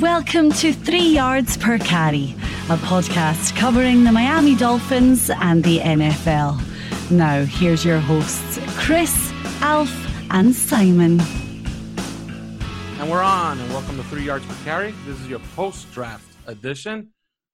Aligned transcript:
Welcome 0.00 0.52
to 0.52 0.72
Three 0.72 1.08
Yards 1.08 1.56
Per 1.56 1.76
Carry, 1.78 2.36
a 2.70 2.76
podcast 2.76 3.56
covering 3.56 4.04
the 4.04 4.12
Miami 4.12 4.54
Dolphins 4.54 5.28
and 5.28 5.64
the 5.64 5.80
NFL. 5.80 6.62
Now, 7.10 7.44
here's 7.44 7.84
your 7.84 7.98
hosts, 7.98 8.60
Chris, 8.76 9.32
Alf, 9.60 9.90
and 10.30 10.54
Simon. 10.54 11.18
And 13.00 13.10
we're 13.10 13.22
on, 13.22 13.58
and 13.58 13.68
welcome 13.70 13.96
to 13.96 14.04
Three 14.04 14.22
Yards 14.22 14.46
Per 14.46 14.54
Carry. 14.62 14.94
This 15.04 15.20
is 15.20 15.26
your 15.26 15.40
post-draft 15.56 16.32
edition. 16.46 17.08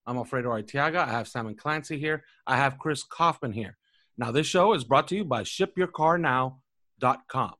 I'm 0.06 0.18
Alfredo 0.18 0.50
Arteaga. 0.50 0.98
I 0.98 1.12
have 1.12 1.26
Simon 1.26 1.54
Clancy 1.54 1.98
here. 1.98 2.24
I 2.46 2.58
have 2.58 2.78
Chris 2.78 3.04
Kaufman 3.04 3.52
here. 3.52 3.78
Now, 4.18 4.32
this 4.32 4.46
show 4.46 4.74
is 4.74 4.84
brought 4.84 5.08
to 5.08 5.16
you 5.16 5.24
by 5.24 5.44
ShipYourCarNow.com. 5.44 7.54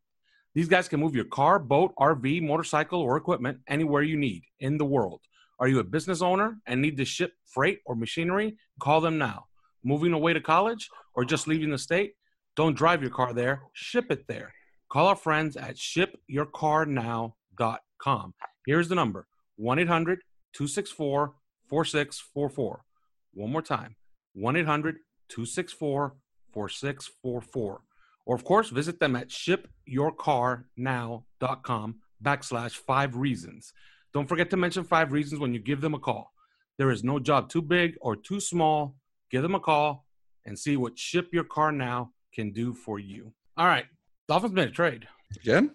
These 0.54 0.68
guys 0.68 0.88
can 0.88 1.00
move 1.00 1.16
your 1.16 1.24
car, 1.24 1.58
boat, 1.58 1.92
RV, 1.98 2.42
motorcycle, 2.42 3.00
or 3.00 3.16
equipment 3.16 3.58
anywhere 3.68 4.02
you 4.02 4.16
need 4.16 4.44
in 4.60 4.78
the 4.78 4.84
world. 4.84 5.20
Are 5.58 5.66
you 5.66 5.80
a 5.80 5.84
business 5.84 6.22
owner 6.22 6.58
and 6.66 6.80
need 6.80 6.96
to 6.98 7.04
ship 7.04 7.32
freight 7.44 7.80
or 7.86 7.96
machinery? 7.96 8.56
Call 8.80 9.00
them 9.00 9.18
now. 9.18 9.46
Moving 9.82 10.12
away 10.12 10.32
to 10.32 10.40
college 10.40 10.88
or 11.14 11.24
just 11.24 11.48
leaving 11.48 11.70
the 11.70 11.78
state? 11.78 12.14
Don't 12.56 12.76
drive 12.76 13.02
your 13.02 13.10
car 13.10 13.32
there, 13.32 13.62
ship 13.72 14.06
it 14.10 14.28
there. 14.28 14.54
Call 14.88 15.08
our 15.08 15.16
friends 15.16 15.56
at 15.56 15.74
shipyourcarnow.com. 15.76 18.34
Here's 18.64 18.88
the 18.88 18.94
number 18.94 19.26
1 19.56 19.80
800 19.80 20.20
264 20.52 21.34
4644. 21.68 22.84
One 23.32 23.50
more 23.50 23.62
time 23.62 23.96
1 24.34 24.54
800 24.56 24.98
264 25.28 26.14
4644. 26.52 27.80
Or, 28.26 28.34
of 28.34 28.44
course, 28.44 28.70
visit 28.70 29.00
them 29.00 29.16
at 29.16 29.28
shipyourcarnow.com 29.28 31.94
backslash 32.22 32.72
five 32.72 33.16
reasons. 33.16 33.72
Don't 34.12 34.28
forget 34.28 34.50
to 34.50 34.56
mention 34.56 34.84
five 34.84 35.12
reasons 35.12 35.40
when 35.40 35.52
you 35.52 35.60
give 35.60 35.80
them 35.80 35.94
a 35.94 35.98
call. 35.98 36.32
There 36.78 36.90
is 36.90 37.04
no 37.04 37.18
job 37.18 37.48
too 37.48 37.62
big 37.62 37.96
or 38.00 38.16
too 38.16 38.40
small. 38.40 38.96
Give 39.30 39.42
them 39.42 39.54
a 39.54 39.60
call 39.60 40.06
and 40.44 40.58
see 40.58 40.76
what 40.76 40.98
Ship 40.98 41.28
Your 41.32 41.44
Car 41.44 41.72
Now 41.72 42.12
can 42.32 42.52
do 42.52 42.72
for 42.72 42.98
you. 42.98 43.32
All 43.56 43.66
right. 43.66 43.86
Dolphins 44.28 44.52
made 44.52 44.68
a 44.68 44.72
trade. 44.72 45.06
Again? 45.36 45.74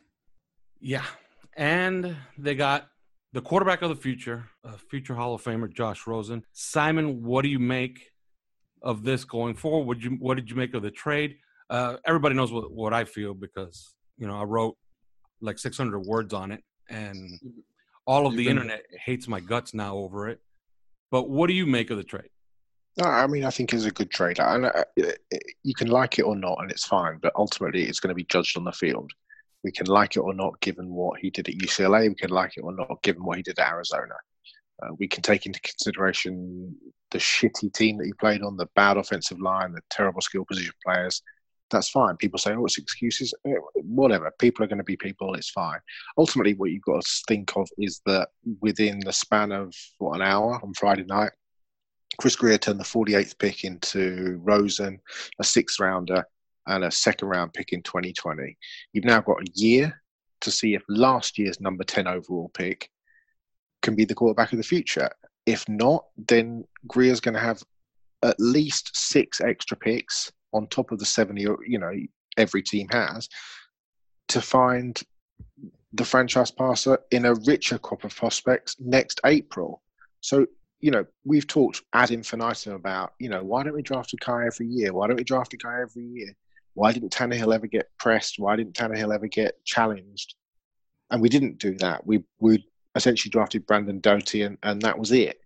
Yeah. 0.80 1.06
And 1.56 2.16
they 2.38 2.56
got 2.56 2.88
the 3.34 3.42
quarterback 3.42 3.82
of 3.82 3.90
the 3.90 3.96
future, 3.96 4.50
a 4.64 4.78
future 4.78 5.14
Hall 5.14 5.34
of 5.34 5.44
Famer, 5.44 5.72
Josh 5.72 6.08
Rosen. 6.08 6.44
Simon, 6.54 7.24
what 7.24 7.44
do 7.44 7.50
you 7.50 7.60
make 7.60 8.12
of 8.82 9.04
this 9.04 9.24
going 9.24 9.56
forward? 9.56 9.86
What 9.86 10.00
did 10.00 10.06
you, 10.06 10.18
what 10.20 10.36
did 10.36 10.50
you 10.50 10.56
make 10.56 10.74
of 10.74 10.82
the 10.82 10.92
trade? 10.92 11.38
Uh, 11.70 11.98
everybody 12.06 12.36
knows 12.36 12.52
what, 12.52 12.72
what 12.72 12.94
I 12.94 13.06
feel 13.06 13.34
because, 13.34 13.96
you 14.18 14.28
know, 14.28 14.40
I 14.40 14.44
wrote 14.44 14.76
like 15.42 15.60
600 15.60 16.00
words 16.00 16.34
on 16.34 16.52
it 16.52 16.64
and 16.90 17.40
all 18.06 18.26
of 18.26 18.36
the 18.36 18.46
been- 18.46 18.58
internet 18.58 18.84
hates 19.06 19.28
my 19.28 19.40
guts 19.40 19.74
now 19.74 19.96
over 19.96 20.30
it. 20.30 20.40
But 21.12 21.30
what 21.30 21.48
do 21.48 21.54
you 21.54 21.66
make 21.66 21.90
of 21.90 21.98
the 21.98 22.04
trade? 22.04 22.30
I 23.02 23.28
mean, 23.28 23.46
I 23.46 23.50
think 23.50 23.74
it's 23.74 23.86
a 23.86 23.92
good 23.92 24.12
trade. 24.12 24.40
And 24.40 24.66
uh, 24.66 24.84
you 25.64 25.74
can 25.74 25.88
like 25.88 26.20
it 26.20 26.24
or 26.24 26.36
not, 26.36 26.58
and 26.60 26.70
it's 26.72 26.86
fine. 26.86 27.18
But 27.22 27.34
ultimately, 27.36 27.84
it's 27.84 28.00
going 28.00 28.10
to 28.10 28.16
be 28.16 28.26
judged 28.26 28.58
on 28.58 28.64
the 28.66 28.72
field. 28.72 29.12
We 29.64 29.72
can 29.72 29.88
like 29.88 30.16
it 30.16 30.22
or 30.22 30.34
not, 30.34 30.60
given 30.62 30.90
what 30.90 31.20
he 31.20 31.30
did 31.30 31.48
at 31.50 31.56
UCLA. 31.56 32.10
We 32.10 32.16
can 32.16 32.30
like 32.30 32.54
it 32.58 32.62
or 32.62 32.74
not, 32.74 33.02
given 33.04 33.24
what 33.24 33.38
he 33.38 33.44
did 33.44 33.60
at 33.60 33.70
Arizona. 33.70 34.16
Uh, 34.82 34.94
we 34.98 35.08
can 35.08 35.22
take 35.22 35.46
into 35.46 35.60
consideration 35.62 36.76
the 37.12 37.18
shitty 37.18 37.74
team 37.74 37.98
that 37.98 38.06
he 38.06 38.14
played 38.14 38.42
on, 38.42 38.58
the 38.58 38.70
bad 38.76 38.98
offensive 38.98 39.40
line, 39.40 39.72
the 39.72 39.82
terrible 39.90 40.22
skill 40.22 40.46
position 40.46 40.74
players. 40.86 41.22
That's 41.70 41.90
fine. 41.90 42.18
People 42.18 42.40
say, 42.40 42.54
"Oh, 42.54 42.66
it's 42.66 42.78
excuses." 42.78 43.34
Eh, 43.46 43.54
Whatever. 43.76 44.32
People 44.40 44.64
are 44.64 44.68
going 44.68 44.80
to 44.80 44.84
be 44.84 44.98
people. 44.98 45.36
It's 45.36 45.52
fine. 45.52 45.80
Ultimately, 46.18 46.54
what 46.56 46.72
you've 46.72 46.84
got 46.84 47.04
to 47.04 47.24
think 47.28 47.56
of 47.56 47.68
is 47.78 48.02
that 48.06 48.30
within 48.62 49.00
the 49.00 49.14
span 49.14 49.52
of 49.52 49.74
what 50.00 50.16
an 50.16 50.22
hour 50.22 50.60
on 50.64 50.74
Friday 50.74 51.06
night, 51.06 51.32
Chris 52.18 52.36
Grier 52.36 52.58
turned 52.58 52.80
the 52.80 52.84
48th 52.84 53.38
pick 53.38 53.64
into 53.64 54.40
Rosen, 54.44 55.00
a 55.40 55.44
sixth 55.44 55.80
rounder, 55.80 56.26
and 56.68 56.84
a 56.84 56.92
second 56.92 57.28
round 57.28 57.54
pick 57.54 57.72
in 57.72 57.82
2020. 57.84 58.58
You've 58.94 59.06
now 59.06 59.22
got 59.22 59.42
a 59.42 59.52
year 59.54 60.02
to 60.42 60.52
see 60.52 60.74
if 60.74 60.84
last 60.90 61.38
year's 61.38 61.60
number 61.60 61.84
10 61.84 62.08
overall 62.08 62.50
pick 62.54 62.90
can 63.82 63.96
be 63.96 64.06
the 64.06 64.16
quarterback 64.16 64.52
of 64.54 64.58
the 64.58 64.64
future. 64.64 65.10
If 65.46 65.68
not, 65.68 66.06
then 66.28 66.66
Grier's 66.88 67.20
going 67.20 67.34
to 67.34 67.40
have 67.40 67.64
at 68.24 68.40
least 68.40 68.96
six 68.96 69.42
extra 69.42 69.78
picks 69.78 70.32
on 70.54 70.68
top 70.68 70.92
of 70.92 71.00
the 71.00 71.06
70 71.06 71.42
you 71.68 71.80
know 71.80 71.92
every 72.38 72.62
team 72.62 72.88
has 72.92 73.28
to 74.28 74.42
find 74.42 75.02
the 75.94 76.06
franchise 76.06 76.52
passer 76.52 77.00
in 77.12 77.26
a 77.26 77.34
richer 77.34 77.78
crop 77.78 78.04
of 78.04 78.16
prospects 78.16 78.76
next 78.80 79.20
April. 79.26 79.82
So 80.22 80.46
you 80.82 80.92
know, 80.92 81.06
we've 81.26 81.48
talked 81.48 81.82
ad 81.94 82.12
infinitum 82.12 82.74
about, 82.74 83.14
you 83.20 83.30
know, 83.30 83.44
why 83.44 83.64
don't 83.64 83.76
we 83.76 83.82
draft 83.82 84.14
a 84.14 84.18
guy 84.18 84.46
every 84.46 84.68
year? 84.68 84.94
Why 84.94 85.08
don't 85.08 85.18
we 85.18 85.24
draft 85.24 85.54
a 85.54 85.58
guy 85.58 85.82
every 85.82 86.06
year? 86.06 86.34
Why 86.74 86.94
didn't 86.94 87.12
Tannehill 87.12 87.54
ever 87.54 87.68
get 87.68 87.90
pressed? 88.00 88.40
Why 88.40 88.56
didn't 88.56 88.76
Tannehill 88.76 89.14
ever 89.14 89.28
get 89.28 89.64
challenged? 89.66 90.36
And 91.12 91.22
we 91.22 91.28
didn't 91.28 91.58
do 91.58 91.76
that. 91.80 92.06
We 92.06 92.24
we 92.40 92.66
essentially 92.96 93.30
drafted 93.30 93.66
Brandon 93.66 94.00
Doughty, 94.00 94.44
and, 94.44 94.58
and 94.64 94.82
that 94.84 94.98
was 94.98 95.12
it. 95.12 95.39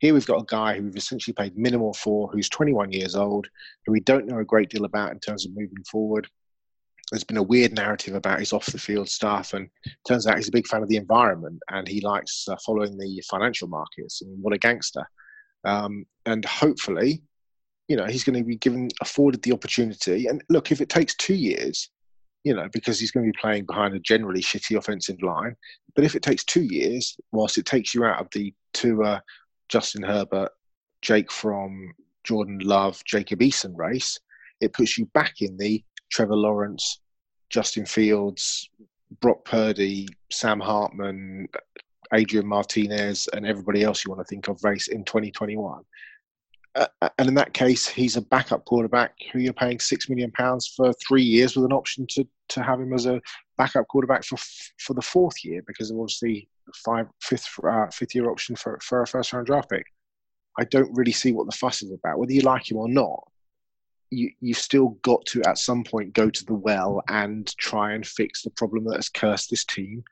Here 0.00 0.14
we've 0.14 0.26
got 0.26 0.40
a 0.40 0.46
guy 0.46 0.76
who 0.76 0.84
we've 0.84 0.96
essentially 0.96 1.34
paid 1.34 1.56
minimal 1.58 1.92
for, 1.92 2.28
who's 2.28 2.48
21 2.48 2.90
years 2.90 3.14
old, 3.14 3.46
who 3.84 3.92
we 3.92 4.00
don't 4.00 4.26
know 4.26 4.38
a 4.38 4.44
great 4.44 4.70
deal 4.70 4.86
about 4.86 5.12
in 5.12 5.20
terms 5.20 5.44
of 5.44 5.52
moving 5.54 5.84
forward. 5.84 6.26
There's 7.12 7.24
been 7.24 7.36
a 7.36 7.42
weird 7.42 7.74
narrative 7.74 8.14
about 8.14 8.38
his 8.38 8.54
off 8.54 8.66
the 8.66 8.78
field 8.78 9.10
stuff, 9.10 9.52
and 9.52 9.68
turns 10.08 10.26
out 10.26 10.36
he's 10.36 10.48
a 10.48 10.52
big 10.52 10.66
fan 10.66 10.82
of 10.82 10.88
the 10.88 10.96
environment 10.96 11.60
and 11.70 11.86
he 11.86 12.00
likes 12.00 12.46
uh, 12.48 12.56
following 12.64 12.96
the 12.96 13.22
financial 13.28 13.68
markets. 13.68 14.22
And 14.22 14.42
what 14.42 14.54
a 14.54 14.58
gangster! 14.58 15.06
Um, 15.64 16.06
and 16.24 16.44
hopefully, 16.46 17.22
you 17.88 17.96
know, 17.96 18.06
he's 18.06 18.24
going 18.24 18.38
to 18.38 18.44
be 18.44 18.56
given 18.56 18.88
afforded 19.02 19.42
the 19.42 19.52
opportunity. 19.52 20.28
And 20.28 20.42
look, 20.48 20.72
if 20.72 20.80
it 20.80 20.88
takes 20.88 21.14
two 21.16 21.34
years, 21.34 21.90
you 22.44 22.54
know, 22.54 22.68
because 22.72 22.98
he's 22.98 23.10
going 23.10 23.26
to 23.26 23.32
be 23.32 23.38
playing 23.38 23.66
behind 23.66 23.94
a 23.94 24.00
generally 24.00 24.40
shitty 24.40 24.78
offensive 24.78 25.20
line. 25.22 25.56
But 25.94 26.04
if 26.04 26.14
it 26.14 26.22
takes 26.22 26.44
two 26.44 26.62
years, 26.62 27.16
whilst 27.32 27.58
it 27.58 27.66
takes 27.66 27.94
you 27.94 28.04
out 28.04 28.20
of 28.20 28.28
the 28.32 28.54
two 28.72 29.02
uh, 29.02 29.20
Justin 29.70 30.02
Herbert, 30.02 30.50
Jake 31.00 31.32
Fromm 31.32 31.94
Jordan 32.24 32.58
Love, 32.58 33.02
Jacob 33.04 33.40
Eason 33.40 33.76
race, 33.76 34.18
it 34.60 34.74
puts 34.74 34.98
you 34.98 35.06
back 35.06 35.40
in 35.40 35.56
the 35.56 35.82
Trevor 36.10 36.36
Lawrence, 36.36 37.00
Justin 37.48 37.86
Fields, 37.86 38.68
Brock 39.20 39.44
Purdy, 39.44 40.08
Sam 40.30 40.60
Hartman, 40.60 41.48
Adrian 42.12 42.46
Martinez, 42.46 43.28
and 43.32 43.46
everybody 43.46 43.82
else 43.82 44.04
you 44.04 44.10
want 44.10 44.20
to 44.20 44.28
think 44.28 44.48
of 44.48 44.62
race 44.62 44.88
in 44.88 45.04
2021. 45.04 45.82
Uh, 46.76 46.86
and 47.18 47.28
in 47.28 47.34
that 47.34 47.52
case, 47.52 47.88
he's 47.88 48.16
a 48.16 48.22
backup 48.22 48.64
quarterback 48.64 49.14
who 49.32 49.40
you're 49.40 49.52
paying 49.52 49.80
six 49.80 50.08
million 50.08 50.30
pounds 50.32 50.68
for 50.68 50.92
three 51.06 51.22
years 51.22 51.56
with 51.56 51.64
an 51.64 51.72
option 51.72 52.06
to, 52.08 52.26
to 52.48 52.62
have 52.62 52.80
him 52.80 52.92
as 52.92 53.06
a 53.06 53.20
backup 53.56 53.88
quarterback 53.88 54.24
for 54.24 54.36
for 54.78 54.94
the 54.94 55.02
fourth 55.02 55.44
year 55.44 55.62
because 55.66 55.90
obviously 55.90 56.48
five 56.76 57.06
fifth 57.20 57.48
uh, 57.64 57.86
fifth 57.90 58.14
year 58.14 58.30
option 58.30 58.56
for 58.56 58.78
for 58.82 59.02
a 59.02 59.06
first 59.06 59.32
round 59.32 59.46
draft 59.46 59.70
pick. 59.70 59.86
I 60.58 60.64
don't 60.64 60.94
really 60.94 61.12
see 61.12 61.32
what 61.32 61.46
the 61.46 61.56
fuss 61.56 61.82
is 61.82 61.92
about, 61.92 62.18
whether 62.18 62.32
you 62.32 62.42
like 62.42 62.70
him 62.70 62.76
or 62.78 62.88
not. 62.88 63.22
you 64.10 64.30
you've 64.40 64.58
still 64.58 64.90
got 65.02 65.24
to 65.26 65.42
at 65.48 65.58
some 65.58 65.84
point 65.84 66.12
go 66.12 66.28
to 66.30 66.44
the 66.44 66.54
well 66.54 67.02
and 67.08 67.56
try 67.56 67.92
and 67.92 68.06
fix 68.06 68.42
the 68.42 68.50
problem 68.50 68.84
that 68.84 68.96
has 68.96 69.08
cursed 69.08 69.50
this 69.50 69.64
team 69.64 70.02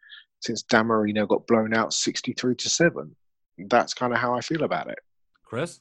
since 0.41 0.63
Dan 0.63 0.87
Marino 0.87 1.27
got 1.27 1.47
blown 1.49 1.75
out 1.75 1.93
63 1.93 2.55
to 2.55 2.69
7. 2.69 3.17
That's 3.69 3.93
kind 3.93 4.13
of 4.13 4.21
how 4.21 4.35
I 4.35 4.41
feel 4.41 4.63
about 4.63 4.89
it. 4.89 5.01
Chris? 5.45 5.81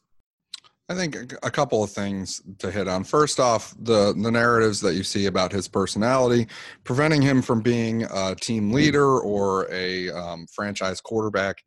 I 0.90 0.96
think 0.96 1.34
a 1.44 1.52
couple 1.52 1.84
of 1.84 1.92
things 1.92 2.42
to 2.60 2.72
hit 2.72 2.88
on. 2.88 3.04
First 3.04 3.42
off, 3.42 3.76
the 3.78 4.14
the 4.14 4.32
narratives 4.32 4.80
that 4.82 4.96
you 4.96 5.04
see 5.04 5.26
about 5.26 5.52
his 5.52 5.68
personality 5.68 6.48
preventing 6.86 7.22
him 7.22 7.42
from 7.42 7.62
being 7.62 8.04
a 8.04 8.36
team 8.36 8.72
leader 8.72 9.20
or 9.20 9.68
a 9.70 10.10
um, 10.12 10.48
franchise 10.54 11.02
quarterback, 11.02 11.58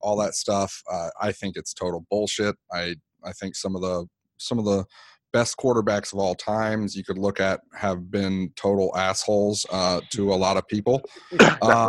all 0.00 0.16
that 0.16 0.34
stuff. 0.34 0.82
Uh, 0.90 1.10
I 1.20 1.32
think 1.32 1.56
it's 1.56 1.74
total 1.74 2.06
bullshit. 2.10 2.56
I 2.72 2.96
I 3.22 3.32
think 3.32 3.56
some 3.56 3.76
of 3.76 3.82
the 3.82 4.06
some 4.38 4.58
of 4.58 4.64
the 4.64 4.86
best 5.34 5.56
quarterbacks 5.58 6.14
of 6.14 6.18
all 6.18 6.34
times 6.34 6.96
you 6.96 7.04
could 7.04 7.18
look 7.18 7.40
at 7.40 7.60
have 7.74 8.10
been 8.10 8.52
total 8.56 8.94
assholes 8.96 9.66
uh, 9.70 10.00
to 10.10 10.32
a 10.32 10.36
lot 10.36 10.56
of 10.56 10.66
people. 10.68 11.02
Uh, 11.62 11.88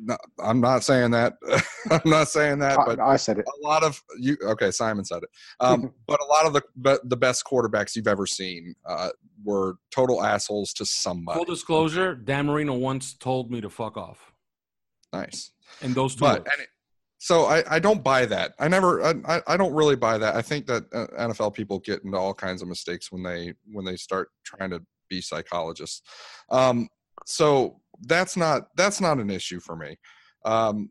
no, 0.00 0.16
I'm 0.38 0.60
not 0.60 0.82
saying 0.82 1.10
that. 1.12 1.34
I'm 1.90 2.00
not 2.04 2.28
saying 2.28 2.58
that. 2.60 2.78
But 2.86 3.00
I, 3.00 3.12
I, 3.12 3.16
said 3.16 3.38
it. 3.38 3.46
A 3.46 3.66
lot 3.66 3.82
of 3.82 4.02
you. 4.18 4.36
Okay, 4.42 4.70
Simon 4.70 5.04
said 5.04 5.22
it. 5.22 5.28
Um, 5.60 5.92
but 6.06 6.20
a 6.20 6.26
lot 6.26 6.46
of 6.46 6.52
the 6.52 7.00
the 7.04 7.16
best 7.16 7.44
quarterbacks 7.44 7.96
you've 7.96 8.08
ever 8.08 8.26
seen 8.26 8.74
uh, 8.84 9.10
were 9.44 9.76
total 9.90 10.22
assholes 10.22 10.72
to 10.74 10.86
somebody. 10.86 11.38
Full 11.38 11.44
disclosure: 11.44 12.14
Dan 12.14 12.46
Marino 12.46 12.74
once 12.74 13.14
told 13.14 13.50
me 13.50 13.60
to 13.60 13.70
fuck 13.70 13.96
off. 13.96 14.32
Nice. 15.12 15.52
And 15.82 15.94
those 15.94 16.14
two. 16.14 16.20
But 16.20 16.46
it, 16.46 16.68
so 17.18 17.46
I, 17.46 17.62
I 17.68 17.78
don't 17.78 18.04
buy 18.04 18.26
that. 18.26 18.54
I 18.58 18.68
never. 18.68 19.02
I, 19.04 19.42
I 19.46 19.56
don't 19.56 19.72
really 19.72 19.96
buy 19.96 20.18
that. 20.18 20.36
I 20.36 20.42
think 20.42 20.66
that 20.66 20.84
uh, 20.92 21.06
NFL 21.18 21.54
people 21.54 21.78
get 21.80 22.04
into 22.04 22.16
all 22.16 22.34
kinds 22.34 22.62
of 22.62 22.68
mistakes 22.68 23.10
when 23.10 23.22
they 23.22 23.54
when 23.72 23.84
they 23.84 23.96
start 23.96 24.28
trying 24.44 24.70
to 24.70 24.82
be 25.08 25.20
psychologists. 25.20 26.02
Um, 26.50 26.88
so 27.24 27.80
that's 28.02 28.36
not 28.36 28.68
that's 28.76 29.00
not 29.00 29.18
an 29.18 29.30
issue 29.30 29.60
for 29.60 29.76
me. 29.76 29.96
Um, 30.44 30.90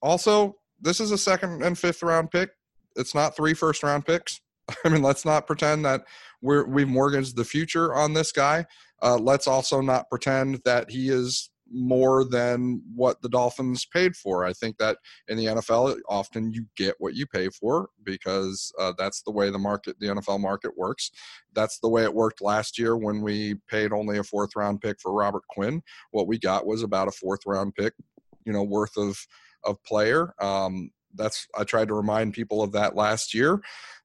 also, 0.00 0.56
this 0.80 1.00
is 1.00 1.10
a 1.10 1.18
second 1.18 1.62
and 1.62 1.78
fifth 1.78 2.02
round 2.02 2.30
pick. 2.30 2.50
It's 2.96 3.14
not 3.14 3.36
three 3.36 3.54
first 3.54 3.82
round 3.82 4.04
picks. 4.04 4.40
I 4.84 4.88
mean, 4.88 5.02
let's 5.02 5.24
not 5.24 5.46
pretend 5.46 5.84
that 5.84 6.02
we're 6.40 6.66
we've 6.66 6.88
mortgaged 6.88 7.36
the 7.36 7.44
future 7.44 7.94
on 7.94 8.14
this 8.14 8.32
guy. 8.32 8.66
Uh, 9.02 9.16
let's 9.16 9.46
also 9.46 9.80
not 9.80 10.08
pretend 10.08 10.60
that 10.64 10.90
he 10.90 11.08
is 11.08 11.50
more 11.72 12.24
than 12.24 12.82
what 12.94 13.22
the 13.22 13.28
Dolphins 13.28 13.86
paid 13.86 14.14
for. 14.14 14.44
I 14.44 14.52
think 14.52 14.78
that 14.78 14.98
in 15.28 15.36
the 15.36 15.46
NFL, 15.46 15.98
often 16.08 16.52
you 16.52 16.66
get 16.76 16.94
what 16.98 17.14
you 17.14 17.26
pay 17.26 17.48
for 17.48 17.88
because 18.02 18.72
uh, 18.78 18.92
that's 18.98 19.22
the 19.22 19.32
way 19.32 19.50
the 19.50 19.58
market, 19.58 19.98
the 19.98 20.08
NFL 20.08 20.40
market 20.40 20.76
works. 20.76 21.10
That's 21.54 21.78
the 21.80 21.88
way 21.88 22.04
it 22.04 22.14
worked 22.14 22.42
last 22.42 22.78
year 22.78 22.96
when 22.96 23.22
we 23.22 23.56
paid 23.68 23.92
only 23.92 24.18
a 24.18 24.24
fourth 24.24 24.54
round 24.56 24.80
pick 24.80 25.00
for 25.00 25.12
Robert 25.12 25.42
Quinn. 25.48 25.82
What 26.10 26.26
we 26.26 26.38
got 26.38 26.66
was 26.66 26.82
about 26.82 27.08
a 27.08 27.12
fourth 27.12 27.40
round 27.46 27.74
pick, 27.74 27.94
you 28.44 28.52
know, 28.52 28.62
worth 28.62 28.96
of 28.96 29.18
of 29.64 29.82
player. 29.84 30.34
Um, 30.40 30.90
that's 31.14 31.46
I 31.56 31.64
tried 31.64 31.88
to 31.88 31.94
remind 31.94 32.34
people 32.34 32.62
of 32.62 32.72
that 32.72 32.96
last 32.96 33.34
year, 33.34 33.60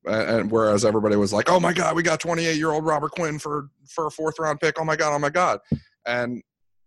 and 0.06 0.52
whereas 0.52 0.84
everybody 0.84 1.16
was 1.16 1.34
like, 1.34 1.50
"Oh 1.50 1.60
my 1.60 1.74
God, 1.74 1.96
we 1.96 2.04
got 2.04 2.20
28 2.20 2.58
year 2.58 2.72
old 2.72 2.86
Robert 2.86 3.12
Quinn 3.12 3.40
for 3.40 3.70
for 3.88 4.08
a 4.08 4.12
fourth 4.12 4.40
round 4.40 4.60
pick." 4.60 4.80
Oh 4.80 4.84
my 4.84 4.96
God, 4.96 5.14
oh 5.14 5.20
my 5.20 5.30
God, 5.30 5.60
and 6.06 6.42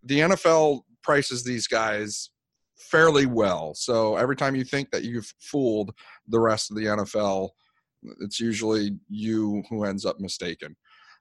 the 0.04 0.20
NFL 0.20 0.80
prices 1.02 1.44
these 1.44 1.66
guys 1.66 2.30
fairly 2.76 3.26
well. 3.26 3.74
So 3.74 4.16
every 4.16 4.36
time 4.36 4.56
you 4.56 4.64
think 4.64 4.90
that 4.90 5.04
you've 5.04 5.32
fooled 5.38 5.92
the 6.28 6.40
rest 6.40 6.70
of 6.70 6.76
the 6.76 6.84
NFL, 6.84 7.50
it's 8.20 8.40
usually 8.40 8.98
you 9.08 9.62
who 9.68 9.84
ends 9.84 10.04
up 10.04 10.18
mistaken. 10.18 10.76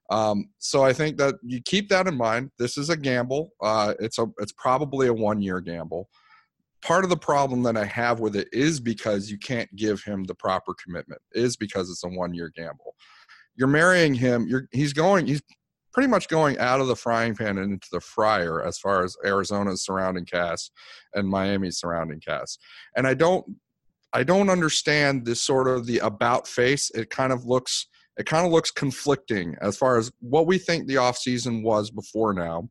Um, 0.10 0.50
so 0.58 0.84
I 0.84 0.94
think 0.94 1.18
that 1.18 1.36
you 1.44 1.62
keep 1.62 1.90
that 1.90 2.08
in 2.08 2.16
mind. 2.16 2.52
This 2.58 2.78
is 2.78 2.90
a 2.90 2.98
gamble. 2.98 3.52
Uh, 3.62 3.94
it's 4.00 4.18
a 4.18 4.26
it's 4.40 4.54
probably 4.54 5.08
a 5.08 5.14
one 5.14 5.42
year 5.42 5.60
gamble. 5.60 6.10
Part 6.82 7.04
of 7.04 7.10
the 7.10 7.18
problem 7.18 7.62
that 7.64 7.78
I 7.78 7.86
have 7.86 8.20
with 8.20 8.36
it 8.36 8.48
is 8.52 8.80
because 8.80 9.30
you 9.30 9.38
can't 9.38 9.74
give 9.76 10.02
him 10.02 10.24
the 10.24 10.34
proper 10.34 10.74
commitment. 10.84 11.22
Is 11.34 11.56
because 11.58 11.92
it's 11.92 12.04
a 12.04 12.08
one 12.08 12.34
year 12.34 12.52
gamble. 12.56 12.96
You're 13.56 13.68
marrying 13.68 14.16
him. 14.16 14.48
You're 14.48 14.68
he's 14.72 14.94
going. 14.94 15.28
He's 15.28 15.42
pretty 15.94 16.08
much 16.08 16.28
going 16.28 16.58
out 16.60 16.82
of 16.82 16.88
the 16.88 16.96
frying 16.96 17.36
pan 17.36 17.58
and 17.58 17.74
into 17.74 17.88
the 17.92 18.00
fryer 18.00 18.64
as 18.64 18.78
far 18.78 19.04
as 19.04 19.16
Arizona's 19.26 19.84
surrounding 19.84 20.26
cast 20.26 20.72
and 21.14 21.28
Miami's 21.28 21.80
surrounding 21.80 22.20
cast. 22.20 22.60
And 22.96 23.08
I 23.08 23.14
don't 23.14 23.46
I 24.12 24.24
don't 24.24 24.50
understand 24.50 25.26
this 25.26 25.42
sort 25.42 25.68
of 25.68 25.86
the 25.86 26.00
about 26.00 26.48
face. 26.48 26.90
It 26.96 27.10
kind 27.10 27.32
of 27.32 27.46
looks 27.46 27.88
it 28.18 28.26
kind 28.26 28.46
of 28.46 28.52
looks 28.52 28.72
conflicting 28.72 29.56
as 29.62 29.78
far 29.78 29.98
as 29.98 30.12
what 30.20 30.46
we 30.46 30.58
think 30.58 30.88
the 30.88 30.96
offseason 30.96 31.64
was 31.64 31.90
before 31.90 32.34
now 32.34 32.70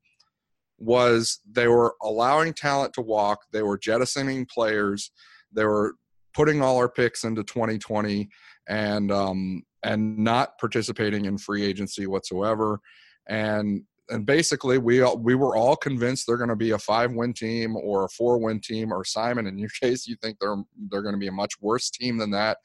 was 0.79 1.41
they 1.51 1.67
were 1.67 1.95
allowing 2.03 2.53
talent 2.53 2.93
to 2.93 3.01
walk, 3.01 3.41
they 3.51 3.63
were 3.63 3.79
jettisoning 3.79 4.47
players, 4.47 5.11
they 5.51 5.65
were 5.65 5.95
putting 6.35 6.63
all 6.63 6.77
our 6.77 6.89
picks 6.89 7.25
into 7.25 7.43
2020 7.43 8.29
and 8.69 9.11
um 9.11 9.63
and 9.83 10.19
not 10.19 10.59
participating 10.59 11.25
in 11.25 11.39
free 11.39 11.65
agency 11.65 12.07
whatsoever 12.07 12.81
and 13.29 13.83
and 14.11 14.25
basically 14.25 14.79
we 14.79 15.03
we 15.17 15.35
were 15.35 15.57
all 15.57 15.77
convinced 15.77 16.27
they're 16.27 16.37
going 16.37 16.49
to 16.49 16.57
be 16.57 16.71
a 16.71 16.79
five 16.79 17.13
win 17.13 17.33
team 17.33 17.77
or 17.77 18.05
a 18.05 18.09
four 18.09 18.39
win 18.39 18.61
team 18.61 18.93
or 18.93 19.05
Simon 19.05 19.47
in 19.47 19.59
your 19.59 19.71
case 19.81 20.07
you 20.07 20.17
think 20.17 20.39
they're 20.41 20.57
they're 20.91 21.03
going 21.03 21.15
to 21.15 21.19
be 21.21 21.29
a 21.29 21.33
much 21.33 21.55
worse 21.61 21.91
team 21.91 22.19
than 22.19 22.31
that. 22.31 22.59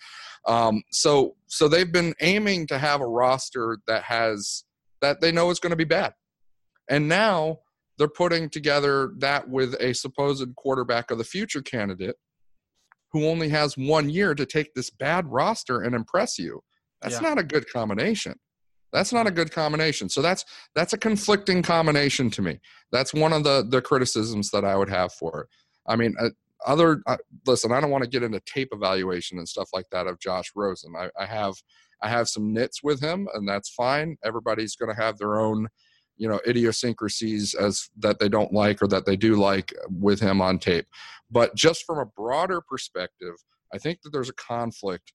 Um, 0.48 0.84
so 0.92 1.36
so 1.48 1.68
they've 1.68 1.92
been 1.92 2.14
aiming 2.22 2.68
to 2.68 2.78
have 2.78 3.02
a 3.02 3.08
roster 3.08 3.78
that 3.88 4.04
has 4.04 4.64
that 5.02 5.22
they 5.22 5.32
know 5.32 5.50
is 5.50 5.60
going 5.60 5.72
to 5.72 5.78
be 5.78 5.84
bad. 5.84 6.14
And 6.90 7.08
now 7.08 7.60
they're 7.98 8.08
putting 8.08 8.50
together 8.50 9.12
that 9.20 9.48
with 9.50 9.76
a 9.80 9.94
supposed 9.94 10.56
quarterback 10.56 11.12
of 11.12 11.18
the 11.18 11.24
future 11.24 11.62
candidate 11.62 12.16
who 13.12 13.28
only 13.28 13.50
has 13.50 13.78
one 13.78 14.10
year 14.10 14.34
to 14.34 14.46
take 14.46 14.74
this 14.74 14.90
bad 14.90 15.28
roster 15.28 15.82
and 15.82 15.94
impress 15.94 16.40
you. 16.40 16.62
That's 17.02 17.16
yeah. 17.16 17.30
not 17.30 17.38
a 17.38 17.44
good 17.44 17.70
combination 17.70 18.36
that's 18.94 19.12
not 19.12 19.28
a 19.28 19.32
good 19.32 19.52
combination. 19.52 20.08
So 20.08 20.22
that's 20.22 20.46
that's 20.76 20.94
a 20.94 20.98
conflicting 20.98 21.64
combination 21.64 22.30
to 22.32 22.42
me. 22.42 22.60
That's 22.92 23.14
one 23.14 23.34
of 23.34 23.44
the 23.44 23.66
the 23.68 23.82
criticisms 23.82 24.52
that 24.52 24.64
I 24.64 24.78
would 24.78 24.90
have 24.90 25.12
for 25.12 25.42
it. 25.42 25.48
I 25.88 25.98
mean, 25.98 26.16
uh, 26.20 26.30
other 26.66 27.02
uh, 27.08 27.18
listen, 27.46 27.72
I 27.74 27.82
don't 27.82 27.92
want 27.92 28.04
to 28.04 28.10
get 28.10 28.24
into 28.24 28.40
tape 28.46 28.70
evaluation 28.72 29.38
and 29.40 29.50
stuff 29.50 29.70
like 29.74 29.88
that 29.92 30.08
of 30.08 30.20
Josh 30.20 30.52
Rosen. 30.56 30.94
I, 30.98 31.10
I 31.20 31.26
have 31.26 31.56
I 32.02 32.08
have 32.08 32.30
some 32.30 32.54
nits 32.54 32.84
with 32.84 33.02
him, 33.02 33.28
and 33.34 33.50
that's 33.50 33.70
fine. 33.70 34.16
Everybody's 34.24 34.76
going 34.76 34.96
to 34.96 35.02
have 35.02 35.18
their 35.18 35.40
own 35.40 35.68
you 36.18 36.28
know 36.28 36.40
idiosyncrasies 36.48 37.56
as 37.56 37.90
that 37.98 38.20
they 38.20 38.30
don't 38.30 38.54
like 38.54 38.82
or 38.82 38.88
that 38.88 39.06
they 39.06 39.16
do 39.16 39.36
like 39.36 39.74
with 39.90 40.20
him 40.20 40.42
on 40.42 40.60
tape 40.60 40.86
but 41.32 41.56
just 41.56 41.86
from 41.86 41.98
a 41.98 42.06
broader 42.06 42.62
perspective 42.62 43.34
i 43.74 43.78
think 43.78 44.02
that 44.02 44.12
there's 44.12 44.30
a 44.30 44.34
conflict 44.34 45.14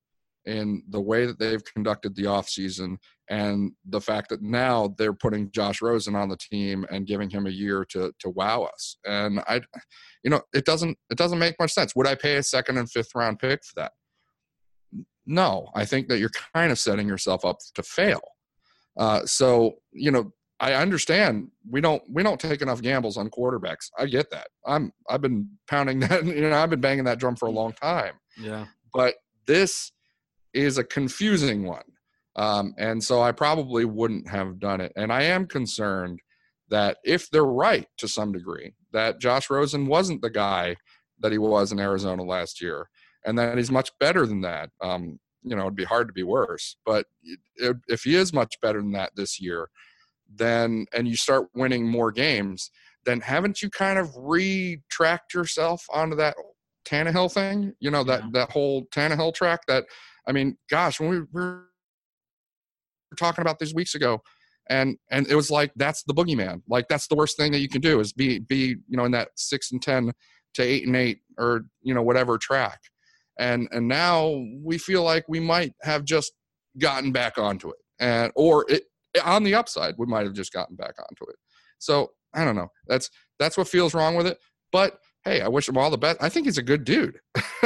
in 0.48 0.82
the 0.88 1.00
way 1.00 1.26
that 1.26 1.38
they've 1.38 1.62
conducted 1.64 2.16
the 2.16 2.24
offseason 2.24 2.96
and 3.28 3.72
the 3.84 4.00
fact 4.00 4.30
that 4.30 4.40
now 4.40 4.94
they're 4.96 5.12
putting 5.12 5.50
Josh 5.50 5.82
Rosen 5.82 6.14
on 6.14 6.30
the 6.30 6.38
team 6.38 6.86
and 6.90 7.06
giving 7.06 7.28
him 7.28 7.46
a 7.46 7.50
year 7.50 7.84
to 7.90 8.12
to 8.18 8.30
wow 8.30 8.62
us. 8.62 8.96
And 9.04 9.40
I 9.40 9.60
you 10.24 10.30
know, 10.30 10.40
it 10.54 10.64
doesn't 10.64 10.96
it 11.10 11.18
doesn't 11.18 11.38
make 11.38 11.56
much 11.60 11.72
sense. 11.72 11.94
Would 11.94 12.06
I 12.06 12.14
pay 12.14 12.36
a 12.36 12.42
second 12.42 12.78
and 12.78 12.90
fifth 12.90 13.14
round 13.14 13.38
pick 13.38 13.62
for 13.62 13.74
that? 13.76 13.92
No, 15.26 15.68
I 15.74 15.84
think 15.84 16.08
that 16.08 16.18
you're 16.18 16.30
kind 16.54 16.72
of 16.72 16.78
setting 16.78 17.06
yourself 17.06 17.44
up 17.44 17.58
to 17.74 17.82
fail. 17.82 18.22
Uh, 18.98 19.26
so, 19.26 19.74
you 19.92 20.10
know, 20.10 20.32
I 20.60 20.72
understand 20.72 21.50
we 21.70 21.82
don't 21.82 22.02
we 22.10 22.22
don't 22.22 22.40
take 22.40 22.62
enough 22.62 22.80
gambles 22.80 23.18
on 23.18 23.28
quarterbacks. 23.28 23.90
I 23.98 24.06
get 24.06 24.30
that. 24.30 24.48
I'm 24.66 24.92
I've 25.08 25.20
been 25.20 25.50
pounding 25.68 26.00
that 26.08 26.24
you 26.24 26.48
know 26.48 26.56
I've 26.56 26.70
been 26.70 26.80
banging 26.80 27.04
that 27.04 27.18
drum 27.18 27.36
for 27.36 27.46
a 27.46 27.52
long 27.52 27.72
time. 27.74 28.14
Yeah. 28.40 28.66
But 28.94 29.16
this 29.46 29.92
is 30.54 30.78
a 30.78 30.84
confusing 30.84 31.64
one. 31.64 31.82
Um, 32.36 32.74
and 32.78 33.02
so 33.02 33.20
I 33.20 33.32
probably 33.32 33.84
wouldn't 33.84 34.28
have 34.28 34.60
done 34.60 34.80
it. 34.80 34.92
And 34.96 35.12
I 35.12 35.24
am 35.24 35.46
concerned 35.46 36.20
that 36.70 36.98
if 37.04 37.28
they're 37.30 37.44
right 37.44 37.86
to 37.98 38.08
some 38.08 38.32
degree, 38.32 38.74
that 38.92 39.20
Josh 39.20 39.50
Rosen 39.50 39.86
wasn't 39.86 40.22
the 40.22 40.30
guy 40.30 40.76
that 41.20 41.32
he 41.32 41.38
was 41.38 41.72
in 41.72 41.80
Arizona 41.80 42.22
last 42.22 42.60
year, 42.60 42.88
and 43.24 43.38
that 43.38 43.56
he's 43.56 43.70
much 43.70 43.90
better 43.98 44.26
than 44.26 44.42
that. 44.42 44.70
Um, 44.80 45.18
you 45.42 45.56
know, 45.56 45.62
it'd 45.62 45.76
be 45.76 45.84
hard 45.84 46.08
to 46.08 46.12
be 46.12 46.22
worse. 46.22 46.76
But 46.86 47.06
if 47.56 48.02
he 48.02 48.14
is 48.14 48.32
much 48.32 48.54
better 48.60 48.80
than 48.80 48.92
that 48.92 49.12
this 49.16 49.40
year, 49.40 49.68
then 50.32 50.86
and 50.94 51.08
you 51.08 51.16
start 51.16 51.48
winning 51.54 51.88
more 51.88 52.12
games, 52.12 52.70
then 53.04 53.20
haven't 53.20 53.62
you 53.62 53.70
kind 53.70 53.98
of 53.98 54.10
retracked 54.16 55.32
yourself 55.34 55.84
onto 55.90 56.16
that 56.16 56.36
Tannehill 56.84 57.32
thing? 57.32 57.72
You 57.80 57.90
know 57.90 58.04
that 58.04 58.22
yeah. 58.24 58.30
that 58.32 58.50
whole 58.50 58.84
Tannehill 58.86 59.34
track 59.34 59.60
that 59.68 59.84
I 60.28 60.32
mean, 60.32 60.56
gosh, 60.70 61.00
when 61.00 61.08
we 61.08 61.20
were 61.32 61.64
talking 63.16 63.42
about 63.42 63.58
this 63.58 63.72
weeks 63.72 63.94
ago, 63.94 64.22
and 64.70 64.98
and 65.10 65.26
it 65.28 65.34
was 65.34 65.50
like 65.50 65.72
that's 65.76 66.02
the 66.02 66.14
boogeyman. 66.14 66.62
Like 66.68 66.88
that's 66.88 67.06
the 67.08 67.16
worst 67.16 67.36
thing 67.36 67.52
that 67.52 67.60
you 67.60 67.68
can 67.68 67.80
do 67.80 68.00
is 68.00 68.12
be 68.12 68.38
be 68.38 68.76
you 68.86 68.96
know 68.96 69.06
in 69.06 69.12
that 69.12 69.30
six 69.34 69.72
and 69.72 69.80
ten 69.82 70.12
to 70.54 70.62
eight 70.62 70.86
and 70.86 70.94
eight 70.94 71.20
or 71.38 71.62
you 71.82 71.94
know 71.94 72.02
whatever 72.02 72.36
track. 72.38 72.80
And 73.38 73.68
and 73.72 73.88
now 73.88 74.44
we 74.62 74.78
feel 74.78 75.02
like 75.02 75.24
we 75.28 75.40
might 75.40 75.72
have 75.82 76.04
just 76.04 76.32
gotten 76.78 77.12
back 77.12 77.38
onto 77.38 77.70
it. 77.70 77.76
and 77.98 78.30
or 78.36 78.66
it 78.68 78.84
on 79.24 79.42
the 79.42 79.54
upside, 79.54 79.94
we 79.98 80.06
might 80.06 80.26
have 80.26 80.34
just 80.34 80.52
gotten 80.52 80.76
back 80.76 80.94
onto 80.98 81.30
it. 81.30 81.36
So 81.78 82.10
I 82.34 82.44
don't 82.44 82.56
know. 82.56 82.68
That's 82.86 83.10
that's 83.38 83.56
what 83.56 83.68
feels 83.68 83.94
wrong 83.94 84.16
with 84.16 84.26
it. 84.26 84.38
But 84.70 84.98
hey, 85.28 85.40
I 85.40 85.48
wish 85.48 85.68
him 85.68 85.76
all 85.76 85.90
the 85.90 85.98
best. 85.98 86.18
I 86.20 86.28
think 86.28 86.46
he's 86.46 86.58
a 86.58 86.62
good 86.62 86.84
dude. 86.84 87.18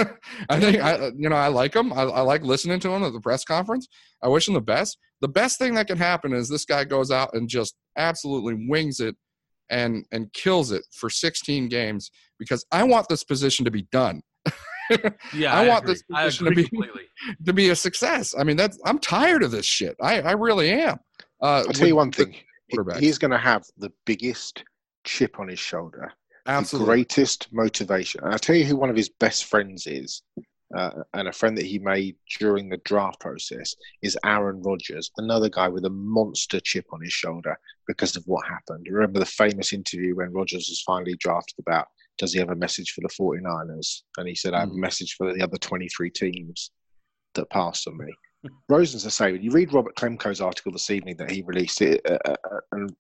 I 0.49 0.59
think 0.59 0.83
I 0.83 1.12
you 1.16 1.28
know 1.28 1.37
I 1.37 1.49
like 1.49 1.75
him. 1.75 1.92
I, 1.92 2.02
I 2.02 2.21
like 2.23 2.42
listening 2.42 2.81
to 2.81 2.90
him 2.90 3.04
at 3.04 3.12
the 3.12 3.21
press 3.21 3.45
conference. 3.45 3.88
I 4.23 4.28
wish 4.28 4.49
him 4.49 4.54
the 4.54 4.61
best. 4.61 4.99
The 5.21 5.28
best 5.28 5.59
thing 5.59 5.75
that 5.75 5.87
can 5.87 5.99
happen 5.99 6.33
is 6.33 6.49
this 6.49 6.64
guy 6.64 6.85
goes 6.85 7.11
out 7.11 7.31
and 7.35 7.49
just 7.49 7.75
absolutely 7.97 8.66
wings 8.69 9.00
it 9.00 9.16
and 9.71 10.04
and 10.12 10.33
kills 10.33 10.73
it 10.73 10.83
for 10.92 11.09
16 11.09 11.69
games 11.69 12.11
because 12.38 12.64
I 12.73 12.85
want 12.85 13.09
this 13.09 13.25
position 13.25 13.64
to 13.64 13.71
be 13.71 13.83
done. 13.92 14.23
Yeah, 15.35 15.54
I, 15.54 15.64
I 15.64 15.69
want 15.69 15.85
agree. 15.85 15.95
this 15.95 16.02
I 16.12 16.25
position 16.25 16.47
to 16.47 16.50
agree 16.52 16.62
be 16.64 16.69
completely. 16.69 17.02
to 17.47 17.52
be 17.52 17.71
a 17.71 17.76
success. 17.76 18.35
I 18.38 18.45
mean, 18.45 18.57
that's 18.57 18.78
I'm 18.85 18.99
tired 18.99 19.42
of 19.42 19.50
this 19.50 19.66
shit. 19.66 19.97
I 20.00 20.21
I 20.21 20.33
really 20.33 20.71
am. 20.71 20.99
Uh, 21.40 21.64
I'll 21.66 21.73
tell 21.73 21.88
you 21.88 21.97
one 21.97 22.12
thing. 22.12 22.35
He's 22.99 23.19
going 23.19 23.33
to 23.33 23.38
have 23.38 23.64
the 23.76 23.92
biggest 24.07 24.64
chip 25.04 25.38
on 25.38 25.49
his 25.49 25.59
shoulder, 25.59 26.11
Absolutely. 26.47 26.87
the 26.87 26.91
greatest 26.93 27.49
motivation. 27.53 28.23
And 28.25 28.33
I'll 28.33 28.39
tell 28.39 28.57
you 28.57 28.65
who 28.65 28.77
one 28.77 28.91
of 28.91 28.97
his 28.97 29.09
best 29.09 29.45
friends 29.45 29.87
is, 29.87 30.23
uh, 30.77 30.91
and 31.15 31.29
a 31.29 31.33
friend 31.33 31.57
that 31.59 31.67
he 31.67 31.79
made 31.79 32.17
during 32.39 32.69
the 32.69 32.79
draft 32.79 33.21
process 33.21 33.75
is 34.03 34.19
Aaron 34.25 34.63
Rodgers, 34.63 35.11
another 35.19 35.49
guy 35.49 35.69
with 35.69 35.85
a 35.85 35.91
monster 35.91 36.61
chip 36.61 36.87
on 36.93 37.03
his 37.03 37.13
shoulder 37.13 37.57
because 37.87 38.17
of 38.17 38.25
what 38.27 38.47
happened. 38.47 38.87
Remember 38.91 39.19
the 39.19 39.27
famous 39.27 39.73
interview 39.73 40.17
when 40.17 40.33
Rodgers 40.33 40.69
was 40.69 40.83
finally 40.87 41.17
drafted 41.17 41.59
about 41.59 41.87
does 42.19 42.33
he 42.33 42.39
have 42.39 42.51
a 42.51 42.57
message 42.57 42.93
for 42.93 43.01
the 43.01 43.09
49ers? 43.09 44.03
And 44.19 44.29
he 44.29 44.35
said, 44.35 44.53
I 44.55 44.61
have 44.61 44.69
a 44.69 44.73
Mhm. 44.73 44.81
message 44.81 45.15
for 45.15 45.33
the 45.33 45.43
other 45.43 45.57
23 45.57 46.11
teams 46.11 46.71
that 47.35 47.49
passed 47.51 47.89
on 47.89 47.97
me. 47.97 48.13
Rosen's 48.69 49.05
the 49.05 49.11
same. 49.11 49.41
You 49.41 49.51
read 49.51 49.73
Robert 49.73 49.95
Klemko's 49.97 50.41
article 50.41 50.73
this 50.73 50.91
evening 50.91 51.17
that 51.17 51.31
he 51.31 51.43
released, 51.43 51.81
it, 51.81 52.01
uh, 52.05 52.19
uh, 52.25 52.37
uh, 52.51 52.61
and 52.73 52.97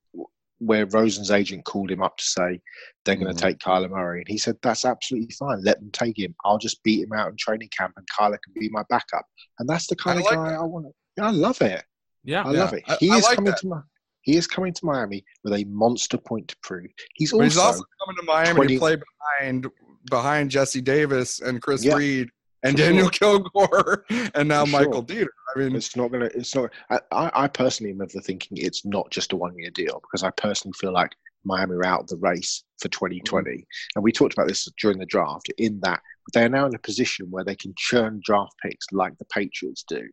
where 0.64 0.86
Rosen's 0.86 1.30
agent 1.30 1.64
called 1.64 1.90
him 1.90 2.02
up 2.02 2.16
to 2.16 2.24
say 2.24 2.60
they're 3.04 3.16
going 3.16 3.26
Mhm. 3.32 3.36
to 3.36 3.42
take 3.42 3.58
Kyler 3.58 3.90
Murray, 3.90 4.20
and 4.20 4.28
he 4.28 4.38
said 4.38 4.56
that's 4.62 4.84
absolutely 4.84 5.34
fine. 5.34 5.62
Let 5.62 5.80
them 5.80 5.90
take 5.92 6.18
him. 6.18 6.34
I'll 6.44 6.58
just 6.58 6.82
beat 6.82 7.02
him 7.04 7.12
out 7.12 7.30
in 7.30 7.36
training 7.36 7.70
camp, 7.76 7.94
and 7.96 8.06
Kyler 8.16 8.38
can 8.42 8.54
be 8.58 8.68
my 8.68 8.84
backup. 8.88 9.26
And 9.58 9.68
that's 9.68 9.86
the 9.88 9.96
kind 9.96 10.18
I 10.18 10.20
of 10.20 10.26
like 10.26 10.34
guy 10.36 10.54
I 10.54 10.62
want. 10.62 10.86
to 11.16 11.22
I 11.22 11.30
love 11.30 11.60
it. 11.62 11.84
Yeah. 12.24 12.42
I 12.44 12.52
Yeah, 12.52 12.60
love 12.60 12.72
it. 12.74 12.84
He 13.00 13.10
I 13.10 13.16
is 13.16 13.24
like 13.24 13.36
coming 13.36 13.50
that. 13.50 13.58
to 13.60 13.66
my. 13.66 13.80
He 14.22 14.36
is 14.36 14.46
coming 14.46 14.72
to 14.72 14.86
Miami 14.86 15.24
with 15.42 15.52
a 15.52 15.64
monster 15.64 16.16
point 16.16 16.46
to 16.46 16.56
prove. 16.62 16.86
He's 17.14 17.32
also, 17.32 17.42
he's 17.44 17.58
also 17.58 17.82
coming 18.04 18.16
to 18.20 18.22
Miami 18.22 18.54
20 18.54 18.74
to 18.74 18.78
play 18.78 18.96
behind 18.96 19.66
behind 20.10 20.50
Jesse 20.50 20.80
Davis 20.80 21.40
and 21.40 21.60
Chris 21.60 21.84
Yeah, 21.84 21.96
Reed 21.96 22.30
and 22.62 22.76
Daniel 22.76 23.08
Kilgore 23.20 24.04
and 24.34 24.48
now 24.48 24.64
For 24.64 24.70
Michael 24.70 24.92
sure. 24.94 25.24
Deiter. 25.24 25.28
I 25.54 25.58
mean, 25.58 25.76
It's 25.76 25.96
not 25.96 26.10
gonna. 26.12 26.30
It's 26.34 26.54
not. 26.54 26.70
I, 26.90 27.00
I 27.12 27.48
personally 27.48 27.92
am 27.92 28.00
of 28.00 28.10
the 28.12 28.20
thinking 28.20 28.58
it's 28.58 28.84
not 28.84 29.10
just 29.10 29.32
a 29.32 29.36
one-year 29.36 29.70
deal 29.70 30.00
because 30.00 30.22
I 30.22 30.30
personally 30.30 30.74
feel 30.80 30.92
like 30.92 31.12
Miami 31.44 31.74
are 31.74 31.84
out 31.84 32.00
of 32.02 32.06
the 32.08 32.16
race 32.18 32.62
for 32.80 32.88
2020, 32.88 33.50
Mm-hmm. 33.50 33.60
and 33.96 34.02
we 34.04 34.12
talked 34.12 34.32
about 34.34 34.48
this 34.48 34.68
during 34.80 34.98
the 34.98 35.06
draft. 35.06 35.50
In 35.58 35.80
that 35.80 36.00
they 36.32 36.44
are 36.44 36.48
now 36.48 36.66
in 36.66 36.74
a 36.74 36.78
position 36.78 37.26
where 37.30 37.44
they 37.44 37.56
can 37.56 37.74
churn 37.76 38.20
draft 38.24 38.52
picks 38.62 38.86
like 38.92 39.18
the 39.18 39.24
Patriots 39.26 39.84
do. 39.88 40.08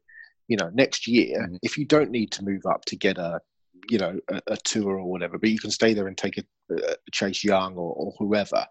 You 0.47 0.57
know, 0.57 0.71
next 0.73 1.07
year, 1.07 1.47
Mhm. 1.47 1.59
if 1.61 1.77
you 1.77 1.85
don't 1.85 2.09
need 2.09 2.31
to 2.31 2.43
move 2.43 2.65
up 2.65 2.83
to 2.85 2.95
get 2.95 3.19
a, 3.19 3.39
you 3.91 3.99
know, 3.99 4.19
a, 4.29 4.41
a 4.47 4.57
Tua 4.57 4.95
or 4.95 5.05
whatever, 5.11 5.37
but 5.37 5.49
you 5.51 5.59
can 5.59 5.69
stay 5.69 5.93
there 5.93 6.07
and 6.07 6.17
take 6.17 6.39
a, 6.39 6.43
a 6.75 6.95
Chase 7.11 7.43
Young 7.43 7.75
or, 7.75 7.93
or 7.93 8.13
whoever. 8.17 8.65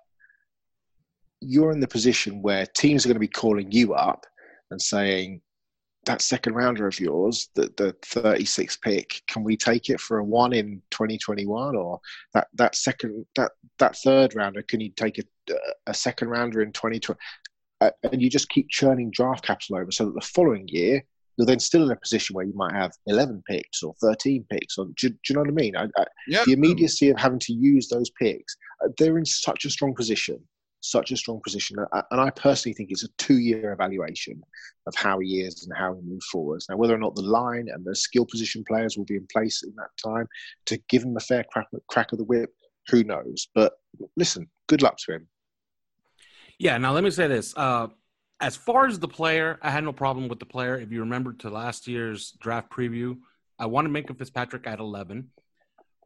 You're 1.41 1.73
in 1.73 1.81
the 1.81 1.89
position 1.89 2.43
where 2.43 2.67
teams 2.67 3.05
are 3.05 3.09
going 3.09 3.17
to 3.17 3.21
be 3.21 3.29
calling 3.29 3.71
you 3.71 3.95
up 3.95 4.27
and 4.71 4.81
saying, 4.81 5.41
that 6.07 6.23
second 6.23 6.55
rounder 6.55 6.87
of 6.87 6.99
yours, 6.99 7.51
the 7.55 7.71
the 7.77 7.95
36 8.07 8.79
pick, 8.79 9.21
can 9.27 9.45
we 9.45 9.57
take 9.57 9.91
it 9.91 10.01
for 10.01 10.19
a 10.19 10.25
one 10.25 10.55
in 10.55 10.81
2021, 10.91 11.77
or 11.77 12.01
that 12.33 12.49
that 12.55 12.75
second 12.75 13.27
that 13.37 13.53
that 13.79 13.97
third 13.97 14.35
rounder? 14.35 14.63
Can 14.63 14.81
you 14.81 14.91
take 14.91 15.19
a 15.19 15.55
a 15.87 15.93
second 15.95 16.29
rounder 16.29 16.63
in 16.63 16.73
2020? 16.73 17.19
Uh, 17.81 17.91
and 18.11 18.23
you 18.23 18.31
just 18.31 18.49
keep 18.49 18.69
churning 18.71 19.11
draft 19.11 19.45
capital 19.45 19.77
over, 19.77 19.93
so 19.93 20.07
that 20.07 20.15
the 20.15 20.21
following 20.21 20.67
year 20.69 21.03
you're 21.37 21.47
then 21.47 21.61
still 21.61 21.85
in 21.85 21.93
a 21.93 21.97
position 21.97 22.35
where 22.35 22.45
you 22.45 22.53
might 22.55 22.75
have 22.75 22.91
11 23.07 23.45
picks 23.49 23.85
or 23.85 23.95
13 24.01 24.45
picks, 24.51 24.77
or 24.77 24.87
do, 24.97 25.09
do 25.09 25.17
you 25.29 25.35
know 25.37 25.43
what 25.43 25.49
I 25.49 25.53
mean? 25.53 25.77
I, 25.77 25.85
I, 25.97 26.05
yeah, 26.27 26.43
the 26.45 26.53
immediacy 26.53 27.11
of 27.11 27.17
having 27.17 27.39
to 27.39 27.53
use 27.53 27.89
those 27.89 28.11
picks, 28.21 28.57
uh, 28.85 28.89
they're 28.99 29.19
in 29.19 29.25
such 29.25 29.65
a 29.65 29.71
strong 29.71 29.95
position, 29.95 30.41
such 30.81 31.11
a 31.11 31.17
strong 31.17 31.41
position. 31.43 31.77
And 32.11 32.21
I 32.21 32.31
personally 32.31 32.75
think 32.75 32.91
it's 32.91 33.05
a 33.05 33.09
two 33.19 33.39
year 33.39 33.73
evaluation 33.73 34.43
of 34.87 34.95
how 34.95 35.19
he 35.19 35.41
is 35.41 35.67
and 35.67 35.77
how 35.77 35.95
he 35.95 36.03
moves 36.03 36.27
forwards. 36.27 36.67
Now, 36.69 36.77
whether 36.77 36.95
or 36.95 36.99
not 36.99 37.15
the 37.15 37.23
line 37.23 37.69
and 37.73 37.85
the 37.85 37.95
skill 37.95 38.27
position 38.27 38.65
players 38.67 38.97
will 38.97 39.05
be 39.05 39.17
in 39.17 39.27
place 39.33 39.63
in 39.63 39.75
that 39.77 39.91
time 40.03 40.27
to 40.67 40.79
give 40.89 41.03
him 41.03 41.17
a 41.17 41.21
fair 41.21 41.45
crack, 41.51 41.67
crack 41.89 42.13
of 42.13 42.19
the 42.19 42.25
whip, 42.25 42.51
who 42.89 43.05
knows? 43.05 43.49
But 43.55 43.75
listen, 44.17 44.49
good 44.67 44.83
luck 44.83 44.97
to 45.07 45.15
him. 45.15 45.29
Yeah. 46.59 46.79
Now 46.79 46.93
let 46.93 47.05
me 47.05 47.11
say 47.11 47.27
this. 47.27 47.55
Uh, 47.57 47.89
as 48.41 48.57
far 48.57 48.87
as 48.87 48.99
the 48.99 49.09
player, 49.09 49.59
I 49.63 49.71
had 49.71 49.85
no 49.85 49.93
problem 49.93 50.29
with 50.29 50.39
the 50.39 50.47
player. 50.47 50.79
If 50.79 50.93
you 50.93 51.01
remember 51.01 51.33
to 51.35 51.51
last 51.51 51.89
year's 51.89 52.33
draft 52.41 52.71
preview, 52.71 53.19
I 53.59 53.67
wanted 53.67 53.91
Minkah 53.91 54.17
Fitzpatrick 54.17 54.67
at 54.69 54.79
11, 54.79 55.29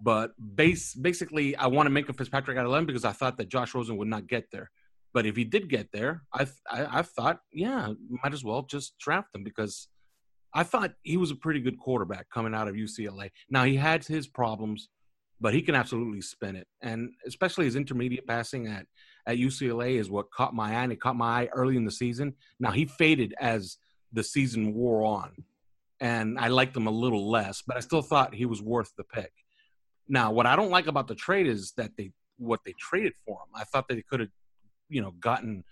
but 0.02 0.32
base 0.56 0.94
basically 0.94 1.54
I 1.56 1.68
wanted 1.68 2.08
a 2.08 2.12
Fitzpatrick 2.12 2.58
at 2.58 2.66
11 2.66 2.86
because 2.86 3.04
I 3.04 3.12
thought 3.12 3.38
that 3.38 3.48
Josh 3.48 3.74
Rosen 3.74 3.96
would 3.96 4.08
not 4.08 4.26
get 4.26 4.50
there. 4.50 4.70
But 5.14 5.26
if 5.26 5.36
he 5.36 5.44
did 5.44 5.68
get 5.68 5.92
there, 5.92 6.22
I 6.32 6.46
I, 6.68 6.98
I 6.98 7.02
thought, 7.02 7.40
yeah, 7.52 7.92
might 8.22 8.32
as 8.32 8.44
well 8.44 8.62
just 8.62 8.98
draft 8.98 9.34
him 9.34 9.44
because 9.44 9.88
I 10.54 10.64
thought 10.64 10.94
he 11.02 11.16
was 11.16 11.30
a 11.30 11.36
pretty 11.36 11.60
good 11.60 11.78
quarterback 11.78 12.28
coming 12.30 12.54
out 12.54 12.68
of 12.68 12.74
UCLA. 12.74 13.30
Now 13.48 13.64
he 13.64 13.76
had 13.76 14.04
his 14.04 14.26
problems, 14.26 14.88
but 15.40 15.54
he 15.54 15.62
can 15.62 15.74
absolutely 15.74 16.20
spin 16.20 16.56
it, 16.56 16.66
and 16.82 17.10
especially 17.26 17.66
his 17.66 17.76
intermediate 17.76 18.26
passing 18.26 18.66
at 18.66 18.86
at 19.26 19.36
UCLA 19.36 20.00
is 20.00 20.10
what 20.10 20.32
caught 20.32 20.54
my 20.54 20.70
eye. 20.70 20.82
And 20.82 20.92
it 20.92 21.00
caught 21.00 21.14
my 21.14 21.42
eye 21.42 21.48
early 21.52 21.76
in 21.76 21.84
the 21.84 21.92
season. 21.92 22.34
Now 22.58 22.72
he 22.72 22.86
faded 22.86 23.34
as 23.40 23.76
the 24.12 24.24
season 24.24 24.74
wore 24.74 25.04
on, 25.04 25.44
and 26.00 26.38
I 26.38 26.48
liked 26.48 26.76
him 26.76 26.88
a 26.88 26.90
little 26.90 27.30
less, 27.30 27.62
but 27.64 27.76
I 27.76 27.80
still 27.80 28.02
thought 28.02 28.34
he 28.34 28.46
was 28.46 28.60
worth 28.60 28.92
the 28.96 29.04
pick. 29.04 29.32
Now, 30.08 30.32
what 30.32 30.46
I 30.46 30.56
don't 30.56 30.70
like 30.70 30.86
about 30.86 31.08
the 31.08 31.14
trade 31.14 31.46
is 31.46 31.72
that 31.76 31.92
they 31.96 32.12
what 32.38 32.60
they 32.64 32.74
traded 32.78 33.12
for 33.24 33.36
him. 33.36 33.48
I 33.54 33.64
thought 33.64 33.88
that 33.88 33.94
they 33.94 34.02
could 34.02 34.20
have, 34.20 34.28
you 34.88 35.00
know, 35.00 35.12
gotten 35.12 35.64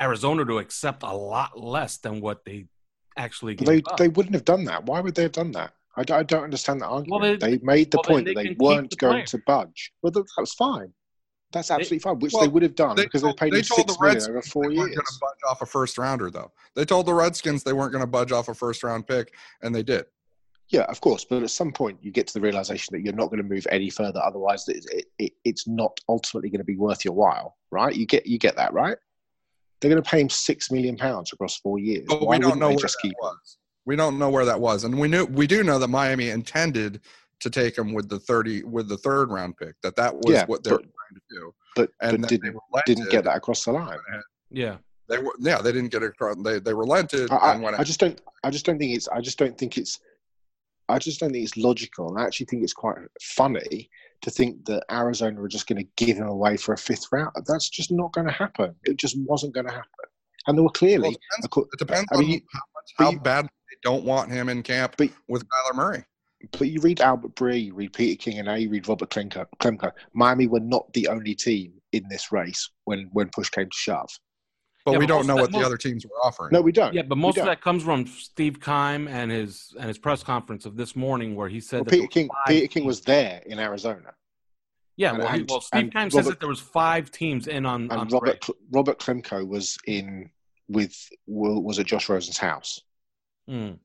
Arizona 0.00 0.44
to 0.44 0.58
accept 0.58 1.02
a 1.02 1.12
lot 1.12 1.58
less 1.58 1.96
than 1.98 2.20
what 2.20 2.44
they 2.44 2.66
actually 3.16 3.54
gave 3.54 3.66
they, 3.66 3.82
up. 3.90 3.96
they 3.96 4.08
wouldn't 4.08 4.34
have 4.34 4.44
done 4.44 4.64
that. 4.64 4.84
Why 4.84 5.00
would 5.00 5.14
they 5.14 5.22
have 5.22 5.32
done 5.32 5.52
that? 5.52 5.72
I, 5.96 6.04
don't- 6.04 6.18
I 6.18 6.22
don't 6.22 6.44
understand 6.44 6.82
that 6.82 6.86
argument. 6.86 7.10
Well, 7.22 7.36
they, 7.38 7.56
they- 7.56 7.64
made 7.64 7.90
the 7.90 7.96
well, 7.98 8.04
point 8.04 8.26
they 8.26 8.34
that 8.34 8.44
they 8.44 8.56
weren't 8.58 8.90
the 8.90 8.96
going 8.96 9.24
to 9.24 9.38
budge. 9.46 9.92
Well, 10.02 10.12
that, 10.12 10.26
was 10.38 10.52
fine. 10.52 10.92
That's 11.52 11.70
absolutely 11.70 12.00
fine, 12.00 12.18
which 12.18 12.32
well, 12.32 12.42
they 12.42 12.48
would 12.48 12.62
have 12.62 12.74
done 12.74 12.96
they 12.96 13.04
because 13.04 13.22
told- 13.22 13.38
they 13.38 13.46
paid 13.46 13.52
they 13.54 13.58
him 13.60 13.64
told 13.64 13.78
six 13.88 13.96
the 13.96 14.02
million 14.04 14.30
over 14.30 14.42
four 14.42 14.62
they 14.64 14.76
weren't 14.76 14.90
years. 14.90 14.96
going 14.96 15.06
to 15.06 15.18
budge 15.20 15.50
off 15.50 15.62
a 15.62 15.66
first 15.66 15.96
rounder, 15.96 16.30
though. 16.30 16.52
They 16.74 16.84
told 16.84 17.06
the 17.06 17.14
Redskins 17.14 17.62
they 17.62 17.72
weren't 17.72 17.92
going 17.92 18.02
to 18.04 18.06
budge 18.10 18.32
off 18.32 18.48
a 18.48 18.54
first 18.54 18.82
round 18.84 19.06
pick, 19.06 19.32
and 19.62 19.74
they 19.74 19.82
did. 19.82 20.04
Yeah, 20.70 20.82
of 20.82 21.00
course, 21.00 21.24
but 21.24 21.42
at 21.44 21.50
some 21.50 21.70
point 21.72 21.98
you 22.02 22.10
get 22.10 22.26
to 22.26 22.34
the 22.34 22.40
realization 22.40 22.92
that 22.92 23.02
you're 23.02 23.14
not 23.14 23.26
going 23.26 23.40
to 23.42 23.48
move 23.48 23.66
any 23.70 23.88
further. 23.88 24.20
Otherwise, 24.20 24.66
it, 24.68 24.84
it, 24.90 25.04
it, 25.18 25.32
it's 25.44 25.68
not 25.68 25.98
ultimately 26.08 26.50
going 26.50 26.58
to 26.60 26.64
be 26.64 26.76
worth 26.76 27.04
your 27.04 27.14
while, 27.14 27.56
right? 27.70 27.94
You 27.94 28.04
get 28.04 28.26
you 28.26 28.38
get 28.38 28.56
that, 28.56 28.72
right? 28.72 28.96
They're 29.80 29.90
going 29.90 30.02
to 30.02 30.08
pay 30.10 30.20
him 30.20 30.28
six 30.30 30.70
million 30.70 30.96
pounds 30.96 31.32
across 31.32 31.56
four 31.58 31.78
years. 31.78 32.06
But 32.08 32.22
Why 32.22 32.38
we 32.38 32.42
don't 32.42 32.58
know 32.58 32.68
where 32.70 32.78
just 32.78 32.96
that 32.96 33.02
keep 33.02 33.12
him? 33.12 33.18
was. 33.22 33.58
We 33.84 33.94
don't 33.94 34.18
know 34.18 34.28
where 34.30 34.44
that 34.44 34.58
was, 34.60 34.82
and 34.82 34.98
we 34.98 35.06
knew 35.06 35.24
we 35.26 35.46
do 35.46 35.62
know 35.62 35.78
that 35.78 35.86
Miami 35.88 36.30
intended 36.30 37.00
to 37.38 37.50
take 37.50 37.78
him 37.78 37.92
with 37.94 38.08
the 38.08 38.18
thirty 38.18 38.64
with 38.64 38.88
the 38.88 38.96
third 38.96 39.30
round 39.30 39.56
pick. 39.58 39.74
That 39.82 39.94
that 39.96 40.16
was 40.16 40.34
Yeah, 40.34 40.46
what 40.46 40.64
they 40.64 40.70
but- 40.70 40.80
were 40.80 40.88
trying 40.88 41.14
to 41.14 41.20
do, 41.30 41.54
But, 41.76 41.90
and 42.00 42.22
but 42.22 42.28
didn't, 42.28 42.56
they 42.74 42.82
didn't 42.94 43.10
get 43.10 43.24
that 43.24 43.36
across 43.36 43.64
the 43.64 43.70
line. 43.72 43.98
yeah. 44.50 44.78
They 45.08 45.18
were 45.18 45.32
yeah, 45.38 45.58
they 45.62 45.70
didn't 45.70 45.92
get 45.92 46.02
it 46.02 46.06
across. 46.06 46.34
They 46.42 46.58
they 46.58 46.74
relented 46.74 47.30
I, 47.30 47.52
and 47.52 47.62
went. 47.62 47.76
I, 47.76 47.82
I 47.82 47.84
just 47.84 48.00
don't. 48.00 48.20
I 48.42 48.50
just 48.50 48.66
don't 48.66 48.78
think 48.78 48.96
it's. 48.96 49.06
I 49.06 49.20
just 49.20 49.38
don't 49.38 49.56
think 49.56 49.78
it's. 49.78 50.00
I 50.88 50.98
just 50.98 51.20
don't 51.20 51.32
think 51.32 51.44
it's 51.44 51.56
logical, 51.56 52.08
and 52.08 52.18
I 52.18 52.24
actually 52.26 52.46
think 52.46 52.62
it's 52.62 52.72
quite 52.72 52.96
funny 53.20 53.90
to 54.22 54.30
think 54.30 54.64
that 54.66 54.84
Arizona 54.90 55.42
are 55.42 55.48
just 55.48 55.66
going 55.66 55.82
to 55.84 55.88
give 56.04 56.16
him 56.16 56.28
away 56.28 56.56
for 56.56 56.72
a 56.72 56.78
fifth 56.78 57.06
round. 57.12 57.30
That's 57.46 57.68
just 57.68 57.90
not 57.90 58.12
going 58.12 58.26
to 58.26 58.32
happen. 58.32 58.74
It 58.84 58.96
just 58.96 59.16
wasn't 59.18 59.54
going 59.54 59.66
to 59.66 59.72
happen, 59.72 59.88
and 60.46 60.56
they 60.56 60.62
were 60.62 60.70
clearly. 60.70 61.08
well, 61.08 61.10
it 61.12 61.42
depends, 61.42 61.68
it 61.72 61.78
depends 61.78 62.08
I 62.12 62.16
mean, 62.18 62.28
you- 62.30 62.40
how 62.52 62.60
much 62.74 62.92
how 62.98 63.10
you- 63.12 63.20
bad 63.20 63.44
they 63.46 63.76
don't 63.82 64.04
want 64.04 64.30
him 64.30 64.48
in 64.48 64.62
camp 64.62 64.94
But- 64.96 65.10
with 65.28 65.44
Kyler 65.48 65.74
Murray. 65.74 66.04
But 66.52 66.68
you 66.68 66.80
read 66.80 67.00
Albert 67.00 67.34
Breer, 67.34 67.64
you 67.64 67.74
read 67.74 67.92
Peter 67.94 68.16
King, 68.22 68.38
and 68.38 68.46
now 68.46 68.54
you 68.54 68.68
read 68.68 68.86
Robert. 68.88 69.10
Klemko. 69.10 69.90
Miami 70.12 70.46
were 70.46 70.60
not 70.60 70.92
the 70.92 71.08
only 71.08 71.34
team 71.34 71.72
in 71.92 72.06
this 72.08 72.30
race 72.30 72.70
when 72.84 73.08
when 73.12 73.28
push 73.30 73.48
came 73.50 73.66
to 73.66 73.76
shove. 73.76 74.10
But 74.86 74.92
Yeah, 74.92 74.98
we 74.98 75.06
but 75.06 75.14
don't 75.14 75.26
know 75.26 75.34
what 75.34 75.50
that- 75.50 75.58
the 75.58 75.66
other 75.66 75.76
teams 75.76 76.06
were 76.06 76.12
offering. 76.22 76.50
No, 76.52 76.60
we 76.60 76.70
don't. 76.70 76.94
Yeah, 76.94 77.02
but 77.02 77.18
most 77.18 77.36
of 77.38 77.44
that 77.44 77.60
comes 77.60 77.82
from 77.82 78.06
Steve 78.06 78.60
Keim 78.60 79.08
and 79.08 79.32
his 79.32 79.74
and 79.76 79.88
his 79.88 79.98
press 79.98 80.22
conference 80.22 80.64
of 80.64 80.76
this 80.76 80.94
morning, 80.94 81.34
where 81.34 81.48
he 81.48 81.58
said 81.58 81.78
Well, 81.78 81.84
that 81.86 81.90
Peter 81.90 82.06
King. 82.06 82.28
five 82.28 82.46
Peter 82.46 82.66
King 82.68 82.84
was 82.84 83.00
there 83.00 83.42
in 83.46 83.58
Arizona, 83.58 84.14
Yeah, 84.96 85.10
and- 85.10 85.18
well, 85.18 85.28
he, 85.32 85.40
and- 85.40 85.50
well 85.50 85.60
Steve 85.60 85.80
and 85.82 85.92
Keim 85.92 86.10
says 86.12 86.26
that 86.26 86.38
there 86.38 86.48
was 86.48 86.60
five 86.60 87.10
teams 87.10 87.48
in 87.48 87.66
on, 87.66 87.90
on 87.90 87.98
and 87.98 88.10
the 88.10 88.14
Robert 88.14 88.28
race. 88.34 88.38
Cl- 88.44 88.58
Robert 88.70 89.00
Klemko 89.00 89.44
was 89.44 89.76
in 89.88 90.30
with 90.68 90.94
was 91.26 91.80
at 91.80 91.86
Josh 91.86 92.08
Rosen's 92.08 92.38
house. 92.38 92.80
Mm. 93.50 93.80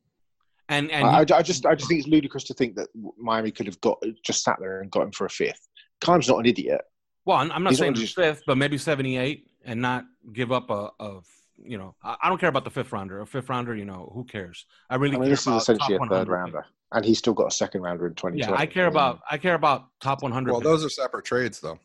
And 0.69 0.91
and 0.91 1.07
I, 1.07 1.21
I, 1.21 1.25
I 1.39 1.41
just 1.41 1.65
I 1.65 1.73
just 1.73 1.87
think 1.89 2.01
it's 2.01 2.09
ludicrous 2.09 2.43
to 2.43 2.53
think 2.53 2.75
that 2.75 2.89
Miami 3.17 3.49
could 3.49 3.65
have 3.65 3.81
got 3.81 4.03
just 4.23 4.43
sat 4.43 4.57
there 4.59 4.81
and 4.81 4.91
got 4.91 5.01
him 5.01 5.11
for 5.11 5.25
a 5.25 5.29
fifth. 5.31 5.67
Keim's 5.99 6.27
not 6.27 6.37
an 6.37 6.45
idiot. 6.45 6.81
well, 7.25 7.37
I'm 7.37 7.51
I'm 7.51 7.63
not 7.63 7.71
he's 7.71 7.79
saying 7.79 7.93
not 7.93 8.01
just- 8.01 8.13
fifth, 8.15 8.43
but 8.45 8.55
maybe 8.59 8.77
78 8.77 9.47
and 9.65 9.81
not 9.81 10.05
give 10.33 10.51
up 10.51 10.69
a, 10.69 10.89
a 10.99 11.19
you 11.63 11.77
know, 11.77 11.95
I, 12.03 12.15
I 12.23 12.29
don't 12.29 12.39
care 12.39 12.49
about 12.49 12.63
the 12.63 12.71
fifth 12.71 12.91
rounder. 12.91 13.21
A 13.21 13.27
fifth 13.27 13.49
rounder, 13.49 13.75
you 13.75 13.85
know, 13.85 14.11
who 14.13 14.23
cares? 14.23 14.65
I 14.89 14.95
really 14.95 15.15
I 15.15 15.19
mean, 15.19 15.23
care 15.25 15.29
this 15.31 15.41
is 15.41 15.47
about 15.47 15.61
essentially 15.61 15.95
a 15.95 15.99
third 15.99 16.09
100. 16.09 16.31
rounder, 16.31 16.65
and 16.91 17.05
he's 17.05 17.17
still 17.19 17.33
got 17.33 17.47
a 17.47 17.51
second 17.51 17.81
rounder 17.81 18.07
in 18.07 18.15
2020. 18.15 18.53
Yeah, 18.53 18.59
I 18.59 18.65
care 18.65 18.87
about 18.87 19.19
I 19.29 19.37
care 19.37 19.55
about 19.55 19.85
top 20.01 20.23
100. 20.23 20.51
Well, 20.51 20.61
picks. 20.61 20.69
those 20.69 20.85
are 20.85 20.89
separate 20.89 21.25
trades, 21.25 21.59
though. 21.59 21.79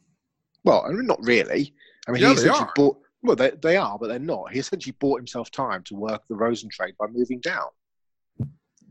Well, 0.64 0.85
I 0.87 0.90
mean, 0.92 1.06
not 1.06 1.18
really. 1.23 1.75
I 2.09 2.12
mean, 2.12 2.23
Yeah, 2.23 2.28
he 2.30 2.35
they 2.37 2.40
essentially 2.42 2.68
bought. 2.75 2.99
Well, 3.23 3.37
they, 3.37 3.50
they 3.62 3.76
are, 3.76 3.99
but 3.99 4.09
they're 4.09 4.18
not. 4.18 4.52
He 4.52 4.61
essentially 4.61 4.95
bought 5.00 5.18
himself 5.18 5.50
time 5.50 5.83
to 5.85 5.95
work 5.97 6.23
the 6.28 6.37
Rosen 6.37 6.68
trade 6.71 6.95
by 6.99 7.06
moving 7.09 7.40
down. 7.40 7.66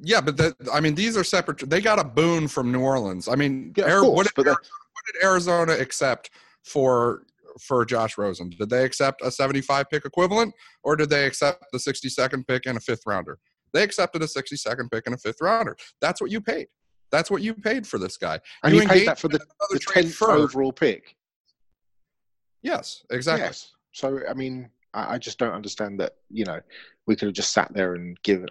Yeah, 0.01 0.19
but 0.19 0.35
that, 0.37 0.55
I 0.73 0.81
mean, 0.81 0.93
these 0.95 1.15
are 1.15 1.23
separate. 1.23 1.69
They 1.69 1.79
got 1.79 1.99
a 1.99 2.03
boon 2.03 2.47
from 2.49 2.71
New 2.71 2.81
Orleans. 2.81 3.29
I 3.29 3.35
mean, 3.35 3.73
Yeah, 3.77 3.85
of 3.85 3.91
Ari- 3.91 4.01
course, 4.01 4.15
what, 4.35 4.35
did 4.35 4.47
Arizona, 4.47 4.57
what 4.93 5.13
did 5.13 5.23
Arizona 5.23 5.73
accept 5.73 6.31
for 6.63 7.23
for 7.59 7.85
Josh 7.85 8.17
Rosen? 8.17 8.49
Did 8.49 8.69
they 8.69 8.83
accept 8.83 9.21
a 9.23 9.31
75 9.31 9.89
pick 9.89 10.05
equivalent, 10.05 10.53
or 10.83 10.95
did 10.95 11.09
they 11.09 11.25
accept 11.25 11.65
the 11.71 11.77
62nd 11.77 12.47
pick 12.47 12.65
and 12.65 12.77
a 12.77 12.81
fifth 12.81 13.01
rounder? 13.05 13.39
They 13.73 13.83
accepted 13.83 14.21
a 14.21 14.25
62nd 14.25 14.91
pick 14.91 15.03
and 15.05 15.15
a 15.15 15.17
fifth 15.17 15.41
rounder. 15.41 15.75
That's 16.01 16.21
what 16.21 16.31
you 16.31 16.41
paid. 16.41 16.67
That's 17.11 17.29
what 17.29 17.41
you 17.41 17.53
paid 17.53 17.85
for 17.85 17.97
this 17.97 18.17
guy. 18.17 18.39
And 18.63 18.73
you 18.73 18.81
he 18.81 18.87
paid 18.87 19.07
that 19.07 19.19
for 19.19 19.27
the, 19.27 19.39
the 19.69 19.79
10th 19.79 20.13
for- 20.13 20.31
overall 20.31 20.71
pick. 20.71 21.15
Yes, 22.61 23.03
exactly. 23.11 23.45
Yes. 23.45 23.71
So, 23.91 24.21
I 24.27 24.33
mean, 24.33 24.69
I, 24.93 25.15
I 25.15 25.17
just 25.17 25.37
don't 25.37 25.53
understand 25.53 25.99
that, 25.99 26.13
you 26.29 26.45
know, 26.45 26.59
we 27.05 27.15
could 27.15 27.27
have 27.27 27.35
just 27.35 27.53
sat 27.53 27.71
there 27.73 27.93
and 27.93 28.21
given, 28.23 28.47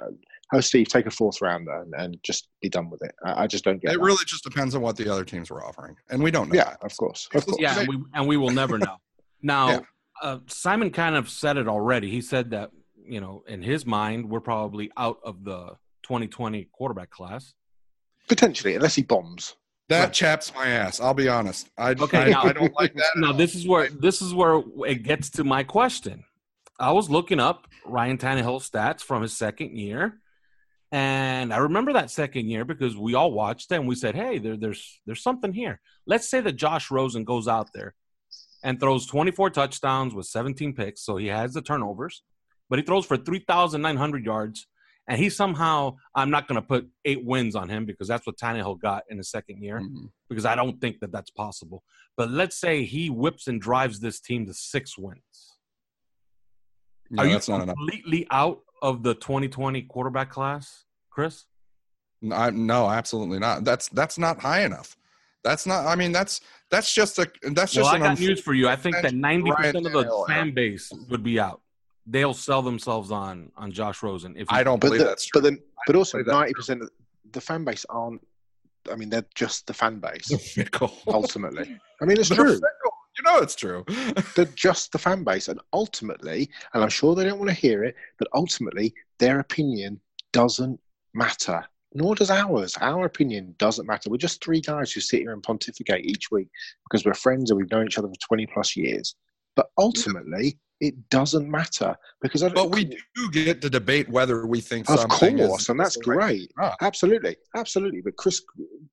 oh, 0.54 0.60
Steve, 0.60 0.88
take 0.88 1.06
a 1.06 1.10
fourth 1.10 1.40
rounder 1.42 1.82
and, 1.82 1.92
and 1.96 2.18
just 2.22 2.48
be 2.62 2.68
done 2.68 2.88
with 2.90 3.02
it. 3.02 3.14
I, 3.24 3.44
I 3.44 3.46
just 3.46 3.64
don't 3.64 3.80
get 3.82 3.92
It 3.92 3.98
that. 3.98 4.04
really 4.04 4.24
just 4.26 4.44
depends 4.44 4.74
on 4.74 4.82
what 4.82 4.96
the 4.96 5.10
other 5.12 5.24
teams 5.24 5.50
were 5.50 5.64
offering, 5.64 5.96
and 6.10 6.22
we 6.22 6.30
don't 6.30 6.48
know. 6.48 6.54
Yeah, 6.56 6.70
that. 6.70 6.82
of 6.82 6.96
course. 6.96 7.28
Of 7.34 7.44
course. 7.46 7.56
yeah, 7.60 7.78
and 7.80 7.88
we, 7.88 7.98
and 8.14 8.26
we 8.28 8.36
will 8.36 8.50
never 8.50 8.78
know. 8.78 8.96
Now, 9.42 9.68
Yeah. 9.70 9.80
uh, 10.22 10.38
Simon 10.46 10.90
kind 10.90 11.16
of 11.16 11.28
said 11.28 11.56
it 11.56 11.68
already. 11.68 12.10
He 12.10 12.20
said 12.20 12.50
that 12.50 12.70
you 13.06 13.20
know, 13.20 13.44
in 13.46 13.60
his 13.62 13.84
mind, 13.84 14.30
we're 14.30 14.40
probably 14.40 14.90
out 14.96 15.18
of 15.22 15.44
the 15.44 15.76
2020 16.04 16.68
quarterback 16.72 17.10
class. 17.10 17.52
Potentially, 18.28 18.74
unless 18.76 18.94
he 18.94 19.02
bombs. 19.02 19.56
That 19.90 20.14
chaps 20.14 20.50
my 20.54 20.66
ass. 20.68 20.98
I'll 20.98 21.12
be 21.12 21.28
honest. 21.28 21.68
I, 21.76 21.90
Okay, 21.90 22.18
I, 22.18 22.28
now- 22.30 22.42
I 22.44 22.52
don't 22.54 22.72
like 22.74 22.94
that. 22.94 23.10
at 23.14 23.16
Now 23.20 23.26
all. 23.28 23.34
this 23.34 23.54
is 23.54 23.68
where 23.68 23.90
this 23.90 24.22
is 24.22 24.32
where 24.32 24.62
it 24.86 25.02
gets 25.02 25.28
to 25.30 25.44
my 25.44 25.62
question. 25.62 26.24
I 26.80 26.92
was 26.92 27.10
looking 27.10 27.38
up 27.38 27.68
Ryan 27.84 28.16
Tannehill's 28.16 28.68
stats 28.70 29.02
from 29.02 29.20
his 29.20 29.36
second 29.36 29.76
year, 29.76 30.20
and 30.94 31.52
I 31.52 31.56
remember 31.56 31.92
that 31.94 32.08
second 32.12 32.48
year 32.48 32.64
because 32.64 32.96
we 32.96 33.14
all 33.14 33.32
watched 33.32 33.72
it 33.72 33.74
and 33.76 33.88
we 33.88 33.96
said, 33.96 34.14
"Hey, 34.14 34.38
there, 34.38 34.56
there's 34.56 35.00
there's 35.06 35.22
something 35.24 35.52
here." 35.52 35.80
Let's 36.06 36.28
say 36.28 36.40
that 36.42 36.52
Josh 36.52 36.88
Rosen 36.90 37.24
goes 37.24 37.48
out 37.48 37.70
there 37.74 37.94
and 38.62 38.78
throws 38.78 39.04
24 39.06 39.50
touchdowns 39.50 40.14
with 40.14 40.26
17 40.26 40.72
picks, 40.74 41.02
so 41.02 41.16
he 41.16 41.26
has 41.26 41.52
the 41.52 41.62
turnovers, 41.62 42.22
but 42.70 42.78
he 42.78 42.84
throws 42.84 43.04
for 43.06 43.16
3,900 43.16 44.24
yards, 44.24 44.68
and 45.08 45.18
he 45.18 45.28
somehow 45.30 45.96
I'm 46.14 46.30
not 46.30 46.46
going 46.46 46.60
to 46.62 46.66
put 46.66 46.88
eight 47.04 47.24
wins 47.24 47.56
on 47.56 47.68
him 47.68 47.86
because 47.86 48.06
that's 48.06 48.24
what 48.24 48.36
Tannehill 48.38 48.80
got 48.80 49.02
in 49.10 49.18
his 49.18 49.30
second 49.30 49.62
year 49.64 49.80
Mhm. 49.80 50.10
because 50.28 50.44
I 50.46 50.54
don't 50.54 50.80
think 50.80 51.00
that 51.00 51.10
that's 51.10 51.30
possible. 51.30 51.82
But 52.16 52.30
let's 52.30 52.56
say 52.56 52.84
he 52.84 53.10
whips 53.10 53.48
and 53.48 53.60
drives 53.60 53.98
this 53.98 54.20
team 54.20 54.46
to 54.46 54.54
six 54.54 54.96
wins. 54.96 55.58
No, 57.10 57.22
Are 57.22 57.26
you 57.26 57.32
that's 57.32 57.48
not 57.48 57.62
enough. 57.62 57.74
completely 57.76 58.26
out 58.30 58.60
of 58.84 59.02
the 59.02 59.14
2020 59.14 59.82
quarterback 59.82 60.30
class, 60.30 60.84
Chris? 61.10 61.46
No, 62.22 62.36
I, 62.36 62.50
no, 62.50 62.88
absolutely 62.88 63.38
not. 63.38 63.64
That's 63.64 63.88
that's 63.88 64.18
not 64.18 64.38
high 64.40 64.64
enough. 64.64 64.96
That's 65.42 65.66
not. 65.66 65.86
I 65.86 65.94
mean, 65.94 66.12
that's 66.12 66.40
that's 66.70 66.92
just 66.94 67.18
a 67.18 67.26
that's 67.42 67.72
just. 67.72 67.76
Well, 67.76 67.84
just 67.84 67.94
I 67.94 67.98
got 67.98 68.16
unf- 68.16 68.20
news 68.20 68.40
for 68.40 68.54
you. 68.54 68.68
I 68.68 68.76
think 68.76 68.96
that 69.02 69.12
90% 69.12 69.74
of 69.74 69.82
the 69.84 69.90
Tannehill 69.90 70.04
era. 70.04 70.26
fan 70.28 70.54
base 70.54 70.92
would 71.10 71.22
be 71.22 71.40
out. 71.40 71.60
They'll 72.06 72.34
sell 72.34 72.60
themselves 72.62 73.10
on 73.10 73.50
on 73.56 73.72
Josh 73.72 74.02
Rosen. 74.02 74.34
If 74.36 74.46
I 74.50 74.62
don't 74.62 74.80
But 74.80 74.88
believe 74.88 75.00
the, 75.00 75.06
that's 75.06 75.24
true. 75.26 75.40
but 75.40 75.44
then, 75.48 75.58
but 75.86 75.96
also 75.96 76.18
ninety 76.22 76.52
percent 76.52 76.82
of 76.82 76.90
the 77.32 77.40
fan 77.40 77.64
base 77.64 77.84
aren't. 77.88 78.20
I 78.92 78.96
mean, 78.96 79.08
they're 79.08 79.24
just 79.34 79.66
the 79.66 79.72
fan 79.74 79.98
base. 79.98 80.30
ultimately, 81.08 81.78
I 82.02 82.04
mean, 82.04 82.18
it's 82.18 82.28
They're 82.28 82.36
true. 82.38 82.60
You 83.16 83.24
know 83.24 83.38
it's 83.38 83.54
true. 83.54 83.84
They're 84.34 84.44
just 84.46 84.92
the 84.92 84.98
fan 84.98 85.22
base, 85.24 85.48
and 85.48 85.60
ultimately, 85.72 86.50
and 86.72 86.82
I'm 86.82 86.88
sure 86.88 87.14
they 87.14 87.24
don't 87.24 87.38
want 87.38 87.50
to 87.50 87.54
hear 87.56 87.84
it, 87.84 87.94
but 88.18 88.28
ultimately, 88.34 88.94
their 89.18 89.40
opinion 89.40 90.00
doesn't 90.32 90.80
matter. 91.14 91.64
Nor 91.96 92.16
does 92.16 92.30
ours. 92.30 92.76
Our 92.80 93.04
opinion 93.04 93.54
doesn't 93.58 93.86
matter. 93.86 94.10
We're 94.10 94.16
just 94.16 94.42
three 94.42 94.60
guys 94.60 94.90
who 94.90 95.00
sit 95.00 95.20
here 95.20 95.32
and 95.32 95.42
pontificate 95.42 96.04
each 96.04 96.32
week 96.32 96.48
because 96.84 97.04
we're 97.04 97.14
friends 97.14 97.50
and 97.50 97.58
we've 97.58 97.70
known 97.70 97.86
each 97.86 97.98
other 97.98 98.08
for 98.08 98.26
20 98.26 98.46
plus 98.48 98.74
years. 98.74 99.14
But 99.54 99.68
ultimately, 99.78 100.58
it 100.80 101.08
doesn't 101.08 101.48
matter 101.50 101.96
because 102.20 102.42
I 102.42 102.48
don't. 102.48 102.54
but 102.56 102.70
we 102.74 102.84
do 102.84 103.30
get 103.32 103.62
to 103.62 103.70
debate 103.70 104.08
whether 104.08 104.46
we 104.46 104.60
think 104.60 104.88
Of 104.90 105.00
something 105.00 105.38
course, 105.38 105.62
is, 105.62 105.68
and 105.68 105.78
that's 105.80 105.96
right- 106.06 106.18
great. 106.18 106.52
Ah. 106.60 106.74
Absolutely, 106.82 107.36
absolutely. 107.56 108.00
But 108.02 108.16
Chris, 108.16 108.42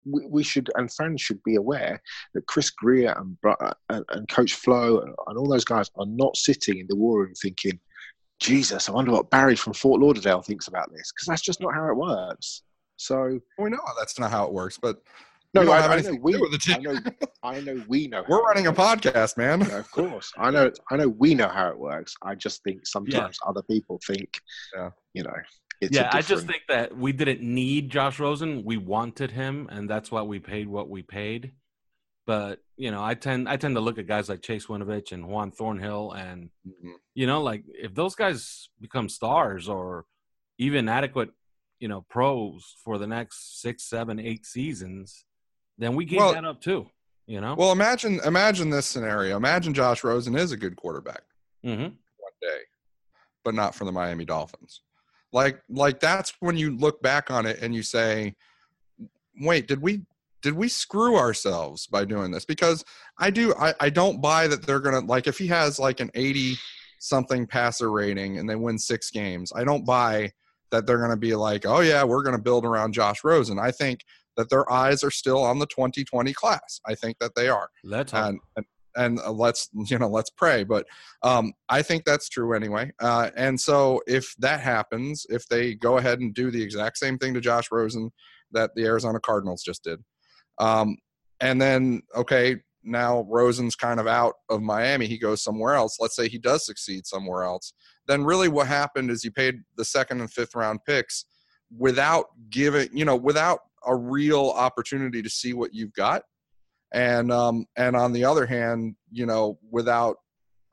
we, 0.05 0.25
we 0.27 0.43
should, 0.43 0.69
and 0.75 0.91
fans 0.93 1.21
should 1.21 1.41
be 1.43 1.55
aware 1.55 2.01
that 2.33 2.45
Chris 2.47 2.69
Grier 2.69 3.15
and 3.17 3.37
and, 3.89 4.05
and 4.09 4.29
Coach 4.29 4.53
Flo 4.53 4.99
and, 5.01 5.13
and 5.27 5.37
all 5.37 5.47
those 5.49 5.65
guys 5.65 5.89
are 5.97 6.05
not 6.05 6.37
sitting 6.37 6.79
in 6.79 6.85
the 6.87 6.95
war 6.95 7.21
room 7.23 7.33
thinking, 7.41 7.79
"Jesus, 8.39 8.87
I 8.87 8.91
wonder 8.91 9.11
what 9.11 9.29
Barry 9.31 9.55
from 9.55 9.73
Fort 9.73 9.99
Lauderdale 10.01 10.41
thinks 10.41 10.67
about 10.67 10.91
this," 10.91 11.11
because 11.11 11.27
that's 11.27 11.41
just 11.41 11.61
not 11.61 11.73
how 11.73 11.89
it 11.89 11.95
works. 11.97 12.61
So, 12.97 13.39
We 13.57 13.71
know 13.71 13.79
that's 13.97 14.19
not 14.19 14.29
how 14.29 14.45
it 14.45 14.53
works, 14.53 14.77
but 14.79 15.01
no, 15.53 15.61
we 15.61 15.67
don't 15.67 15.75
I, 15.75 15.81
have 15.81 15.91
I 15.91 15.93
anything 15.95 16.15
know 16.15 16.21
we, 16.21 16.31
the 16.33 16.59
I 16.69 16.73
team. 16.73 16.83
know, 16.83 16.99
I 17.43 17.59
know 17.61 17.83
we 17.87 18.07
know. 18.07 18.23
We're 18.27 18.41
running 18.43 18.67
a 18.67 18.73
podcast, 18.73 19.37
man. 19.37 19.61
Yeah, 19.61 19.79
of 19.79 19.91
course, 19.91 20.31
I 20.37 20.51
know. 20.51 20.71
I 20.89 20.97
know 20.97 21.09
we 21.09 21.33
know 21.35 21.47
how 21.49 21.69
it 21.69 21.77
works. 21.77 22.15
I 22.21 22.35
just 22.35 22.63
think 22.63 22.85
sometimes 22.85 23.37
other 23.45 23.61
people 23.63 23.99
think, 24.05 24.39
Yeah. 24.75 24.91
you 25.13 25.23
know, 25.23 25.33
it's 25.81 25.95
yeah, 25.95 26.09
a 26.13 26.17
I 26.17 26.21
just 26.21 26.45
think 26.47 26.61
that 26.69 26.95
we 26.95 27.11
didn't 27.11 27.41
need 27.41 27.89
Josh 27.89 28.19
Rosen. 28.19 28.63
We 28.63 28.77
wanted 28.77 29.31
him, 29.31 29.67
and 29.71 29.89
that's 29.89 30.11
why 30.11 30.21
we 30.21 30.39
paid 30.39 30.67
what 30.67 30.89
we 30.89 31.01
paid. 31.01 31.53
But 32.27 32.59
you 32.77 32.91
know, 32.91 33.03
I 33.03 33.15
tend 33.15 33.49
I 33.49 33.57
tend 33.57 33.75
to 33.75 33.81
look 33.81 33.97
at 33.97 34.05
guys 34.07 34.29
like 34.29 34.41
Chase 34.43 34.67
Winovich 34.67 35.11
and 35.11 35.27
Juan 35.27 35.51
Thornhill, 35.51 36.11
and 36.13 36.49
Mhm. 36.67 36.93
you 37.15 37.25
know, 37.27 37.41
like 37.41 37.63
if 37.67 37.93
those 37.95 38.15
guys 38.15 38.69
become 38.79 39.09
stars 39.09 39.67
or 39.67 40.05
even 40.59 40.87
adequate, 40.87 41.31
you 41.79 41.87
know, 41.87 42.05
pros 42.09 42.75
for 42.83 42.99
the 42.99 43.07
next 43.07 43.59
six, 43.61 43.83
seven, 43.83 44.19
eight 44.19 44.45
seasons, 44.45 45.25
then 45.81 45.95
we 45.95 46.05
gave 46.05 46.19
Well- 46.19 46.33
that 46.33 46.45
up 46.45 46.61
too. 46.61 46.87
You 47.27 47.39
know, 47.39 47.55
Well, 47.57 47.71
imagine 47.71 48.19
imagine 48.25 48.69
this 48.69 48.85
scenario. 48.87 49.37
Imagine 49.37 49.73
Josh 49.73 50.03
Rosen 50.03 50.35
is 50.35 50.51
a 50.51 50.57
good 50.57 50.75
quarterback 50.75 51.21
hmm 51.63 51.71
one 51.83 51.91
day, 52.41 52.59
but 53.45 53.53
not 53.53 53.73
for 53.73 53.85
the 53.85 53.91
Miami 53.91 54.25
Dolphins. 54.25 54.81
Like 55.31 55.61
like 55.69 55.99
that's 56.01 56.33
when 56.41 56.57
you 56.57 56.75
look 56.75 57.01
back 57.01 57.31
on 57.31 57.45
it 57.45 57.59
and 57.61 57.73
you 57.73 57.83
say, 57.83 58.35
"Wait, 59.39 59.67
did 59.67 59.81
we 59.81 60.01
did 60.41 60.53
we 60.53 60.67
screw 60.67 61.15
ourselves 61.17 61.87
by 61.87 62.03
doing 62.03 62.31
this?" 62.31 62.43
Because 62.43 62.83
I 63.17 63.29
do 63.29 63.53
I, 63.57 63.73
I 63.79 63.89
don't 63.89 64.19
buy 64.19 64.47
that 64.47 64.63
they're 64.65 64.79
gonna 64.81 64.99
like 65.01 65.27
if 65.27 65.37
he 65.37 65.47
has 65.47 65.79
like 65.79 65.99
an 66.01 66.11
eighty 66.15 66.55
something 66.99 67.47
passer 67.47 67.91
rating 67.91 68.39
and 68.39 68.49
they 68.49 68.55
win 68.55 68.77
six 68.77 69.09
games. 69.09 69.53
I 69.55 69.63
don't 69.63 69.85
buy 69.85 70.31
that 70.71 70.85
they're 70.85 70.99
gonna 70.99 71.15
be 71.15 71.35
like, 71.35 71.65
"Oh 71.65 71.79
yeah, 71.79 72.03
we're 72.03 72.23
gonna 72.23 72.39
build 72.39 72.65
around 72.65 72.93
Josh 72.93 73.23
Rosen." 73.23 73.57
I 73.57 73.71
think 73.71 74.03
that 74.37 74.49
their 74.49 74.71
eyes 74.71 75.03
are 75.03 75.11
still 75.11 75.43
on 75.43 75.59
the 75.59 75.65
2020 75.67 76.33
class. 76.33 76.79
I 76.85 76.95
think 76.95 77.17
that 77.19 77.35
they 77.35 77.49
are. 77.49 77.69
Let's 77.83 78.13
and 78.13 78.39
and, 78.55 78.65
and 78.95 79.19
uh, 79.19 79.31
let's 79.31 79.69
you 79.89 79.97
know 79.97 80.09
let's 80.09 80.29
pray. 80.29 80.63
But 80.63 80.85
um, 81.23 81.53
i 81.69 81.81
think 81.81 82.05
that's 82.05 82.29
true 82.29 82.53
anyway. 82.53 82.91
Uh, 82.99 83.29
and 83.35 83.59
so 83.59 84.01
if 84.07 84.33
that 84.39 84.59
happens 84.59 85.25
if 85.29 85.47
they 85.47 85.75
go 85.75 85.97
ahead 85.97 86.19
and 86.19 86.33
do 86.33 86.51
the 86.51 86.61
exact 86.61 86.97
same 86.97 87.17
thing 87.17 87.33
to 87.33 87.41
josh 87.41 87.71
rosen 87.71 88.11
that 88.51 88.71
the 88.75 88.85
arizona 88.85 89.19
cardinals 89.19 89.63
just 89.63 89.83
did 89.83 89.99
um, 90.57 90.97
and 91.39 91.61
then 91.61 92.01
okay 92.15 92.57
now 92.83 93.25
rosen's 93.29 93.75
kind 93.75 93.99
of 93.99 94.07
out 94.07 94.33
of 94.49 94.61
miami 94.61 95.05
he 95.05 95.17
goes 95.17 95.41
somewhere 95.41 95.75
else 95.75 95.97
let's 95.99 96.15
say 96.15 96.27
he 96.27 96.39
does 96.39 96.65
succeed 96.65 97.05
somewhere 97.05 97.43
else 97.43 97.73
then 98.07 98.23
really 98.23 98.47
what 98.47 98.65
happened 98.65 99.11
is 99.11 99.23
you 99.23 99.31
paid 99.31 99.55
the 99.77 99.85
second 99.85 100.19
and 100.19 100.31
fifth 100.31 100.55
round 100.55 100.79
picks 100.85 101.25
without 101.77 102.25
giving 102.49 102.89
you 102.91 103.05
know 103.05 103.15
without 103.15 103.59
a 103.85 103.95
real 103.95 104.49
opportunity 104.49 105.21
to 105.21 105.29
see 105.29 105.53
what 105.53 105.73
you've 105.73 105.93
got. 105.93 106.23
And 106.93 107.31
um 107.31 107.65
and 107.77 107.95
on 107.95 108.11
the 108.11 108.25
other 108.25 108.45
hand 108.45 108.95
you 109.11 109.25
know 109.25 109.57
without 109.69 110.17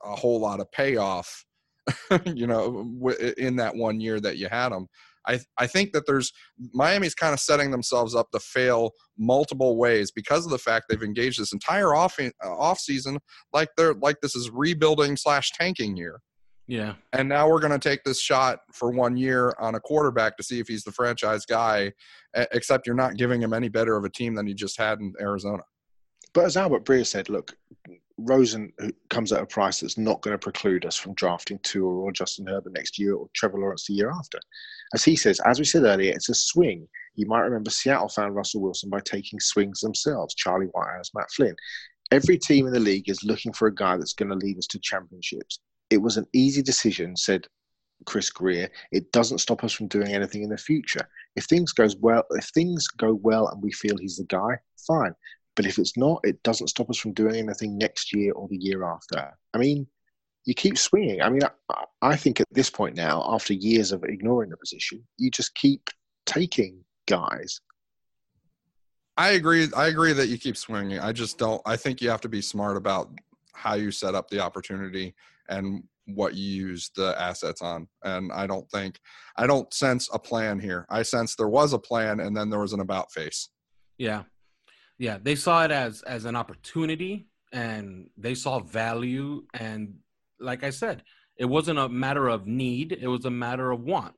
a 0.03 0.15
whole 0.15 0.39
lot 0.39 0.59
of 0.59 0.71
payoff 0.71 1.45
you 2.25 2.47
know 2.47 2.83
w- 2.99 3.33
in 3.37 3.55
that 3.57 3.75
one 3.75 3.99
year 3.99 4.19
that 4.19 4.37
you 4.37 4.47
had 4.47 4.69
them 4.69 4.87
i 5.27 5.39
i 5.57 5.67
think 5.67 5.91
that 5.91 6.05
there's 6.05 6.31
miami's 6.73 7.15
kind 7.15 7.33
of 7.33 7.39
setting 7.39 7.71
themselves 7.71 8.15
up 8.15 8.29
to 8.31 8.39
fail 8.39 8.91
multiple 9.17 9.77
ways 9.77 10.11
because 10.11 10.45
of 10.45 10.51
the 10.51 10.57
fact 10.57 10.85
they've 10.89 11.03
engaged 11.03 11.39
this 11.39 11.53
entire 11.53 11.93
off 11.95 12.19
uh, 12.19 12.27
off 12.43 12.79
season 12.79 13.17
like 13.53 13.69
they're 13.75 13.95
like 13.95 14.17
this 14.21 14.35
is 14.35 14.49
rebuilding 14.51 15.17
slash 15.17 15.51
tanking 15.51 15.97
year 15.97 16.19
Yeah. 16.69 16.93
And 17.13 17.27
now 17.27 17.49
we're 17.49 17.59
going 17.59 17.77
to 17.77 17.79
take 17.79 18.03
this 18.03 18.21
shot 18.21 18.59
for 18.71 18.91
one 18.91 19.17
year 19.17 19.55
on 19.59 19.73
a 19.73 19.79
quarterback 19.79 20.37
to 20.37 20.43
see 20.43 20.59
if 20.59 20.67
he's 20.67 20.83
the 20.83 20.91
franchise 20.91 21.43
guy, 21.43 21.91
except 22.35 22.85
you're 22.85 22.95
not 22.95 23.17
giving 23.17 23.41
him 23.41 23.53
any 23.53 23.69
better 23.69 23.97
of 23.97 24.05
a 24.05 24.09
team 24.09 24.35
than 24.35 24.45
he 24.45 24.53
just 24.53 24.77
had 24.77 24.99
in 24.99 25.11
Arizona. 25.19 25.63
But 26.31 26.45
as 26.45 26.57
Albert 26.57 26.85
Breer 26.85 27.07
said, 27.07 27.27
look, 27.27 27.57
Rosen 28.19 28.71
comes 29.09 29.31
at 29.31 29.41
a 29.41 29.47
price 29.47 29.79
that's 29.79 29.97
not 29.97 30.21
going 30.21 30.35
to 30.35 30.37
preclude 30.37 30.85
us 30.85 30.95
from 30.95 31.15
drafting 31.15 31.57
Tua 31.63 31.89
or 31.89 32.11
Justin 32.11 32.45
Herbert 32.45 32.73
next 32.73 32.99
year 32.99 33.15
or 33.15 33.27
Trevor 33.35 33.57
Lawrence 33.57 33.87
the 33.87 33.95
year 33.95 34.11
after. 34.11 34.39
As 34.93 35.03
he 35.03 35.15
says, 35.15 35.39
as 35.47 35.57
we 35.57 35.65
said 35.65 35.85
earlier, 35.85 36.11
it's 36.11 36.29
a 36.29 36.35
swing. 36.35 36.87
You 37.15 37.25
might 37.25 37.39
remember 37.39 37.71
Seattle 37.71 38.09
found 38.09 38.35
Russell 38.35 38.61
Wilson 38.61 38.91
by 38.91 38.99
taking 38.99 39.39
swings 39.39 39.79
themselves, 39.79 40.35
Charlie 40.35 40.67
Whitehurst, 40.67 41.15
Matt 41.15 41.31
Flynn. 41.31 41.55
Every 42.11 42.37
team 42.37 42.67
in 42.67 42.73
the 42.73 42.79
league 42.79 43.09
is 43.09 43.23
looking 43.23 43.53
for 43.53 43.67
a 43.67 43.73
guy 43.73 43.97
that's 43.97 44.13
going 44.13 44.29
to 44.29 44.35
lead 44.35 44.59
us 44.59 44.67
to 44.67 44.79
championships. 44.79 45.61
It 45.89 45.97
was 45.97 46.17
an 46.17 46.27
easy 46.33 46.61
decision, 46.61 47.15
said 47.15 47.47
Chris 48.05 48.29
Grier. 48.29 48.69
It 48.91 49.11
doesn't 49.11 49.39
stop 49.39 49.63
us 49.63 49.73
from 49.73 49.87
doing 49.87 50.09
anything 50.09 50.43
in 50.43 50.49
the 50.49 50.57
future. 50.57 51.07
If 51.35 51.45
things 51.45 51.71
goes 51.71 51.95
well, 51.97 52.23
if 52.31 52.45
things 52.45 52.87
go 52.87 53.13
well 53.13 53.47
and 53.47 53.61
we 53.61 53.71
feel 53.71 53.97
he's 53.97 54.17
the 54.17 54.25
guy, 54.25 54.57
fine. 54.87 55.13
But 55.55 55.65
if 55.65 55.77
it's 55.77 55.97
not, 55.97 56.21
it 56.23 56.41
doesn't 56.43 56.69
stop 56.69 56.89
us 56.89 56.97
from 56.97 57.13
doing 57.13 57.35
anything 57.35 57.77
next 57.77 58.13
year 58.13 58.31
or 58.33 58.47
the 58.47 58.57
year 58.57 58.83
after. 58.83 59.33
I 59.53 59.57
mean, 59.57 59.87
you 60.45 60.53
keep 60.53 60.77
swinging. 60.77 61.21
I 61.21 61.29
mean, 61.29 61.41
I, 61.43 61.83
I 62.01 62.15
think 62.15 62.39
at 62.39 62.47
this 62.51 62.69
point 62.69 62.95
now, 62.95 63.23
after 63.27 63.53
years 63.53 63.91
of 63.91 64.03
ignoring 64.03 64.51
the 64.51 64.57
position, 64.57 65.03
you 65.17 65.29
just 65.29 65.53
keep 65.55 65.89
taking 66.25 66.83
guys. 67.07 67.59
I 69.17 69.31
agree. 69.31 69.67
I 69.75 69.87
agree 69.87 70.13
that 70.13 70.27
you 70.27 70.37
keep 70.37 70.55
swinging. 70.55 70.99
I 70.99 71.11
just 71.11 71.37
don't. 71.37 71.61
I 71.65 71.75
think 71.75 72.01
you 72.01 72.09
have 72.09 72.21
to 72.21 72.29
be 72.29 72.41
smart 72.41 72.77
about 72.77 73.11
how 73.51 73.73
you 73.73 73.91
set 73.91 74.15
up 74.15 74.29
the 74.29 74.39
opportunity 74.39 75.13
and 75.49 75.83
what 76.15 76.35
you 76.35 76.67
use 76.67 76.91
the 76.95 77.15
assets 77.19 77.61
on. 77.61 77.87
And 78.03 78.31
I 78.31 78.47
don't 78.47 78.69
think, 78.71 78.99
I 79.37 79.47
don't 79.47 79.71
sense 79.73 80.09
a 80.13 80.19
plan 80.19 80.59
here. 80.59 80.85
I 80.89 81.03
sense 81.03 81.35
there 81.35 81.49
was 81.49 81.73
a 81.73 81.79
plan 81.79 82.19
and 82.19 82.35
then 82.35 82.49
there 82.49 82.59
was 82.59 82.73
an 82.73 82.79
about 82.79 83.11
face. 83.11 83.49
Yeah. 83.97 84.23
Yeah. 84.97 85.17
They 85.21 85.35
saw 85.35 85.63
it 85.65 85.71
as 85.71 86.01
as 86.03 86.25
an 86.25 86.35
opportunity 86.35 87.27
and 87.53 88.09
they 88.17 88.35
saw 88.35 88.59
value. 88.59 89.43
And 89.53 89.95
like 90.39 90.63
I 90.63 90.69
said, 90.69 91.03
it 91.37 91.45
wasn't 91.45 91.79
a 91.79 91.89
matter 91.89 92.27
of 92.27 92.47
need, 92.47 92.91
it 92.91 93.07
was 93.07 93.25
a 93.25 93.31
matter 93.31 93.71
of 93.71 93.81
want. 93.81 94.15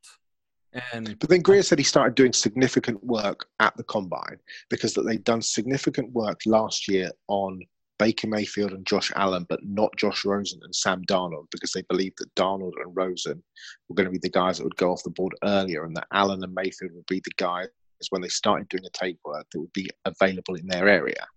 And 0.93 1.19
But 1.19 1.29
then 1.29 1.41
Grier 1.41 1.63
said 1.63 1.77
he 1.77 1.83
started 1.83 2.15
doing 2.15 2.31
significant 2.31 3.03
work 3.03 3.47
at 3.59 3.75
the 3.75 3.83
combine 3.83 4.39
because 4.69 4.93
that 4.93 5.03
they'd 5.03 5.23
done 5.23 5.41
significant 5.41 6.11
work 6.13 6.39
last 6.45 6.87
year 6.87 7.11
on 7.27 7.59
Baker 8.01 8.25
Mayfield 8.25 8.71
and 8.71 8.83
Josh 8.83 9.11
Allen, 9.15 9.45
but 9.47 9.59
not 9.63 9.95
Josh 9.95 10.25
Rosen 10.25 10.59
and 10.63 10.75
Sam 10.75 11.03
Darnold 11.05 11.45
because 11.51 11.71
they 11.71 11.83
believed 11.83 12.15
that 12.17 12.33
Darnold 12.33 12.71
and 12.83 12.95
Rosen 12.95 13.43
were 13.87 13.93
going 13.93 14.07
to 14.07 14.11
be 14.11 14.17
the 14.17 14.27
guys 14.31 14.57
that 14.57 14.63
would 14.63 14.75
go 14.77 14.91
off 14.91 15.03
the 15.03 15.11
board 15.11 15.35
earlier 15.43 15.83
and 15.85 15.95
that 15.95 16.07
Allen 16.11 16.43
and 16.43 16.51
Mayfield 16.51 16.93
would 16.95 17.05
be 17.05 17.21
the 17.23 17.31
guys 17.37 17.67
when 18.09 18.23
they 18.23 18.27
started 18.27 18.67
doing 18.69 18.81
the 18.81 18.89
tape 18.89 19.19
work 19.23 19.45
that 19.51 19.59
would 19.59 19.71
be 19.73 19.87
available 20.05 20.55
in 20.55 20.65
their 20.65 20.87
area. 20.87 21.27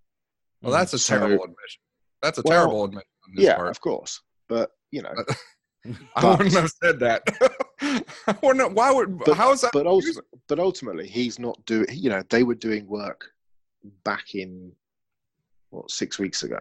Well, 0.63 0.73
that's 0.73 0.95
a 0.95 0.97
mm, 0.97 1.01
So- 1.01 1.19
terrible 1.19 1.45
admission. 1.45 1.83
That's 2.23 2.39
a 2.39 2.43
Well, 2.47 2.59
terrible 2.63 2.85
admission. 2.85 3.09
Yeah, 3.37 3.57
part. 3.57 3.69
of 3.69 3.81
course. 3.83 4.23
But, 4.49 4.71
you 4.91 5.03
know, 5.03 5.13
I 6.17 6.23
but- 6.23 6.39
wouldn't 6.39 6.55
have 6.57 6.71
said 6.83 6.99
that. 7.01 7.25
I 8.27 8.37
wouldn't. 8.43 8.73
Why 8.73 8.91
would? 8.91 9.19
but, 9.19 9.37
how 9.37 9.53
is 9.53 9.61
that? 9.61 9.73
But 9.75 9.87
ultimately, 9.87 10.23
but 10.49 10.59
ultimately, 10.59 11.09
he's 11.09 11.39
not 11.39 11.63
doing. 11.67 11.89
You 11.93 12.09
know, 12.09 12.23
they 12.31 12.43
were 12.43 12.55
doing 12.55 12.87
work 12.87 13.27
back 14.03 14.35
in 14.35 14.73
what 15.75 15.91
six 15.91 16.19
weeks 16.19 16.43
ago 16.43 16.61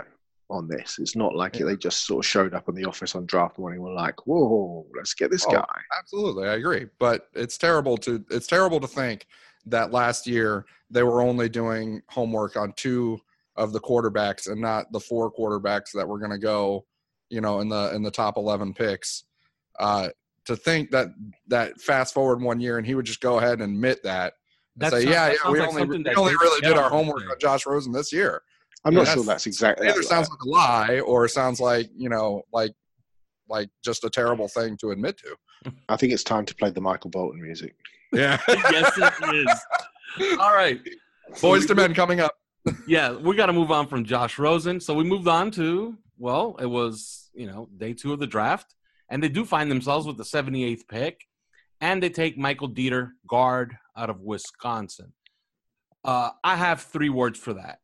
on 0.49 0.67
this. 0.67 0.97
It's 0.99 1.15
not 1.15 1.36
like 1.36 1.54
they 1.54 1.76
just 1.76 2.06
sort 2.06 2.23
of 2.26 2.30
showed 2.30 2.54
up 2.54 2.67
in 2.69 2.76
the 2.76 2.86
office 2.86 3.15
on 3.15 3.26
draft 3.26 3.58
morning 3.58 3.78
and 3.78 3.86
were 3.86 3.93
like, 3.93 4.26
"Whoa, 4.28 4.86
let's 4.95 5.13
get 5.13 5.32
this 5.32 5.45
Oh, 5.47 5.52
guy." 5.52 5.65
Absolutely, 5.97 6.47
I 6.47 6.56
agree. 6.56 6.88
But 6.99 7.28
it's 7.34 7.58
terrible 7.58 7.97
to 7.99 8.23
it's 8.30 8.47
terrible 8.47 8.80
to 8.80 8.88
think 8.88 9.26
that 9.65 9.91
last 9.91 10.28
year 10.28 10.65
they 10.89 11.04
were 11.04 11.21
only 11.21 11.49
doing 11.49 12.02
homework 12.10 12.58
on 12.58 12.73
two 12.73 13.19
of 13.56 13.71
the 13.71 13.80
quarterbacks 13.80 14.52
and 14.52 14.60
not 14.60 14.91
the 14.91 14.99
four 14.99 15.32
quarterbacks 15.32 15.91
that 15.93 16.08
were 16.08 16.19
going 16.19 16.32
to 16.32 16.38
go, 16.39 16.86
you 17.30 17.39
know, 17.41 17.62
in 17.62 17.69
the 17.69 17.93
in 17.95 18.04
the 18.04 18.12
top 18.12 18.38
eleven 18.38 18.73
picks. 18.73 19.23
Uh, 19.80 20.10
to 20.45 20.56
think 20.58 20.91
that 20.91 21.08
that 21.47 21.80
fast 21.80 22.13
forward 22.13 22.41
one 22.41 22.60
year 22.60 22.78
and 22.78 22.86
he 22.86 22.95
would 22.95 23.06
just 23.06 23.21
go 23.21 23.38
ahead 23.38 23.62
and 23.62 23.73
admit 23.73 24.04
that 24.04 24.34
and 24.82 24.91
say, 24.91 25.04
sounds- 25.04 25.06
yeah, 25.06 25.30
that 25.30 25.38
yeah, 25.45 25.52
we 25.52 25.60
like 25.60 25.69
only, 25.69 25.86
we 25.86 26.15
only 26.15 26.34
really 26.36 26.62
did 26.62 26.78
our 26.78 26.89
homework 26.89 27.23
on 27.23 27.39
Josh 27.39 27.65
Rosen 27.65 27.93
this 27.93 28.12
year. 28.12 28.41
I'm 28.86 28.93
not 28.93 29.02
that's- 29.02 29.15
sure 29.15 29.24
that's 29.24 29.46
exactly. 29.48 29.88
Either 29.88 30.00
that 30.00 30.08
sounds 30.08 30.30
like 30.30 30.41
a 30.41 30.50
lie 30.50 31.00
or 31.00 31.28
sounds 31.28 31.60
like 31.60 31.89
you 31.96 32.10
know, 32.10 32.43
like 32.52 32.72
like 33.50 33.69
just 33.84 34.04
a 34.04 34.10
terrible 34.10 34.48
thing 34.48 34.78
to 34.78 34.91
admit 34.91 35.17
to. 35.19 35.72
I 35.89 35.96
think 35.96 36.12
it's 36.13 36.24
time 36.24 36.46
to 36.46 36.56
play 36.56 36.69
the 36.72 36.82
Michael 36.82 37.10
Bolton 37.10 37.41
music. 37.41 37.76
Yeah, 38.12 38.39
yes, 38.48 38.91
it 38.98 39.36
is. 39.36 40.38
All 40.39 40.54
right. 40.54 40.80
So 41.36 41.48
Boyz 41.48 41.69
II 41.69 41.76
Men 41.76 41.93
coming 41.93 42.19
up. 42.19 42.36
yeah, 42.88 43.12
we 43.13 43.36
got 43.36 43.48
to 43.48 43.54
move 43.54 43.72
on 43.72 43.88
from 43.88 44.04
Josh 44.06 44.38
Rosen. 44.38 44.80
So 44.80 44.93
we 44.93 45.04
moved 45.04 45.28
on 45.28 45.52
to, 45.52 45.98
well, 46.17 46.56
it 46.62 46.65
was, 46.65 47.30
you 47.34 47.48
know, 47.48 47.67
day 47.78 47.93
two 47.93 48.13
of 48.13 48.19
the 48.19 48.28
draft. 48.28 48.76
And 49.10 49.22
they 49.24 49.30
do 49.30 49.46
find 49.46 49.69
themselves 49.72 50.06
with 50.06 50.17
the 50.17 50.24
78th 50.24 50.88
pick. 50.88 51.22
And 51.82 52.02
they 52.04 52.10
take 52.10 52.38
Michael 52.38 52.69
Deiter, 52.69 53.12
guard 53.28 53.78
out 53.98 54.10
of 54.10 54.22
Wisconsin. 54.22 55.13
Uh, 56.06 56.30
I 56.43 56.56
have 56.56 56.82
three 56.82 57.10
words 57.10 57.39
for 57.39 57.54
that. 57.56 57.80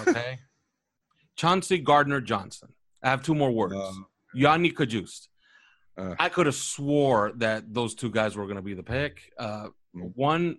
Okay. 0.00 0.38
Chauncey 1.36 1.78
Gardner 1.78 2.20
Johnson. 2.20 2.72
I 3.02 3.10
have 3.10 3.22
two 3.22 3.34
more 3.34 3.50
words. 3.50 3.74
Uh, 3.74 3.92
Yodny 4.34 4.72
Cajuste. 4.72 5.28
Uh. 5.98 6.14
I 6.18 6.28
could 6.28 6.46
have 6.46 6.54
swore 6.54 7.32
that 7.36 7.72
those 7.72 7.94
two 7.94 8.10
guys 8.10 8.36
were 8.36 8.44
going 8.44 8.56
to 8.56 8.62
be 8.62 8.74
the 8.74 8.82
pick. 8.82 9.32
Uh, 9.38 9.68
Mm. 9.94 10.12
one 10.14 10.58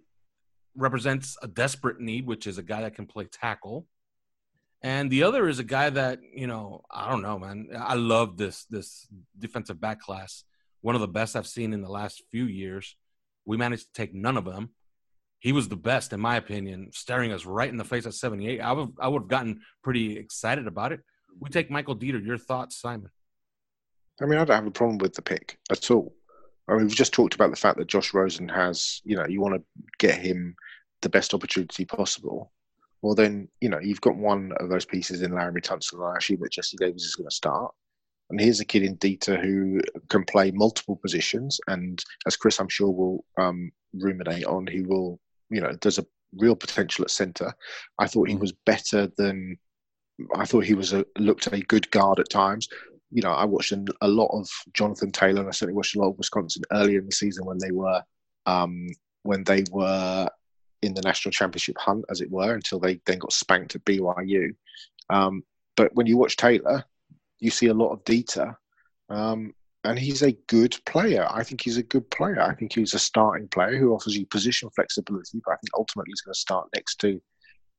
represents 0.76 1.38
a 1.44 1.48
desperate 1.48 2.00
need, 2.00 2.26
which 2.26 2.48
is 2.48 2.58
a 2.58 2.64
guy 2.64 2.82
that 2.82 2.96
can 2.96 3.06
play 3.06 3.26
tackle, 3.26 3.86
and 4.82 5.12
the 5.12 5.22
other 5.24 5.48
is 5.48 5.60
a 5.60 5.64
guy 5.64 5.92
that 5.92 6.20
you 6.34 6.48
know 6.48 6.82
I 6.90 7.08
don't 7.12 7.22
know, 7.22 7.38
man. 7.38 7.68
I 7.78 7.94
love 7.94 8.38
this 8.38 8.66
this 8.66 9.08
defensive 9.38 9.80
back 9.80 10.00
class. 10.00 10.44
One 10.82 10.96
of 10.96 11.02
the 11.02 11.08
best 11.08 11.36
I've 11.36 11.46
seen 11.46 11.72
in 11.72 11.82
the 11.84 11.90
last 11.92 12.24
few 12.32 12.46
years. 12.46 12.96
We 13.46 13.58
managed 13.58 13.86
to 13.88 13.94
take 13.94 14.14
none 14.14 14.38
of 14.38 14.46
them. 14.46 14.72
He 15.40 15.52
was 15.52 15.68
the 15.68 15.76
best, 15.76 16.14
in 16.14 16.20
my 16.20 16.38
opinion, 16.38 16.90
staring 16.94 17.32
us 17.32 17.46
right 17.46 17.70
in 17.70 17.78
the 17.78 17.86
face 17.86 18.06
at 18.06 18.14
78. 18.14 18.60
I 18.60 18.72
would 18.72 18.90
I 19.00 19.08
would 19.08 19.24
have 19.24 19.30
gotten 19.30 19.62
pretty 19.84 20.18
excited 20.18 20.68
about 20.68 20.92
it. 20.92 21.02
We 21.40 21.50
take 21.50 21.70
Michael 21.70 21.96
Deiter. 21.96 22.24
Your 22.26 22.38
thoughts, 22.38 22.82
Simon? 22.82 23.12
I 24.22 24.26
mean, 24.26 24.40
I 24.40 24.46
don't 24.46 24.56
have 24.56 24.66
a 24.66 24.72
problem 24.72 24.98
with 24.98 25.14
the 25.14 25.22
pick 25.22 25.60
at 25.72 25.92
all. 25.92 26.14
I 26.68 26.74
mean, 26.74 26.88
we've 26.88 26.96
just 26.96 27.14
talked 27.14 27.36
about 27.36 27.52
the 27.52 27.56
fact 27.56 27.78
that 27.78 27.88
Josh 27.88 28.14
Rosen 28.14 28.50
has, 28.50 29.02
you 29.06 29.16
know, 29.16 29.26
you 29.28 29.40
want 29.40 29.56
to 29.56 29.64
get 30.00 30.20
him 30.20 30.56
the 31.02 31.10
best 31.10 31.34
opportunity 31.34 31.86
possible. 31.86 32.52
Well, 33.02 33.16
then, 33.16 33.48
you 33.62 33.70
know, 33.70 33.80
you've 33.80 34.02
got 34.02 34.16
one 34.16 34.52
of 34.60 34.70
those 34.70 34.86
pieces 34.86 35.22
in 35.22 35.32
Laremy 35.32 35.62
Tunsil, 35.62 35.94
and 35.94 36.16
I 36.16 36.18
assume 36.18 36.40
that 36.42 36.52
Jesse 36.52 36.78
Davis 36.78 37.04
is 37.04 37.16
going 37.16 37.30
to 37.30 37.36
start. 37.36 37.74
And 38.30 38.40
here's 38.40 38.60
a 38.60 38.66
kid 38.66 38.84
in 38.84 38.98
Deiter 38.98 39.42
who 39.42 39.80
can 40.10 40.26
play 40.26 40.52
multiple 40.52 40.98
positions. 40.98 41.60
And 41.68 42.04
as 42.26 42.36
Chris, 42.36 42.60
I'm 42.60 42.68
sure, 42.68 42.92
will 42.92 43.24
um, 43.38 43.72
ruminate 43.94 44.46
on, 44.46 44.68
he 44.68 44.82
will, 44.82 45.20
you 45.50 45.62
know, 45.62 45.76
there's 45.82 46.00
a 46.00 46.06
real 46.38 46.56
potential 46.56 47.04
at 47.04 47.12
centre. 47.12 47.54
I 48.00 48.08
thought 48.08 48.30
he 48.30 48.36
was 48.36 48.54
better 48.66 49.10
than, 49.18 49.58
I 50.36 50.46
thought 50.46 50.66
he 50.66 50.74
was 50.74 50.94
a 50.94 51.06
looked 51.18 51.48
a 51.48 51.60
good 51.62 51.90
guard 51.92 52.20
at 52.20 52.30
times 52.30 52.68
you 53.12 53.22
know, 53.22 53.32
I 53.32 53.46
watched 53.46 53.72
a 53.72 54.08
lot 54.08 54.38
of 54.38 54.50
Jonathan 54.74 55.12
Taylor, 55.12 55.40
and 55.40 55.48
I 55.48 55.52
certainly 55.52 55.76
watched 55.76 55.96
a 55.96 56.00
lot 56.00 56.10
of 56.10 56.18
Wisconsin 56.18 56.64
earlier 56.72 57.00
in 57.00 57.06
the 57.06 57.12
season 57.12 57.46
when 57.46 57.58
they 57.58 57.72
were 57.72 58.04
um, 58.46 58.88
when 59.24 59.44
they 59.44 59.64
were 59.72 60.28
in 60.82 60.94
the 60.94 61.02
national 61.02 61.32
championship 61.32 61.78
hunt, 61.78 62.06
as 62.10 62.22
it 62.22 62.30
were, 62.30 62.54
until 62.54 62.80
they 62.80 63.00
then 63.06 63.20
got 63.20 63.34
spanked 63.34 63.76
at 63.76 63.86
BYU. 63.86 64.50
Um, 65.10 65.44
but 65.76 65.94
when 65.96 66.06
you 66.06 66.18
watch 66.18 66.36
Taylor, 66.36 66.84
you 67.40 67.50
see 67.50 67.68
a 67.68 67.74
lot 67.74 67.92
of 67.92 68.04
Deiter, 68.04 68.56
um, 69.10 69.54
and 69.88 69.98
he's 69.98 70.22
a 70.22 70.34
good 70.48 70.78
player. 70.86 71.26
I 71.30 71.44
think 71.44 71.62
he's 71.62 71.78
a 71.78 71.84
good 71.84 72.10
player. 72.12 72.42
I 72.42 72.54
think 72.54 72.74
he's 72.74 72.94
a 72.94 73.00
starting 73.00 73.48
player 73.48 73.78
who 73.78 73.94
offers 73.94 74.18
you 74.18 74.26
position 74.26 74.70
flexibility, 74.76 75.42
but 75.46 75.54
I 75.54 75.58
think 75.58 75.72
ultimately 75.76 76.12
he's 76.12 76.22
going 76.22 76.34
to 76.34 76.40
start 76.40 76.68
next 76.76 76.98
to 77.02 77.22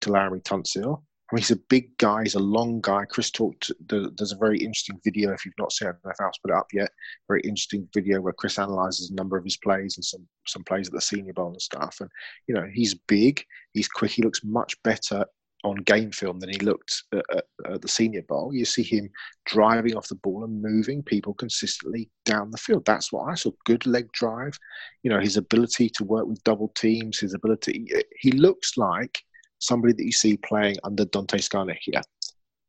to 0.00 0.10
Laremy 0.10 0.42
Tunsil. 0.42 1.02
I 1.30 1.34
mean, 1.34 1.40
he's 1.40 1.50
a 1.50 1.56
big 1.56 1.98
guy. 1.98 2.22
He's 2.22 2.36
a 2.36 2.40
long 2.40 2.80
guy. 2.80 3.04
Chris 3.04 3.30
talked. 3.30 3.70
There's 3.86 4.32
a 4.32 4.38
very 4.38 4.58
interesting 4.58 4.98
video. 5.04 5.32
If 5.32 5.44
you've 5.44 5.58
not 5.58 5.72
seen 5.72 5.88
it, 5.88 5.96
I 6.06 6.24
Al's 6.24 6.38
put 6.42 6.52
it 6.52 6.56
up 6.56 6.68
yet. 6.72 6.90
Very 7.28 7.42
interesting 7.42 7.86
video 7.92 8.22
where 8.22 8.32
Chris 8.32 8.58
analyzes 8.58 9.10
a 9.10 9.14
number 9.14 9.36
of 9.36 9.44
his 9.44 9.58
plays 9.58 9.98
and 9.98 10.04
some 10.04 10.26
some 10.46 10.64
plays 10.64 10.88
at 10.88 10.94
the 10.94 11.00
Senior 11.02 11.34
Bowl 11.34 11.48
and 11.48 11.60
stuff. 11.60 11.98
And 12.00 12.08
you 12.46 12.54
know, 12.54 12.66
he's 12.72 12.94
big. 12.94 13.44
He's 13.74 13.88
quick. 13.88 14.12
He 14.12 14.22
looks 14.22 14.42
much 14.42 14.82
better 14.82 15.26
on 15.64 15.76
game 15.76 16.10
film 16.12 16.38
than 16.38 16.50
he 16.50 16.58
looked 16.58 17.02
at, 17.12 17.24
at, 17.30 17.44
at 17.70 17.82
the 17.82 17.88
Senior 17.88 18.22
Bowl. 18.22 18.54
You 18.54 18.64
see 18.64 18.82
him 18.82 19.10
driving 19.44 19.96
off 19.96 20.08
the 20.08 20.14
ball 20.16 20.44
and 20.44 20.62
moving 20.62 21.02
people 21.02 21.34
consistently 21.34 22.10
down 22.24 22.50
the 22.50 22.58
field. 22.58 22.84
That's 22.84 23.12
what 23.12 23.28
I 23.28 23.34
saw. 23.34 23.50
Good 23.66 23.86
leg 23.86 24.10
drive. 24.12 24.58
You 25.02 25.10
know, 25.10 25.20
his 25.20 25.36
ability 25.36 25.90
to 25.90 26.04
work 26.04 26.26
with 26.26 26.42
double 26.44 26.68
teams. 26.76 27.18
His 27.18 27.34
ability. 27.34 27.86
Eh, 27.94 28.02
he 28.20 28.32
looks 28.32 28.76
like 28.76 29.18
somebody 29.58 29.92
that 29.94 30.04
you 30.04 30.12
see 30.12 30.36
playing 30.36 30.76
under 30.84 31.04
Dante 31.06 31.38
Scarnecchia. 31.38 32.02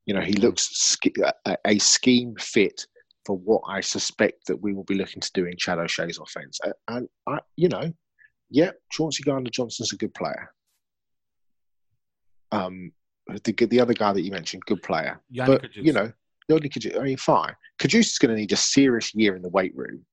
You 0.05 0.15
know, 0.15 0.21
he 0.21 0.33
mm. 0.33 0.41
looks 0.41 0.97
a, 1.65 1.77
scheme 1.77 2.33
fit 2.39 2.85
for 3.25 3.37
what 3.37 3.61
I 3.67 3.81
suspect 3.81 4.47
that 4.47 4.59
we 4.59 4.73
will 4.73 4.85
be 4.85 4.95
looking 4.95 5.21
to 5.21 5.31
do 5.33 5.45
in 5.45 5.55
Chad 5.57 5.77
O'Shea's 5.77 6.17
offense. 6.17 6.59
And, 6.63 6.73
and 6.87 7.09
I, 7.27 7.39
you 7.55 7.69
know, 7.69 7.93
yeah, 8.49 8.71
Chauncey 8.91 9.21
Gardner 9.21 9.51
Johnson's 9.51 9.93
a 9.93 9.97
good 9.97 10.13
player. 10.15 10.51
Um, 12.51 12.91
the 13.43 13.53
the 13.53 13.79
other 13.79 13.93
guy 13.93 14.13
that 14.13 14.21
you 14.21 14.31
mentioned, 14.31 14.65
good 14.65 14.81
player, 14.81 15.19
Yodny 15.33 15.45
but 15.45 15.63
Cajuste. 15.63 15.85
you 15.85 15.93
know, 15.93 16.11
the 16.47 16.55
only 16.55 16.69
Cajuste, 16.69 16.99
I 16.99 17.03
mean, 17.03 17.17
fine. 17.17 17.55
Cajuste 17.79 18.11
is 18.11 18.17
going 18.17 18.33
to 18.33 18.39
need 18.39 18.51
a 18.51 18.57
serious 18.57 19.13
year 19.13 19.35
in 19.35 19.41
the 19.41 19.49
weight 19.49 19.75
room. 19.75 20.05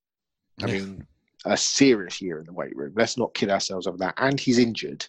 I 0.62 0.66
mean, 0.66 1.06
a 1.44 1.56
serious 1.56 2.20
year 2.20 2.38
in 2.38 2.46
the 2.46 2.52
weight 2.52 2.76
room. 2.76 2.92
Let's 2.96 3.16
not 3.16 3.34
kid 3.34 3.50
ourselves 3.50 3.86
over 3.86 3.98
that. 3.98 4.14
And 4.18 4.38
he's 4.38 4.58
injured. 4.58 5.06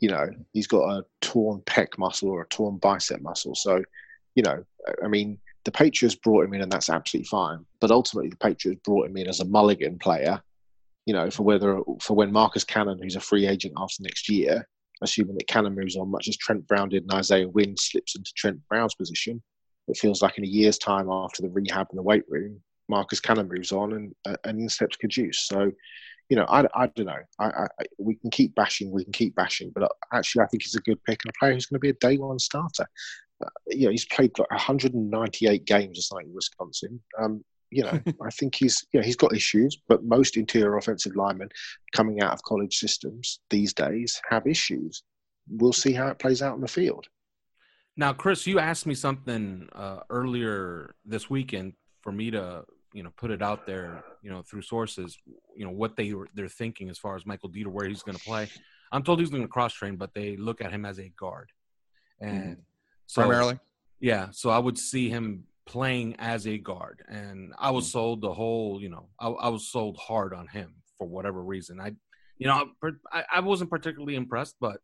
You 0.00 0.10
know, 0.10 0.28
he's 0.52 0.66
got 0.66 0.90
a 0.90 1.04
torn 1.20 1.60
pec 1.62 1.98
muscle 1.98 2.30
or 2.30 2.42
a 2.42 2.48
torn 2.48 2.76
bicep 2.76 3.20
muscle. 3.20 3.54
So, 3.54 3.82
you 4.34 4.42
know, 4.42 4.64
I 5.02 5.08
mean, 5.08 5.38
the 5.64 5.72
Patriots 5.72 6.14
brought 6.14 6.44
him 6.44 6.54
in, 6.54 6.62
and 6.62 6.70
that's 6.70 6.90
absolutely 6.90 7.28
fine. 7.28 7.64
But 7.80 7.90
ultimately, 7.90 8.30
the 8.30 8.36
Patriots 8.36 8.80
brought 8.84 9.08
him 9.08 9.16
in 9.16 9.28
as 9.28 9.40
a 9.40 9.44
mulligan 9.44 9.98
player. 9.98 10.40
You 11.06 11.14
know, 11.14 11.30
for 11.30 11.42
whether 11.42 11.80
for 12.00 12.14
when 12.14 12.32
Marcus 12.32 12.64
Cannon, 12.64 12.98
who's 13.02 13.16
a 13.16 13.20
free 13.20 13.46
agent 13.46 13.74
after 13.76 14.02
next 14.02 14.28
year, 14.28 14.68
assuming 15.02 15.36
that 15.36 15.48
Cannon 15.48 15.74
moves 15.74 15.96
on, 15.96 16.10
much 16.10 16.28
as 16.28 16.36
Trent 16.36 16.66
Brown 16.66 16.88
did, 16.88 17.02
and 17.02 17.12
Isaiah 17.12 17.48
Wynn 17.48 17.76
slips 17.76 18.16
into 18.16 18.32
Trent 18.36 18.60
Brown's 18.68 18.94
position, 18.94 19.42
it 19.88 19.96
feels 19.96 20.22
like 20.22 20.38
in 20.38 20.44
a 20.44 20.48
year's 20.48 20.78
time 20.78 21.08
after 21.10 21.42
the 21.42 21.48
rehab 21.48 21.88
in 21.90 21.96
the 21.96 22.02
weight 22.02 22.24
room, 22.28 22.60
Marcus 22.88 23.20
Cannon 23.20 23.48
moves 23.48 23.72
on 23.72 23.92
and 23.92 24.14
uh, 24.26 24.36
and 24.44 24.60
in 24.60 24.68
steps 24.68 24.96
Cajuste. 25.02 25.46
So, 25.46 25.70
you 26.28 26.36
know, 26.36 26.46
I, 26.48 26.66
I 26.74 26.86
don't 26.88 27.06
know. 27.06 27.18
I, 27.38 27.46
I 27.46 27.66
we 27.98 28.16
can 28.16 28.30
keep 28.30 28.54
bashing, 28.54 28.90
we 28.90 29.04
can 29.04 29.12
keep 29.12 29.34
bashing, 29.34 29.70
but 29.74 29.84
uh, 29.84 29.88
actually, 30.12 30.42
I 30.42 30.46
think 30.46 30.62
he's 30.62 30.74
a 30.74 30.80
good 30.80 31.02
pick 31.04 31.20
and 31.24 31.30
a 31.30 31.38
player 31.38 31.54
who's 31.54 31.66
going 31.66 31.76
to 31.76 31.80
be 31.80 31.90
a 31.90 31.94
day 31.94 32.16
one 32.16 32.38
starter. 32.38 32.86
Uh, 33.44 33.48
you 33.68 33.86
know, 33.86 33.90
he's 33.90 34.06
played 34.06 34.36
like 34.38 34.50
198 34.50 35.64
games 35.64 35.98
or 35.98 36.02
something 36.02 36.28
in 36.28 36.34
Wisconsin. 36.34 37.00
Um, 37.20 37.44
you 37.70 37.82
know, 37.82 38.00
I 38.22 38.30
think 38.30 38.54
he's 38.54 38.86
yeah 38.92 39.02
he's 39.02 39.16
got 39.16 39.34
issues, 39.34 39.80
but 39.88 40.04
most 40.04 40.36
interior 40.36 40.76
offensive 40.76 41.16
linemen 41.16 41.48
coming 41.92 42.20
out 42.20 42.32
of 42.32 42.42
college 42.42 42.76
systems 42.76 43.40
these 43.50 43.72
days 43.72 44.20
have 44.28 44.46
issues. 44.46 45.02
We'll 45.50 45.72
see 45.72 45.92
how 45.92 46.08
it 46.08 46.18
plays 46.18 46.42
out 46.42 46.56
in 46.56 46.60
the 46.60 46.68
field. 46.68 47.06
Now, 47.96 48.12
Chris, 48.12 48.46
you 48.46 48.60
asked 48.60 48.86
me 48.86 48.94
something 48.94 49.68
uh, 49.74 50.00
earlier 50.08 50.94
this 51.04 51.28
weekend 51.28 51.72
for 52.00 52.12
me 52.12 52.30
to, 52.30 52.64
you 52.92 53.02
know, 53.02 53.10
put 53.16 53.32
it 53.32 53.42
out 53.42 53.66
there, 53.66 54.04
you 54.22 54.30
know, 54.30 54.40
through 54.40 54.62
sources, 54.62 55.18
you 55.56 55.64
know, 55.64 55.72
what 55.72 55.96
they 55.96 56.12
were 56.12 56.28
they're 56.32 56.48
thinking 56.48 56.90
as 56.90 56.96
far 56.98 57.16
as 57.16 57.26
Michael 57.26 57.50
Deiter, 57.50 57.66
where 57.66 57.88
he's 57.88 58.04
going 58.04 58.16
to 58.16 58.22
play. 58.22 58.48
I'm 58.92 59.02
told 59.02 59.18
he's 59.18 59.30
going 59.30 59.42
to 59.42 59.48
cross 59.48 59.74
train, 59.74 59.96
but 59.96 60.14
they 60.14 60.36
look 60.36 60.62
at 60.62 60.70
him 60.70 60.84
as 60.84 61.00
a 61.00 61.08
guard, 61.08 61.50
and 62.20 62.58
so 63.06 63.22
primarily. 63.22 63.58
yeah, 64.00 64.28
so 64.30 64.50
I 64.50 64.58
would 64.58 64.78
see 64.78 65.10
him 65.10 65.44
playing 65.68 66.16
as 66.18 66.46
a 66.46 66.58
guard, 66.58 67.04
and 67.08 67.52
I 67.58 67.70
was 67.70 67.84
hmm. 67.84 67.90
sold 67.90 68.22
the 68.22 68.32
whole, 68.32 68.80
you 68.80 68.88
know, 68.88 69.08
I, 69.20 69.28
I 69.28 69.48
was 69.48 69.70
sold 69.70 69.98
hard 69.98 70.34
on 70.34 70.48
him 70.48 70.74
for 70.96 71.06
whatever 71.06 71.44
reason. 71.44 71.78
I, 71.80 71.92
you 72.38 72.46
know, 72.46 72.64
I, 73.12 73.24
I 73.34 73.40
wasn't 73.40 73.70
particularly 73.70 74.16
impressed, 74.16 74.56
but 74.60 74.80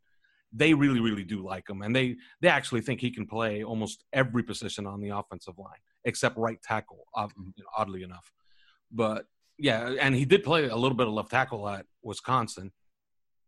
they 0.52 0.74
really, 0.74 1.00
really 1.00 1.24
do 1.24 1.44
like 1.44 1.68
him, 1.68 1.82
and 1.82 1.96
they 1.96 2.16
they 2.40 2.48
actually 2.48 2.82
think 2.82 3.00
he 3.00 3.10
can 3.10 3.26
play 3.26 3.64
almost 3.64 4.04
every 4.12 4.42
position 4.42 4.86
on 4.86 5.00
the 5.00 5.08
offensive 5.08 5.58
line 5.58 5.80
except 6.04 6.36
right 6.36 6.60
tackle, 6.62 7.04
odd- 7.14 7.32
hmm. 7.32 7.48
you 7.56 7.64
know, 7.64 7.70
oddly 7.76 8.02
enough. 8.02 8.30
But 8.92 9.26
yeah, 9.58 9.94
and 10.00 10.14
he 10.14 10.24
did 10.24 10.44
play 10.44 10.68
a 10.68 10.76
little 10.76 10.96
bit 10.96 11.06
of 11.06 11.14
left 11.14 11.30
tackle 11.30 11.68
at 11.68 11.86
Wisconsin. 12.02 12.70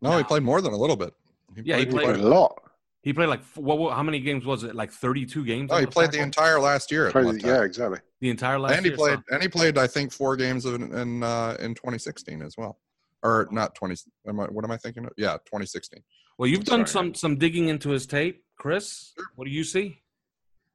No, 0.00 0.16
he 0.16 0.24
played 0.24 0.42
more 0.42 0.60
than 0.60 0.72
a 0.72 0.76
little 0.76 0.96
bit. 0.96 1.12
Yeah, 1.54 1.76
he 1.76 1.84
He 1.84 1.90
played- 1.90 2.04
played 2.04 2.16
a 2.16 2.28
lot. 2.28 2.62
He 3.06 3.12
played 3.12 3.28
like 3.28 3.44
what, 3.54 3.78
what? 3.78 3.94
How 3.94 4.02
many 4.02 4.18
games 4.18 4.44
was 4.44 4.64
it? 4.64 4.74
Like 4.74 4.90
thirty-two 4.90 5.44
games. 5.44 5.70
Oh, 5.70 5.76
he 5.76 5.82
left 5.82 5.92
played 5.92 6.10
the 6.10 6.18
entire 6.18 6.58
last 6.58 6.90
year. 6.90 7.06
At 7.06 7.12
Played- 7.12 7.40
yeah, 7.40 7.62
exactly. 7.62 8.00
the 8.20 8.30
entire 8.30 8.58
last 8.58 8.74
and 8.74 8.84
he 8.84 8.90
year. 8.90 8.96
played, 8.96 9.18
so- 9.18 9.24
and 9.32 9.42
he 9.42 9.48
played, 9.48 9.78
I 9.78 9.86
think, 9.86 10.10
four 10.12 10.34
games 10.34 10.64
in 10.66 10.92
in 10.92 11.22
uh, 11.22 11.56
in 11.60 11.76
2016 11.76 12.42
as 12.42 12.56
well, 12.58 12.80
or 13.22 13.46
not 13.52 13.76
20. 13.76 13.94
Am 14.26 14.40
I, 14.40 14.46
what 14.46 14.64
am 14.64 14.72
I 14.72 14.76
thinking? 14.76 15.04
Of? 15.04 15.12
Yeah, 15.16 15.34
2016. 15.34 16.02
Well, 16.36 16.48
you've 16.48 16.62
That's 16.62 16.70
done 16.70 16.80
right. 16.80 16.88
some 16.88 17.14
some 17.14 17.36
digging 17.38 17.68
into 17.68 17.90
his 17.90 18.08
tape, 18.08 18.42
Chris. 18.56 19.12
What 19.36 19.44
do 19.44 19.52
you 19.52 19.62
see? 19.62 20.00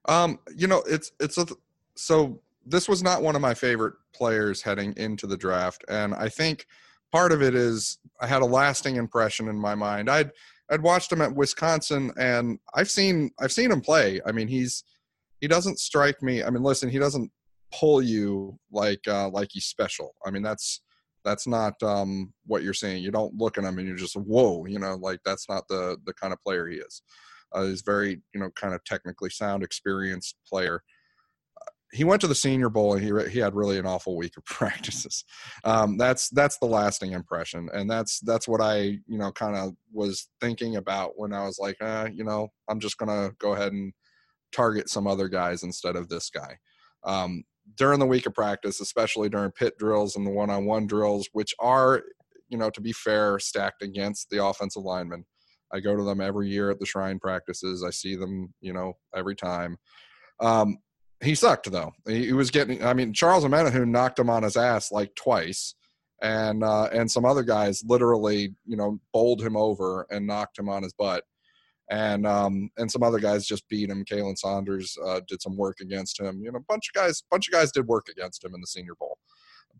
Um, 0.05 0.39
you 0.55 0.67
know, 0.67 0.83
it's 0.87 1.11
it's 1.19 1.37
a 1.37 1.45
so 1.95 2.39
this 2.65 2.87
was 2.87 3.03
not 3.03 3.21
one 3.21 3.35
of 3.35 3.41
my 3.41 3.53
favorite 3.53 3.95
players 4.15 4.61
heading 4.61 4.93
into 4.95 5.27
the 5.27 5.35
draft, 5.35 5.83
and 5.89 6.13
I 6.15 6.29
think 6.29 6.65
part 7.11 7.33
of 7.33 7.41
it 7.41 7.55
is 7.55 7.97
I 8.21 8.27
had 8.27 8.41
a 8.41 8.45
lasting 8.45 8.95
impression 8.95 9.49
in 9.49 9.57
my 9.59 9.75
mind. 9.75 10.09
I'd 10.09 10.31
I'd 10.71 10.81
watched 10.81 11.11
him 11.11 11.21
at 11.21 11.35
Wisconsin, 11.35 12.11
and 12.17 12.57
I've 12.73 12.89
seen 12.89 13.31
I've 13.39 13.51
seen 13.51 13.71
him 13.71 13.81
play. 13.81 14.21
I 14.25 14.31
mean, 14.31 14.47
he's 14.47 14.83
he 15.41 15.47
doesn't 15.47 15.79
strike 15.79 16.23
me. 16.23 16.43
I 16.43 16.49
mean, 16.49 16.63
listen, 16.63 16.89
he 16.89 16.99
doesn't 16.99 17.29
pull 17.73 18.01
you 18.01 18.57
like 18.71 19.01
uh, 19.07 19.29
like 19.29 19.49
he's 19.51 19.65
special. 19.65 20.15
I 20.25 20.31
mean, 20.31 20.43
that's 20.43 20.81
that's 21.23 21.45
not 21.45 21.81
um, 21.83 22.33
what 22.45 22.63
you're 22.63 22.73
saying. 22.73 23.03
You 23.03 23.11
don't 23.11 23.35
look 23.35 23.57
at 23.57 23.63
him 23.63 23.77
and 23.77 23.87
you're 23.87 23.97
just 23.97 24.15
whoa, 24.15 24.65
you 24.65 24.79
know, 24.79 24.95
like 24.95 25.19
that's 25.25 25.49
not 25.49 25.67
the 25.67 25.97
the 26.05 26.13
kind 26.13 26.33
of 26.33 26.41
player 26.43 26.67
he 26.67 26.77
is. 26.77 27.01
Uh, 27.53 27.65
he's 27.65 27.81
very, 27.81 28.21
you 28.33 28.39
know, 28.39 28.49
kind 28.51 28.73
of 28.73 28.83
technically 28.85 29.29
sound, 29.29 29.61
experienced 29.61 30.37
player. 30.47 30.81
He 31.93 32.03
went 32.03 32.21
to 32.21 32.27
the 32.27 32.35
Senior 32.35 32.69
Bowl 32.69 32.93
and 32.93 33.03
he 33.03 33.29
he 33.29 33.39
had 33.39 33.55
really 33.55 33.77
an 33.77 33.85
awful 33.85 34.15
week 34.15 34.37
of 34.37 34.45
practices. 34.45 35.23
Um, 35.63 35.97
that's 35.97 36.29
that's 36.29 36.57
the 36.59 36.67
lasting 36.67 37.11
impression, 37.11 37.69
and 37.73 37.89
that's 37.89 38.19
that's 38.21 38.47
what 38.47 38.61
I 38.61 38.99
you 39.07 39.17
know 39.17 39.31
kind 39.31 39.55
of 39.55 39.73
was 39.91 40.29
thinking 40.39 40.77
about 40.77 41.13
when 41.17 41.33
I 41.33 41.43
was 41.43 41.59
like, 41.59 41.77
uh, 41.81 42.09
you 42.13 42.23
know, 42.23 42.49
I'm 42.69 42.79
just 42.79 42.97
gonna 42.97 43.31
go 43.39 43.53
ahead 43.53 43.73
and 43.73 43.93
target 44.51 44.89
some 44.89 45.07
other 45.07 45.27
guys 45.27 45.63
instead 45.63 45.95
of 45.95 46.09
this 46.09 46.29
guy. 46.29 46.57
Um, 47.03 47.43
during 47.75 47.99
the 47.99 48.05
week 48.05 48.25
of 48.25 48.33
practice, 48.33 48.81
especially 48.81 49.29
during 49.29 49.51
pit 49.51 49.77
drills 49.77 50.15
and 50.15 50.25
the 50.25 50.31
one-on-one 50.31 50.87
drills, 50.87 51.29
which 51.33 51.53
are, 51.59 52.01
you 52.49 52.57
know, 52.57 52.69
to 52.69 52.81
be 52.81 52.91
fair, 52.91 53.39
stacked 53.39 53.81
against 53.81 54.29
the 54.29 54.43
offensive 54.43 54.83
linemen. 54.83 55.25
I 55.73 55.79
go 55.79 55.95
to 55.95 56.03
them 56.03 56.21
every 56.21 56.49
year 56.49 56.69
at 56.69 56.79
the 56.79 56.85
Shrine 56.85 57.19
practices. 57.19 57.83
I 57.83 57.91
see 57.91 58.15
them, 58.15 58.53
you 58.59 58.73
know, 58.73 58.93
every 59.15 59.35
time. 59.35 59.77
Um, 60.39 60.77
he 61.23 61.35
sucked 61.35 61.71
though. 61.71 61.93
He, 62.07 62.27
he 62.27 62.33
was 62.33 62.51
getting. 62.51 62.83
I 62.83 62.93
mean, 62.93 63.13
Charles 63.13 63.43
Omenihu 63.43 63.87
knocked 63.87 64.19
him 64.19 64.29
on 64.29 64.43
his 64.43 64.57
ass 64.57 64.91
like 64.91 65.13
twice, 65.15 65.75
and 66.21 66.63
uh, 66.63 66.89
and 66.91 67.09
some 67.09 67.25
other 67.25 67.43
guys 67.43 67.83
literally, 67.85 68.55
you 68.65 68.77
know, 68.77 68.99
bowled 69.13 69.41
him 69.41 69.55
over 69.55 70.05
and 70.09 70.27
knocked 70.27 70.57
him 70.57 70.69
on 70.69 70.83
his 70.83 70.93
butt. 70.93 71.23
And 71.89 72.25
um, 72.25 72.69
and 72.77 72.89
some 72.89 73.03
other 73.03 73.19
guys 73.19 73.45
just 73.45 73.67
beat 73.67 73.89
him. 73.89 74.05
Khalen 74.05 74.37
Saunders 74.37 74.97
uh, 75.05 75.19
did 75.27 75.41
some 75.41 75.57
work 75.57 75.77
against 75.81 76.19
him. 76.19 76.41
You 76.41 76.51
know, 76.51 76.59
a 76.59 76.63
bunch 76.69 76.89
of 76.89 76.93
guys, 76.93 77.21
bunch 77.29 77.49
of 77.49 77.53
guys 77.53 77.71
did 77.71 77.87
work 77.87 78.07
against 78.09 78.43
him 78.43 78.55
in 78.55 78.61
the 78.61 78.67
Senior 78.67 78.95
Bowl. 78.95 79.17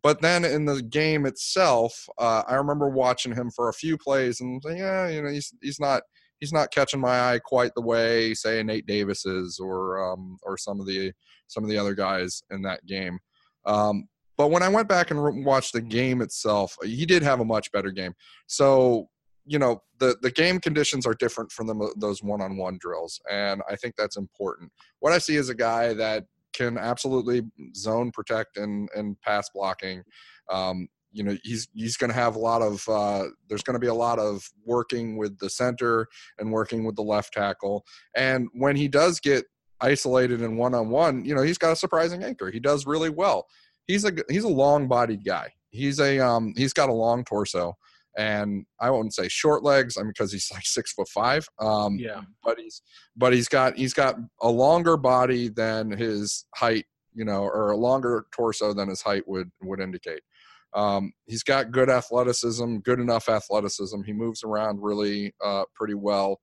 But 0.03 0.21
then 0.21 0.43
in 0.43 0.65
the 0.65 0.81
game 0.81 1.25
itself, 1.25 2.07
uh, 2.17 2.43
I 2.47 2.55
remember 2.55 2.89
watching 2.89 3.35
him 3.35 3.51
for 3.51 3.69
a 3.69 3.73
few 3.73 3.97
plays 3.97 4.41
and 4.41 4.61
yeah, 4.65 5.07
you 5.07 5.21
know, 5.21 5.29
he's 5.29 5.53
he's 5.61 5.79
not 5.79 6.03
he's 6.41 6.51
not 6.51 6.71
catching 6.71 6.99
my 6.99 7.31
eye 7.31 7.39
quite 7.39 7.71
the 7.75 7.81
way 7.81 8.33
say 8.33 8.61
Nate 8.61 8.85
Davis 8.85 9.25
is 9.25 9.59
or 9.59 10.11
um, 10.11 10.37
or 10.43 10.57
some 10.57 10.81
of 10.81 10.85
the 10.85 11.13
some 11.47 11.63
of 11.63 11.69
the 11.69 11.77
other 11.77 11.95
guys 11.95 12.43
in 12.51 12.61
that 12.63 12.85
game. 12.85 13.17
Um, 13.65 14.07
but 14.37 14.49
when 14.49 14.63
I 14.63 14.69
went 14.69 14.89
back 14.89 15.11
and 15.11 15.45
watched 15.45 15.73
the 15.73 15.81
game 15.81 16.21
itself, 16.21 16.75
he 16.83 17.05
did 17.05 17.21
have 17.21 17.39
a 17.39 17.45
much 17.45 17.71
better 17.71 17.91
game. 17.91 18.13
So 18.47 19.07
you 19.45 19.59
know 19.59 19.81
the 19.99 20.17
the 20.21 20.31
game 20.31 20.59
conditions 20.59 21.05
are 21.05 21.13
different 21.13 21.51
from 21.51 21.67
the, 21.67 21.93
those 21.97 22.21
one-on-one 22.21 22.77
drills, 22.81 23.21
and 23.29 23.61
I 23.69 23.75
think 23.75 23.95
that's 23.95 24.17
important. 24.17 24.71
What 24.99 25.13
I 25.13 25.19
see 25.19 25.35
is 25.35 25.49
a 25.49 25.55
guy 25.55 25.93
that 25.93 26.25
can 26.53 26.77
absolutely 26.77 27.43
zone 27.75 28.11
protect 28.11 28.57
and 28.57 28.89
and 28.95 29.19
pass 29.21 29.49
blocking. 29.53 30.03
Um, 30.49 30.87
you 31.11 31.23
know 31.23 31.37
he's 31.43 31.67
he's 31.73 31.97
going 31.97 32.09
to 32.09 32.15
have 32.15 32.35
a 32.35 32.39
lot 32.39 32.61
of 32.61 32.87
uh, 32.87 33.25
there's 33.49 33.63
going 33.63 33.75
to 33.75 33.79
be 33.79 33.87
a 33.87 33.93
lot 33.93 34.19
of 34.19 34.43
working 34.65 35.17
with 35.17 35.37
the 35.39 35.49
center 35.49 36.07
and 36.39 36.51
working 36.51 36.83
with 36.83 36.95
the 36.95 37.01
left 37.03 37.33
tackle. 37.33 37.83
And 38.15 38.47
when 38.53 38.75
he 38.75 38.87
does 38.87 39.19
get 39.19 39.45
isolated 39.83 40.41
in 40.43 40.57
one-on-one 40.57 41.25
you 41.25 41.33
know 41.33 41.41
he's 41.41 41.57
got 41.57 41.71
a 41.71 41.75
surprising 41.75 42.23
anchor. 42.23 42.51
He 42.51 42.59
does 42.59 42.85
really 42.85 43.09
well. 43.09 43.47
He's 43.87 44.05
a 44.05 44.11
he's 44.29 44.43
a 44.43 44.49
long 44.49 44.87
bodied 44.87 45.25
guy. 45.25 45.51
He's 45.71 45.99
a 45.99 46.19
um 46.19 46.53
he's 46.55 46.73
got 46.73 46.89
a 46.89 46.93
long 46.93 47.23
torso. 47.25 47.73
And 48.17 48.65
i 48.79 48.89
wouldn't 48.89 49.13
say 49.15 49.27
short 49.27 49.63
legs. 49.63 49.97
I 49.97 50.01
mean 50.01 50.09
because 50.09 50.31
he's 50.31 50.49
like 50.53 50.65
six 50.65 50.93
foot 50.93 51.07
five. 51.09 51.47
Um 51.59 51.97
Yeah. 51.99 52.21
but 52.43 52.59
he's 52.59 52.81
but 53.17 53.33
he's 53.33 53.47
got 53.47 53.75
he's 53.77 53.93
got 53.93 54.17
a 54.41 54.49
longer 54.49 54.97
body 54.97 55.49
than 55.49 55.91
his 55.91 56.45
height 56.55 56.85
you 57.13 57.25
know 57.25 57.43
or 57.43 57.71
a 57.71 57.77
longer 57.77 58.25
torso 58.31 58.73
than 58.73 58.87
his 58.87 59.01
height 59.01 59.27
would 59.27 59.49
would 59.61 59.79
indicate 59.81 60.21
um, 60.73 61.11
he's 61.25 61.43
got 61.43 61.71
good 61.71 61.89
athleticism 61.89 62.77
good 62.77 62.99
enough 62.99 63.29
athleticism. 63.29 64.03
He 64.03 64.13
moves 64.13 64.43
around 64.43 64.81
really 64.81 65.33
uh, 65.43 65.63
pretty 65.75 65.95
well. 65.95 66.39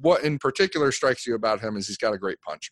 What 0.00 0.24
in 0.24 0.38
particular 0.38 0.92
strikes 0.92 1.26
you 1.26 1.34
about 1.34 1.60
him 1.60 1.76
is 1.76 1.86
he's 1.86 1.96
got 1.96 2.14
a 2.14 2.18
great 2.18 2.40
punch. 2.42 2.70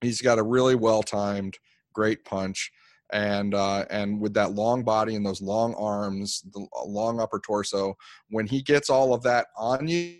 He's 0.00 0.22
got 0.22 0.38
a 0.38 0.42
really 0.42 0.76
well 0.76 1.02
timed 1.02 1.58
great 1.92 2.24
punch. 2.24 2.70
And 3.10 3.54
uh, 3.54 3.86
and 3.90 4.20
with 4.20 4.34
that 4.34 4.52
long 4.52 4.84
body 4.84 5.14
and 5.16 5.24
those 5.24 5.40
long 5.40 5.74
arms 5.74 6.42
the 6.52 6.66
long 6.84 7.20
upper 7.20 7.40
torso 7.40 7.96
when 8.28 8.46
he 8.46 8.60
gets 8.60 8.90
all 8.90 9.14
of 9.14 9.22
that 9.22 9.46
on 9.56 9.88
you 9.88 10.18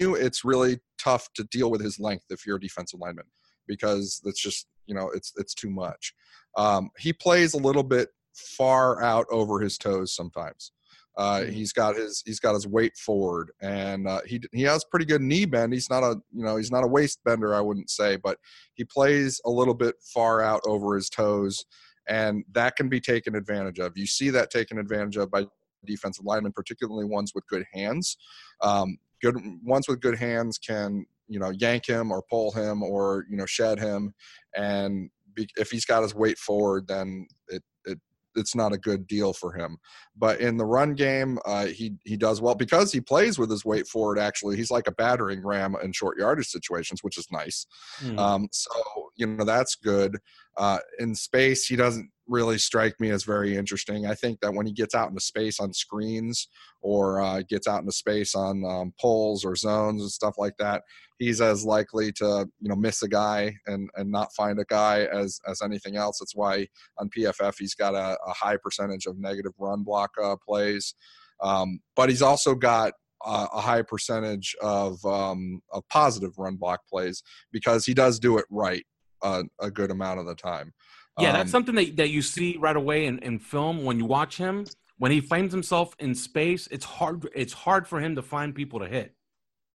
it's 0.00 0.44
really 0.44 0.80
tough 0.98 1.28
to 1.34 1.44
deal 1.44 1.70
with 1.70 1.80
his 1.80 2.00
length 2.00 2.24
if 2.30 2.44
you're 2.44 2.56
a 2.56 2.60
defensive 2.60 2.98
lineman 2.98 3.26
because 3.68 4.20
that's 4.24 4.40
just 4.40 4.66
you 4.86 4.94
know 4.96 5.10
it's 5.10 5.32
it's 5.36 5.54
too 5.54 5.70
much. 5.70 6.12
Um, 6.56 6.90
he 6.98 7.12
plays 7.12 7.54
a 7.54 7.58
little 7.58 7.82
bit 7.82 8.08
far 8.34 9.02
out 9.02 9.26
over 9.30 9.60
his 9.60 9.78
toes 9.78 10.14
sometimes. 10.14 10.72
Uh, 11.16 11.40
Mm-hmm. 11.40 11.52
he's 11.52 11.72
got 11.72 11.94
his 11.94 12.22
he's 12.26 12.40
got 12.40 12.54
his 12.54 12.66
weight 12.66 12.96
forward, 12.96 13.52
and 13.62 14.08
uh, 14.08 14.20
he 14.26 14.40
he 14.52 14.62
has 14.62 14.84
pretty 14.84 15.04
good 15.06 15.22
knee 15.22 15.44
bend. 15.44 15.72
He's 15.72 15.88
not 15.88 16.02
a 16.02 16.20
you 16.32 16.44
know 16.44 16.56
he's 16.56 16.72
not 16.72 16.82
a 16.82 16.88
waist 16.88 17.20
bender, 17.24 17.54
I 17.54 17.60
wouldn't 17.60 17.88
say, 17.88 18.16
but 18.16 18.38
he 18.74 18.84
plays 18.84 19.40
a 19.44 19.50
little 19.50 19.74
bit 19.74 19.94
far 20.02 20.42
out 20.42 20.60
over 20.66 20.96
his 20.96 21.08
toes, 21.08 21.64
and 22.08 22.44
that 22.52 22.74
can 22.74 22.88
be 22.88 22.98
taken 23.00 23.36
advantage 23.36 23.78
of. 23.78 23.96
You 23.96 24.06
see 24.06 24.30
that 24.30 24.50
taken 24.50 24.76
advantage 24.76 25.16
of 25.16 25.30
by 25.30 25.46
defensive 25.86 26.24
linemen, 26.24 26.50
particularly 26.52 27.04
ones 27.04 27.30
with 27.32 27.46
good 27.46 27.64
hands. 27.72 28.16
Um, 28.60 28.98
good 29.22 29.36
ones 29.62 29.86
with 29.86 30.00
good 30.00 30.18
hands 30.18 30.58
can 30.58 31.06
you 31.28 31.38
know 31.38 31.50
yank 31.50 31.86
him 31.86 32.10
or 32.10 32.22
pull 32.28 32.50
him 32.50 32.82
or 32.82 33.24
you 33.30 33.36
know 33.36 33.46
shed 33.46 33.78
him, 33.78 34.12
and 34.56 35.10
be, 35.34 35.46
if 35.56 35.70
he's 35.70 35.84
got 35.84 36.02
his 36.02 36.14
weight 36.14 36.38
forward, 36.38 36.88
then 36.88 37.28
it 37.48 37.62
it 37.84 38.00
it's 38.36 38.54
not 38.54 38.72
a 38.72 38.78
good 38.78 39.06
deal 39.06 39.32
for 39.32 39.52
him. 39.52 39.78
But 40.16 40.40
in 40.40 40.56
the 40.56 40.64
run 40.64 40.94
game, 40.94 41.38
uh, 41.44 41.66
he 41.66 41.94
he 42.04 42.16
does 42.16 42.40
well 42.40 42.54
because 42.54 42.92
he 42.92 43.00
plays 43.00 43.38
with 43.38 43.50
his 43.50 43.64
weight 43.64 43.86
forward. 43.86 44.18
Actually, 44.18 44.56
he's 44.56 44.70
like 44.70 44.86
a 44.86 44.92
battering 44.92 45.44
ram 45.44 45.76
in 45.82 45.92
short 45.92 46.18
yardage 46.18 46.48
situations, 46.48 47.02
which 47.02 47.18
is 47.18 47.28
nice. 47.30 47.66
Hmm. 47.98 48.18
Um, 48.18 48.48
so 48.52 48.70
you 49.16 49.26
know 49.26 49.44
that's 49.44 49.74
good. 49.74 50.18
Uh, 50.56 50.78
in 50.98 51.14
space, 51.14 51.66
he 51.66 51.76
doesn't 51.76 52.10
really 52.26 52.58
strike 52.58 52.98
me 53.00 53.10
as 53.10 53.24
very 53.24 53.56
interesting. 53.56 54.06
I 54.06 54.14
think 54.14 54.40
that 54.40 54.54
when 54.54 54.66
he 54.66 54.72
gets 54.72 54.94
out 54.94 55.08
into 55.08 55.20
space 55.20 55.60
on 55.60 55.72
screens 55.72 56.48
or 56.80 57.20
uh, 57.20 57.42
gets 57.48 57.66
out 57.66 57.80
into 57.80 57.92
space 57.92 58.34
on 58.34 58.64
um, 58.64 58.94
pulls 59.00 59.44
or 59.44 59.56
zones 59.56 60.02
and 60.02 60.10
stuff 60.10 60.34
like 60.38 60.56
that, 60.58 60.82
he's 61.18 61.40
as 61.40 61.64
likely 61.64 62.12
to 62.12 62.48
you 62.60 62.68
know 62.68 62.76
miss 62.76 63.02
a 63.02 63.08
guy 63.08 63.54
and 63.66 63.90
and 63.96 64.10
not 64.10 64.34
find 64.34 64.58
a 64.58 64.64
guy 64.68 65.04
as 65.04 65.40
as 65.48 65.60
anything 65.62 65.96
else. 65.96 66.18
That's 66.18 66.36
why 66.36 66.66
on 66.98 67.10
PFF 67.10 67.54
he's 67.58 67.74
got 67.74 67.94
a, 67.94 68.16
a 68.26 68.32
high 68.32 68.56
percentage 68.56 69.06
of 69.06 69.18
negative 69.18 69.52
run 69.58 69.82
block 69.82 70.10
uh, 70.22 70.36
plays, 70.36 70.94
um, 71.42 71.80
but 71.96 72.08
he's 72.08 72.22
also 72.22 72.54
got 72.54 72.92
a 73.26 73.60
high 73.60 73.80
percentage 73.80 74.54
of 74.60 75.02
um, 75.06 75.62
of 75.72 75.82
positive 75.88 76.32
run 76.36 76.56
block 76.56 76.80
plays 76.86 77.22
because 77.52 77.86
he 77.86 77.94
does 77.94 78.18
do 78.18 78.36
it 78.36 78.44
right 78.50 78.84
uh, 79.24 79.42
a 79.58 79.70
good 79.70 79.90
amount 79.90 80.20
of 80.20 80.26
the 80.26 80.34
time. 80.36 80.72
Yeah, 81.18 81.30
Um, 81.30 81.34
that's 81.36 81.50
something 81.50 81.74
that, 81.74 81.96
that 81.96 82.10
you 82.10 82.22
see 82.22 82.56
right 82.58 82.76
away 82.76 83.06
in, 83.06 83.18
in 83.20 83.38
film 83.38 83.84
when 83.84 83.98
you 83.98 84.04
watch 84.04 84.36
him. 84.36 84.66
When 84.98 85.10
he 85.10 85.20
finds 85.20 85.52
himself 85.52 85.96
in 85.98 86.14
space, 86.14 86.68
it's 86.70 86.84
hard. 86.84 87.28
It's 87.34 87.52
hard 87.52 87.88
for 87.88 87.98
him 88.00 88.14
to 88.14 88.22
find 88.22 88.54
people 88.54 88.78
to 88.80 88.86
hit. 88.86 89.14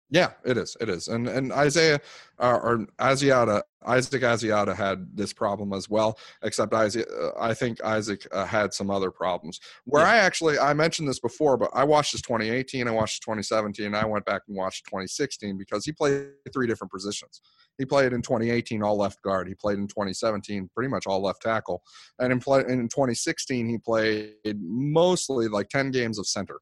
Yeah, 0.10 0.32
it 0.46 0.58
is. 0.58 0.78
It 0.80 0.88
is. 0.88 1.10
And 1.10 1.28
and 1.28 1.52
Isaiah 1.52 2.00
or, 2.39 2.62
or 2.62 2.78
Asiata, 3.00 3.62
Isaac 3.86 4.22
Asiata 4.22 4.74
had 4.74 5.06
this 5.13 5.34
problem 5.34 5.74
as 5.74 5.89
well. 5.89 6.17
Except 6.43 6.74
Isaac, 6.74 7.08
uh, 7.12 7.32
I 7.38 7.54
think 7.54 7.84
Isaac 7.84 8.26
uh, 8.32 8.46
had 8.46 8.74
some 8.74 8.89
other 8.89 9.12
problems. 9.12 9.60
Where 9.84 10.04
Yeah. 10.04 10.12
I 10.12 10.17
actually 10.17 10.60
I 10.60 10.74
mentioned 10.74 11.10
this 11.10 11.20
before, 11.20 11.58
but 11.58 11.72
I 11.74 11.84
watched 11.84 12.13
his 12.13 12.22
2018, 12.22 12.88
I 12.88 12.91
watched 12.91 13.22
2017, 13.24 13.88
and 13.88 13.98
I 13.98 14.06
went 14.06 14.24
back 14.26 14.43
and 14.48 14.56
watched 14.56 14.86
2016 14.86 15.58
because 15.58 15.84
he 15.84 15.91
played 15.91 16.30
three 16.54 16.67
different 16.67 16.91
positions. 16.91 17.41
He 17.78 17.84
played 17.84 18.13
in 18.13 18.22
2018 18.22 18.82
all 18.84 18.98
left 18.98 19.22
guard. 19.22 19.50
He 19.50 19.56
played 19.56 19.78
in 19.78 19.88
2017 19.88 20.70
pretty 20.74 20.89
much 20.89 21.06
all 21.06 21.22
left 21.22 21.41
tackle, 21.41 21.84
and 22.20 22.32
in 22.32 22.39
play 22.39 22.62
in 22.62 22.88
2016 22.88 23.67
he 23.67 23.78
played 23.78 24.36
mostly 24.62 25.50
like 25.50 25.67
10 25.67 25.91
games 25.91 26.17
of 26.17 26.28
center. 26.28 26.60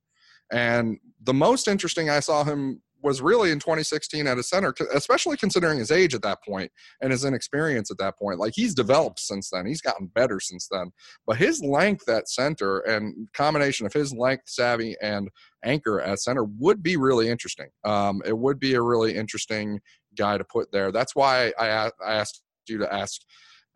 And 0.51 0.97
the 1.23 1.33
most 1.33 1.67
interesting 1.67 2.09
I 2.09 2.19
saw 2.19 2.43
him 2.43 2.81
was 3.05 3.21
really 3.21 3.51
in 3.51 3.59
2016 3.59 4.25
at 4.25 4.39
a 4.39 4.43
center, 4.43 4.73
especially 4.91 5.37
considering 5.37 5.77
his 5.77 5.91
age 5.91 6.15
at 6.15 6.23
that 6.23 6.43
point 6.43 6.71
and 7.01 7.11
his 7.11 7.23
inexperience 7.23 7.91
at 7.91 7.99
that 7.99 8.17
point. 8.17 8.39
Like 8.39 8.53
he's 8.55 8.73
developed 8.73 9.19
since 9.19 9.51
then, 9.51 9.67
he's 9.67 9.79
gotten 9.79 10.07
better 10.07 10.39
since 10.39 10.67
then. 10.69 10.91
But 11.27 11.37
his 11.37 11.61
length 11.61 12.09
at 12.09 12.27
center 12.27 12.79
and 12.79 13.27
combination 13.33 13.85
of 13.85 13.93
his 13.93 14.11
length, 14.11 14.45
savvy, 14.47 14.95
and 15.03 15.29
anchor 15.63 16.01
at 16.01 16.19
center 16.19 16.43
would 16.43 16.81
be 16.81 16.97
really 16.97 17.29
interesting. 17.29 17.67
Um, 17.83 18.23
it 18.25 18.35
would 18.35 18.59
be 18.59 18.73
a 18.73 18.81
really 18.81 19.15
interesting 19.15 19.79
guy 20.17 20.39
to 20.39 20.43
put 20.43 20.71
there. 20.71 20.91
That's 20.91 21.15
why 21.15 21.53
I 21.59 21.91
asked 22.03 22.41
you 22.67 22.79
to 22.79 22.91
ask 22.91 23.21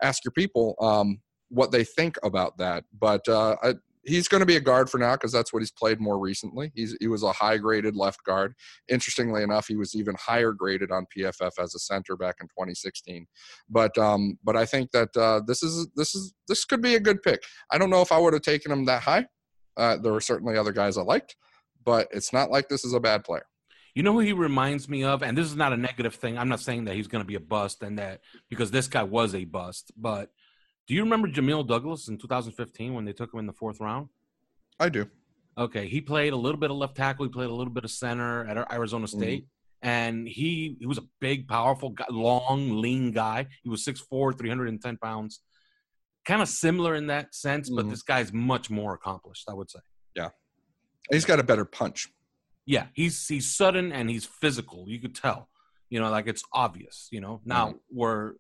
ask 0.02 0.26
your 0.26 0.32
people 0.32 0.76
um, 0.82 1.20
what 1.50 1.72
they 1.72 1.84
think 1.84 2.18
about 2.24 2.58
that. 2.58 2.84
But 3.00 3.28
uh, 3.30 3.58
I, 3.62 3.76
he's 4.10 4.28
going 4.28 4.40
to 4.40 4.46
be 4.46 4.56
a 4.56 4.62
guard 4.62 4.90
for 4.90 4.98
now 4.98 5.14
because 5.14 5.32
that's 5.32 5.54
what 5.54 5.60
he's 5.60 5.72
played 5.72 6.00
more 6.00 6.18
recently. 6.18 6.72
He's 6.76 6.98
he 7.00 7.08
was 7.08 7.24
a 7.24 7.32
high 7.32 7.58
graded 7.58 7.96
left 7.96 8.24
guard. 8.24 8.56
Interestingly 8.90 9.44
enough, 9.44 9.68
he 9.68 9.76
was 9.76 9.96
even 9.96 10.16
higher 10.20 10.52
graded 10.52 10.92
on 10.92 11.06
PFF 11.16 11.52
as 11.60 11.76
a 11.76 11.80
center 11.80 12.18
back 12.18 12.38
in 12.42 12.48
2016. 12.48 13.28
But 13.70 13.98
um, 13.98 14.38
but 14.44 14.56
I 14.56 14.66
think 14.66 14.92
that 14.92 15.16
uh, 15.16 15.42
this 15.46 15.64
is 15.64 15.88
this 15.96 16.16
is 16.16 16.34
this 16.48 16.66
could 16.66 16.82
be 16.82 16.96
a 16.96 17.00
good 17.00 17.22
pick. 17.22 17.44
I 17.72 17.78
don't 17.78 17.90
know 17.90 18.02
if 18.02 18.12
I 18.12 18.18
would 18.18 18.34
have 18.34 18.42
taken 18.42 18.72
him 18.72 18.86
that 18.86 19.04
high. 19.04 19.28
Uh, 19.78 19.98
there 19.98 20.12
were 20.12 20.22
certainly 20.22 20.58
other 20.58 20.74
guys 20.74 20.98
I 20.98 21.04
liked, 21.04 21.36
but 21.86 22.08
it's 22.12 22.34
not 22.34 22.52
like 22.52 22.68
this 22.68 22.84
is 22.84 22.94
a 22.94 23.00
bad 23.00 23.24
player. 23.24 23.46
You 23.96 24.04
know 24.04 24.14
who 24.14 24.20
he 24.20 24.34
reminds 24.34 24.88
me 24.88 25.04
of, 25.04 25.24
and 25.24 25.38
this 25.38 25.48
is 25.48 25.56
not 25.56 25.74
a 25.74 25.78
negative 25.78 26.16
thing. 26.16 26.38
I'm 26.38 26.50
not 26.50 26.60
saying 26.60 26.86
that 26.86 26.96
he's 26.96 27.08
going 27.08 27.24
to 27.24 27.28
be 27.28 27.36
a 27.36 27.40
bust, 27.40 27.84
and 27.84 27.98
that 28.00 28.22
because 28.50 28.72
this 28.72 28.88
guy 28.88 29.04
was 29.04 29.36
a 29.36 29.46
bust. 29.46 29.92
But 29.98 30.30
do 30.90 30.96
you 30.96 31.04
remember 31.04 31.28
Jamil 31.28 31.68
Douglas 31.68 32.08
in 32.08 32.18
2015 32.18 32.96
when 32.96 33.06
they 33.06 33.14
took 33.14 33.32
him 33.32 33.40
in 33.40 33.46
the 33.46 33.54
fourth 33.54 33.80
round? 33.80 34.10
I 34.80 34.90
do. 34.90 35.08
Okay, 35.56 35.88
he 35.88 36.02
played 36.02 36.34
a 36.34 36.36
little 36.36 36.60
bit 36.60 36.72
of 36.72 36.78
left 36.78 36.96
tackle. 36.98 37.26
He 37.26 37.32
played 37.32 37.52
a 37.52 37.54
little 37.54 37.72
bit 37.72 37.84
of 37.84 37.92
center 37.92 38.44
at 38.48 38.58
Arizona 38.74 39.08
State, 39.08 39.46
and 39.84 40.28
he 40.28 40.78
he 40.80 40.88
was 40.88 40.98
a 40.98 41.04
big, 41.20 41.48
powerful, 41.48 41.94
long, 42.10 42.82
lean 42.82 43.12
guy. 43.12 43.46
He 43.62 43.70
was 43.70 43.86
6'4", 43.86 44.36
310 44.36 44.98
pounds, 44.98 45.42
kind 46.26 46.42
of 46.42 46.48
similar 46.50 46.96
in 46.96 47.06
that 47.08 47.36
sense. 47.36 47.70
But 47.70 47.86
Mhm. 47.86 47.92
this 47.92 48.02
guy's 48.02 48.34
much 48.34 48.72
more 48.72 48.96
accomplished, 48.96 49.46
I 49.48 49.54
would 49.54 49.70
say. 49.70 49.82
Yeah, 50.16 50.30
he's 51.12 51.26
got 51.26 51.40
a 51.40 51.44
better 51.44 51.66
punch. 51.66 52.08
Yeah, 52.66 52.88
he's 52.94 53.28
he's 53.28 53.56
sudden 53.56 53.92
and 53.92 54.10
he's 54.10 54.26
physical. 54.26 54.90
You 54.90 55.00
could 55.00 55.14
tell. 55.14 55.50
You 55.92 56.00
know, 56.00 56.10
like 56.10 56.26
it's 56.26 56.44
obvious. 56.52 57.10
You 57.12 57.22
know, 57.22 57.42
now 57.46 57.76
where 57.90 58.38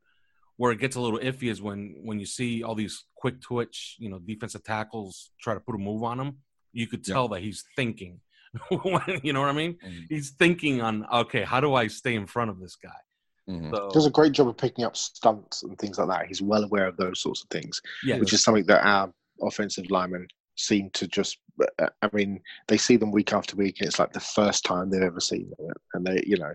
where 0.60 0.74
it 0.74 0.80
gets 0.80 0.98
a 0.98 1.02
little 1.02 1.20
iffy 1.20 1.50
is 1.50 1.62
when 1.62 1.96
when 2.04 2.20
you 2.20 2.26
see 2.26 2.64
all 2.64 2.76
these 2.76 3.06
quick 3.16 3.40
twitch, 3.42 3.96
you 3.98 4.10
know, 4.10 4.20
defensive 4.20 4.62
tackles 4.62 5.32
try 5.40 5.54
to 5.54 5.60
put 5.62 5.74
a 5.74 5.78
move 5.78 6.04
on 6.04 6.20
him. 6.20 6.40
You 6.74 6.86
could 6.86 7.08
Yeah. 7.08 7.14
tell 7.14 7.28
that 7.30 7.42
he's 7.42 7.64
thinking. 7.78 8.20
You 9.24 9.32
know 9.32 9.40
what 9.42 9.50
I 9.50 9.54
mean? 9.54 9.78
Mhm. 9.86 10.06
He's 10.10 10.32
thinking 10.32 10.82
on 10.82 11.06
okay, 11.22 11.44
how 11.44 11.62
do 11.62 11.76
I 11.76 11.88
stay 11.88 12.16
in 12.16 12.28
front 12.28 12.50
of 12.52 12.60
this 12.60 12.76
guy? 12.76 13.00
Mhm. 13.48 13.70
So 13.74 13.90
Does 13.94 14.06
a 14.06 14.12
great 14.12 14.34
job 14.34 14.50
of 14.50 14.58
picking 14.58 14.84
up 14.84 14.98
stunts 14.98 15.64
and 15.64 15.78
things 15.78 15.98
like 15.98 16.10
that. 16.10 16.28
He's 16.28 16.42
well 16.42 16.64
aware 16.66 16.88
of 16.88 16.98
those 16.98 17.22
sorts 17.22 17.42
of 17.44 17.50
things, 17.50 17.82
yeah, 18.04 18.18
which 18.20 18.34
is 18.34 18.44
something 18.44 18.66
that 18.66 18.86
our 18.86 19.14
offensive 19.42 19.90
linemen 19.90 20.28
seem 20.56 20.90
to 20.92 21.08
just. 21.08 21.38
uh, 21.80 21.90
I 22.02 22.10
mean, 22.12 22.42
they 22.68 22.78
see 22.78 22.98
them 22.98 23.12
week 23.12 23.32
after 23.34 23.56
week, 23.56 23.80
and 23.80 23.88
it's 23.88 24.00
like 24.00 24.12
the 24.12 24.20
first 24.20 24.66
time 24.66 24.90
they've 24.90 25.02
ever 25.14 25.22
seen 25.22 25.50
them, 25.58 25.72
and 25.94 26.06
they, 26.06 26.22
you 26.28 26.38
know, 26.38 26.54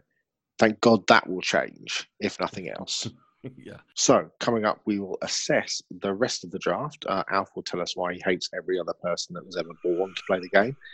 thank 0.59 0.79
God 0.81 1.07
that 1.07 1.27
will 1.27 1.41
change, 1.41 2.07
if 2.21 2.39
nothing 2.39 2.69
else. 2.69 3.09
yeah. 3.57 3.79
So, 3.95 4.31
coming 4.41 4.65
up, 4.65 4.81
we 4.85 4.99
will 4.99 5.19
assess 5.23 5.83
the 6.01 6.13
rest 6.13 6.45
of 6.45 6.51
the 6.51 6.59
draft. 6.59 7.05
Uh, 7.09 7.25
Alf 7.31 7.51
will 7.55 7.63
tell 7.63 7.81
us 7.81 7.97
why 7.97 8.15
he 8.15 8.23
hates 8.25 8.49
every 8.57 8.79
other 8.79 8.95
person 9.03 9.35
that 9.35 9.45
was 9.45 9.57
ever 9.57 9.71
born 9.83 10.15
to 10.15 10.23
play 10.27 10.41
the 10.41 10.49
game. 10.49 10.77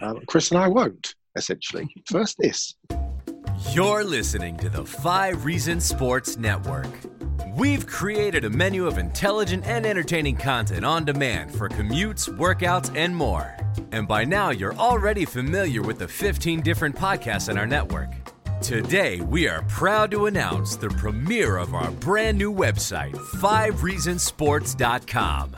Um, 0.00 0.20
Chris 0.26 0.50
and 0.50 0.60
I 0.60 0.68
won't, 0.68 1.14
essentially. 1.36 1.88
First, 2.06 2.36
this. 2.38 2.74
You're 3.70 4.04
listening 4.04 4.56
to 4.58 4.68
the 4.68 4.84
Five 4.84 5.44
Reasons 5.44 5.84
Sports 5.84 6.36
Network. 6.36 6.88
We've 7.56 7.86
created 7.86 8.44
a 8.44 8.50
menu 8.50 8.86
of 8.86 8.98
intelligent 8.98 9.66
and 9.66 9.84
entertaining 9.84 10.36
content 10.36 10.84
on 10.84 11.04
demand 11.04 11.52
for 11.52 11.68
commutes, 11.68 12.28
workouts, 12.36 12.94
and 12.96 13.14
more. 13.14 13.56
And 13.90 14.06
by 14.06 14.24
now, 14.24 14.50
you're 14.50 14.76
already 14.76 15.24
familiar 15.24 15.82
with 15.82 15.98
the 15.98 16.06
15 16.06 16.60
different 16.60 16.94
podcasts 16.94 17.48
in 17.48 17.58
our 17.58 17.66
network. 17.66 18.10
Today, 18.60 19.20
we 19.20 19.46
are 19.46 19.62
proud 19.68 20.10
to 20.10 20.26
announce 20.26 20.74
the 20.76 20.90
premiere 20.90 21.58
of 21.58 21.74
our 21.74 21.92
brand 21.92 22.36
new 22.36 22.52
website, 22.52 23.14
5reasonsports.com. 23.14 25.54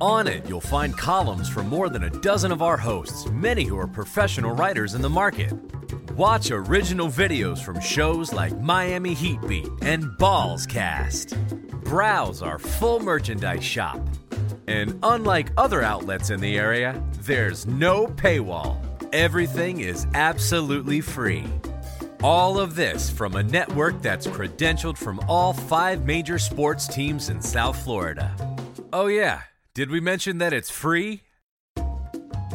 On 0.00 0.26
it, 0.26 0.48
you'll 0.48 0.60
find 0.60 0.96
columns 0.96 1.46
from 1.48 1.68
more 1.68 1.88
than 1.90 2.04
a 2.04 2.10
dozen 2.10 2.50
of 2.50 2.62
our 2.62 2.78
hosts, 2.78 3.28
many 3.30 3.64
who 3.64 3.78
are 3.78 3.86
professional 3.86 4.54
writers 4.54 4.94
in 4.94 5.02
the 5.02 5.10
market. 5.10 5.52
Watch 6.16 6.50
original 6.50 7.08
videos 7.08 7.62
from 7.62 7.78
shows 7.80 8.32
like 8.32 8.58
Miami 8.58 9.12
Heat 9.12 9.46
Beat 9.46 9.68
and 9.82 10.16
Balls 10.16 10.64
Cast. 10.66 11.36
Browse 11.84 12.40
our 12.40 12.58
full 12.58 13.00
merchandise 13.00 13.62
shop. 13.62 14.00
And 14.66 14.98
unlike 15.02 15.52
other 15.58 15.82
outlets 15.82 16.30
in 16.30 16.40
the 16.40 16.58
area, 16.58 16.98
there's 17.20 17.66
no 17.66 18.06
paywall. 18.06 18.78
Everything 19.12 19.80
is 19.80 20.06
absolutely 20.14 21.02
free. 21.02 21.44
All 22.22 22.60
of 22.60 22.76
this 22.76 23.10
from 23.10 23.34
a 23.34 23.42
network 23.42 24.00
that's 24.00 24.28
credentialed 24.28 24.96
from 24.96 25.18
all 25.26 25.52
five 25.52 26.06
major 26.06 26.38
sports 26.38 26.86
teams 26.86 27.30
in 27.30 27.42
South 27.42 27.82
Florida. 27.82 28.32
Oh, 28.92 29.08
yeah, 29.08 29.40
did 29.74 29.90
we 29.90 29.98
mention 29.98 30.38
that 30.38 30.52
it's 30.52 30.70
free? 30.70 31.22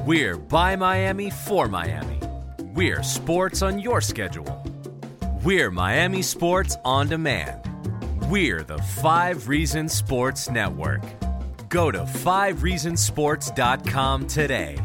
We're 0.06 0.38
by 0.38 0.78
Miami 0.78 1.32
for 1.32 1.68
Miami. 1.68 2.18
We're 2.74 3.04
sports 3.04 3.62
on 3.62 3.80
your 3.80 4.00
schedule. 4.00 4.66
We're 5.44 5.70
Miami 5.70 6.22
Sports 6.22 6.78
on 6.86 7.10
Demand. 7.10 7.60
We're 8.30 8.64
the 8.64 8.78
Five 8.78 9.50
Reasons 9.50 9.92
Sports 9.92 10.50
Network. 10.50 11.04
Go 11.68 11.92
to 11.92 12.04
5reasonsports.com 12.04 14.28
today. 14.28 14.78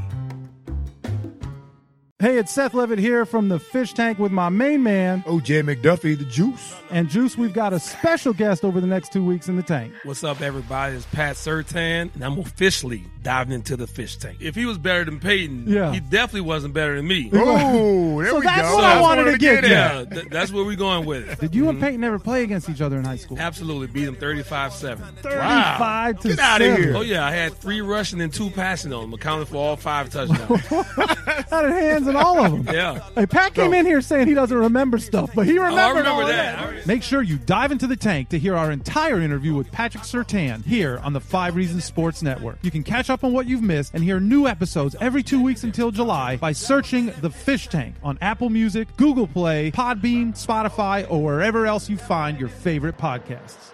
Hey, 2.22 2.38
it's 2.38 2.52
Seth 2.52 2.72
Levitt 2.72 3.00
here 3.00 3.26
from 3.26 3.48
the 3.48 3.58
Fish 3.58 3.94
Tank 3.94 4.20
with 4.20 4.30
my 4.30 4.48
main 4.48 4.84
man, 4.84 5.24
OJ 5.24 5.64
McDuffie, 5.64 6.16
the 6.16 6.24
juice. 6.24 6.72
And 6.88 7.08
Juice, 7.08 7.36
we've 7.36 7.52
got 7.52 7.72
a 7.72 7.80
special 7.80 8.32
guest 8.32 8.62
over 8.64 8.80
the 8.80 8.86
next 8.86 9.12
two 9.12 9.24
weeks 9.24 9.48
in 9.48 9.56
the 9.56 9.62
tank. 9.64 9.92
What's 10.04 10.22
up, 10.22 10.40
everybody? 10.40 10.94
It's 10.94 11.06
Pat 11.06 11.34
Surtain, 11.34 12.14
and 12.14 12.24
I'm 12.24 12.38
officially 12.38 13.02
diving 13.24 13.54
into 13.54 13.76
the 13.76 13.88
fish 13.88 14.18
tank. 14.18 14.38
If 14.40 14.54
he 14.54 14.66
was 14.66 14.78
better 14.78 15.04
than 15.04 15.18
Peyton, 15.18 15.64
Yeah. 15.66 15.92
he 15.92 15.98
definitely 15.98 16.42
wasn't 16.42 16.74
better 16.74 16.94
than 16.94 17.08
me. 17.08 17.28
Oh, 17.34 18.20
there 18.20 18.30
So 18.30 18.38
we 18.38 18.44
that's 18.44 18.68
go. 18.68 18.74
what 18.76 18.84
I 18.84 19.00
wanted 19.00 19.24
to 19.32 19.38
get 19.38 19.66
Yeah, 19.66 20.04
th- 20.04 20.26
that's 20.26 20.52
where 20.52 20.64
we're 20.64 20.76
going 20.76 21.04
with 21.06 21.28
it. 21.28 21.40
Did 21.40 21.54
you 21.56 21.68
and 21.68 21.78
mm-hmm. 21.78 21.86
Peyton 21.86 22.04
ever 22.04 22.18
play 22.20 22.44
against 22.44 22.68
each 22.68 22.80
other 22.80 22.98
in 22.98 23.04
high 23.04 23.16
school? 23.16 23.38
Absolutely 23.38 23.88
beat 23.88 24.06
him 24.06 24.14
35 24.14 24.72
7. 24.72 25.04
35 25.22 26.20
to 26.20 26.28
Get 26.28 26.38
outta 26.38 26.64
7. 26.66 26.82
here. 26.82 26.96
Oh, 26.96 27.00
yeah, 27.00 27.26
I 27.26 27.32
had 27.32 27.54
three 27.54 27.80
rushing 27.80 28.20
and 28.20 28.32
two 28.32 28.50
passing 28.50 28.92
on 28.92 29.04
him, 29.04 29.14
accounting 29.14 29.46
for 29.46 29.56
all 29.56 29.76
five 29.76 30.10
touchdowns. 30.10 30.60
Had 31.52 31.66
hands 31.70 32.06
in 32.16 32.22
all 32.24 32.44
of 32.44 32.64
them. 32.64 32.74
yeah. 32.74 33.00
Hey, 33.14 33.26
Pat 33.26 33.54
came 33.54 33.72
in 33.74 33.86
here 33.86 34.00
saying 34.00 34.28
he 34.28 34.34
doesn't 34.34 34.56
remember 34.56 34.98
stuff, 34.98 35.30
but 35.34 35.46
he 35.46 35.58
Oh, 35.58 35.62
I 35.62 35.68
remembered 35.68 35.98
remember 36.00 36.22
all 36.22 36.26
that. 36.28 36.74
that. 36.74 36.86
Make 36.86 37.02
sure 37.02 37.22
you 37.22 37.36
dive 37.38 37.72
into 37.72 37.86
the 37.86 37.96
tank 37.96 38.28
to 38.30 38.38
hear 38.38 38.54
our 38.56 38.70
entire 38.70 39.20
interview 39.20 39.54
with 39.54 39.70
Patrick 39.72 40.04
Surtain 40.04 40.64
here 40.64 40.98
on 41.02 41.12
the 41.12 41.20
Five 41.20 41.56
Reasons 41.56 41.84
Sports 41.84 42.22
Network. 42.22 42.58
You 42.62 42.70
can 42.70 42.82
catch 42.82 43.10
up 43.10 43.24
on 43.24 43.32
what 43.32 43.46
you've 43.46 43.62
missed 43.62 43.94
and 43.94 44.02
hear 44.04 44.20
new 44.20 44.46
episodes 44.46 44.94
every 45.00 45.22
two 45.22 45.42
weeks 45.42 45.64
until 45.64 45.90
July 45.90 46.36
by 46.36 46.52
searching 46.52 47.12
The 47.20 47.30
Fish 47.30 47.68
Tank 47.68 47.94
on 48.02 48.18
Apple 48.20 48.50
Music, 48.50 48.88
Google 48.96 49.26
Play, 49.26 49.70
Podbean, 49.70 50.32
Spotify, 50.32 51.06
or 51.10 51.22
wherever 51.22 51.66
else 51.66 51.88
you 51.88 51.96
find 51.96 52.38
your 52.38 52.48
favorite 52.48 52.98
podcasts. 52.98 53.72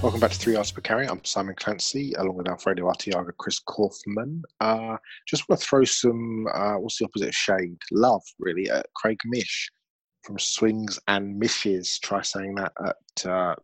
Welcome 0.00 0.20
back 0.20 0.30
to 0.30 0.38
Three 0.38 0.52
Yards 0.52 0.70
Per 0.70 0.80
Carry. 0.80 1.08
I'm 1.08 1.24
Simon 1.24 1.56
Clancy, 1.56 2.12
along 2.18 2.36
with 2.36 2.48
Alfredo 2.48 2.84
Artiaga, 2.84 3.32
Chris 3.36 3.60
Kouffman. 3.68 4.42
Uh, 4.60 4.96
just 5.26 5.48
want 5.48 5.60
to 5.60 5.66
throw 5.66 5.82
some, 5.82 6.46
uh, 6.54 6.74
what's 6.74 6.98
the 6.98 7.04
opposite 7.04 7.30
of 7.30 7.34
shade? 7.34 7.76
Love, 7.90 8.22
really, 8.38 8.70
at 8.70 8.86
Craig 8.94 9.18
Mish 9.24 9.68
from 10.22 10.38
Swings 10.38 11.00
and 11.08 11.36
Mishes. 11.36 11.98
Try 11.98 12.22
saying 12.22 12.54
that 12.54 12.72
at 12.80 13.28
uh, 13.28 13.56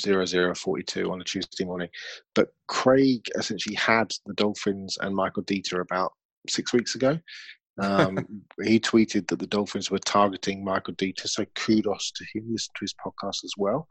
0042 0.00 1.12
on 1.12 1.20
a 1.20 1.24
Tuesday 1.24 1.66
morning. 1.66 1.90
But 2.34 2.48
Craig 2.66 3.28
essentially 3.36 3.76
had 3.76 4.10
the 4.24 4.32
Dolphins 4.32 4.96
and 5.02 5.14
Michael 5.14 5.42
Deiter 5.42 5.82
about 5.82 6.12
six 6.48 6.72
weeks 6.72 6.94
ago. 6.94 7.18
Um, 7.78 8.26
he 8.64 8.80
tweeted 8.80 9.28
that 9.28 9.38
the 9.38 9.46
Dolphins 9.46 9.90
were 9.90 9.98
targeting 9.98 10.64
Michael 10.64 10.94
Deiter, 10.94 11.28
so 11.28 11.44
kudos 11.54 12.10
to 12.12 12.24
him. 12.32 12.46
Listen 12.50 12.72
to 12.74 12.84
his 12.84 12.94
podcast 13.04 13.44
as 13.44 13.52
well 13.58 13.86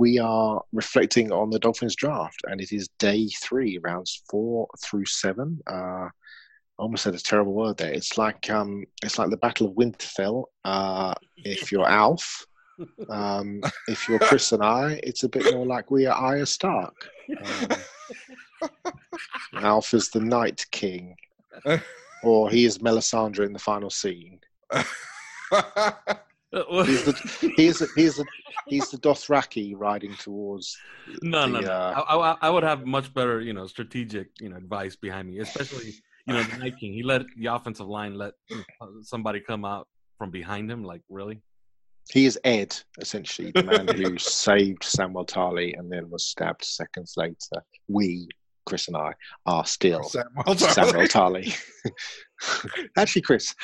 we 0.00 0.18
are 0.18 0.62
reflecting 0.72 1.30
on 1.30 1.50
the 1.50 1.58
Dolphins 1.58 1.94
draft, 1.94 2.40
and 2.48 2.58
it 2.58 2.72
is 2.72 2.88
day 2.98 3.28
three, 3.42 3.78
rounds 3.82 4.22
four 4.30 4.66
through 4.82 5.04
seven. 5.04 5.60
Uh, 5.70 6.08
I 6.08 6.10
almost 6.78 7.02
said 7.02 7.14
a 7.14 7.18
terrible 7.18 7.52
word 7.52 7.76
there. 7.76 7.92
It's 7.92 8.16
like 8.16 8.48
um, 8.48 8.86
it's 9.02 9.18
like 9.18 9.28
the 9.28 9.36
Battle 9.36 9.68
of 9.68 9.74
Winterfell. 9.74 10.44
Uh, 10.64 11.12
if 11.36 11.70
you're 11.70 11.86
Alf, 11.86 12.46
um, 13.10 13.60
if 13.88 14.08
you're 14.08 14.18
Chris 14.18 14.52
and 14.52 14.64
I, 14.64 14.98
it's 15.02 15.24
a 15.24 15.28
bit 15.28 15.54
more 15.54 15.66
like 15.66 15.90
we 15.90 16.06
are 16.06 16.16
Arya 16.16 16.46
Stark. 16.46 16.96
Um, 19.54 19.64
Alf 19.64 19.94
is 19.94 20.10
the 20.10 20.20
Night 20.20 20.66
King, 20.70 21.16
or 22.22 22.50
he 22.50 22.66
is 22.66 22.78
Melisandre 22.78 23.46
in 23.46 23.54
the 23.54 23.58
final 23.58 23.88
scene. 23.88 24.38
He's 26.52 27.04
the 27.04 27.52
he's 27.56 27.78
the, 27.78 27.88
he's 27.94 28.16
the 28.16 28.24
he's 28.66 28.90
the 28.90 28.98
Dothraki 28.98 29.72
riding 29.76 30.16
towards. 30.16 30.76
No, 31.22 31.46
no, 31.46 31.60
the, 31.60 31.66
no. 31.66 31.72
uh, 31.72 32.04
I, 32.08 32.16
I, 32.16 32.36
I 32.42 32.50
would 32.50 32.64
have 32.64 32.86
much 32.86 33.14
better, 33.14 33.40
you 33.40 33.52
know, 33.52 33.68
strategic, 33.68 34.30
you 34.40 34.48
know, 34.48 34.56
advice 34.56 34.96
behind 34.96 35.28
me, 35.28 35.38
especially, 35.38 35.94
you 36.26 36.34
know, 36.34 36.42
the 36.42 36.56
Night 36.58 36.74
King. 36.80 36.92
He 36.92 37.04
let 37.04 37.22
the 37.36 37.46
offensive 37.46 37.86
line 37.86 38.16
let 38.16 38.32
somebody 39.02 39.38
come 39.38 39.64
out 39.64 39.86
from 40.18 40.32
behind 40.32 40.68
him. 40.68 40.82
Like, 40.82 41.02
really? 41.08 41.40
He 42.10 42.26
is 42.26 42.38
Ed, 42.42 42.76
essentially, 43.00 43.52
the 43.52 43.62
man 43.62 43.86
who 43.86 44.18
saved 44.18 44.82
Samuel 44.82 45.24
Tarly 45.24 45.78
and 45.78 45.90
then 45.90 46.10
was 46.10 46.24
stabbed 46.24 46.64
seconds 46.64 47.14
later. 47.16 47.62
We, 47.86 48.28
Chris 48.66 48.88
and 48.88 48.96
I, 48.96 49.12
are 49.46 49.64
still 49.64 50.02
Samuel 50.02 50.44
Tarly. 50.44 50.72
Samuel 50.72 51.06
Tarly. 51.06 51.56
Actually, 52.96 53.22
Chris, 53.22 53.54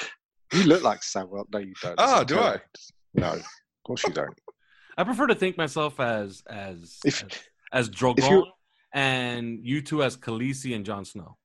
you 0.53 0.64
look 0.64 0.82
like 0.82 1.03
Samuel. 1.03 1.47
No, 1.53 1.59
you 1.59 1.74
don't. 1.82 1.94
Oh, 1.99 2.24
do 2.24 2.38
I? 2.38 2.61
No, 3.14 3.32
of 3.34 3.42
course 3.84 4.03
you 4.05 4.12
don't. 4.12 4.38
I 4.99 5.05
prefer 5.05 5.26
to 5.26 5.34
think 5.34 5.57
myself 5.59 6.01
as 6.01 6.42
as 6.49 6.99
If- 7.05 7.22
as, 7.72 7.88
as 7.88 7.90
Drogon 7.90 8.30
you- 8.30 8.47
and 8.92 9.59
you 9.66 9.82
two 9.82 10.03
as 10.03 10.16
Khaleesi 10.16 10.74
and 10.74 10.84
Jon 10.84 11.05
Snow. 11.05 11.36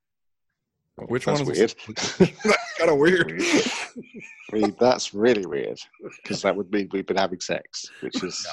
Which 1.08 1.26
That's 1.26 1.42
one 1.42 1.52
is 1.52 1.58
weird. 1.88 1.98
That's 1.98 2.78
kind 2.78 2.92
of 2.92 2.98
weird. 2.98 3.42
I 3.42 4.56
mean, 4.56 4.76
that's 4.80 5.14
really 5.14 5.46
weird 5.46 5.80
because 6.22 6.42
that 6.44 6.56
would 6.56 6.72
mean 6.72 6.90
we've 6.92 7.06
been 7.08 7.18
having 7.18 7.40
sex, 7.40 7.86
which 8.02 8.22
is 8.24 8.46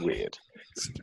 weird. 0.00 0.36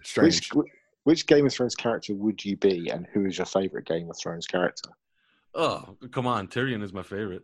Strange. 0.04 0.54
Which 0.54 0.68
which 1.04 1.26
Game 1.26 1.48
of 1.48 1.54
Thrones 1.54 1.74
character 1.76 2.14
would 2.14 2.46
you 2.46 2.56
be, 2.58 2.90
and 2.90 3.08
who 3.12 3.26
is 3.26 3.38
your 3.40 3.48
favorite 3.48 3.88
Game 3.88 4.10
of 4.12 4.18
Thrones 4.20 4.46
character? 4.46 4.92
Oh, 5.56 5.98
come 6.12 6.28
on, 6.28 6.48
Tyrion 6.48 6.84
is 6.84 6.94
my 6.94 7.02
favorite. 7.04 7.42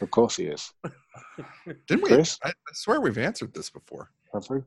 Of 0.00 0.10
course, 0.10 0.36
he 0.36 0.44
is. 0.44 0.72
Didn't 1.86 2.02
we? 2.02 2.08
Chris? 2.08 2.38
I, 2.42 2.48
I 2.48 2.72
swear 2.72 3.00
we've 3.00 3.18
answered 3.18 3.54
this 3.54 3.70
before. 3.70 4.10
Have 4.34 4.48
we? 4.50 4.58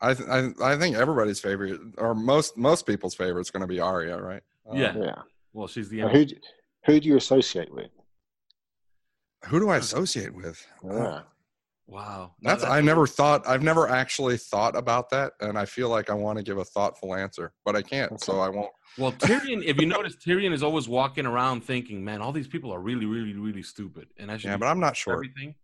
I, 0.00 0.14
th- 0.14 0.28
I 0.28 0.50
I 0.62 0.76
think 0.78 0.96
everybody's 0.96 1.40
favorite, 1.40 1.78
or 1.98 2.14
most 2.14 2.56
most 2.56 2.86
people's 2.86 3.14
favorite, 3.14 3.42
is 3.42 3.50
going 3.50 3.60
to 3.60 3.66
be 3.66 3.80
Arya, 3.80 4.16
right? 4.20 4.42
Um, 4.68 4.78
Yeah. 4.78 4.96
Yeah. 4.96 5.22
Well, 5.52 5.66
she's 5.68 5.88
the 5.88 6.00
who 6.00 6.24
do, 6.24 6.36
who 6.86 7.00
do 7.00 7.08
you 7.08 7.16
associate 7.16 7.72
with? 7.72 7.90
Who 9.46 9.58
do 9.60 9.68
I 9.68 9.76
associate 9.78 10.34
with? 10.34 10.64
Yeah. 10.84 11.22
Wow. 11.90 12.32
No, 12.40 12.50
That's 12.50 12.64
I 12.64 12.80
never 12.80 13.06
thought. 13.06 13.46
I've 13.46 13.62
never 13.62 13.88
actually 13.88 14.36
thought 14.36 14.76
about 14.76 15.10
that, 15.10 15.32
and 15.40 15.58
I 15.58 15.64
feel 15.66 15.88
like 15.88 16.08
I 16.10 16.14
want 16.14 16.38
to 16.38 16.44
give 16.44 16.58
a 16.58 16.64
thoughtful 16.64 17.14
answer, 17.14 17.52
but 17.64 17.76
I 17.76 17.82
can't, 17.82 18.20
so 18.22 18.40
I 18.40 18.48
won't. 18.48 18.70
Well, 18.98 19.12
Tyrion, 19.12 19.62
if 19.64 19.80
you 19.80 19.86
notice, 19.86 20.16
Tyrion 20.16 20.52
is 20.52 20.62
always 20.62 20.88
walking 20.88 21.26
around 21.26 21.62
thinking, 21.64 22.04
"Man, 22.04 22.20
all 22.22 22.32
these 22.32 22.48
people 22.48 22.72
are 22.72 22.80
really, 22.80 23.06
really, 23.06 23.34
really 23.34 23.62
stupid," 23.62 24.08
and 24.18 24.30
I 24.30 24.36
should 24.36 24.48
Yeah, 24.50 24.56
but 24.56 24.66
I'm 24.66 24.80
not 24.80 24.96
sure. 24.96 25.14
everything. 25.14 25.54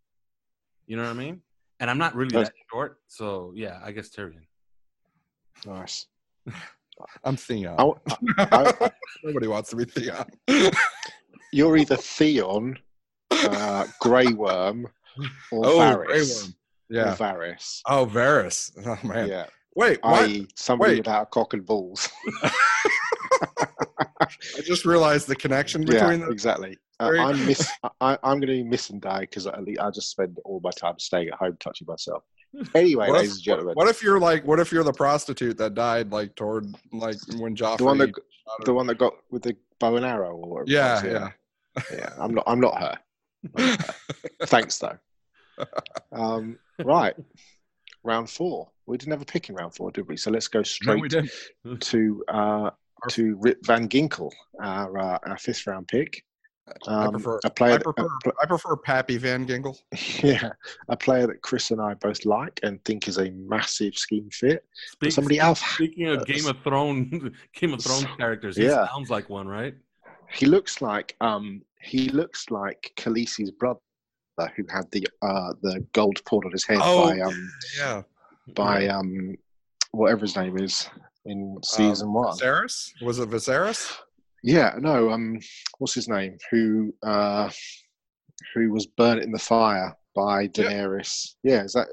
You 0.86 0.96
know 0.96 1.02
what 1.04 1.10
I 1.10 1.14
mean? 1.14 1.42
And 1.80 1.90
I'm 1.90 1.98
not 1.98 2.14
really 2.14 2.30
That's- 2.30 2.48
that 2.48 2.54
short, 2.72 3.00
so 3.08 3.52
yeah, 3.54 3.80
I 3.84 3.92
guess 3.92 4.08
Tyrion. 4.10 4.46
Nice. 5.64 6.06
I'm 7.24 7.36
Theon. 7.36 7.76
I, 7.78 7.92
I, 8.38 8.90
Nobody 9.24 9.46
wants 9.48 9.70
to 9.70 9.76
be 9.76 9.84
Theon. 9.84 10.24
you're 11.52 11.76
either 11.76 11.96
Theon, 11.96 12.78
uh, 13.30 13.86
Grey 14.00 14.32
Worm, 14.32 14.86
or 15.52 15.66
Oh, 15.66 15.78
Varys. 15.78 16.54
Yeah. 16.88 17.12
Or 17.12 17.16
Varys. 17.16 17.80
Oh, 17.86 18.06
Varys. 18.06 18.72
Oh 18.86 18.98
man. 19.06 19.28
Yeah. 19.28 19.46
Wait, 19.74 19.98
what? 20.02 20.24
I.e., 20.24 20.48
somebody 20.54 20.92
Wait. 20.92 20.98
without 21.00 21.30
cock 21.30 21.52
and 21.52 21.66
balls. 21.66 22.08
I 22.42 22.50
just 24.64 24.86
realized 24.86 25.28
the 25.28 25.36
connection 25.36 25.82
yeah, 25.82 26.00
between 26.00 26.20
the. 26.20 26.30
exactly. 26.30 26.78
Uh, 26.98 27.12
I'm 27.18 27.44
miss. 27.44 27.70
I, 28.00 28.16
I'm 28.22 28.40
going 28.40 28.46
to 28.46 28.46
be 28.46 28.62
missing 28.62 29.00
die 29.00 29.20
because 29.20 29.46
I, 29.46 29.58
I 29.80 29.90
just 29.90 30.10
spend 30.10 30.38
all 30.44 30.60
my 30.62 30.70
time 30.70 30.98
staying 30.98 31.28
at 31.28 31.34
home 31.34 31.56
touching 31.60 31.86
myself. 31.86 32.22
Anyway, 32.74 33.08
What 33.08 33.16
ladies 33.16 33.32
if, 33.32 33.36
and 33.36 33.44
gentlemen, 33.44 33.74
what 33.74 33.88
if 33.88 34.02
you're 34.02 34.18
like? 34.18 34.46
What 34.46 34.60
if 34.60 34.72
you're 34.72 34.84
the 34.84 34.92
prostitute 34.92 35.58
that 35.58 35.74
died 35.74 36.10
like 36.10 36.34
toward 36.36 36.66
like 36.92 37.16
when 37.36 37.54
Joffrey? 37.54 37.78
the 37.78 37.84
one 37.84 37.98
that 37.98 38.12
the 38.64 38.72
one 38.72 38.86
that 38.86 38.96
got 38.96 39.12
with 39.30 39.42
the 39.42 39.54
bow 39.78 39.96
and 39.96 40.06
arrow 40.06 40.36
or 40.36 40.62
it 40.62 40.68
Yeah, 40.68 41.04
yeah. 41.04 41.28
yeah. 41.92 42.10
I'm 42.18 42.32
not. 42.32 42.44
I'm 42.46 42.60
not 42.60 42.80
her. 42.80 42.98
I'm 43.58 43.66
not 43.66 43.80
her. 43.82 43.94
Thanks 44.46 44.78
though. 44.78 44.96
Um, 46.12 46.58
right, 46.84 47.14
round 48.04 48.30
four. 48.30 48.70
We 48.86 48.96
didn't 48.96 49.12
have 49.12 49.22
a 49.22 49.26
pick 49.26 49.48
in 49.48 49.54
round 49.54 49.74
four, 49.74 49.90
did 49.90 50.08
we? 50.08 50.16
So 50.16 50.30
let's 50.30 50.48
go 50.48 50.62
straight 50.62 51.00
we 51.00 51.08
didn't. 51.08 51.30
to 51.80 52.24
uh, 52.28 52.70
to 53.10 53.36
Rip 53.40 53.64
Van 53.66 53.88
Ginkel, 53.88 54.30
our 54.62 54.98
uh, 54.98 55.18
our 55.26 55.38
fifth 55.38 55.66
round 55.66 55.88
pick. 55.88 56.22
I 56.88 57.04
Um, 57.06 57.12
prefer. 57.12 57.38
a 57.44 57.50
player. 57.50 57.74
I 57.74 57.78
prefer. 57.78 58.06
a 58.06 58.18
pl- 58.24 58.32
I 58.42 58.46
prefer 58.46 58.76
Pappy 58.76 59.18
Van 59.18 59.46
Gingle. 59.46 59.76
yeah, 60.24 60.50
a 60.88 60.96
player 60.96 61.26
that 61.28 61.40
Chris 61.42 61.70
and 61.70 61.80
I 61.80 61.94
both 61.94 62.24
like 62.24 62.58
and 62.64 62.84
think 62.84 63.06
is 63.06 63.18
a 63.18 63.30
massive 63.30 63.94
scheme 63.96 64.28
fit. 64.32 64.64
But 64.98 65.06
Speak- 65.06 65.12
somebody 65.12 65.38
else. 65.38 65.60
Speaking 65.60 66.06
of 66.08 66.26
Game 66.32 66.46
of 66.46 66.58
Thrones, 66.64 67.30
Game 67.54 67.72
of 67.72 67.82
Thrones 67.82 68.06
characters, 68.18 68.56
he 68.56 68.64
Yeah. 68.64 68.86
sounds 68.88 69.10
like 69.10 69.28
one, 69.30 69.46
right? 69.46 69.74
He 70.32 70.46
looks 70.46 70.82
like 70.82 71.14
um 71.20 71.62
he 71.80 72.08
looks 72.08 72.50
like 72.50 72.92
Khaleesi's 72.96 73.52
brother 73.52 73.78
who 74.44 74.64
had 74.70 74.90
the 74.92 75.06
uh 75.22 75.52
the 75.62 75.84
gold 75.92 76.20
poured 76.26 76.44
on 76.44 76.52
his 76.52 76.66
head 76.66 76.78
Oh, 76.80 77.04
by 77.10 77.20
um 77.20 77.50
Yeah. 77.78 78.02
by 78.54 78.86
um 78.88 79.34
whatever 79.92 80.20
his 80.22 80.36
name 80.36 80.58
is 80.58 80.88
in 81.24 81.58
season 81.64 82.12
one. 82.12 82.36
Viserys? 82.36 82.90
Was 83.02 83.18
it 83.18 83.30
Viserys? 83.30 83.96
Yeah, 84.42 84.74
no. 84.78 85.10
Um, 85.10 85.40
what's 85.78 85.94
his 85.94 86.08
name? 86.08 86.36
Who 86.50 86.94
uh, 87.02 87.50
who 88.54 88.70
was 88.70 88.86
burnt 88.86 89.22
in 89.22 89.32
the 89.32 89.38
fire 89.38 89.96
by 90.14 90.46
Daenerys? 90.48 91.34
Yeah, 91.42 91.64
is 91.64 91.72
that 91.72 91.88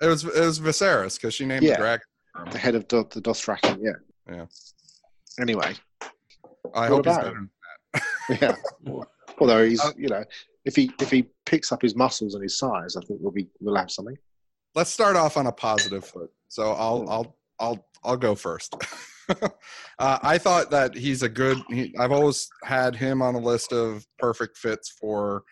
It 0.00 0.06
was 0.06 0.24
it 0.24 0.38
was 0.40 0.60
Viserys 0.60 1.16
because 1.16 1.34
she 1.34 1.46
named 1.46 1.62
Yeah. 1.64 1.72
the 1.72 1.78
dragon. 1.78 2.06
the 2.52 2.58
head 2.58 2.74
of 2.74 2.86
Do- 2.86 3.08
the 3.10 3.20
Dothraki? 3.22 3.78
Yeah. 3.80 3.92
Yeah. 4.30 4.46
Anyway, 5.40 5.74
I 6.74 6.86
hope 6.88 7.06
he's 7.06 7.16
better. 7.16 7.48
yeah. 8.40 8.56
Although 9.38 9.66
he's, 9.66 9.80
Uh, 9.80 9.92
you 9.96 10.08
know, 10.08 10.24
if 10.66 10.74
he 10.74 10.90
if 11.00 11.10
he 11.10 11.26
picks 11.46 11.72
up 11.72 11.80
his 11.80 11.96
muscles 11.96 12.34
and 12.34 12.42
his 12.42 12.58
size, 12.58 12.96
I 12.96 13.00
think 13.06 13.20
we'll 13.22 13.32
be 13.32 13.48
we'll 13.60 13.76
have 13.76 13.90
something. 13.90 14.16
let's 14.74 14.90
start 14.90 15.16
off 15.16 15.38
on 15.38 15.46
a 15.46 15.52
positive 15.52 16.04
foot. 16.04 16.30
So 16.48 16.72
I'll 16.72 17.00
Hmm. 17.02 17.08
I'll 17.08 17.36
I'll 17.58 17.86
I'll 18.04 18.16
go 18.16 18.34
first. 18.34 18.76
uh, 19.28 19.48
I 19.98 20.36
thought 20.38 20.70
that 20.70 20.94
he's 20.94 21.22
a 21.22 21.28
good. 21.28 21.58
He, 21.70 21.94
I've 21.98 22.12
always 22.12 22.48
had 22.64 22.94
him 22.94 23.22
on 23.22 23.34
a 23.34 23.40
list 23.40 23.72
of 23.72 24.04
perfect 24.18 24.58
fits 24.58 24.90
for 25.00 25.44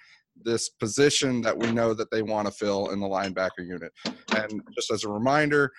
this 0.42 0.68
position 0.68 1.40
that 1.42 1.56
we 1.56 1.70
know 1.70 1.94
that 1.94 2.10
they 2.10 2.22
want 2.22 2.48
to 2.48 2.52
fill 2.52 2.90
in 2.90 2.98
the 2.98 3.06
linebacker 3.06 3.64
unit. 3.64 3.92
And 4.34 4.60
just 4.74 4.90
as 4.90 5.04
a 5.04 5.08
reminder, 5.08 5.70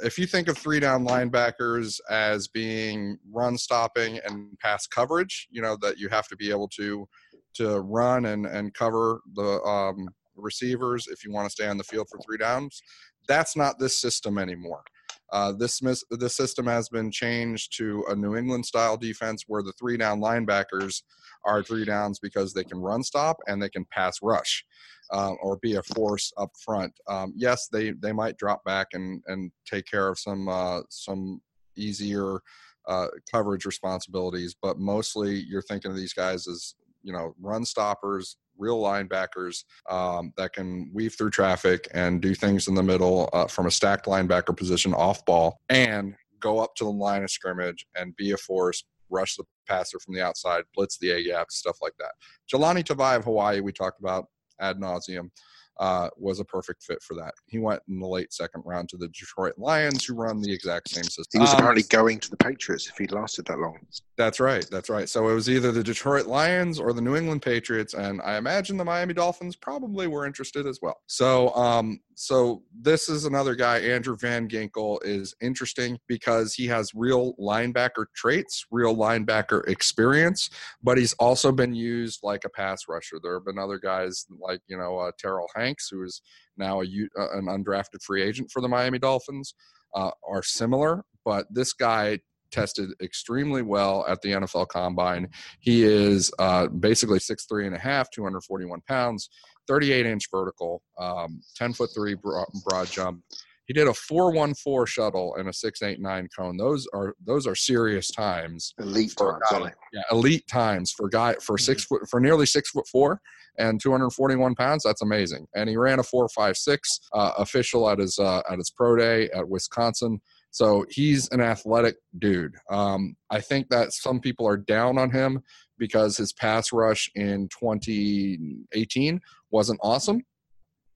if 0.00 0.18
you 0.18 0.26
think 0.26 0.48
of 0.48 0.56
three 0.56 0.80
down 0.80 1.06
linebackers 1.06 2.00
as 2.08 2.48
being 2.48 3.18
run 3.30 3.58
stopping 3.58 4.18
and 4.24 4.58
pass 4.60 4.86
coverage, 4.86 5.46
you 5.50 5.60
know 5.60 5.76
that 5.82 5.98
you 5.98 6.08
have 6.08 6.26
to 6.28 6.36
be 6.36 6.50
able 6.50 6.68
to 6.68 7.06
to 7.54 7.80
run 7.80 8.26
and 8.26 8.46
and 8.46 8.74
cover 8.74 9.20
the 9.34 9.60
um, 9.62 10.08
receivers 10.36 11.08
if 11.08 11.24
you 11.24 11.32
want 11.32 11.46
to 11.46 11.50
stay 11.50 11.66
on 11.66 11.78
the 11.78 11.84
field 11.84 12.08
for 12.10 12.18
three 12.20 12.38
downs. 12.38 12.82
That's 13.26 13.56
not 13.56 13.78
this 13.78 14.00
system 14.00 14.38
anymore. 14.38 14.82
Uh, 15.30 15.52
this 15.52 15.82
mis- 15.82 16.04
this 16.10 16.36
system 16.36 16.66
has 16.66 16.88
been 16.88 17.10
changed 17.10 17.76
to 17.76 18.04
a 18.08 18.14
New 18.16 18.36
England 18.36 18.64
style 18.64 18.96
defense 18.96 19.44
where 19.46 19.62
the 19.62 19.72
three 19.72 19.96
down 19.96 20.20
linebackers 20.20 21.02
are 21.44 21.62
three 21.62 21.84
downs 21.84 22.18
because 22.18 22.52
they 22.52 22.64
can 22.64 22.78
run 22.78 23.02
stop 23.02 23.36
and 23.46 23.62
they 23.62 23.68
can 23.68 23.84
pass 23.90 24.18
rush 24.22 24.64
um, 25.12 25.36
or 25.42 25.56
be 25.58 25.76
a 25.76 25.82
force 25.82 26.32
up 26.38 26.50
front. 26.64 26.92
Um, 27.08 27.32
yes, 27.36 27.68
they 27.70 27.92
they 27.92 28.12
might 28.12 28.38
drop 28.38 28.64
back 28.64 28.88
and 28.92 29.22
and 29.26 29.52
take 29.66 29.86
care 29.86 30.08
of 30.08 30.18
some 30.18 30.48
uh, 30.48 30.80
some 30.88 31.40
easier 31.76 32.40
uh, 32.86 33.08
coverage 33.30 33.66
responsibilities, 33.66 34.56
but 34.60 34.78
mostly 34.78 35.44
you're 35.46 35.62
thinking 35.62 35.90
of 35.90 35.96
these 35.96 36.14
guys 36.14 36.48
as 36.48 36.74
you 37.02 37.12
know 37.12 37.34
run 37.40 37.64
stoppers, 37.64 38.36
real 38.58 38.80
linebackers 38.80 39.64
um, 39.88 40.32
that 40.36 40.52
can 40.52 40.90
weave 40.92 41.14
through 41.16 41.30
traffic 41.30 41.88
and 41.94 42.20
do 42.20 42.34
things 42.34 42.68
in 42.68 42.74
the 42.74 42.82
middle 42.82 43.28
uh, 43.32 43.46
from 43.46 43.66
a 43.66 43.70
stacked 43.70 44.06
linebacker 44.06 44.56
position 44.56 44.92
off 44.94 45.24
ball 45.24 45.58
and 45.68 46.14
go 46.40 46.58
up 46.60 46.74
to 46.76 46.84
the 46.84 46.90
line 46.90 47.22
of 47.22 47.30
scrimmage 47.30 47.86
and 47.96 48.14
be 48.16 48.32
a 48.32 48.36
force, 48.36 48.84
rush 49.10 49.36
the 49.36 49.44
passer 49.66 49.98
from 49.98 50.14
the 50.14 50.22
outside, 50.22 50.62
blitz 50.74 50.98
the 50.98 51.10
A 51.10 51.24
gap, 51.24 51.50
stuff 51.50 51.78
like 51.82 51.94
that. 51.98 52.12
Jahlani 52.52 52.84
Tavai 52.84 53.16
of 53.16 53.24
Hawaii, 53.24 53.60
we 53.60 53.72
talked 53.72 54.00
about 54.00 54.26
ad 54.60 54.76
nauseum. 54.78 55.30
Uh, 55.78 56.08
was 56.16 56.40
a 56.40 56.44
perfect 56.44 56.82
fit 56.82 57.00
for 57.02 57.14
that. 57.14 57.32
He 57.46 57.58
went 57.58 57.80
in 57.88 58.00
the 58.00 58.06
late 58.06 58.32
second 58.32 58.62
round 58.66 58.88
to 58.88 58.96
the 58.96 59.06
Detroit 59.08 59.54
Lions, 59.58 60.04
who 60.04 60.14
run 60.14 60.40
the 60.40 60.52
exact 60.52 60.88
same 60.88 61.04
system. 61.04 61.38
He 61.38 61.42
was 61.42 61.50
Um, 61.50 61.58
apparently 61.58 61.84
going 61.84 62.18
to 62.18 62.30
the 62.30 62.36
Patriots 62.36 62.88
if 62.88 62.96
he'd 62.98 63.12
lasted 63.12 63.46
that 63.46 63.58
long. 63.60 63.78
that's 64.16 64.40
right. 64.40 64.66
That's 64.70 64.88
right. 64.90 65.08
So 65.08 65.28
it 65.28 65.34
was 65.34 65.48
either 65.48 65.70
the 65.70 65.84
Detroit 65.84 66.26
Lions 66.26 66.80
or 66.80 66.92
the 66.92 67.00
New 67.00 67.14
England 67.14 67.42
Patriots, 67.42 67.94
and 67.94 68.20
I 68.22 68.36
imagine 68.38 68.76
the 68.76 68.84
Miami 68.84 69.14
Dolphins 69.14 69.54
probably 69.54 70.08
were 70.08 70.26
interested 70.26 70.66
as 70.66 70.80
well. 70.82 71.00
So, 71.06 71.54
um, 71.54 72.00
so 72.18 72.64
this 72.76 73.08
is 73.08 73.26
another 73.26 73.54
guy. 73.54 73.78
Andrew 73.78 74.16
Van 74.16 74.48
Ginkel 74.48 74.98
is 75.04 75.36
interesting 75.40 76.00
because 76.08 76.52
he 76.52 76.66
has 76.66 76.92
real 76.92 77.34
linebacker 77.34 78.06
traits, 78.12 78.66
real 78.72 78.96
linebacker 78.96 79.64
experience, 79.68 80.50
but 80.82 80.98
he's 80.98 81.12
also 81.14 81.52
been 81.52 81.76
used 81.76 82.18
like 82.24 82.44
a 82.44 82.48
pass 82.48 82.88
rusher. 82.88 83.18
There 83.22 83.34
have 83.34 83.44
been 83.44 83.56
other 83.56 83.78
guys 83.78 84.26
like 84.40 84.60
you 84.66 84.76
know 84.76 84.98
uh, 84.98 85.12
Terrill 85.24 85.46
Hanks, 85.54 85.88
who 85.90 86.02
is 86.02 86.20
now 86.56 86.80
a 86.80 86.84
uh, 86.84 87.38
an 87.38 87.44
undrafted 87.44 88.02
free 88.02 88.24
agent 88.24 88.50
for 88.50 88.60
the 88.60 88.68
Miami 88.68 88.98
Dolphins, 88.98 89.54
uh, 89.94 90.10
are 90.28 90.42
similar, 90.42 91.04
but 91.24 91.46
this 91.50 91.72
guy 91.72 92.18
tested 92.50 92.90
extremely 93.00 93.62
well 93.62 94.04
at 94.08 94.22
the 94.22 94.30
NFL 94.30 94.66
Combine. 94.68 95.28
He 95.60 95.84
is 95.84 96.32
uh, 96.40 96.66
basically 96.66 97.20
six 97.20 97.46
three 97.46 97.66
and 97.66 97.76
a 97.76 97.78
half, 97.78 98.10
241 98.10 98.80
pounds, 98.88 99.30
38 99.68 100.06
inch 100.06 100.24
vertical, 100.32 100.82
um, 100.98 101.40
10 101.56 101.72
foot 101.74 101.90
three 101.94 102.14
broad, 102.14 102.46
broad 102.64 102.88
jump. 102.88 103.22
He 103.66 103.74
did 103.74 103.86
a 103.86 103.92
414 103.92 104.86
shuttle 104.86 105.34
and 105.36 105.46
a 105.48 105.52
689 105.52 106.28
cone. 106.34 106.56
Those 106.56 106.86
are 106.94 107.14
those 107.22 107.46
are 107.46 107.54
serious 107.54 108.10
times. 108.10 108.72
Elite 108.78 109.14
times, 109.14 109.42
guy- 109.50 109.72
Yeah, 109.92 110.02
elite 110.10 110.46
times 110.48 110.90
for 110.90 111.06
guy 111.08 111.34
for 111.34 111.58
six 111.58 111.84
foot 111.84 112.08
for 112.10 112.18
nearly 112.18 112.46
six 112.46 112.70
foot 112.70 112.88
four 112.88 113.20
and 113.58 113.78
241 113.78 114.54
pounds. 114.54 114.84
That's 114.84 115.02
amazing. 115.02 115.46
And 115.54 115.68
he 115.68 115.76
ran 115.76 115.98
a 115.98 116.02
four 116.02 116.26
five 116.30 116.56
six 116.56 116.98
uh, 117.12 117.32
official 117.36 117.90
at 117.90 117.98
his 117.98 118.18
uh, 118.18 118.40
at 118.50 118.56
his 118.56 118.70
pro 118.70 118.96
day 118.96 119.28
at 119.34 119.46
Wisconsin. 119.46 120.20
So 120.50 120.86
he's 120.88 121.28
an 121.28 121.42
athletic 121.42 121.96
dude. 122.18 122.54
Um, 122.70 123.16
I 123.28 123.42
think 123.42 123.68
that 123.68 123.92
some 123.92 124.18
people 124.18 124.48
are 124.48 124.56
down 124.56 124.96
on 124.96 125.10
him 125.10 125.42
because 125.76 126.16
his 126.16 126.32
pass 126.32 126.72
rush 126.72 127.10
in 127.14 127.48
2018 127.50 129.20
wasn't 129.50 129.80
awesome. 129.82 130.22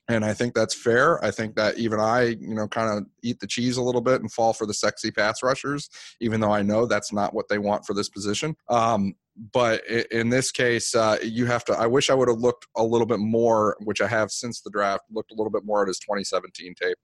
And 0.09 0.25
I 0.25 0.35
think 0.35 0.55
that's 0.55 0.75
fair. 0.75 1.25
I 1.25 1.31
think 1.31 1.55
that 1.57 1.79
even 1.79 2.01
I, 2.01 2.37
you 2.41 2.55
know, 2.55 2.67
kind 2.67 2.99
of 2.99 3.07
eat 3.23 3.39
the 3.41 3.47
cheese 3.47 3.77
a 3.77 3.83
little 3.83 4.01
bit 4.01 4.21
and 4.21 4.31
fall 4.31 4.53
for 4.53 4.67
the 4.67 4.75
sexy 4.75 5.11
pass 5.11 5.43
rushers, 5.43 5.89
even 6.21 6.41
though 6.41 6.53
I 6.53 6.63
know 6.63 6.87
that's 6.87 7.13
not 7.13 7.33
what 7.35 7.49
they 7.49 7.59
want 7.59 7.87
for 7.87 7.95
this 7.95 8.09
position. 8.09 8.57
Um, 8.69 9.15
but 9.53 9.87
in 9.87 10.29
this 10.29 10.51
case, 10.51 10.95
uh, 10.95 11.19
you 11.23 11.47
have 11.47 11.65
to. 11.67 11.73
I 11.73 11.87
wish 11.87 12.11
I 12.11 12.15
would 12.15 12.29
have 12.29 12.41
looked 12.41 12.67
a 12.77 12.85
little 12.85 13.07
bit 13.07 13.21
more, 13.21 13.77
which 13.81 14.01
I 14.01 14.09
have 14.09 14.31
since 14.31 14.61
the 14.61 14.71
draft, 14.71 15.05
looked 15.11 15.31
a 15.31 15.35
little 15.35 15.51
bit 15.51 15.65
more 15.65 15.83
at 15.83 15.89
his 15.89 15.99
2017 16.01 16.75
tape 16.75 16.99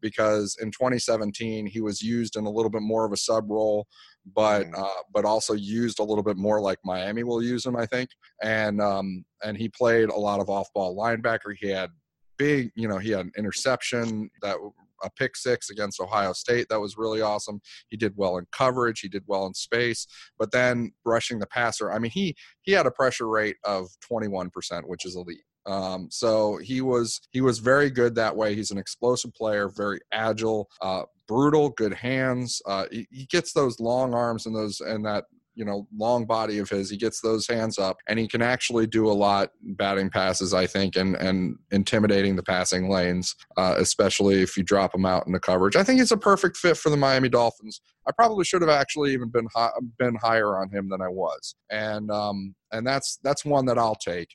because 0.00 0.56
in 0.60 0.70
2017 0.70 1.66
he 1.66 1.80
was 1.80 2.02
used 2.02 2.36
in 2.36 2.46
a 2.46 2.50
little 2.50 2.70
bit 2.70 2.82
more 2.82 3.04
of 3.04 3.12
a 3.12 3.16
sub 3.16 3.50
role, 3.50 3.86
but 4.34 4.66
uh, 4.76 5.02
but 5.12 5.24
also 5.24 5.54
used 5.54 5.98
a 5.98 6.04
little 6.04 6.24
bit 6.24 6.36
more 6.36 6.60
like 6.60 6.78
Miami 6.84 7.24
will 7.24 7.42
use 7.42 7.64
him, 7.64 7.76
I 7.76 7.86
think. 7.86 8.10
And 8.42 8.80
um, 8.80 9.24
and 9.42 9.56
he 9.56 9.68
played 9.68 10.08
a 10.08 10.16
lot 10.16 10.40
of 10.40 10.48
off 10.48 10.68
ball 10.74 10.96
linebacker. 10.96 11.54
He 11.58 11.68
had 11.68 11.90
big, 12.38 12.70
you 12.74 12.88
know, 12.88 12.98
he 12.98 13.10
had 13.10 13.26
an 13.26 13.32
interception 13.36 14.30
that 14.42 14.56
a 15.02 15.10
pick 15.10 15.36
six 15.36 15.70
against 15.70 16.00
Ohio 16.00 16.32
State 16.32 16.66
that 16.70 16.80
was 16.80 16.96
really 16.96 17.20
awesome. 17.20 17.60
He 17.88 17.96
did 17.96 18.14
well 18.16 18.38
in 18.38 18.46
coverage, 18.52 19.00
he 19.00 19.08
did 19.08 19.22
well 19.26 19.46
in 19.46 19.54
space, 19.54 20.06
but 20.38 20.50
then 20.52 20.92
rushing 21.04 21.38
the 21.38 21.46
passer. 21.46 21.92
I 21.92 21.98
mean, 21.98 22.10
he 22.10 22.36
he 22.62 22.72
had 22.72 22.86
a 22.86 22.90
pressure 22.90 23.28
rate 23.28 23.56
of 23.64 23.88
21%, 24.10 24.50
which 24.86 25.04
is 25.04 25.16
elite. 25.16 25.42
Um, 25.68 26.08
so 26.10 26.56
he 26.56 26.80
was 26.80 27.20
he 27.30 27.40
was 27.42 27.58
very 27.58 27.90
good 27.90 28.14
that 28.14 28.34
way. 28.34 28.54
He's 28.54 28.70
an 28.70 28.78
explosive 28.78 29.34
player, 29.34 29.68
very 29.68 30.00
agile, 30.12 30.70
uh, 30.80 31.02
brutal, 31.26 31.68
good 31.70 31.92
hands. 31.92 32.62
Uh, 32.66 32.86
he, 32.90 33.06
he 33.10 33.26
gets 33.26 33.52
those 33.52 33.78
long 33.78 34.14
arms 34.14 34.46
and 34.46 34.56
those 34.56 34.80
and 34.80 35.04
that 35.04 35.24
you 35.54 35.64
know 35.64 35.86
long 35.94 36.24
body 36.24 36.58
of 36.58 36.70
his. 36.70 36.88
He 36.88 36.96
gets 36.96 37.20
those 37.20 37.46
hands 37.46 37.78
up, 37.78 37.98
and 38.08 38.18
he 38.18 38.26
can 38.26 38.40
actually 38.40 38.86
do 38.86 39.10
a 39.10 39.12
lot 39.12 39.50
batting 39.62 40.08
passes. 40.08 40.54
I 40.54 40.66
think 40.66 40.96
and 40.96 41.16
and 41.16 41.58
intimidating 41.70 42.34
the 42.34 42.42
passing 42.42 42.88
lanes, 42.88 43.34
uh, 43.58 43.74
especially 43.76 44.40
if 44.40 44.56
you 44.56 44.62
drop 44.62 44.94
him 44.94 45.04
out 45.04 45.26
in 45.26 45.32
the 45.32 45.40
coverage. 45.40 45.76
I 45.76 45.82
think 45.82 45.98
he's 45.98 46.12
a 46.12 46.16
perfect 46.16 46.56
fit 46.56 46.78
for 46.78 46.88
the 46.88 46.96
Miami 46.96 47.28
Dolphins. 47.28 47.82
I 48.06 48.12
probably 48.12 48.46
should 48.46 48.62
have 48.62 48.70
actually 48.70 49.12
even 49.12 49.28
been 49.28 49.48
hi- 49.54 49.72
been 49.98 50.14
higher 50.14 50.56
on 50.56 50.70
him 50.70 50.88
than 50.88 51.02
I 51.02 51.08
was, 51.08 51.56
and 51.70 52.10
um, 52.10 52.54
and 52.72 52.86
that's 52.86 53.18
that's 53.22 53.44
one 53.44 53.66
that 53.66 53.78
I'll 53.78 53.96
take. 53.96 54.28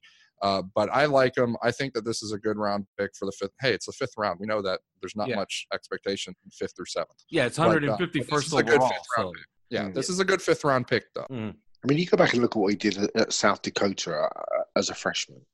Uh, 0.43 0.61
but 0.75 0.89
I 0.91 1.05
like 1.05 1.37
him. 1.37 1.55
I 1.63 1.71
think 1.71 1.93
that 1.93 2.03
this 2.03 2.21
is 2.21 2.33
a 2.33 2.37
good 2.37 2.57
round 2.57 2.85
pick 2.99 3.11
for 3.17 3.25
the 3.25 3.31
fifth. 3.31 3.51
Hey, 3.61 3.73
it's 3.73 3.85
the 3.85 3.93
fifth 3.93 4.13
round. 4.17 4.39
We 4.41 4.45
know 4.45 4.61
that 4.61 4.81
there's 5.01 5.15
not 5.15 5.29
Yeah. 5.29 5.37
much 5.37 5.65
expectation 5.73 6.35
in 6.43 6.51
fifth 6.51 6.73
or 6.77 6.85
seventh. 6.85 7.23
Yeah, 7.29 7.45
it's 7.45 7.57
But, 7.57 7.63
uh, 7.63 7.69
150 7.69 8.19
but 8.19 8.35
this 8.35 8.47
is 8.47 8.53
a 8.53 8.61
good 8.61 8.73
overall. 8.75 8.89
fifth 8.89 9.05
round 9.17 9.27
So, 9.29 9.31
pick. 9.39 9.47
Yeah, 9.69 9.83
Mm. 9.85 9.93
this 9.95 10.09
is 10.09 10.19
a 10.19 10.25
good 10.25 10.41
fifth 10.41 10.65
round 10.65 10.87
pick, 10.87 11.05
though. 11.15 11.25
mm. 11.31 11.55
I 11.55 11.87
mean, 11.87 11.97
you 11.97 12.05
go 12.05 12.17
back 12.17 12.33
and 12.33 12.41
look 12.41 12.55
at 12.55 12.59
what 12.59 12.71
he 12.71 12.75
did 12.77 12.97
at, 12.97 13.15
at 13.15 13.33
South 13.33 13.61
Dakota 13.61 14.13
uh, 14.15 14.63
as 14.75 14.89
a 14.89 14.93
freshman. 14.95 15.45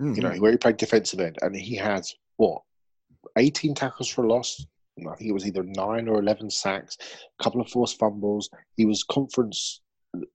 Mhm. 0.00 0.16
You 0.16 0.22
know, 0.22 0.34
where 0.40 0.50
he 0.50 0.56
played 0.58 0.76
defensive 0.76 1.20
end, 1.20 1.38
and 1.42 1.54
he 1.54 1.76
had 1.76 2.04
what, 2.36 2.62
eighteen 3.38 3.74
tackles 3.74 4.08
for 4.08 4.24
a 4.24 4.28
loss. 4.28 4.66
I 4.98 5.14
think 5.16 5.30
it 5.30 5.32
was 5.32 5.46
either 5.46 5.62
nine 5.62 6.08
or 6.08 6.18
eleven 6.18 6.50
sacks, 6.50 6.96
a 7.38 7.42
couple 7.44 7.60
of 7.60 7.68
forced 7.70 7.98
fumbles. 7.98 8.50
He 8.76 8.84
was 8.86 9.04
conference 9.04 9.80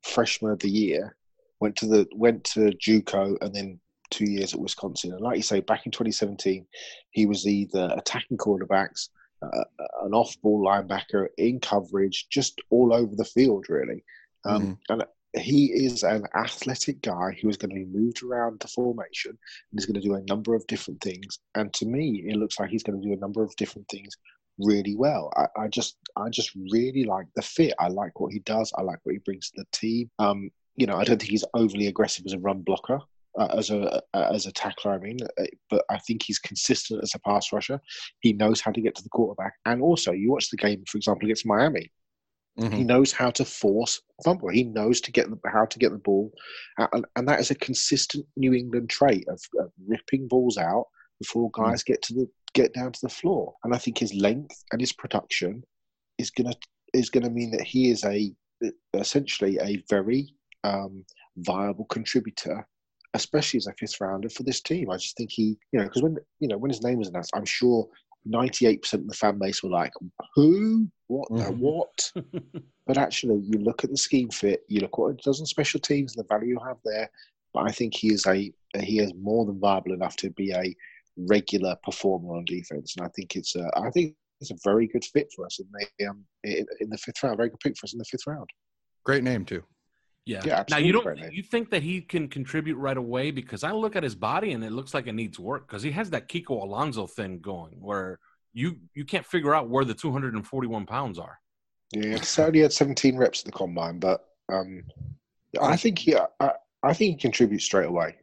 freshman 0.03 0.51
of 0.51 0.59
the 0.59 0.69
year. 0.69 1.17
Went 1.59 1.75
to 1.77 1.87
the 1.87 2.07
went 2.15 2.43
to 2.45 2.71
JUCO 2.71 3.37
and 3.41 3.53
then 3.53 3.79
two 4.09 4.29
years 4.29 4.53
at 4.53 4.59
Wisconsin. 4.59 5.13
And 5.13 5.21
like 5.21 5.37
you 5.37 5.43
say, 5.43 5.61
back 5.61 5.85
in 5.85 5.91
2017, 5.91 6.65
he 7.11 7.25
was 7.25 7.47
either 7.47 7.93
attacking 7.95 8.37
quarterbacks, 8.37 9.09
uh, 9.41 9.63
an 10.03 10.13
off-ball 10.13 10.63
linebacker 10.63 11.27
in 11.37 11.59
coverage, 11.59 12.27
just 12.29 12.59
all 12.69 12.93
over 12.93 13.15
the 13.15 13.25
field, 13.25 13.65
really. 13.69 14.03
Um, 14.45 14.79
And 14.89 15.03
he 15.35 15.65
is 15.67 16.03
an 16.03 16.25
athletic 16.35 17.01
guy 17.01 17.37
who 17.41 17.49
is 17.49 17.57
going 17.57 17.69
to 17.69 17.75
be 17.75 17.85
moved 17.85 18.23
around 18.23 18.59
the 18.59 18.67
formation 18.67 19.31
and 19.71 19.79
is 19.79 19.85
going 19.85 19.99
to 19.99 20.07
do 20.07 20.15
a 20.15 20.23
number 20.23 20.55
of 20.55 20.65
different 20.67 21.01
things. 21.01 21.39
And 21.55 21.73
to 21.73 21.85
me, 21.85 22.23
it 22.27 22.35
looks 22.37 22.59
like 22.59 22.69
he's 22.69 22.83
going 22.83 22.99
to 22.99 23.07
do 23.07 23.13
a 23.13 23.17
number 23.17 23.43
of 23.43 23.55
different 23.55 23.87
things 23.89 24.15
really 24.57 24.95
well. 24.95 25.31
I, 25.35 25.63
I 25.63 25.67
just, 25.67 25.97
I 26.15 26.29
just 26.29 26.51
really 26.71 27.03
like 27.03 27.27
the 27.35 27.41
fit. 27.41 27.73
I 27.79 27.89
like 27.89 28.19
what 28.19 28.33
he 28.33 28.39
does. 28.39 28.73
I 28.77 28.81
like 28.81 28.99
what 29.03 29.13
he 29.13 29.19
brings 29.19 29.51
to 29.51 29.61
the 29.61 29.67
team. 29.71 30.09
Um, 30.17 30.49
you 30.75 30.87
know, 30.87 30.95
I 30.95 31.03
don't 31.03 31.19
think 31.19 31.31
he's 31.31 31.45
overly 31.53 31.87
aggressive 31.87 32.25
as 32.25 32.33
a 32.33 32.39
run 32.39 32.61
blocker. 32.61 32.99
Uh, 33.37 33.53
as 33.55 33.69
a 33.69 34.01
uh, 34.15 34.29
as 34.33 34.47
a 34.47 34.51
tackler, 34.51 34.93
I 34.93 34.97
mean, 34.97 35.17
uh, 35.39 35.43
but 35.69 35.85
I 35.89 35.99
think 35.99 36.23
he's 36.23 36.39
consistent 36.39 37.03
as 37.03 37.13
a 37.13 37.19
pass 37.19 37.53
rusher. 37.53 37.79
He 38.21 38.33
knows 38.33 38.61
how 38.61 38.71
to 38.71 38.81
get 38.81 38.95
to 38.95 39.03
the 39.03 39.09
quarterback, 39.09 39.53
and 39.65 39.81
also 39.81 40.11
you 40.11 40.31
watch 40.31 40.49
the 40.49 40.57
game, 40.57 40.83
for 40.87 40.97
example, 40.97 41.25
against 41.25 41.45
Miami. 41.45 41.91
Mhm. 42.59 42.73
He 42.73 42.83
knows 42.83 43.11
how 43.11 43.29
to 43.31 43.45
force 43.45 44.01
fumble. 44.23 44.49
He 44.49 44.63
knows 44.63 44.99
to 45.01 45.11
get 45.11 45.29
the, 45.29 45.37
how 45.47 45.65
to 45.65 45.77
get 45.77 45.91
the 45.91 45.99
ball, 45.99 46.33
and, 46.79 47.05
and 47.15 47.27
that 47.27 47.39
is 47.39 47.51
a 47.51 47.55
consistent 47.55 48.25
New 48.35 48.53
England 48.53 48.89
trait 48.89 49.27
of, 49.27 49.39
of 49.59 49.71
ripping 49.85 50.27
balls 50.27 50.57
out 50.57 50.85
before 51.19 51.51
guys 51.51 51.83
get 51.83 52.01
to 52.03 52.13
the 52.15 52.27
get 52.53 52.73
down 52.73 52.91
to 52.91 52.99
the 53.03 53.09
floor. 53.09 53.53
And 53.63 53.75
I 53.75 53.77
think 53.77 53.99
his 53.99 54.13
length 54.15 54.63
and 54.71 54.81
his 54.81 54.93
production 54.93 55.63
is 56.17 56.31
gonna 56.31 56.55
is 56.93 57.11
gonna 57.11 57.29
mean 57.29 57.51
that 57.51 57.61
he 57.61 57.91
is 57.91 58.03
a 58.03 58.33
essentially 58.95 59.59
a 59.61 59.83
very 59.87 60.33
um, 60.63 61.05
viable 61.37 61.85
contributor, 61.85 62.67
especially 63.13 63.57
as 63.57 63.67
a 63.67 63.73
fifth 63.73 63.99
rounder 63.99 64.29
for 64.29 64.43
this 64.43 64.61
team. 64.61 64.89
I 64.89 64.97
just 64.97 65.17
think 65.17 65.31
he, 65.31 65.57
you 65.71 65.79
know, 65.79 65.85
because 65.85 66.03
when 66.03 66.17
you 66.39 66.47
know 66.47 66.57
when 66.57 66.71
his 66.71 66.83
name 66.83 66.99
was 66.99 67.07
announced, 67.09 67.31
I'm 67.35 67.45
sure 67.45 67.87
98% 68.27 68.93
of 68.93 69.07
the 69.07 69.13
fan 69.13 69.39
base 69.39 69.63
were 69.63 69.69
like, 69.69 69.93
"Who? 70.35 70.87
What? 71.07 71.29
The 71.29 71.51
Mhm. 71.51 71.57
what?" 71.57 72.11
but 72.87 72.97
actually, 72.97 73.39
you 73.39 73.59
look 73.59 73.83
at 73.83 73.89
the 73.89 73.97
scheme 73.97 74.29
fit, 74.29 74.63
you 74.67 74.81
look 74.81 74.97
what 74.97 75.11
it 75.15 75.21
does 75.23 75.39
on 75.39 75.45
special 75.45 75.79
teams, 75.79 76.15
and 76.15 76.23
the 76.23 76.27
value 76.27 76.49
you 76.49 76.59
have 76.65 76.77
there. 76.83 77.09
But 77.53 77.67
I 77.67 77.71
think 77.71 77.95
he 77.95 78.13
is 78.13 78.25
a 78.25 78.51
he 78.79 78.99
is 78.99 79.13
more 79.15 79.45
than 79.45 79.59
viable 79.59 79.93
enough 79.93 80.15
to 80.17 80.29
be 80.31 80.51
a 80.51 80.75
regular 81.17 81.75
performer 81.83 82.35
on 82.35 82.45
defense, 82.45 82.95
and 82.97 83.05
I 83.05 83.09
think 83.15 83.35
it's 83.35 83.55
a, 83.55 83.69
I 83.75 83.89
think 83.91 84.15
it's 84.41 84.51
a 84.51 84.57
very 84.63 84.87
good 84.87 85.03
fit 85.05 85.31
for 85.35 85.45
us 85.45 85.59
in 85.59 85.67
the 85.71 86.07
um, 86.07 86.25
in, 86.43 86.65
in 86.79 86.89
the 86.89 86.97
fifth 86.97 87.23
round. 87.23 87.37
Very 87.37 87.49
good 87.49 87.59
pick 87.59 87.77
for 87.77 87.85
us 87.85 87.93
in 87.93 87.99
the 87.99 88.05
fifth 88.05 88.27
round. 88.27 88.49
Great 89.03 89.23
name 89.23 89.45
too. 89.45 89.63
Yeah. 90.27 90.41
Yeah, 90.45 90.63
now 90.69 90.77
you 90.77 90.91
don't 90.91 91.31
you 91.31 91.41
think 91.41 91.69
that 91.71 91.83
he 91.83 92.01
can 92.01 92.27
contribute 92.27 92.75
right 92.75 92.97
away 92.97 93.31
because 93.31 93.63
I 93.63 93.71
look 93.71 93.95
at 93.95 94.03
his 94.03 94.15
body 94.15 94.51
and 94.51 94.63
it 94.63 94.71
looks 94.71 94.93
like 94.93 95.07
it 95.07 95.13
needs 95.13 95.39
work 95.39 95.67
because 95.67 95.83
he 95.83 95.91
has 95.91 96.09
that 96.09 96.27
Kiko 96.27 96.61
Alonso 96.61 97.07
thing 97.07 97.39
going 97.39 97.75
where 97.79 98.19
you 98.53 98.77
you 98.93 99.05
can't 99.05 99.25
figure 99.25 99.55
out 99.55 99.69
where 99.69 99.85
the 99.85 99.93
241 99.93 100.85
pounds 100.85 101.17
are. 101.17 101.39
Yeah, 101.93 102.17
he 102.17 102.41
only 102.41 102.59
had 102.59 102.73
17 102.73 103.15
reps 103.17 103.39
at 103.39 103.45
the 103.45 103.51
combine, 103.51 103.99
but 103.99 104.25
um, 104.49 104.83
I 105.61 105.77
think 105.77 105.99
he, 105.99 106.15
I, 106.15 106.51
I 106.83 106.93
think 106.93 107.15
he 107.15 107.21
contributes 107.21 107.63
straight 107.63 107.87
away. 107.87 108.17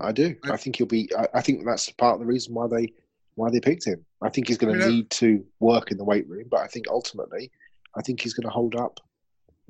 I 0.00 0.12
do. 0.12 0.36
I 0.44 0.56
think 0.56 0.76
he'll 0.76 0.86
be. 0.86 1.08
I, 1.16 1.28
I 1.34 1.40
think 1.40 1.64
that's 1.64 1.90
part 1.90 2.14
of 2.14 2.20
the 2.20 2.26
reason 2.26 2.54
why 2.54 2.66
they 2.66 2.92
why 3.34 3.50
they 3.50 3.60
picked 3.60 3.86
him. 3.86 4.04
I 4.20 4.28
think 4.28 4.48
he's 4.48 4.58
going 4.58 4.76
I 4.76 4.84
to 4.84 4.90
need 4.90 5.10
to 5.10 5.44
work 5.60 5.90
in 5.90 5.96
the 5.96 6.04
weight 6.04 6.28
room, 6.28 6.46
but 6.50 6.60
I 6.60 6.66
think 6.66 6.86
ultimately, 6.88 7.50
I 7.96 8.02
think 8.02 8.20
he's 8.20 8.34
going 8.34 8.46
to 8.46 8.52
hold 8.52 8.74
up. 8.74 9.00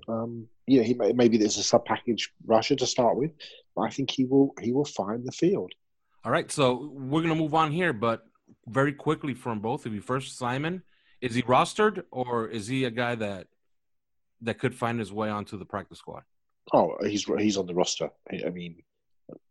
Um, 0.07 0.47
yeah, 0.67 0.83
he 0.83 0.95
may, 0.95 1.13
maybe 1.13 1.39
there's 1.39 1.59
a 1.59 1.63
sub 1.63 1.85
package 1.85 2.31
rusher 2.47 2.77
to 2.77 2.87
start 2.87 3.17
with, 3.17 3.33
but 3.75 3.83
I 3.83 3.91
think 3.91 4.11
he 4.11 4.25
will 4.25 4.53
he 4.61 4.73
will 4.73 4.85
find 4.85 5.25
the 5.25 5.33
field. 5.33 5.73
All 6.25 6.33
right, 6.33 6.51
so 6.51 6.91
we're 6.93 7.23
gonna 7.23 7.35
move 7.35 7.55
on 7.55 7.73
here, 7.73 7.93
but 7.93 8.25
very 8.67 8.93
quickly 8.93 9.35
from 9.35 9.61
both 9.61 9.87
of 9.87 9.95
you. 9.95 10.01
First, 10.01 10.39
Simon, 10.39 10.83
is 11.21 11.35
he 11.35 11.43
rostered 11.43 12.05
or 12.11 12.49
is 12.49 12.67
he 12.67 12.85
a 12.85 12.91
guy 12.91 13.15
that 13.15 13.49
that 14.43 14.59
could 14.59 14.75
find 14.75 14.99
his 14.99 15.13
way 15.13 15.29
onto 15.29 15.59
the 15.59 15.65
practice 15.65 15.99
squad? 15.99 16.23
Oh, 16.73 16.97
he's 17.03 17.25
he's 17.39 17.57
on 17.57 17.67
the 17.67 17.75
roster. 17.75 18.11
I 18.31 18.43
I 18.47 18.51
mean, 18.51 18.83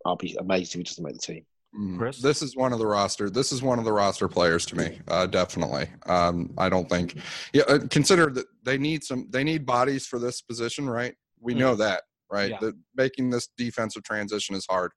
I'll 0.05 0.15
be 0.15 0.35
amazed 0.39 0.73
if 0.73 0.79
he 0.79 0.83
doesn't 0.83 1.03
make 1.03 1.15
the 1.15 1.19
team. 1.19 1.45
Mm. 1.76 1.97
Chris? 1.97 2.22
This 2.22 2.41
is 2.41 2.55
one 2.55 2.74
of 2.74 2.80
the 2.80 2.88
roster. 2.88 3.30
This 3.30 3.51
is 3.51 3.61
one 3.61 3.80
of 3.80 3.86
the 3.86 3.91
roster 3.91 4.28
players 4.28 4.65
to 4.68 4.78
me. 4.78 4.99
Uh, 5.07 5.26
definitely. 5.26 5.89
Um, 6.05 6.53
I 6.57 6.70
don't 6.70 6.89
think. 6.89 7.18
Yeah, 7.53 7.63
uh, 7.68 7.80
consider 7.89 8.30
that 8.32 8.45
they 8.63 8.78
need 8.78 9.03
some. 9.03 9.28
They 9.30 9.43
need 9.43 9.65
bodies 9.65 10.07
for 10.07 10.20
this 10.20 10.41
position, 10.41 10.89
right? 10.89 11.13
We 11.39 11.53
know 11.53 11.76
that, 11.76 12.03
right? 12.32 12.51
Yeah. 12.51 12.57
That 12.61 12.76
making 12.95 13.30
this 13.30 13.49
defensive 13.57 14.03
transition 14.03 14.55
is 14.55 14.65
hard, 14.70 14.91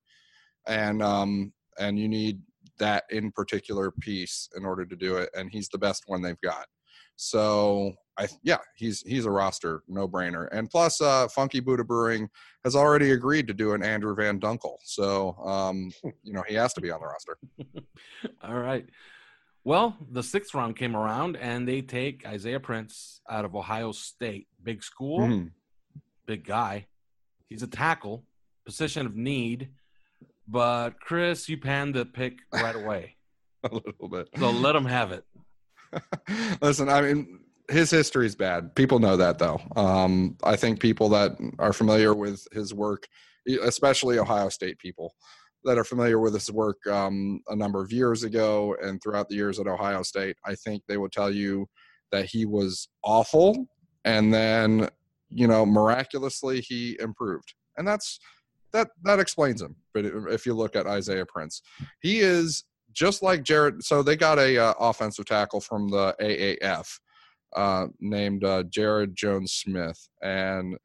and 0.66 1.02
um, 1.02 1.52
and 1.78 1.98
you 1.98 2.08
need 2.08 2.40
that 2.78 3.04
in 3.10 3.30
particular 3.32 3.90
piece 3.90 4.48
in 4.56 4.64
order 4.64 4.86
to 4.86 4.96
do 4.96 5.16
it. 5.16 5.30
And 5.34 5.50
he's 5.50 5.68
the 5.68 5.78
best 5.78 6.04
one 6.06 6.22
they've 6.22 6.40
got. 6.42 6.66
So 7.16 7.92
I 8.20 8.28
yeah, 8.42 8.58
he's 8.76 9.00
he's 9.02 9.24
a 9.24 9.30
roster 9.30 9.82
no 9.88 10.06
brainer. 10.06 10.46
And 10.52 10.68
plus, 10.70 11.00
uh, 11.00 11.26
Funky 11.28 11.60
Buddha 11.60 11.82
Brewing 11.84 12.28
has 12.64 12.76
already 12.76 13.12
agreed 13.12 13.46
to 13.48 13.54
do 13.54 13.72
an 13.72 13.82
Andrew 13.82 14.14
Van 14.14 14.38
Dunkel. 14.38 14.76
So 14.84 15.36
um, 15.44 15.90
you 16.22 16.32
know 16.34 16.44
he 16.46 16.54
has 16.54 16.74
to 16.74 16.80
be 16.80 16.90
on 16.90 17.00
the 17.00 17.06
roster. 17.06 17.38
All 18.44 18.58
right. 18.58 18.86
Well, 19.64 19.96
the 20.10 20.22
sixth 20.22 20.54
round 20.54 20.76
came 20.76 20.96
around 20.96 21.36
and 21.36 21.66
they 21.68 21.82
take 21.82 22.26
Isaiah 22.26 22.60
Prince 22.60 23.20
out 23.28 23.44
of 23.44 23.54
Ohio 23.56 23.92
State. 23.92 24.46
Big 24.62 24.82
school, 24.82 25.20
Mhm. 25.20 25.50
big 26.26 26.44
guy. 26.46 26.86
He's 27.48 27.62
a 27.62 27.66
tackle, 27.66 28.24
position 28.64 29.06
of 29.06 29.16
need. 29.16 29.70
But 30.48 31.00
Chris, 31.00 31.48
you 31.48 31.58
panned 31.58 31.94
the 31.94 32.04
pick 32.04 32.38
right 32.52 32.74
away. 32.84 33.16
a 33.64 33.68
little 33.74 34.08
bit. 34.08 34.28
So 34.38 34.50
let 34.50 34.74
him 34.76 34.86
have 34.86 35.12
it. 35.12 35.24
Listen, 36.62 36.88
I 36.88 37.00
mean, 37.02 37.39
his 37.70 37.90
history 37.90 38.26
is 38.26 38.34
bad. 38.34 38.74
People 38.74 38.98
know 38.98 39.16
that, 39.16 39.38
though. 39.38 39.60
Um, 39.76 40.36
I 40.42 40.56
think 40.56 40.80
people 40.80 41.08
that 41.10 41.36
are 41.58 41.72
familiar 41.72 42.14
with 42.14 42.46
his 42.52 42.74
work, 42.74 43.06
especially 43.62 44.18
Ohio 44.18 44.48
State 44.48 44.78
people 44.78 45.14
that 45.64 45.78
are 45.78 45.84
familiar 45.84 46.18
with 46.18 46.32
his 46.32 46.50
work 46.50 46.78
um, 46.86 47.40
a 47.48 47.56
number 47.56 47.82
of 47.82 47.92
years 47.92 48.24
ago 48.24 48.74
and 48.82 49.00
throughout 49.02 49.28
the 49.28 49.34
years 49.34 49.58
at 49.58 49.66
Ohio 49.66 50.02
State, 50.02 50.36
I 50.44 50.54
think 50.54 50.82
they 50.88 50.96
will 50.96 51.10
tell 51.10 51.30
you 51.30 51.66
that 52.12 52.24
he 52.26 52.44
was 52.44 52.88
awful, 53.04 53.68
and 54.04 54.34
then 54.34 54.88
you 55.28 55.46
know 55.46 55.64
miraculously 55.64 56.60
he 56.60 56.98
improved, 57.00 57.54
and 57.76 57.86
that's 57.86 58.18
that 58.72 58.88
that 59.04 59.20
explains 59.20 59.62
him. 59.62 59.76
But 59.94 60.06
if 60.06 60.44
you 60.44 60.54
look 60.54 60.74
at 60.74 60.86
Isaiah 60.86 61.26
Prince, 61.26 61.62
he 62.00 62.20
is 62.20 62.64
just 62.92 63.22
like 63.22 63.44
Jaryd. 63.44 63.82
So 63.82 64.02
they 64.02 64.16
got 64.16 64.38
a 64.38 64.58
uh, 64.58 64.74
offensive 64.80 65.26
tackle 65.26 65.60
from 65.60 65.88
the 65.88 66.16
AAF 66.20 66.98
uh, 67.54 67.86
named 68.00 68.44
uh, 68.44 68.62
Jaryd 68.64 69.14
Jones-Smith, 69.14 70.08
and 70.22 70.76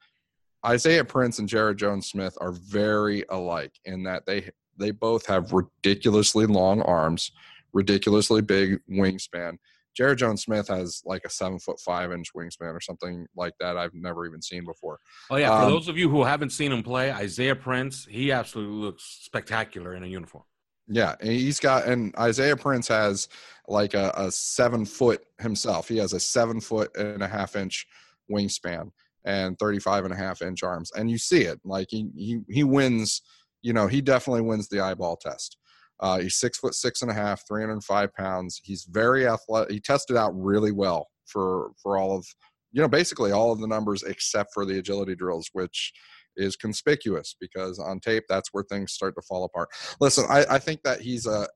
Isaiah 0.65 1.05
Prince 1.05 1.39
and 1.39 1.47
Jaryd 1.47 1.77
Jones-Smith 1.77 2.37
are 2.41 2.51
very 2.51 3.23
alike 3.29 3.73
in 3.85 4.03
that 4.03 4.25
they 4.25 4.49
they 4.77 4.91
both 4.91 5.25
have 5.27 5.53
ridiculously 5.53 6.45
long 6.45 6.81
arms, 6.81 7.31
ridiculously 7.73 8.41
big 8.41 8.79
wingspan. 8.89 9.57
Jaryd 9.97 10.17
Jones-Smith 10.17 10.67
has 10.67 11.01
like 11.05 11.23
a 11.25 11.29
seven 11.29 11.59
foot 11.59 11.79
five 11.79 12.11
inch 12.11 12.33
wingspan 12.35 12.73
or 12.73 12.81
something 12.81 13.25
like 13.37 13.53
that. 13.61 13.77
I've 13.77 13.93
never 13.93 14.25
even 14.25 14.41
seen 14.41 14.65
before. 14.65 14.99
Oh 15.29 15.37
yeah, 15.37 15.57
for 15.57 15.65
Um, 15.65 15.71
those 15.71 15.87
of 15.87 15.97
you 15.97 16.09
who 16.09 16.23
haven't 16.23 16.49
seen 16.49 16.71
him 16.71 16.83
play, 16.83 17.11
Isaiah 17.13 17.55
Prince, 17.55 18.05
he 18.09 18.31
absolutely 18.31 18.75
looks 18.75 19.03
spectacular 19.21 19.95
in 19.95 20.03
a 20.03 20.07
uniform. 20.07 20.43
Yeah, 20.87 21.15
and 21.19 21.29
he's 21.29 21.59
got 21.59 21.87
and 21.87 22.15
Isaiah 22.17 22.55
Prince 22.55 22.87
has 22.89 23.27
like 23.67 23.93
a, 23.93 24.13
a 24.15 24.31
seven 24.31 24.85
foot 24.85 25.25
himself. 25.39 25.87
He 25.87 25.97
has 25.97 26.13
a 26.13 26.19
seven 26.19 26.61
foot 26.61 26.95
and 26.95 27.23
a 27.23 27.27
half 27.27 27.55
inch 27.55 27.87
wingspan 28.31 28.91
and 29.25 29.57
35 29.57 30.05
and 30.05 30.13
a 30.13 30.17
half 30.17 30.41
inch 30.41 30.63
arms. 30.63 30.91
And 30.95 31.09
you 31.09 31.17
see 31.17 31.41
it. 31.41 31.59
Like 31.63 31.87
he 31.89 32.07
he 32.15 32.39
he 32.49 32.63
wins, 32.63 33.21
you 33.61 33.73
know, 33.73 33.87
he 33.87 34.01
definitely 34.01 34.41
wins 34.41 34.69
the 34.69 34.79
eyeball 34.79 35.17
test. 35.17 35.57
Uh, 35.99 36.19
he's 36.19 36.35
six 36.35 36.57
foot 36.59 36.75
six 36.75 37.01
and 37.01 37.09
a 37.09 37.13
half, 37.13 37.47
305 37.47 38.13
pounds. 38.13 38.61
He's 38.63 38.83
very 38.85 39.27
athletic. 39.27 39.71
He 39.71 39.79
tested 39.79 40.17
out 40.17 40.31
really 40.35 40.71
well 40.71 41.09
for 41.25 41.71
for 41.81 41.97
all 41.97 42.15
of 42.15 42.27
you 42.71 42.81
know 42.81 42.87
basically 42.87 43.31
all 43.31 43.51
of 43.51 43.59
the 43.59 43.67
numbers 43.67 44.03
except 44.03 44.53
for 44.53 44.65
the 44.65 44.77
agility 44.77 45.15
drills, 45.15 45.49
which 45.53 45.93
is 46.37 46.55
conspicuous 46.55 47.35
because 47.39 47.79
on 47.79 47.99
tape 47.99 48.23
that's 48.27 48.49
where 48.51 48.63
things 48.63 48.93
start 48.93 49.15
to 49.15 49.21
fall 49.21 49.43
apart. 49.43 49.69
Listen, 49.99 50.25
I, 50.29 50.45
I 50.51 50.59
think 50.59 50.81
that 50.83 51.01
he's 51.01 51.25
a 51.25 51.47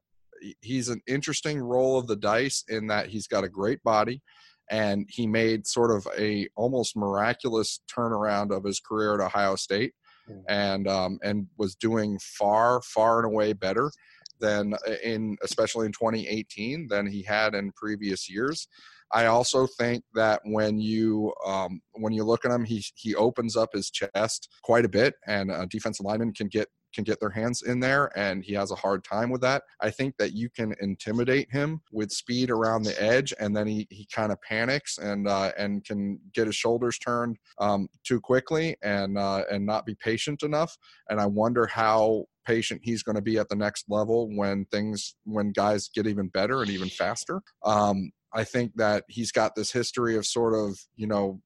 he's 0.62 0.90
an 0.90 1.02
interesting 1.08 1.60
roll 1.60 1.98
of 1.98 2.08
the 2.08 2.16
dice 2.16 2.64
in 2.70 2.88
that 2.88 3.08
he's 3.08 3.28
got 3.28 3.44
a 3.44 3.50
great 3.50 3.84
body 3.84 4.22
and 4.72 5.06
he 5.10 5.28
made 5.28 5.66
sort 5.66 5.92
of 5.92 6.08
a 6.18 6.48
almost 6.56 6.96
miraculous 6.96 7.82
turnaround 7.94 8.56
of 8.56 8.64
his 8.64 8.80
career 8.80 9.16
at 9.16 9.26
Ohio 9.26 9.56
State 9.56 9.94
and 10.48 10.88
um, 10.88 11.20
and 11.24 11.48
was 11.58 11.76
doing 11.76 12.20
far 12.20 12.82
far 12.82 13.18
and 13.20 13.26
away 13.26 13.54
better 13.54 13.92
than 14.40 14.74
uh, 14.88 14.92
in 15.04 15.38
especially 15.44 15.86
in 15.86 15.92
2018 15.92 16.88
than 16.88 17.08
he 17.08 17.24
had 17.24 17.56
in 17.56 17.72
previous 17.74 18.30
years. 18.30 18.68
I 19.12 19.26
also 19.26 19.68
think 19.68 20.04
that 20.14 20.42
when 20.44 20.80
you 20.80 21.34
um, 21.46 21.82
when 21.94 22.14
you 22.14 22.24
look 22.24 22.46
at 22.46 22.52
him, 22.52 22.66
he 22.66 22.84
he 22.96 23.16
opens 23.16 23.56
up 23.56 23.70
his 23.74 23.90
chest 23.90 24.50
quite 24.64 24.86
a 24.86 24.90
bit, 24.90 25.16
and 25.28 25.52
a 25.52 25.66
defensive 25.66 26.06
lineman 26.06 26.34
can 26.34 26.48
get 26.48 26.68
can 26.94 27.04
get 27.04 27.20
their 27.20 27.30
hands 27.30 27.62
in 27.62 27.80
there, 27.80 28.12
and 28.18 28.44
he 28.44 28.54
has 28.54 28.72
a 28.72 28.76
hard 28.76 29.04
time 29.04 29.30
with 29.30 29.42
that. 29.42 29.64
I 29.82 29.90
think 29.90 30.16
that 30.18 30.34
you 30.34 30.50
can 30.50 30.76
intimidate 30.82 31.52
him 31.52 31.82
with 31.92 32.12
speed 32.12 32.50
around 32.50 32.84
the 32.84 33.02
edge, 33.02 33.34
and 33.40 33.56
then 33.56 33.68
he 33.68 33.88
he 33.90 34.08
kind 34.14 34.32
of 34.32 34.42
panics 34.42 34.98
and 34.98 35.28
uh, 35.28 35.52
and 35.58 35.84
can 35.84 36.20
get 36.34 36.48
his 36.48 36.56
shoulders 36.56 36.98
turned 36.98 37.38
um, 37.60 37.88
too 38.04 38.20
quickly 38.20 38.76
and 38.84 39.18
uh, 39.18 39.44
and 39.52 39.66
not 39.66 39.86
be 39.86 39.96
patient 39.96 40.44
enough. 40.44 40.78
And 41.10 41.20
I 41.20 41.26
wonder 41.26 41.66
how 41.66 42.26
patient 42.46 42.82
he's 42.84 43.04
going 43.04 43.16
to 43.16 43.22
be 43.22 43.38
at 43.38 43.50
the 43.50 43.56
next 43.56 43.86
level 43.90 44.28
when 44.36 44.66
things 44.66 45.16
when 45.26 45.52
guys 45.52 45.90
get 45.94 46.08
even 46.08 46.28
better 46.30 46.62
and 46.62 46.72
even 46.72 46.90
faster. 46.90 47.42
Um, 47.64 48.12
I 48.34 48.44
think 48.44 48.74
that 48.76 49.04
he's 49.08 49.32
got 49.32 49.56
this 49.56 49.72
history 49.72 50.16
of 50.16 50.26
sort 50.26 50.54
of 50.54 50.80
you 50.96 51.08
know 51.08 51.42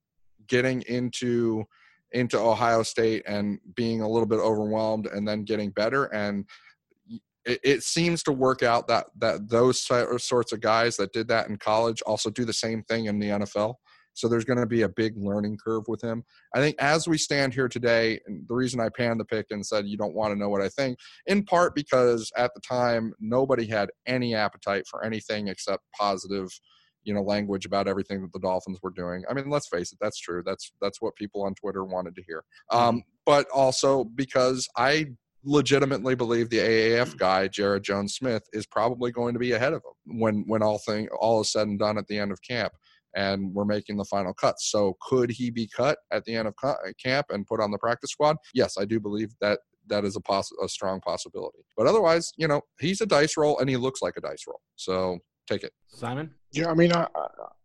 getting 0.47 0.81
into 0.83 1.65
into 2.11 2.37
Ohio 2.37 2.83
State 2.83 3.23
and 3.25 3.59
being 3.75 4.01
a 4.01 4.09
little 4.09 4.27
bit 4.27 4.39
overwhelmed 4.39 5.07
and 5.07 5.27
then 5.27 5.43
getting 5.43 5.71
better. 5.71 6.05
And 6.05 6.45
it, 7.45 7.59
it 7.63 7.83
seems 7.83 8.23
to 8.23 8.31
work 8.31 8.63
out 8.63 8.87
that 8.87 9.07
that 9.17 9.49
those 9.49 9.81
sorts 9.81 10.51
of 10.51 10.61
guys 10.61 10.97
that 10.97 11.11
did 11.11 11.27
that 11.29 11.49
in 11.49 11.57
college 11.57 12.01
also 12.03 12.29
do 12.29 12.45
the 12.45 12.53
same 12.53 12.83
thing 12.83 13.05
in 13.05 13.19
the 13.19 13.29
NFL. 13.29 13.75
So 14.13 14.27
there's 14.27 14.45
going 14.45 14.59
to 14.59 14.65
be 14.65 14.83
a 14.83 14.89
big 14.89 15.17
learning 15.17 15.57
curve 15.63 15.83
with 15.87 16.01
him. 16.01 16.23
I 16.53 16.59
think 16.59 16.75
as 16.79 17.07
we 17.07 17.17
stand 17.17 17.53
here 17.53 17.67
today, 17.67 18.19
and 18.25 18.47
the 18.47 18.53
reason 18.53 18.79
I 18.79 18.89
panned 18.89 19.19
the 19.19 19.25
pick 19.25 19.47
and 19.49 19.65
said 19.65 19.87
you 19.87 19.97
don't 19.97 20.15
want 20.15 20.33
to 20.33 20.39
know 20.39 20.49
what 20.49 20.61
I 20.61 20.69
think, 20.69 20.99
in 21.25 21.43
part 21.43 21.75
because 21.75 22.31
at 22.37 22.53
the 22.53 22.61
time 22.61 23.13
nobody 23.19 23.65
had 23.65 23.89
any 24.05 24.35
appetite 24.35 24.85
for 24.87 25.03
anything 25.03 25.47
except 25.47 25.83
positive, 25.97 26.49
you 27.03 27.13
know, 27.13 27.21
language 27.21 27.65
about 27.65 27.87
everything 27.87 28.21
that 28.21 28.31
the 28.33 28.39
Dolphins 28.39 28.79
were 28.83 28.91
doing. 28.91 29.23
I 29.29 29.33
mean, 29.33 29.49
let's 29.49 29.67
face 29.67 29.91
it, 29.91 29.99
that's 29.99 30.19
true. 30.19 30.43
That's 30.45 30.71
that's 30.81 31.01
what 31.01 31.15
people 31.15 31.43
on 31.43 31.55
Twitter 31.55 31.83
wanted 31.83 32.15
to 32.15 32.23
hear. 32.23 32.43
Um, 32.69 33.03
but 33.25 33.47
also 33.49 34.03
because 34.03 34.67
I 34.77 35.07
legitimately 35.45 36.15
believe 36.15 36.49
the 36.49 36.59
AAF 36.59 37.17
guy, 37.17 37.49
Jaryd 37.49 37.81
Jones-Smith, 37.81 38.43
is 38.53 38.65
probably 38.65 39.11
going 39.11 39.33
to 39.33 39.39
be 39.39 39.51
ahead 39.51 39.73
of 39.73 39.81
him 39.83 40.19
when 40.19 40.43
when 40.47 40.61
all 40.61 40.77
thing 40.77 41.09
all 41.19 41.41
is 41.41 41.51
said 41.51 41.67
and 41.67 41.79
done 41.79 41.97
at 41.97 42.07
the 42.07 42.17
end 42.17 42.31
of 42.31 42.41
camp 42.41 42.73
and 43.15 43.53
we're 43.53 43.65
making 43.65 43.97
the 43.97 44.05
final 44.05 44.33
cuts. 44.33 44.71
So 44.71 44.97
could 45.01 45.29
he 45.29 45.49
be 45.49 45.67
cut 45.67 45.97
at 46.11 46.25
the 46.25 46.35
end 46.35 46.47
of 46.47 46.55
camp 47.01 47.27
and 47.29 47.45
put 47.45 47.59
on 47.59 47.71
the 47.71 47.77
practice 47.77 48.11
squad? 48.11 48.37
Yes, 48.53 48.77
I 48.77 48.85
do 48.85 48.99
believe 48.99 49.29
that 49.41 49.59
that 49.87 50.05
is 50.05 50.15
a 50.15 50.21
poss- 50.21 50.53
a 50.63 50.67
strong 50.67 51.01
possibility. 51.01 51.59
But 51.75 51.87
otherwise, 51.87 52.31
you 52.37 52.47
know, 52.47 52.61
he's 52.79 53.01
a 53.01 53.05
dice 53.05 53.35
roll 53.37 53.59
and 53.59 53.69
he 53.69 53.77
looks 53.77 54.01
like 54.01 54.15
a 54.17 54.21
dice 54.21 54.45
roll. 54.47 54.61
So 54.75 55.19
take 55.47 55.63
it. 55.63 55.73
Simon? 55.87 56.31
Yeah, 56.51 56.69
I 56.69 56.73
mean, 56.73 56.93
I, 56.93 57.07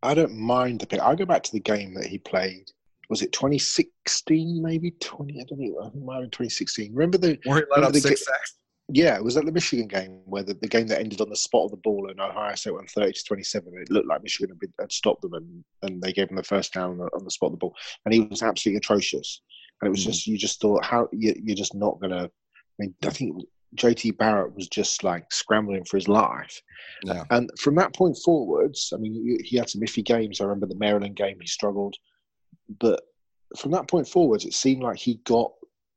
I 0.02 0.14
don't 0.14 0.36
mind 0.36 0.80
the 0.80 0.86
pick. 0.86 1.00
I'll 1.00 1.16
go 1.16 1.26
back 1.26 1.42
to 1.44 1.52
the 1.52 1.60
game 1.60 1.94
that 1.94 2.06
he 2.06 2.18
played. 2.18 2.70
Was 3.10 3.22
it 3.22 3.32
2016, 3.32 4.62
maybe 4.62 4.90
20? 5.00 5.40
I 5.40 5.44
don't 5.44 5.58
know. 5.60 5.80
I 5.80 5.84
think 5.84 6.02
it 6.02 6.04
might 6.04 6.14
have 6.14 6.22
been 6.24 6.30
2016. 6.30 6.92
Remember 6.92 7.18
the 7.18 7.38
where 7.44 7.58
he 7.58 7.64
let 7.70 7.84
up 7.84 7.94
six 7.94 8.26
sacks? 8.26 8.56
Yeah, 8.90 9.16
it 9.16 9.24
was 9.24 9.36
at 9.36 9.44
the 9.44 9.52
Michigan 9.52 9.86
game 9.86 10.20
where 10.24 10.42
the, 10.42 10.54
the 10.54 10.66
game 10.66 10.86
that 10.86 11.00
ended 11.00 11.20
on 11.20 11.28
the 11.28 11.36
spot 11.36 11.66
of 11.66 11.70
the 11.72 11.76
ball 11.76 12.08
and 12.08 12.18
Ohio 12.20 12.54
State 12.54 12.74
went 12.74 12.90
30 12.90 13.12
to 13.12 13.24
27. 13.24 13.72
It 13.76 13.90
looked 13.90 14.08
like 14.08 14.22
Michigan 14.22 14.50
had, 14.50 14.58
been, 14.58 14.72
had 14.80 14.90
stopped 14.90 15.20
them 15.20 15.34
and, 15.34 15.64
and 15.82 16.00
they 16.00 16.12
gave 16.12 16.30
him 16.30 16.36
the 16.36 16.42
first 16.42 16.72
down 16.72 16.92
on 16.92 16.98
the, 16.98 17.04
on 17.14 17.22
the 17.22 17.30
spot 17.30 17.48
of 17.48 17.52
the 17.52 17.58
ball. 17.58 17.76
And 18.06 18.14
he 18.14 18.20
was 18.20 18.42
absolutely 18.42 18.78
atrocious. 18.78 19.42
And 19.80 19.88
it 19.88 19.90
was 19.90 20.00
mm 20.00 20.06
just, 20.06 20.26
you 20.26 20.38
just 20.38 20.60
thought, 20.60 20.84
how 20.84 21.08
you, 21.12 21.34
you're 21.36 21.54
just 21.54 21.74
not 21.74 22.00
going 22.00 22.12
to. 22.12 22.24
I 22.24 22.30
mean, 22.78 22.94
I 23.04 23.10
think 23.10 23.36
JT 23.76 24.16
Barrett 24.16 24.54
was 24.54 24.68
just 24.68 25.04
like 25.04 25.30
scrambling 25.30 25.84
for 25.84 25.98
his 25.98 26.08
life. 26.08 26.62
Yeah. 27.04 27.24
And 27.30 27.50
from 27.60 27.74
that 27.74 27.94
point 27.94 28.16
forwards, 28.24 28.92
I 28.94 28.98
mean, 28.98 29.38
he 29.44 29.56
had 29.58 29.68
some 29.68 29.82
iffy 29.82 30.04
games. 30.04 30.40
I 30.40 30.44
remember 30.44 30.66
the 30.66 30.76
Maryland 30.76 31.16
game, 31.16 31.36
he 31.40 31.46
struggled. 31.46 31.96
But 32.80 33.02
from 33.58 33.72
that 33.72 33.88
point 33.88 34.08
forwards, 34.08 34.46
it 34.46 34.54
seemed 34.54 34.82
like 34.82 34.98
he 34.98 35.16
got 35.24 35.52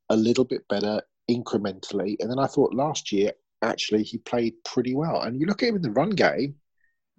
a 0.10 0.16
little 0.16 0.44
bit 0.44 0.68
better 0.68 1.02
incrementally. 1.32 2.16
And 2.20 2.30
then 2.30 2.40
I 2.40 2.48
thought 2.48 2.74
last 2.74 3.12
year, 3.12 3.32
actually, 3.62 4.04
he 4.04 4.18
played 4.20 4.54
pretty 4.64 4.96
well. 4.96 5.22
And 5.22 5.40
you 5.40 5.46
look 5.46 5.64
at 5.64 5.70
him 5.70 5.76
in 5.76 5.82
the 5.82 5.92
run 5.92 6.12
game, 6.12 6.56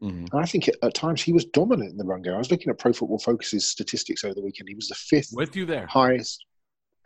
mm-hmm. 0.02 0.26
and 0.32 0.42
I 0.42 0.44
think 0.44 0.68
at 0.68 0.94
times 0.94 1.22
he 1.22 1.32
was 1.32 1.44
dominant 1.46 1.90
in 1.90 1.96
the 1.96 2.04
run 2.04 2.22
game. 2.22 2.34
I 2.34 2.38
was 2.38 2.50
looking 2.50 2.70
at 2.70 2.78
Pro 2.78 2.92
Football 2.92 3.18
Focus's 3.18 3.66
statistics 3.66 4.24
over 4.24 4.34
the 4.34 4.42
weekend. 4.42 4.68
He 4.68 4.74
was 4.74 4.88
the 4.88 4.94
fifth 4.94 5.30
with 5.32 5.56
you 5.56 5.66
there 5.66 5.86
highest. 5.86 6.44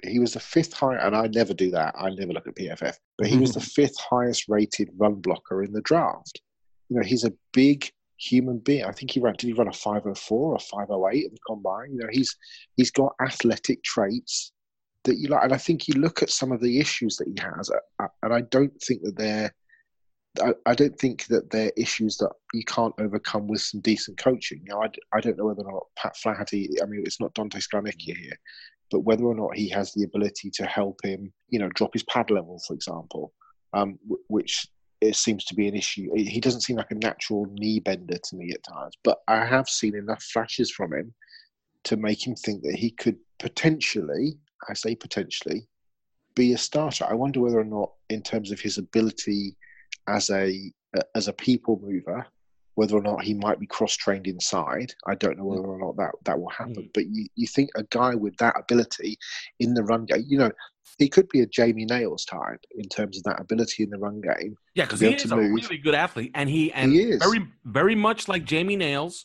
He 0.04 0.18
was 0.18 0.34
the 0.34 0.40
fifth 0.40 0.74
high, 0.74 0.96
and 0.96 1.16
I 1.16 1.26
never 1.28 1.54
do 1.54 1.70
that. 1.70 1.94
I 1.98 2.10
never 2.10 2.32
look 2.32 2.46
at 2.46 2.54
PFF, 2.54 2.96
but 3.16 3.28
he 3.28 3.38
was 3.38 3.54
the 3.54 3.60
fifth 3.76 3.98
highest 3.98 4.44
rated 4.48 4.90
run 4.96 5.14
blocker 5.14 5.62
in 5.62 5.72
the 5.72 5.80
draft. 5.80 6.40
You 6.90 6.96
know, 6.96 7.02
he's 7.02 7.24
a 7.24 7.32
big 7.52 7.90
human 8.18 8.58
being. 8.58 8.84
I 8.84 8.92
think 8.92 9.10
he 9.10 9.20
ran. 9.20 9.34
Did 9.38 9.48
he 9.48 9.52
run 9.54 9.68
a 9.68 9.72
five 9.72 10.02
hundred 10.02 10.18
four 10.18 10.52
or 10.52 10.58
five 10.58 10.88
hundred 10.88 11.08
eight 11.12 11.24
in 11.24 11.32
the 11.32 11.38
combine? 11.46 11.92
You 11.92 12.00
know, 12.00 12.08
he's 12.10 12.36
he's 12.76 12.90
got 12.90 13.14
athletic 13.20 13.82
traits 13.82 14.52
that 15.06 15.18
you 15.18 15.28
like. 15.28 15.44
And 15.44 15.52
I 15.52 15.58
think 15.58 15.88
you 15.88 15.94
look 15.94 16.22
at 16.22 16.30
some 16.30 16.52
of 16.52 16.60
the 16.60 16.78
issues 16.78 17.16
that 17.16 17.28
he 17.28 17.36
has, 17.40 17.70
uh, 17.70 18.04
uh, 18.04 18.08
and 18.22 18.34
I 18.34 18.42
don't 18.42 18.78
think 18.82 19.02
that 19.02 19.16
they're. 19.16 19.54
I, 20.66 20.74
don't 20.74 20.98
think 20.98 21.24
that 21.28 21.48
they're 21.48 21.72
issues 21.78 22.18
that 22.18 22.30
you 22.52 22.62
can't 22.66 22.92
overcome 23.00 23.46
with 23.46 23.62
some 23.62 23.80
decent 23.80 24.18
coaching. 24.18 24.62
You 24.66 24.78
I, 24.78 24.90
I 25.16 25.20
don't 25.22 25.38
know 25.38 25.46
whether 25.46 25.62
or 25.62 25.72
not 25.72 25.86
Pat 25.96 26.14
Flaherty. 26.14 26.68
I 26.82 26.84
mean, 26.84 27.04
it's 27.06 27.18
not 27.18 27.32
Dante 27.32 27.58
Scarnecchia 27.58 28.14
here, 28.14 28.38
but 28.90 29.00
whether 29.00 29.24
or 29.24 29.34
not 29.34 29.56
he 29.56 29.66
has 29.70 29.94
the 29.94 30.04
ability 30.04 30.50
to 30.50 30.66
help 30.66 31.00
him, 31.02 31.32
you 31.48 31.58
know, 31.58 31.70
drop 31.70 31.94
his 31.94 32.02
pad 32.02 32.30
level, 32.30 32.60
for 32.66 32.74
example, 32.74 33.32
um, 33.72 33.98
which 34.28 34.66
it 35.00 35.16
seems 35.16 35.44
to 35.46 35.54
be 35.54 35.68
an 35.68 35.74
issue. 35.74 36.08
He 36.14 36.40
doesn't 36.40 36.62
seem 36.62 36.76
like 36.76 36.90
a 36.90 36.96
natural 36.96 37.46
knee 37.52 37.80
bender 37.80 38.18
to 38.18 38.36
me 38.36 38.52
at 38.52 38.62
times, 38.62 38.94
but 39.04 39.20
I 39.28 39.44
have 39.44 39.70
seen 39.70 39.94
enough 39.94 40.22
flashes 40.22 40.70
from 40.70 40.92
him 40.92 41.14
to 41.84 41.96
make 41.96 42.26
him 42.26 42.34
think 42.34 42.62
that 42.62 42.74
he 42.74 42.90
could 42.90 43.16
potentially 43.38 44.38
I 44.68 44.74
say 44.74 44.94
potentially, 44.94 45.68
be 46.34 46.52
a 46.52 46.58
starter. 46.58 47.06
I 47.08 47.14
wonder 47.14 47.40
whether 47.40 47.60
or 47.60 47.64
not, 47.64 47.92
in 48.10 48.22
terms 48.22 48.50
of 48.50 48.60
his 48.60 48.78
ability 48.78 49.56
as 50.08 50.30
a 50.30 50.72
as 51.14 51.28
a 51.28 51.32
people 51.32 51.80
mover, 51.82 52.26
whether 52.76 52.96
or 52.96 53.02
not 53.02 53.24
he 53.24 53.34
might 53.34 53.58
be 53.58 53.66
cross 53.66 53.96
trained 53.96 54.26
inside. 54.26 54.92
I 55.06 55.14
don't 55.14 55.38
know 55.38 55.44
whether 55.44 55.66
or 55.66 55.78
not 55.78 55.96
that 55.96 56.12
that 56.24 56.38
will 56.38 56.50
happen. 56.50 56.84
Mm. 56.84 56.90
But 56.94 57.06
you, 57.08 57.26
you 57.34 57.46
think 57.46 57.70
a 57.74 57.84
guy 57.84 58.14
with 58.14 58.36
that 58.36 58.58
ability 58.58 59.18
in 59.58 59.74
the 59.74 59.82
run 59.82 60.04
game, 60.04 60.24
you 60.26 60.38
know, 60.38 60.50
he 60.98 61.08
could 61.08 61.28
be 61.30 61.40
a 61.40 61.46
Jamie 61.46 61.86
Nails 61.86 62.24
type 62.24 62.60
in 62.76 62.88
terms 62.88 63.16
of 63.16 63.24
that 63.24 63.40
ability 63.40 63.82
in 63.82 63.90
the 63.90 63.98
run 63.98 64.20
game. 64.20 64.56
Yeah, 64.74 64.84
because 64.84 65.00
he 65.00 65.14
is 65.14 65.30
a 65.30 65.36
move. 65.36 65.52
really 65.54 65.78
good 65.78 65.94
athlete, 65.94 66.30
and 66.34 66.48
he 66.48 66.72
and 66.72 66.92
he 66.92 67.00
is. 67.00 67.18
very 67.18 67.46
very 67.64 67.94
much 67.94 68.28
like 68.28 68.44
Jamie 68.44 68.76
Nails, 68.76 69.24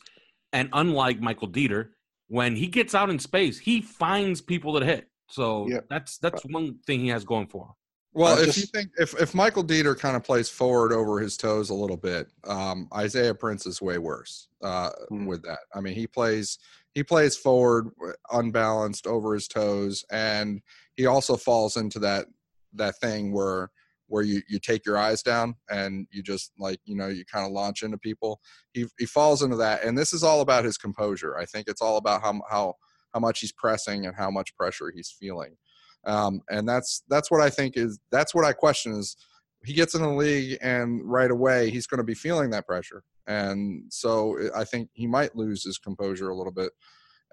and 0.53 0.69
unlike 0.73 1.19
Michael 1.19 1.49
Deiter, 1.49 1.89
when 2.27 2.55
he 2.55 2.67
gets 2.67 2.95
out 2.95 3.09
in 3.09 3.19
space, 3.19 3.59
he 3.59 3.81
finds 3.81 4.41
people 4.41 4.73
that 4.73 4.83
hit. 4.83 5.07
So 5.31 5.67
yeah. 5.69 5.79
that's 5.89 6.17
that's 6.17 6.43
one 6.43 6.77
thing 6.85 6.99
he 6.99 7.07
has 7.09 7.23
going 7.23 7.47
for 7.47 7.65
him. 7.65 7.73
Well, 8.13 8.37
if 8.37 8.47
just, 8.47 8.57
you 8.57 8.65
think 8.65 8.89
if, 8.97 9.19
if 9.21 9.33
Michael 9.33 9.63
Deiter 9.63 9.97
kind 9.97 10.17
of 10.17 10.23
plays 10.23 10.49
forward 10.49 10.91
over 10.91 11.19
his 11.19 11.37
toes 11.37 11.69
a 11.69 11.73
little 11.73 11.95
bit, 11.95 12.27
um, 12.45 12.89
Isaiah 12.93 13.33
Prince 13.33 13.65
is 13.65 13.81
way 13.81 13.99
worse 13.99 14.49
uh, 14.61 14.89
hmm. 15.07 15.25
with 15.25 15.43
that. 15.43 15.59
I 15.73 15.79
mean, 15.79 15.95
he 15.95 16.07
plays 16.07 16.59
he 16.93 17.03
plays 17.03 17.37
forward 17.37 17.89
unbalanced 18.31 19.07
over 19.07 19.33
his 19.33 19.47
toes, 19.47 20.03
and 20.11 20.61
he 20.95 21.05
also 21.05 21.37
falls 21.37 21.77
into 21.77 21.99
that 21.99 22.25
that 22.73 22.97
thing 22.99 23.31
where 23.31 23.71
where 24.07 24.23
you 24.23 24.41
you 24.49 24.59
take 24.59 24.85
your 24.85 24.97
eyes 24.97 25.23
down 25.23 25.55
and 25.69 26.05
you 26.11 26.21
just 26.21 26.51
like 26.59 26.79
you 26.83 26.95
know 26.95 27.07
you 27.07 27.23
kind 27.23 27.45
of 27.45 27.53
launch 27.53 27.81
into 27.81 27.97
people. 27.97 28.41
He 28.73 28.85
he 28.99 29.05
falls 29.05 29.41
into 29.41 29.55
that, 29.57 29.85
and 29.85 29.97
this 29.97 30.11
is 30.11 30.21
all 30.21 30.41
about 30.41 30.65
his 30.65 30.77
composure. 30.77 31.37
I 31.37 31.45
think 31.45 31.69
it's 31.69 31.81
all 31.81 31.95
about 31.95 32.21
how 32.21 32.41
how 32.49 32.75
how 33.13 33.19
much 33.19 33.39
he's 33.39 33.51
pressing 33.51 34.05
and 34.05 34.15
how 34.15 34.29
much 34.29 34.55
pressure 34.55 34.91
he's 34.93 35.09
feeling. 35.09 35.55
Um, 36.05 36.41
and 36.49 36.67
that's 36.67 37.03
that's 37.09 37.29
what 37.29 37.41
I 37.41 37.49
think 37.49 37.77
is 37.77 37.99
that's 38.11 38.33
what 38.33 38.45
I 38.45 38.53
question 38.53 38.93
is 38.93 39.15
he 39.63 39.73
gets 39.73 39.93
in 39.93 40.01
the 40.01 40.09
league 40.09 40.57
and 40.61 41.01
right 41.03 41.29
away 41.29 41.69
he's 41.69 41.85
going 41.85 41.99
to 41.99 42.03
be 42.03 42.15
feeling 42.15 42.49
that 42.51 42.65
pressure, 42.65 43.03
and 43.27 43.83
so 43.89 44.37
I 44.55 44.63
think 44.63 44.89
he 44.93 45.05
might 45.05 45.35
lose 45.35 45.63
his 45.63 45.77
composure 45.77 46.29
a 46.29 46.35
little 46.35 46.51
bit, 46.51 46.71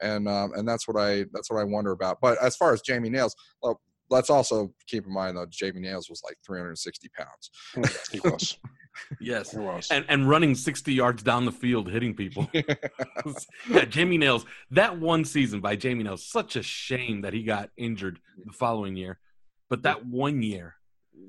and 0.02 0.28
um, 0.28 0.52
and 0.54 0.68
that's 0.68 0.86
what 0.86 1.00
I 1.00 1.24
that's 1.32 1.50
what 1.50 1.60
I 1.60 1.64
wonder 1.64 1.92
about. 1.92 2.18
But 2.20 2.36
as 2.42 2.56
far 2.56 2.74
as 2.74 2.82
Jamie 2.82 3.08
Nails, 3.08 3.34
well, 3.62 3.80
let's 4.10 4.28
also 4.28 4.74
keep 4.86 5.06
in 5.06 5.14
mind 5.14 5.38
though 5.38 5.46
Jamie 5.50 5.80
Nails 5.80 6.10
was 6.10 6.22
like 6.22 6.36
360 6.44 7.08
pounds. 7.16 7.50
He 8.12 8.20
was. 8.20 8.58
Yes. 9.20 9.55
And 9.90 10.05
and 10.09 10.28
running 10.28 10.55
60 10.55 10.92
yards 10.92 11.22
down 11.22 11.44
the 11.44 11.53
field, 11.53 11.88
hitting 11.88 12.14
people. 12.14 12.49
yeah, 12.55 13.84
Jamie 13.84 14.18
Nails. 14.18 14.44
That 14.70 14.99
one 14.99 15.24
season 15.24 15.61
by 15.61 15.76
Jamie 15.76 16.05
Nails, 16.05 16.24
such 16.24 16.57
a 16.57 16.62
shame 16.62 17.22
that 17.22 17.32
he 17.32 17.42
got 17.42 17.70
injured 17.76 18.20
the 18.44 18.53
following 18.53 18.96
year. 18.96 19.18
But 19.68 19.82
that 19.82 20.07
one 20.07 20.42
year 20.42 20.76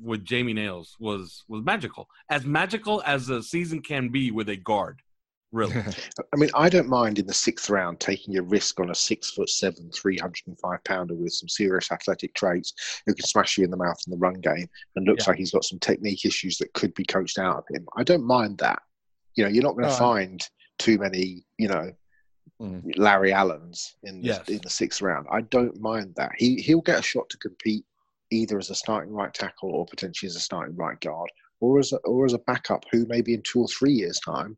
with 0.01 0.23
Jamie 0.23 0.53
Nails 0.53 0.95
was 0.99 1.43
was 1.47 1.63
magical, 1.63 2.07
as 2.29 2.45
magical 2.45 3.01
as 3.05 3.29
a 3.29 3.41
season 3.43 3.81
can 3.81 4.09
be 4.09 4.31
with 4.31 4.49
a 4.49 4.55
guard. 4.55 5.01
Really? 5.51 5.73
I 6.33 6.37
mean, 6.37 6.49
I 6.53 6.69
don't 6.69 6.87
mind 6.87 7.19
in 7.19 7.25
the 7.25 7.33
sixth 7.33 7.69
round 7.69 7.99
taking 7.99 8.37
a 8.37 8.41
risk 8.41 8.79
on 8.79 8.91
a 8.91 8.95
six 8.95 9.31
foot 9.31 9.49
seven, 9.49 9.89
305 9.91 10.83
pounder 10.83 11.15
with 11.15 11.33
some 11.33 11.49
serious 11.49 11.91
athletic 11.91 12.33
traits 12.35 12.73
who 13.05 13.13
can 13.13 13.25
smash 13.25 13.57
you 13.57 13.63
in 13.63 13.71
the 13.71 13.77
mouth 13.77 13.97
in 14.05 14.11
the 14.11 14.17
run 14.17 14.35
game 14.35 14.67
and 14.95 15.07
looks 15.07 15.25
yeah. 15.25 15.31
like 15.31 15.39
he's 15.39 15.51
got 15.51 15.63
some 15.63 15.79
technique 15.79 16.25
issues 16.25 16.57
that 16.57 16.73
could 16.73 16.93
be 16.93 17.05
coached 17.05 17.39
out 17.39 17.57
of 17.57 17.63
him. 17.69 17.87
I 17.97 18.03
don't 18.03 18.25
mind 18.25 18.59
that. 18.59 18.81
You 19.35 19.43
know, 19.43 19.49
you're 19.49 19.63
not 19.63 19.75
going 19.75 19.89
to 19.89 19.95
find 19.95 20.41
too 20.77 20.97
many, 20.97 21.45
you 21.57 21.67
know, 21.67 21.91
mm. 22.61 22.83
Larry 22.97 23.33
Allens 23.33 23.95
in 24.03 24.21
the, 24.21 24.27
yes. 24.27 24.49
in 24.49 24.59
the 24.61 24.69
sixth 24.69 25.01
round. 25.01 25.27
I 25.31 25.41
don't 25.41 25.79
mind 25.79 26.13
that. 26.17 26.31
He, 26.37 26.57
he'll 26.57 26.81
get 26.81 26.99
a 26.99 27.03
shot 27.03 27.29
to 27.29 27.37
compete 27.37 27.85
either 28.31 28.59
as 28.59 28.69
a 28.69 28.75
starting 28.75 29.13
right 29.13 29.33
tackle 29.33 29.71
or 29.71 29.85
potentially 29.85 30.27
as 30.27 30.35
a 30.35 30.39
starting 30.39 30.75
right 30.75 30.99
guard 31.01 31.31
or 31.61 31.79
as 31.79 31.91
a, 31.93 31.97
or 31.97 32.25
as 32.25 32.33
a 32.33 32.39
backup 32.39 32.85
who 32.91 33.05
maybe 33.07 33.33
in 33.33 33.41
two 33.41 33.61
or 33.61 33.67
three 33.67 33.91
years' 33.91 34.19
time 34.19 34.57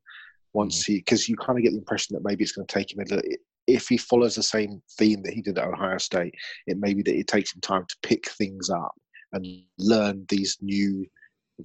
once 0.54 0.84
mm-hmm. 0.84 0.94
he 0.94 1.00
because 1.00 1.28
you 1.30 1.36
kind 1.36 1.58
of 1.58 1.64
get 1.64 1.72
the 1.72 1.78
impression 1.78 2.14
that 2.14 2.24
maybe 2.24 2.44
it's 2.44 2.52
going 2.52 2.68
to 2.68 2.74
take 2.74 2.92
him 2.92 3.00
a 3.00 3.04
little 3.04 3.30
if 3.68 3.88
he 3.88 3.98
follows 3.98 4.36
the 4.36 4.44
same 4.44 4.82
theme 4.98 5.22
that 5.24 5.34
he 5.34 5.42
did 5.42 5.58
at 5.58 5.68
Ohio 5.68 5.98
State, 5.98 6.36
it 6.68 6.78
may 6.78 6.94
be 6.94 7.04
that 7.04 7.18
it 7.18 7.28
takes 7.28 7.54
him 7.54 7.62
time 7.62 7.86
to 7.88 7.96
pick 8.04 8.30
things 8.30 8.70
up 8.70 8.94
and 9.34 9.46
learn 9.78 10.26
these 10.30 10.58
new, 10.62 11.06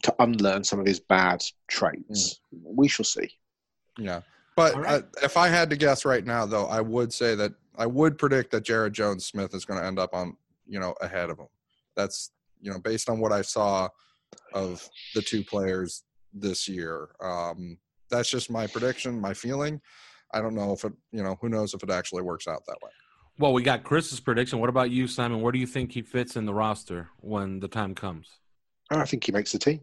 to 0.03 0.14
unlearn 0.18 0.62
some 0.62 0.78
of 0.78 0.87
his 0.87 1.01
bad 1.01 1.43
traits. 1.68 2.41
Mm. 2.55 2.76
We 2.76 2.89
shall 2.89 3.05
see. 3.05 3.30
Yeah. 3.99 4.20
But 4.57 4.74
right. 4.76 5.03
uh, 5.03 5.03
if 5.22 5.37
I 5.37 5.49
had 5.49 5.68
to 5.70 5.76
guess 5.76 6.05
right 6.05 6.24
now, 6.24 6.47
though, 6.47 6.66
I 6.66 6.80
would 6.80 7.12
say 7.12 7.34
that 7.34 7.53
I 7.76 7.87
would 7.87 8.18
predict 8.18 8.51
that 8.53 8.64
Jaryd 8.64 8.93
Jones-Smith 8.93 9.55
is 9.55 9.64
going 9.64 9.80
to 9.80 9.87
end 9.87 9.99
up 9.99 10.14
on 10.14 10.37
you 10.66 10.80
know 10.80 10.95
ahead 11.01 11.30
of 11.30 11.39
him. 11.39 11.49
That's 11.95 12.30
you 12.61 12.72
know 12.72 12.78
based 12.78 13.11
on 13.11 13.20
what 13.20 13.32
I 13.32 13.43
saw 13.43 13.89
of 14.55 14.89
the 15.14 15.20
two 15.20 15.45
players 15.45 16.05
this 16.32 16.68
year. 16.68 17.09
Um, 17.20 17.78
that's 18.11 18.30
just 18.30 18.50
my 18.50 18.66
prediction, 18.66 19.20
my 19.20 19.34
feeling. 19.34 19.80
I 20.32 20.40
don't 20.40 20.54
know 20.54 20.72
if 20.72 20.84
it 20.84 20.92
you 21.12 21.22
know 21.22 21.36
who 21.40 21.48
knows 21.48 21.74
if 21.74 21.82
it 21.82 21.90
actually 21.90 22.22
works 22.22 22.48
out 22.48 22.62
that 22.66 22.78
way. 22.82 22.90
Well, 23.38 23.52
we 23.52 23.62
got 23.62 23.84
Chris's 23.84 24.20
prediction. 24.20 24.61
What 24.61 24.70
about 24.70 24.90
you, 24.90 25.07
Simon? 25.07 25.42
Where 25.42 25.52
do 25.52 25.59
you 25.59 25.66
think 25.66 25.92
he 25.92 26.00
fits 26.00 26.36
in 26.36 26.46
the 26.46 26.54
roster 26.54 27.11
when 27.20 27.61
the 27.61 27.68
time 27.68 27.94
comes? 27.94 28.28
I 28.90 29.04
think 29.04 29.24
he 29.24 29.32
makes 29.32 29.52
the 29.52 29.59
team. 29.59 29.80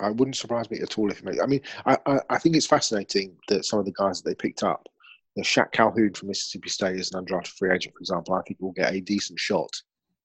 I 0.00 0.10
wouldn't 0.10 0.36
surprise 0.36 0.68
me 0.70 0.80
at 0.80 0.98
all 0.98 1.10
if 1.10 1.20
he 1.20 1.26
makes. 1.26 1.40
I 1.40 1.46
mean, 1.46 1.60
I, 1.86 1.96
I, 2.06 2.18
I 2.30 2.38
think 2.38 2.56
it's 2.56 2.66
fascinating 2.66 3.36
that 3.48 3.64
some 3.64 3.78
of 3.78 3.84
the 3.84 3.92
guys 3.92 4.20
that 4.20 4.28
they 4.28 4.34
picked 4.34 4.64
up, 4.64 4.88
you 5.36 5.40
know, 5.40 5.44
Shaq 5.44 5.70
Calhoun 5.70 6.14
from 6.14 6.28
Mississippi 6.28 6.68
State 6.68 6.96
is 6.96 7.12
an 7.12 7.24
undrafted 7.24 7.56
free 7.56 7.72
agent, 7.72 7.94
for 7.94 8.00
example. 8.00 8.34
I 8.34 8.42
think 8.42 8.58
he 8.58 8.64
will 8.64 8.72
get 8.72 8.92
a 8.92 9.00
decent 9.00 9.38
shot 9.38 9.70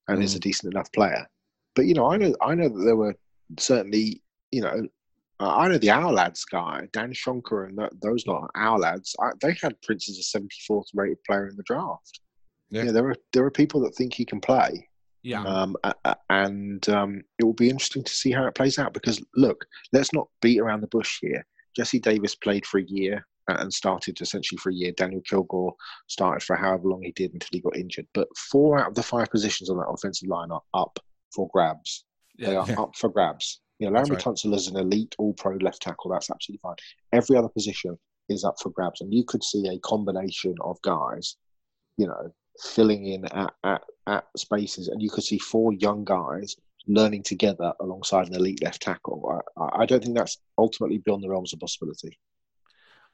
and 0.08 0.20
mm. 0.20 0.24
is 0.24 0.34
a 0.34 0.40
decent 0.40 0.74
enough 0.74 0.92
player. 0.92 1.28
But 1.76 1.86
you 1.86 1.94
know, 1.94 2.12
I 2.12 2.18
know 2.18 2.36
I 2.42 2.56
know 2.56 2.70
that 2.70 2.84
there 2.84 2.96
were 2.96 3.16
certainly, 3.60 4.24
you 4.52 4.62
know, 4.62 4.88
I 5.40 5.68
know 5.68 5.78
the 5.78 5.88
Ourlads 5.88 6.42
guy, 6.50 6.88
Dan 6.92 7.14
Shonka, 7.14 7.68
and 7.68 7.78
that, 7.78 7.94
those 8.02 8.28
lot, 8.28 8.52
Ourlads. 8.58 9.16
I, 9.22 9.32
they 9.42 9.56
had 9.62 9.82
Prince 9.82 10.10
as 10.10 10.20
a 10.20 10.40
74th 10.40 10.88
rated 10.94 11.24
player 11.24 11.48
in 11.48 11.56
the 11.56 11.64
draft. 11.64 12.20
Yeah. 12.70 12.84
Know, 12.84 12.92
there 12.92 13.10
are 13.10 13.16
there 13.34 13.46
are 13.46 13.52
people 13.52 13.82
that 13.82 13.96
think 13.96 14.14
he 14.14 14.26
can 14.26 14.42
play. 14.42 14.88
Yeah. 15.24 15.44
Um, 15.44 15.76
and 16.30 16.88
um, 16.90 17.24
it 17.40 17.44
will 17.44 17.54
be 17.54 17.70
interesting 17.70 18.04
to 18.04 18.14
see 18.14 18.32
how 18.32 18.46
it 18.46 18.56
plays 18.56 18.80
out 18.80 18.94
because 18.94 19.24
look, 19.36 19.66
let's 19.92 20.14
not 20.14 20.28
beat 20.42 20.60
around 20.60 20.82
the 20.82 20.88
bush 20.88 21.20
here. 21.22 21.46
Jesse 21.76 22.00
Davis 22.00 22.36
played 22.36 22.66
for 22.66 22.80
a 22.80 22.86
year 22.86 23.26
and 23.48 23.74
started 23.74 24.22
essentially 24.22 24.58
for 24.58 24.70
a 24.70 24.74
year. 24.74 24.92
Daniel 24.92 25.22
Kilgore 25.22 25.74
started 26.08 26.44
for 26.44 26.56
however 26.56 26.90
long 26.90 27.02
he 27.02 27.12
did 27.12 27.34
until 27.34 27.50
he 27.52 27.62
got 27.62 27.76
injured. 27.76 28.08
But 28.14 28.28
four 28.38 28.80
out 28.80 28.90
of 28.90 28.96
the 28.96 29.04
five 29.04 29.30
positions 29.30 29.70
on 29.70 29.78
that 29.78 29.90
offensive 29.90 30.30
line 30.30 30.52
are 30.52 30.62
up 30.74 31.00
for 31.34 31.50
grabs. 31.52 32.06
Yeah. 32.38 32.50
They 32.50 32.56
are 32.56 32.70
yeah. 32.70 32.82
up 32.82 32.96
for 32.96 33.10
grabs. 33.10 33.62
You 33.80 33.90
know, 33.90 34.00
Laremy 34.00 34.12
right. 34.12 34.20
Tunsil 34.20 34.54
is 34.54 34.68
an 34.68 34.78
elite 34.78 35.16
all 35.18 35.34
pro 35.34 35.56
left 35.56 35.82
tackle. 35.82 36.12
That's 36.12 36.30
absolutely 36.30 36.60
fine. 36.62 36.76
Every 37.14 37.38
other 37.38 37.50
position 37.50 37.98
is 38.28 38.44
up 38.44 38.56
for 38.62 38.70
grabs. 38.70 39.02
And 39.02 39.14
you 39.14 39.24
could 39.24 39.44
see 39.44 39.68
a 39.68 39.80
combination 39.80 40.56
of 40.62 40.82
guys, 40.82 41.38
you 41.98 42.08
know, 42.08 42.34
filling 42.62 43.06
in 43.06 43.26
at, 43.26 43.54
at, 43.64 43.82
at 44.08 44.26
spaces, 44.36 44.90
and 44.90 45.02
you 45.02 45.10
could 45.10 45.24
see 45.24 45.40
four 45.40 45.74
young 45.74 46.04
guys 46.04 46.56
learning 46.88 47.24
together 47.24 47.72
alongside 47.80 48.28
an 48.28 48.36
elite 48.36 48.62
left 48.64 48.82
tackle. 48.82 49.42
I, 49.58 49.84
I 49.84 49.86
don't 49.86 50.04
think 50.04 50.18
that's 50.18 50.38
ultimately 50.58 50.98
beyond 50.98 51.24
the 51.24 51.30
realms 51.30 51.54
of 51.54 51.60
possibility. 51.60 52.18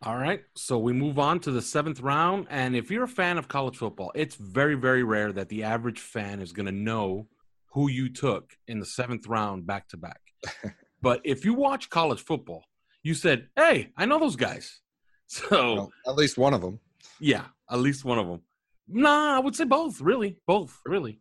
All 0.04 0.18
right. 0.18 0.42
So 0.56 0.78
we 0.78 0.94
move 0.94 1.20
on 1.20 1.40
to 1.42 1.52
the 1.52 1.62
seventh 1.62 2.02
round. 2.02 2.48
And 2.50 2.76
if 2.76 2.92
you're 2.92 3.04
a 3.04 3.08
fan 3.08 3.38
of 3.38 3.48
college 3.48 3.78
football, 3.78 4.12
it's 4.16 4.36
very, 4.36 4.76
very 4.76 5.04
rare 5.04 5.32
that 5.32 5.50
the 5.50 5.64
average 5.64 6.00
fan 6.00 6.42
is 6.42 6.52
going 6.52 6.66
to 6.66 6.72
know 6.72 7.28
who 7.74 7.90
you 7.90 8.10
took 8.10 8.52
in 8.68 8.80
the 8.80 8.86
seventh 8.86 9.28
round 9.28 9.66
back 9.66 9.88
to 9.90 9.98
back. 9.98 10.22
But 11.06 11.22
if 11.24 11.46
you 11.46 11.54
watch 11.54 11.92
college 11.92 12.20
football, 12.22 12.64
you 13.04 13.14
said, 13.14 13.50
hey, 13.56 13.92
I 13.96 14.08
know 14.08 14.20
those 14.20 14.36
guys. 14.36 14.80
So 15.28 15.74
well, 15.74 15.92
at 16.08 16.16
least 16.16 16.38
one 16.38 16.54
of 16.54 16.62
them. 16.62 16.80
Yeah, 17.20 17.46
at 17.72 17.80
least 17.80 18.06
one 18.06 18.20
of 18.20 18.28
them. 18.28 18.42
Nah, 18.88 19.36
I 19.36 19.40
would 19.40 19.56
say 19.56 19.64
both. 19.64 20.00
Really, 20.00 20.38
both. 20.46 20.80
Really. 20.86 21.20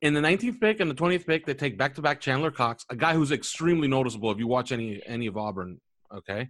In 0.00 0.14
the 0.14 0.20
19th 0.20 0.58
pick 0.58 0.80
and 0.80 0.90
the 0.90 0.94
20th 0.94 1.26
pick, 1.26 1.44
they 1.44 1.52
take 1.52 1.76
back-to-back 1.76 2.18
Chandler 2.18 2.50
Cox, 2.50 2.86
a 2.88 2.96
guy 2.96 3.12
who's 3.12 3.32
extremely 3.32 3.88
noticeable 3.88 4.30
if 4.30 4.38
you 4.38 4.46
watch 4.46 4.72
any 4.72 5.02
any 5.06 5.26
of 5.26 5.36
Auburn. 5.36 5.82
Okay, 6.14 6.48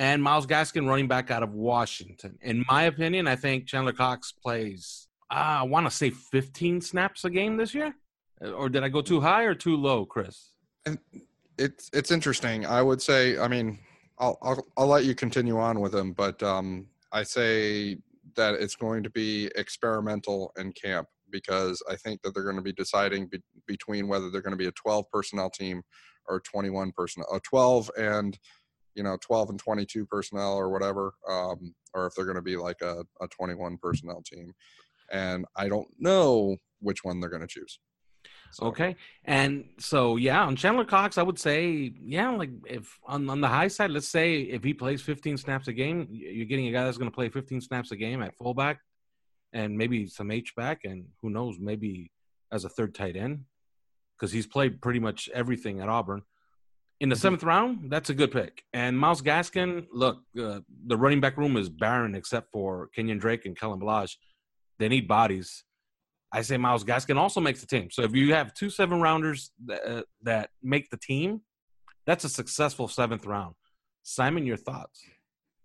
and 0.00 0.20
Myles 0.20 0.48
Gaskin, 0.48 0.88
running 0.88 1.06
back 1.06 1.30
out 1.30 1.44
of 1.44 1.52
Washington. 1.52 2.38
In 2.42 2.64
my 2.68 2.84
opinion, 2.84 3.28
I 3.28 3.36
think 3.36 3.66
Chandler 3.66 3.92
Cox 3.92 4.32
plays. 4.32 5.06
Uh, 5.30 5.60
I 5.60 5.62
want 5.62 5.86
to 5.86 5.92
say 5.92 6.10
15 6.10 6.80
snaps 6.80 7.24
a 7.24 7.30
game 7.30 7.56
this 7.56 7.72
year, 7.72 7.94
or 8.40 8.68
did 8.68 8.82
I 8.82 8.88
go 8.88 9.00
too 9.00 9.20
high 9.20 9.44
or 9.44 9.54
too 9.54 9.76
low, 9.76 10.04
Chris? 10.04 10.49
And 10.86 10.98
it's 11.58 11.90
it's 11.92 12.10
interesting. 12.10 12.66
I 12.66 12.82
would 12.82 13.02
say. 13.02 13.38
I 13.38 13.48
mean, 13.48 13.78
I'll 14.18 14.38
I'll, 14.42 14.66
I'll 14.76 14.86
let 14.86 15.04
you 15.04 15.14
continue 15.14 15.58
on 15.58 15.80
with 15.80 15.94
him, 15.94 16.12
but 16.12 16.42
um, 16.42 16.86
I 17.12 17.22
say 17.22 17.98
that 18.36 18.54
it's 18.54 18.76
going 18.76 19.02
to 19.02 19.10
be 19.10 19.50
experimental 19.56 20.52
in 20.56 20.72
camp 20.72 21.08
because 21.30 21.82
I 21.88 21.96
think 21.96 22.22
that 22.22 22.34
they're 22.34 22.44
going 22.44 22.56
to 22.56 22.62
be 22.62 22.72
deciding 22.72 23.26
be- 23.26 23.42
between 23.66 24.08
whether 24.08 24.30
they're 24.30 24.42
going 24.42 24.52
to 24.52 24.56
be 24.56 24.66
a 24.66 24.72
12 24.72 25.04
personnel 25.10 25.50
team 25.50 25.82
or 26.26 26.40
21 26.40 26.92
personnel, 26.92 27.28
a 27.32 27.40
12 27.40 27.90
and 27.98 28.38
you 28.94 29.02
know 29.02 29.16
12 29.20 29.50
and 29.50 29.58
22 29.58 30.06
personnel 30.06 30.54
or 30.54 30.70
whatever, 30.70 31.14
um, 31.28 31.74
or 31.94 32.06
if 32.06 32.14
they're 32.14 32.24
going 32.24 32.36
to 32.36 32.42
be 32.42 32.56
like 32.56 32.80
a, 32.82 33.04
a 33.20 33.28
21 33.28 33.78
personnel 33.78 34.22
team. 34.22 34.52
And 35.12 35.44
I 35.56 35.68
don't 35.68 35.88
know 35.98 36.56
which 36.80 37.04
one 37.04 37.20
they're 37.20 37.30
going 37.30 37.42
to 37.42 37.48
choose. 37.48 37.78
So. 38.52 38.66
Okay, 38.66 38.96
and 39.24 39.64
so 39.78 40.16
yeah, 40.16 40.42
on 40.42 40.56
Chandler 40.56 40.84
Cox, 40.84 41.18
I 41.18 41.22
would 41.22 41.38
say 41.38 41.92
yeah, 42.02 42.30
like 42.30 42.50
if 42.66 42.98
on 43.06 43.28
on 43.30 43.40
the 43.40 43.48
high 43.48 43.68
side, 43.68 43.90
let's 43.90 44.08
say 44.08 44.40
if 44.40 44.64
he 44.64 44.74
plays 44.74 45.00
15 45.02 45.36
snaps 45.36 45.68
a 45.68 45.72
game, 45.72 46.08
you're 46.10 46.46
getting 46.46 46.66
a 46.66 46.72
guy 46.72 46.84
that's 46.84 46.98
going 46.98 47.10
to 47.10 47.14
play 47.14 47.28
15 47.28 47.60
snaps 47.60 47.92
a 47.92 47.96
game 47.96 48.22
at 48.22 48.36
fullback, 48.36 48.80
and 49.52 49.78
maybe 49.78 50.06
some 50.06 50.30
H 50.30 50.54
back, 50.56 50.80
and 50.84 51.06
who 51.22 51.30
knows, 51.30 51.58
maybe 51.60 52.10
as 52.52 52.64
a 52.64 52.68
third 52.68 52.94
tight 52.94 53.16
end, 53.16 53.44
because 54.18 54.32
he's 54.32 54.46
played 54.46 54.80
pretty 54.80 54.98
much 55.00 55.28
everything 55.32 55.80
at 55.80 55.88
Auburn. 55.88 56.22
In 56.98 57.08
the 57.08 57.14
mm-hmm. 57.14 57.20
seventh 57.20 57.44
round, 57.44 57.90
that's 57.90 58.10
a 58.10 58.14
good 58.14 58.30
pick. 58.32 58.64
And 58.72 58.98
Myles 58.98 59.22
Gaskin, 59.22 59.86
look, 59.92 60.18
uh, 60.38 60.60
the 60.86 60.96
running 60.96 61.20
back 61.20 61.38
room 61.38 61.56
is 61.56 61.68
barren 61.68 62.14
except 62.14 62.50
for 62.50 62.88
Kenyon 62.94 63.18
Drake 63.18 63.46
and 63.46 63.58
Kalen 63.58 63.80
Ballage. 63.80 64.16
They 64.78 64.88
need 64.88 65.08
bodies 65.08 65.64
I 66.32 66.42
say 66.42 66.56
Myles 66.56 66.84
Gaskin 66.84 67.16
also 67.16 67.40
makes 67.40 67.60
the 67.60 67.66
team. 67.66 67.90
So 67.90 68.02
if 68.02 68.14
you 68.14 68.34
have 68.34 68.54
two 68.54 68.70
seven 68.70 69.00
rounders 69.00 69.50
that, 69.66 69.84
uh, 69.84 70.02
that 70.22 70.50
make 70.62 70.90
the 70.90 70.96
team, 70.96 71.40
that's 72.06 72.24
a 72.24 72.28
successful 72.28 72.88
seventh 72.88 73.26
round. 73.26 73.54
Simon, 74.02 74.46
your 74.46 74.56
thoughts? 74.56 75.02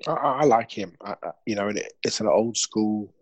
I, 0.07 0.11
I 0.11 0.43
like 0.45 0.71
him. 0.71 0.93
I, 1.03 1.15
you 1.45 1.55
know, 1.55 1.69
and 1.69 1.81
it's 2.03 2.19
an 2.19 2.27
old 2.27 2.57
school 2.57 3.13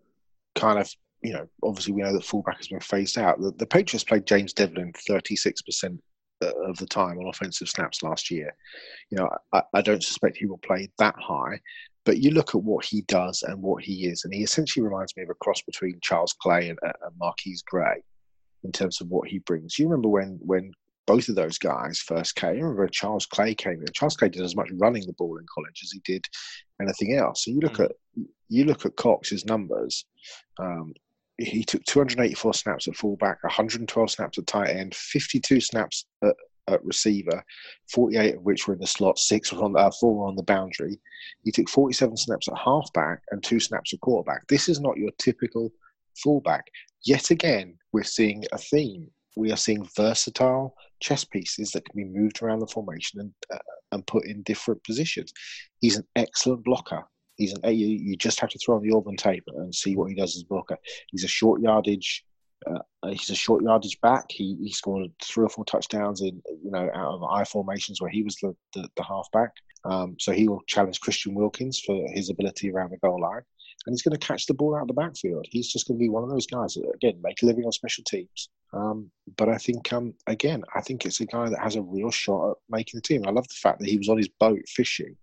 kind 0.54 0.78
of. 0.78 0.90
You 1.22 1.32
know, 1.32 1.48
obviously 1.62 1.94
we 1.94 2.02
know 2.02 2.12
that 2.12 2.24
fullback 2.24 2.58
has 2.58 2.68
been 2.68 2.80
phased 2.80 3.16
out. 3.16 3.40
The, 3.40 3.50
the 3.52 3.66
Patriots 3.66 4.04
played 4.04 4.26
James 4.26 4.52
Develin 4.52 4.92
thirty 5.08 5.36
six 5.36 5.62
percent 5.62 6.02
of 6.42 6.76
the 6.76 6.86
time 6.86 7.18
on 7.18 7.28
offensive 7.28 7.68
snaps 7.68 8.02
last 8.02 8.30
year. 8.30 8.54
You 9.10 9.18
know, 9.18 9.30
I, 9.52 9.62
I, 9.72 9.80
don't 9.80 10.02
suspect 10.02 10.36
he 10.36 10.46
will 10.46 10.58
play 10.58 10.90
that 10.98 11.14
high, 11.18 11.60
but 12.04 12.18
you 12.18 12.30
look 12.30 12.54
at 12.54 12.62
what 12.62 12.84
he 12.84 13.02
does 13.02 13.42
and 13.42 13.62
what 13.62 13.82
he 13.82 14.06
is, 14.06 14.24
and 14.24 14.34
he 14.34 14.42
essentially 14.42 14.84
reminds 14.84 15.16
me 15.16 15.22
of 15.22 15.30
a 15.30 15.34
cross 15.34 15.62
between 15.62 15.98
Charles 16.02 16.34
Clay 16.40 16.68
and, 16.68 16.78
and 16.82 17.20
MarQueis 17.20 17.64
Gray 17.64 18.02
in 18.62 18.72
terms 18.72 19.00
of 19.00 19.08
what 19.08 19.28
he 19.28 19.38
brings. 19.40 19.78
You 19.78 19.86
remember 19.86 20.08
when 20.08 20.38
when 20.40 20.72
both 21.06 21.28
of 21.28 21.34
those 21.34 21.58
guys 21.58 21.98
first 22.00 22.34
came. 22.34 22.56
Remember 22.56 22.88
Charles 22.88 23.26
Clay 23.26 23.54
came 23.54 23.80
in. 23.80 23.92
Charles 23.92 24.16
Clay 24.16 24.30
did 24.30 24.42
as 24.42 24.56
much 24.56 24.70
running 24.72 25.06
the 25.06 25.12
ball 25.14 25.36
in 25.36 25.44
college 25.52 25.80
as 25.82 25.92
he 25.92 26.00
did 26.04 26.24
anything 26.80 27.14
else. 27.14 27.44
So 27.44 27.50
you 27.50 27.60
look 27.60 27.74
mm. 27.74 27.84
at 27.84 27.92
you 28.48 28.64
look 28.64 28.86
at 28.86 28.96
Cox's 28.96 29.44
numbers. 29.44 30.04
Um, 30.58 30.94
he 31.38 31.64
took 31.64 31.84
284 31.84 32.54
snaps 32.54 32.86
at 32.86 32.94
fullback, 32.94 33.42
112 33.42 34.10
snaps 34.10 34.38
at 34.38 34.46
tight 34.46 34.70
end, 34.70 34.94
52 34.94 35.60
snaps 35.60 36.06
at, 36.22 36.34
at 36.68 36.84
receiver, 36.84 37.44
48 37.92 38.36
of 38.36 38.42
which 38.42 38.66
were 38.66 38.74
in 38.74 38.80
the 38.80 38.86
slot, 38.86 39.18
six 39.18 39.52
were 39.52 39.64
on 39.64 39.72
the, 39.72 39.78
uh, 39.78 39.90
four 40.00 40.14
were 40.14 40.26
on 40.26 40.36
the 40.36 40.42
boundary. 40.42 41.00
He 41.42 41.50
took 41.50 41.68
47 41.68 42.16
snaps 42.16 42.48
at 42.48 42.58
halfback 42.58 43.22
and 43.30 43.42
two 43.42 43.60
snaps 43.60 43.92
at 43.92 44.00
quarterback. 44.00 44.46
This 44.48 44.68
is 44.68 44.80
not 44.80 44.96
your 44.96 45.10
typical 45.18 45.70
fullback. 46.16 46.64
Yet 47.04 47.30
again, 47.30 47.76
we're 47.92 48.04
seeing 48.04 48.44
a 48.52 48.58
theme. 48.58 49.10
We 49.36 49.52
are 49.52 49.56
seeing 49.56 49.88
versatile 49.96 50.74
chess 51.00 51.24
pieces 51.24 51.72
that 51.72 51.84
can 51.84 51.96
be 51.96 52.04
moved 52.04 52.40
around 52.40 52.60
the 52.60 52.66
formation 52.66 53.20
and 53.20 53.32
uh, 53.52 53.58
and 53.92 54.06
put 54.06 54.26
in 54.26 54.42
different 54.42 54.82
positions. 54.84 55.32
He's 55.80 55.96
an 55.96 56.06
excellent 56.16 56.64
blocker. 56.64 57.04
He's 57.36 57.52
an 57.52 57.74
you, 57.74 57.86
you 57.86 58.16
just 58.16 58.40
have 58.40 58.50
to 58.50 58.58
throw 58.58 58.76
on 58.76 58.82
the 58.82 58.94
Auburn 58.94 59.16
tape 59.16 59.44
and 59.46 59.74
see 59.74 59.96
what 59.96 60.08
he 60.08 60.14
does 60.14 60.36
as 60.36 60.42
a 60.42 60.46
blocker. 60.46 60.76
He's 61.10 61.24
a 61.24 61.28
short 61.28 61.60
yardage 61.60 62.24
uh, 62.66 63.08
he's 63.08 63.30
a 63.30 63.34
short 63.34 63.62
yardage 63.62 64.00
back. 64.00 64.26
He, 64.30 64.56
he 64.60 64.72
scored 64.72 65.10
three 65.22 65.44
or 65.44 65.48
four 65.48 65.64
touchdowns 65.64 66.20
in 66.20 66.42
you 66.62 66.70
know 66.70 66.90
out 66.94 67.14
of 67.14 67.22
I 67.24 67.44
formations 67.44 68.00
where 68.00 68.10
he 68.10 68.22
was 68.22 68.36
the 68.36 68.54
the, 68.74 68.88
the 68.96 69.02
halfback. 69.02 69.52
Um, 69.84 70.16
so 70.18 70.32
he 70.32 70.48
will 70.48 70.62
challenge 70.66 71.00
Christian 71.00 71.34
Wilkins 71.34 71.80
for 71.80 72.08
his 72.12 72.30
ability 72.30 72.70
around 72.70 72.90
the 72.90 72.96
goal 72.98 73.20
line, 73.20 73.42
and 73.86 73.92
he's 73.92 74.02
going 74.02 74.18
to 74.18 74.26
catch 74.26 74.46
the 74.46 74.54
ball 74.54 74.74
out 74.74 74.82
of 74.82 74.88
the 74.88 74.94
backfield. 74.94 75.46
He's 75.50 75.70
just 75.70 75.86
going 75.86 75.98
to 75.98 76.02
be 76.02 76.08
one 76.08 76.24
of 76.24 76.30
those 76.30 76.46
guys 76.46 76.74
that 76.74 76.90
again 76.94 77.20
make 77.22 77.42
a 77.42 77.46
living 77.46 77.64
on 77.64 77.72
special 77.72 78.04
teams. 78.04 78.48
Um, 78.72 79.10
but 79.36 79.48
I 79.48 79.58
think 79.58 79.92
um, 79.92 80.14
again, 80.26 80.64
I 80.74 80.80
think 80.80 81.04
it's 81.04 81.20
a 81.20 81.26
guy 81.26 81.48
that 81.48 81.60
has 81.60 81.76
a 81.76 81.82
real 81.82 82.10
shot 82.10 82.50
at 82.50 82.56
making 82.68 82.98
the 82.98 83.02
team. 83.02 83.26
I 83.26 83.30
love 83.30 83.48
the 83.48 83.54
fact 83.54 83.80
that 83.80 83.88
he 83.88 83.98
was 83.98 84.08
on 84.08 84.18
his 84.18 84.28
boat 84.28 84.62
fishing 84.68 85.16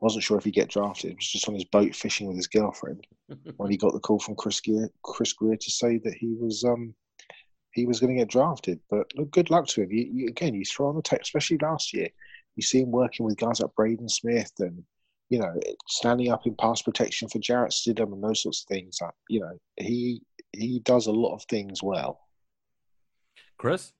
wasn't 0.00 0.24
sure 0.24 0.36
if 0.36 0.44
he'd 0.44 0.52
get 0.52 0.70
drafted. 0.70 1.10
He 1.10 1.16
was 1.16 1.28
just 1.28 1.48
on 1.48 1.54
his 1.54 1.64
boat 1.64 1.94
fishing 1.94 2.26
with 2.26 2.36
his 2.36 2.46
girlfriend 2.46 3.06
when 3.56 3.70
he 3.70 3.76
got 3.76 3.92
the 3.92 4.00
call 4.00 4.18
from 4.18 4.34
Chris 4.34 4.60
Grier, 4.60 4.90
Chris 5.02 5.32
Grier 5.32 5.56
to 5.56 5.70
say 5.70 5.98
that 5.98 6.14
he 6.14 6.34
was 6.38 6.64
um, 6.64 6.94
he 7.72 7.86
was 7.86 8.00
going 8.00 8.14
to 8.14 8.20
get 8.20 8.30
drafted. 8.30 8.80
But 8.90 9.06
look, 9.16 9.30
good 9.30 9.50
luck 9.50 9.66
to 9.68 9.82
him. 9.82 9.90
You, 9.90 10.08
you, 10.12 10.28
again, 10.28 10.54
you 10.54 10.64
throw 10.64 10.88
on 10.88 10.96
the 10.96 11.02
tape, 11.02 11.22
especially 11.22 11.58
last 11.62 11.92
year. 11.92 12.08
You 12.56 12.62
see 12.62 12.80
him 12.80 12.92
working 12.92 13.26
with 13.26 13.36
guys 13.36 13.60
like 13.60 13.74
Braden 13.74 14.08
Smith 14.08 14.52
and 14.60 14.84
you 15.30 15.38
know, 15.38 15.58
standing 15.88 16.30
up 16.30 16.46
in 16.46 16.54
pass 16.54 16.82
protection 16.82 17.28
for 17.28 17.38
Jarrett 17.38 17.72
Stidham 17.72 18.12
and 18.12 18.22
those 18.22 18.42
sorts 18.42 18.62
of 18.62 18.68
things. 18.68 18.98
Like, 19.00 19.14
you 19.28 19.40
know, 19.40 19.58
he 19.76 20.22
he 20.52 20.80
does 20.80 21.06
a 21.06 21.12
lot 21.12 21.34
of 21.34 21.42
things 21.44 21.82
well. 21.82 22.20
Chris, 23.58 23.92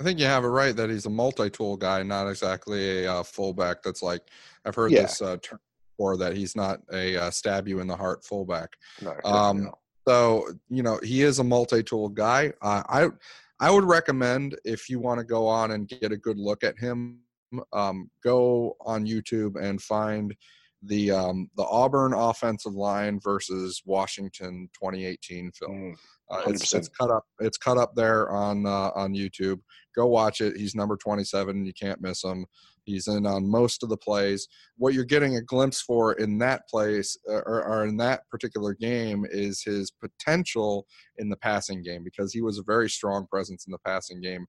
I 0.00 0.02
think 0.02 0.18
you 0.18 0.24
have 0.24 0.44
it 0.44 0.48
right 0.48 0.74
that 0.76 0.88
he's 0.88 1.04
a 1.04 1.10
multi-tool 1.10 1.76
guy, 1.76 2.02
not 2.02 2.26
exactly 2.26 3.04
a 3.04 3.12
uh, 3.12 3.22
fullback. 3.22 3.82
That's 3.82 4.02
like 4.02 4.22
I've 4.64 4.74
heard 4.74 4.92
Yeah. 4.92 5.02
this 5.02 5.20
uh, 5.20 5.36
term 5.42 5.60
before 5.98 6.16
that 6.16 6.34
he's 6.34 6.56
not 6.56 6.80
a 6.90 7.16
uh, 7.16 7.30
stab 7.30 7.68
you 7.68 7.80
in 7.80 7.86
the 7.86 7.96
heart 7.96 8.24
fullback. 8.24 8.70
No, 9.02 9.14
Um, 9.24 9.64
not. 9.64 9.78
so 10.08 10.48
you 10.70 10.82
know 10.82 10.98
he 11.02 11.22
is 11.22 11.38
a 11.38 11.44
multi-tool 11.44 12.08
guy. 12.08 12.52
Uh, 12.62 12.82
I 12.88 13.08
I 13.60 13.70
would 13.70 13.84
recommend 13.84 14.56
if 14.64 14.88
you 14.88 14.98
want 15.00 15.18
to 15.18 15.24
go 15.24 15.46
on 15.46 15.72
and 15.72 15.86
get 15.86 16.12
a 16.12 16.16
good 16.16 16.38
look 16.38 16.64
at 16.64 16.78
him, 16.78 17.18
um, 17.74 18.10
go 18.24 18.76
on 18.80 19.04
YouTube 19.06 19.60
and 19.62 19.82
find 19.82 20.34
the 20.82 21.10
um, 21.10 21.50
the 21.58 21.64
Auburn 21.64 22.14
offensive 22.14 22.72
line 22.72 23.20
versus 23.20 23.82
Washington 23.84 24.70
2018 24.72 25.52
film. 25.52 25.72
Mm, 25.72 25.96
Uh, 26.30 26.42
it's, 26.46 26.72
it's 26.72 26.88
cut 26.88 27.10
up. 27.10 27.24
It's 27.40 27.58
cut 27.58 27.76
up 27.76 27.94
there 27.94 28.30
on 28.30 28.66
uh, 28.66 28.90
on 28.94 29.14
YouTube. 29.14 29.60
Go 29.96 30.06
watch 30.06 30.40
it. 30.40 30.56
He's 30.56 30.74
number 30.74 30.96
27. 30.96 31.64
You 31.64 31.72
can't 31.72 32.00
miss 32.00 32.22
him. 32.22 32.46
He's 32.84 33.08
in 33.08 33.26
on 33.26 33.48
most 33.48 33.82
of 33.82 33.88
the 33.88 33.96
plays. 33.96 34.48
What 34.76 34.94
you're 34.94 35.04
getting 35.04 35.36
a 35.36 35.42
glimpse 35.42 35.82
for 35.82 36.12
in 36.14 36.38
that 36.38 36.68
place 36.68 37.16
uh, 37.28 37.42
or, 37.46 37.64
or 37.64 37.84
in 37.84 37.96
that 37.98 38.22
particular 38.30 38.74
game 38.74 39.26
is 39.30 39.62
his 39.62 39.90
potential 39.90 40.86
in 41.18 41.28
the 41.28 41.36
passing 41.36 41.82
game 41.82 42.04
because 42.04 42.32
he 42.32 42.42
was 42.42 42.58
a 42.58 42.64
very 42.64 42.88
strong 42.88 43.26
presence 43.26 43.66
in 43.66 43.72
the 43.72 43.78
passing 43.84 44.20
game 44.20 44.46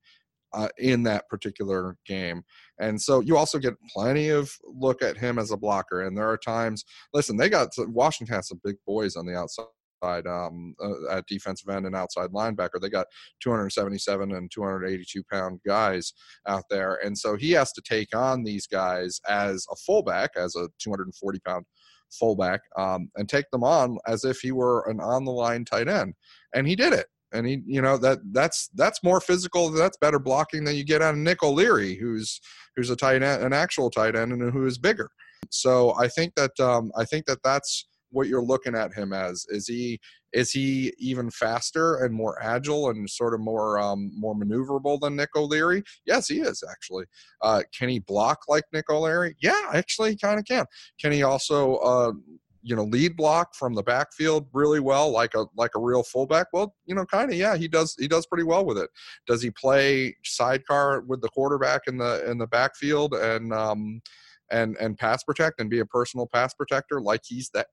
uh, 0.53 0.69
in 0.77 1.03
that 1.03 1.27
particular 1.29 1.97
game. 2.05 2.43
And 2.79 3.01
so 3.01 3.21
you 3.21 3.37
also 3.37 3.59
get 3.59 3.73
plenty 3.93 4.29
of 4.29 4.51
look 4.63 5.01
at 5.01 5.17
him 5.17 5.39
as 5.39 5.51
a 5.51 5.57
blocker. 5.57 6.01
And 6.01 6.17
there 6.17 6.29
are 6.29 6.37
times, 6.37 6.83
listen, 7.13 7.37
they 7.37 7.49
got 7.49 7.69
Washington 7.77 8.35
has 8.35 8.47
some 8.47 8.61
big 8.63 8.75
boys 8.85 9.15
on 9.15 9.25
the 9.25 9.35
outside. 9.35 9.65
Um, 10.03 10.75
uh, 10.83 11.17
at 11.17 11.25
defensive 11.27 11.69
end 11.69 11.85
and 11.85 11.95
outside 11.95 12.29
linebacker, 12.31 12.79
they 12.81 12.89
got 12.89 13.07
277 13.41 14.33
and 14.33 14.51
282 14.51 15.23
pound 15.31 15.59
guys 15.65 16.13
out 16.47 16.63
there, 16.69 16.99
and 17.03 17.17
so 17.17 17.35
he 17.35 17.51
has 17.51 17.71
to 17.73 17.81
take 17.81 18.15
on 18.15 18.43
these 18.43 18.67
guys 18.67 19.19
as 19.27 19.65
a 19.71 19.75
fullback, 19.75 20.31
as 20.35 20.55
a 20.55 20.67
240 20.79 21.39
pound 21.39 21.65
fullback, 22.11 22.61
um, 22.77 23.09
and 23.15 23.29
take 23.29 23.49
them 23.51 23.63
on 23.63 23.97
as 24.07 24.23
if 24.25 24.39
he 24.39 24.51
were 24.51 24.89
an 24.89 24.99
on 24.99 25.25
the 25.25 25.31
line 25.31 25.65
tight 25.65 25.87
end, 25.87 26.13
and 26.53 26.67
he 26.67 26.75
did 26.75 26.93
it. 26.93 27.07
And 27.33 27.47
he, 27.47 27.61
you 27.65 27.81
know, 27.81 27.97
that 27.97 28.19
that's 28.33 28.69
that's 28.75 29.03
more 29.03 29.21
physical. 29.21 29.69
That's 29.69 29.97
better 29.97 30.19
blocking 30.19 30.65
than 30.65 30.75
you 30.75 30.83
get 30.83 31.01
out 31.01 31.13
of 31.13 31.19
Nick 31.19 31.43
O'Leary, 31.43 31.95
who's 31.95 32.41
who's 32.75 32.89
a 32.89 32.95
tight 32.95 33.23
end, 33.23 33.43
an 33.43 33.53
actual 33.53 33.89
tight 33.89 34.15
end, 34.15 34.33
and 34.33 34.51
who 34.51 34.65
is 34.65 34.77
bigger. 34.77 35.09
So 35.49 35.95
I 35.97 36.07
think 36.07 36.35
that 36.35 36.57
um, 36.59 36.91
I 36.97 37.05
think 37.05 37.25
that 37.25 37.39
that's 37.43 37.87
what 38.11 38.27
you're 38.27 38.43
looking 38.43 38.75
at 38.75 38.93
him 38.93 39.13
as. 39.13 39.45
Is 39.49 39.67
he 39.67 39.99
is 40.33 40.51
he 40.51 40.93
even 40.97 41.29
faster 41.29 42.03
and 42.03 42.13
more 42.13 42.41
agile 42.41 42.89
and 42.89 43.09
sort 43.09 43.33
of 43.33 43.41
more 43.41 43.79
um, 43.79 44.11
more 44.17 44.35
maneuverable 44.35 44.99
than 44.99 45.15
Nick 45.15 45.29
O'Leary? 45.35 45.83
Yes, 46.05 46.27
he 46.27 46.39
is 46.39 46.63
actually. 46.69 47.05
Uh, 47.41 47.63
can 47.77 47.89
he 47.89 47.99
block 47.99 48.43
like 48.47 48.63
Nick 48.71 48.89
O'Leary? 48.89 49.35
Yeah, 49.41 49.69
actually, 49.73 50.11
he 50.11 50.17
kind 50.17 50.39
of 50.39 50.45
can. 50.45 50.65
Can 50.99 51.11
he 51.11 51.23
also 51.23 51.75
uh, 51.77 52.11
you 52.63 52.75
know 52.75 52.83
lead 52.83 53.15
block 53.17 53.55
from 53.55 53.73
the 53.73 53.83
backfield 53.83 54.47
really 54.53 54.79
well 54.79 55.11
like 55.11 55.33
a 55.33 55.45
like 55.55 55.71
a 55.75 55.79
real 55.79 56.03
fullback 56.03 56.47
well 56.53 56.75
you 56.85 56.95
know 56.95 57.05
kind 57.05 57.31
of 57.31 57.37
yeah 57.37 57.55
he 57.55 57.67
does 57.67 57.95
he 57.99 58.07
does 58.07 58.25
pretty 58.25 58.43
well 58.43 58.65
with 58.65 58.77
it 58.77 58.89
does 59.27 59.41
he 59.41 59.49
play 59.51 60.15
sidecar 60.23 61.01
with 61.01 61.21
the 61.21 61.29
quarterback 61.29 61.81
in 61.87 61.97
the 61.97 62.29
in 62.29 62.37
the 62.37 62.47
backfield 62.47 63.13
and 63.13 63.53
um 63.53 64.01
and 64.51 64.77
and 64.79 64.97
pass 64.97 65.23
protect 65.23 65.59
and 65.59 65.69
be 65.69 65.79
a 65.79 65.85
personal 65.85 66.27
pass 66.27 66.53
protector 66.53 67.01
like 67.01 67.21
he's 67.25 67.49
that 67.53 67.67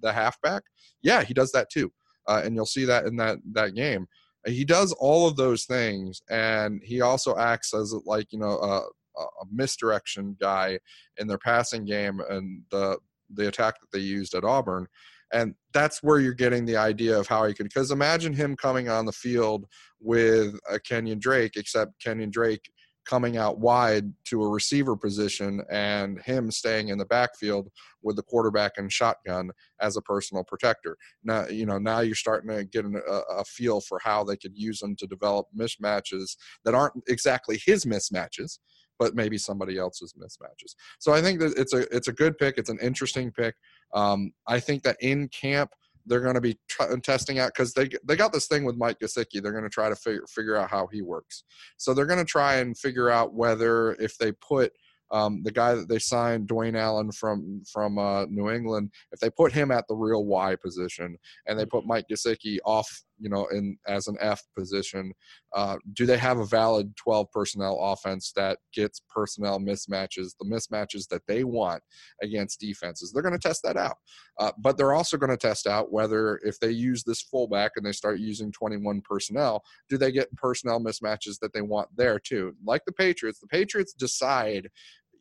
the 0.00 0.12
halfback 0.12 0.62
yeah 1.02 1.22
he 1.22 1.34
does 1.34 1.52
that 1.52 1.70
too 1.70 1.92
uh, 2.26 2.42
and 2.44 2.54
you'll 2.54 2.66
see 2.66 2.84
that 2.84 3.06
in 3.06 3.16
that 3.16 3.38
that 3.52 3.74
game 3.74 4.06
he 4.46 4.64
does 4.64 4.92
all 4.94 5.26
of 5.26 5.36
those 5.36 5.64
things 5.64 6.20
and 6.30 6.82
he 6.84 7.00
also 7.00 7.36
acts 7.36 7.72
as 7.72 7.94
like 8.04 8.26
you 8.30 8.38
know 8.38 8.58
a, 8.58 8.80
a 9.22 9.46
misdirection 9.52 10.36
guy 10.40 10.78
in 11.18 11.26
their 11.26 11.38
passing 11.38 11.84
game 11.84 12.20
and 12.28 12.62
the 12.70 12.98
the 13.30 13.48
attack 13.48 13.80
that 13.80 13.90
they 13.92 14.02
used 14.02 14.34
at 14.34 14.44
Auburn. 14.44 14.86
And 15.32 15.54
that's 15.72 16.02
where 16.02 16.20
you're 16.20 16.34
getting 16.34 16.64
the 16.64 16.76
idea 16.76 17.18
of 17.18 17.26
how 17.26 17.46
he 17.46 17.54
could. 17.54 17.64
Because 17.64 17.90
imagine 17.90 18.32
him 18.32 18.56
coming 18.56 18.88
on 18.88 19.04
the 19.04 19.12
field 19.12 19.66
with 20.00 20.58
a 20.70 20.78
Kenyon 20.78 21.18
Drake, 21.18 21.56
except 21.56 22.00
Kenyon 22.00 22.30
Drake 22.30 22.70
coming 23.06 23.36
out 23.36 23.58
wide 23.58 24.12
to 24.24 24.42
a 24.42 24.48
receiver 24.48 24.96
position 24.96 25.62
and 25.70 26.20
him 26.22 26.50
staying 26.50 26.88
in 26.88 26.98
the 26.98 27.04
backfield 27.06 27.68
with 28.02 28.16
the 28.16 28.22
quarterback 28.22 28.72
and 28.76 28.92
shotgun 28.92 29.50
as 29.80 29.96
a 29.96 30.02
personal 30.02 30.44
protector. 30.44 30.96
Now, 31.22 31.46
you 31.48 31.66
know, 31.66 31.78
now 31.78 32.00
you're 32.00 32.14
starting 32.14 32.50
to 32.50 32.64
get 32.64 32.84
an, 32.84 33.00
a, 33.08 33.20
a 33.38 33.44
feel 33.44 33.80
for 33.80 33.98
how 34.02 34.24
they 34.24 34.36
could 34.36 34.56
use 34.56 34.82
him 34.82 34.96
to 34.96 35.06
develop 35.06 35.46
mismatches 35.56 36.36
that 36.64 36.74
aren't 36.74 36.94
exactly 37.08 37.60
his 37.64 37.84
mismatches, 37.84 38.58
but 38.98 39.14
maybe 39.14 39.38
somebody 39.38 39.78
else's 39.78 40.14
mismatches. 40.14 40.74
So 40.98 41.12
I 41.12 41.20
think 41.20 41.40
that 41.40 41.58
it's 41.58 41.72
a 41.72 41.80
it's 41.94 42.08
a 42.08 42.12
good 42.12 42.38
pick. 42.38 42.58
It's 42.58 42.70
an 42.70 42.78
interesting 42.80 43.32
pick. 43.32 43.54
Um, 43.94 44.32
I 44.46 44.60
think 44.60 44.82
that 44.84 44.96
in 45.00 45.28
camp 45.28 45.70
they're 46.06 46.20
going 46.20 46.34
to 46.34 46.40
be 46.40 46.58
tr- 46.68 46.96
testing 47.02 47.38
out 47.38 47.52
because 47.54 47.72
they 47.72 47.88
they 48.06 48.16
got 48.16 48.32
this 48.32 48.46
thing 48.46 48.64
with 48.64 48.76
Mike 48.76 48.98
Gesicki. 49.00 49.42
They're 49.42 49.52
going 49.52 49.64
to 49.64 49.70
try 49.70 49.88
to 49.88 49.96
figure 49.96 50.24
figure 50.28 50.56
out 50.56 50.70
how 50.70 50.86
he 50.86 51.02
works. 51.02 51.44
So 51.76 51.94
they're 51.94 52.06
going 52.06 52.18
to 52.18 52.24
try 52.24 52.56
and 52.56 52.76
figure 52.76 53.10
out 53.10 53.34
whether 53.34 53.92
if 53.94 54.18
they 54.18 54.32
put 54.32 54.72
um, 55.10 55.42
the 55.44 55.52
guy 55.52 55.74
that 55.74 55.88
they 55.88 55.98
signed, 55.98 56.48
Dwayne 56.48 56.76
Allen 56.76 57.12
from 57.12 57.62
from 57.70 57.98
uh, 57.98 58.26
New 58.26 58.50
England, 58.50 58.90
if 59.12 59.20
they 59.20 59.30
put 59.30 59.52
him 59.52 59.70
at 59.70 59.86
the 59.88 59.94
real 59.94 60.24
Y 60.24 60.56
position 60.56 61.16
and 61.46 61.58
they 61.58 61.66
put 61.66 61.86
Mike 61.86 62.06
Gesicki 62.10 62.58
off, 62.64 63.04
you 63.18 63.28
know, 63.28 63.46
in 63.46 63.76
as 63.86 64.06
an 64.08 64.16
F 64.20 64.42
position, 64.56 65.12
uh, 65.54 65.76
do 65.94 66.06
they 66.06 66.18
have 66.18 66.38
a 66.38 66.46
valid 66.46 66.96
12 66.96 67.30
personnel 67.32 67.78
offense 67.80 68.32
that 68.36 68.58
gets 68.72 69.00
personnel 69.08 69.58
mismatches, 69.58 70.32
the 70.38 70.46
mismatches 70.46 71.08
that 71.08 71.26
they 71.26 71.44
want 71.44 71.82
against 72.22 72.60
defenses? 72.60 73.12
They're 73.12 73.22
going 73.22 73.38
to 73.38 73.48
test 73.48 73.62
that 73.64 73.76
out, 73.76 73.96
uh, 74.38 74.52
but 74.58 74.76
they're 74.76 74.94
also 74.94 75.16
going 75.16 75.30
to 75.30 75.36
test 75.36 75.66
out 75.66 75.92
whether 75.92 76.40
if 76.44 76.58
they 76.60 76.70
use 76.70 77.02
this 77.02 77.22
fullback 77.22 77.72
and 77.76 77.86
they 77.86 77.92
start 77.92 78.18
using 78.18 78.52
21 78.52 79.02
personnel, 79.02 79.62
do 79.88 79.96
they 79.96 80.12
get 80.12 80.34
personnel 80.36 80.80
mismatches 80.80 81.38
that 81.40 81.52
they 81.52 81.62
want 81.62 81.88
there 81.96 82.18
too? 82.18 82.54
Like 82.64 82.84
the 82.84 82.92
Patriots, 82.92 83.40
the 83.40 83.46
Patriots 83.46 83.92
decide 83.92 84.68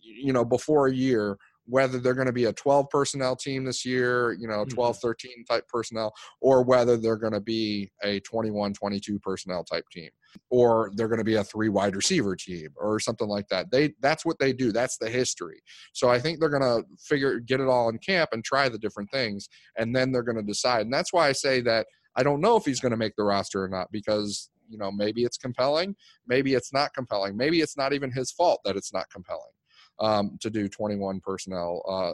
you 0.03 0.33
know 0.33 0.43
before 0.43 0.87
a 0.87 0.93
year 0.93 1.37
whether 1.65 1.99
they're 1.99 2.13
going 2.13 2.27
to 2.27 2.33
be 2.33 2.45
a 2.45 2.53
12 2.53 2.89
personnel 2.89 3.35
team 3.35 3.63
this 3.63 3.85
year 3.85 4.33
you 4.33 4.47
know 4.47 4.63
mm-hmm. 4.63 4.75
12 4.75 4.97
13 4.97 5.45
type 5.45 5.67
personnel 5.67 6.13
or 6.41 6.63
whether 6.63 6.97
they're 6.97 7.17
going 7.17 7.33
to 7.33 7.41
be 7.41 7.91
a 8.03 8.19
21 8.21 8.73
22 8.73 9.19
personnel 9.19 9.63
type 9.63 9.85
team 9.91 10.09
or 10.49 10.91
they're 10.95 11.07
going 11.07 11.19
to 11.19 11.23
be 11.23 11.35
a 11.35 11.43
three 11.43 11.69
wide 11.69 11.95
receiver 11.95 12.35
team 12.35 12.69
or 12.75 12.99
something 12.99 13.27
like 13.27 13.47
that. 13.49 13.71
They 13.71 13.93
that's 14.01 14.25
what 14.25 14.39
they 14.39 14.53
do. 14.53 14.71
That's 14.71 14.97
the 14.97 15.09
history. 15.09 15.61
So 15.93 16.09
i 16.09 16.19
think 16.19 16.39
they're 16.39 16.49
going 16.49 16.61
to 16.61 16.83
figure 16.99 17.39
get 17.39 17.59
it 17.59 17.67
all 17.67 17.89
in 17.89 17.97
camp 17.99 18.29
and 18.33 18.43
try 18.43 18.69
the 18.69 18.79
different 18.79 19.11
things 19.11 19.47
and 19.77 19.95
then 19.95 20.11
they're 20.11 20.23
going 20.23 20.37
to 20.37 20.43
decide. 20.43 20.81
And 20.81 20.93
that's 20.93 21.13
why 21.13 21.27
i 21.27 21.31
say 21.31 21.61
that 21.61 21.87
i 22.15 22.23
don't 22.23 22.41
know 22.41 22.55
if 22.55 22.65
he's 22.65 22.79
going 22.79 22.91
to 22.91 22.97
make 22.97 23.15
the 23.15 23.23
roster 23.23 23.63
or 23.63 23.67
not 23.67 23.91
because 23.91 24.49
you 24.69 24.77
know 24.77 24.91
maybe 24.91 25.23
it's 25.23 25.37
compelling 25.37 25.95
maybe 26.27 26.53
it's 26.53 26.73
not 26.73 26.93
compelling 26.93 27.35
maybe 27.37 27.61
it's 27.61 27.77
not 27.77 27.93
even 27.93 28.11
his 28.11 28.31
fault 28.31 28.59
that 28.65 28.75
it's 28.75 28.93
not 28.93 29.09
compelling 29.11 29.51
um, 29.99 30.37
to 30.41 30.49
do 30.49 30.67
21 30.67 31.19
personnel 31.19 31.83
uh, 31.87 32.13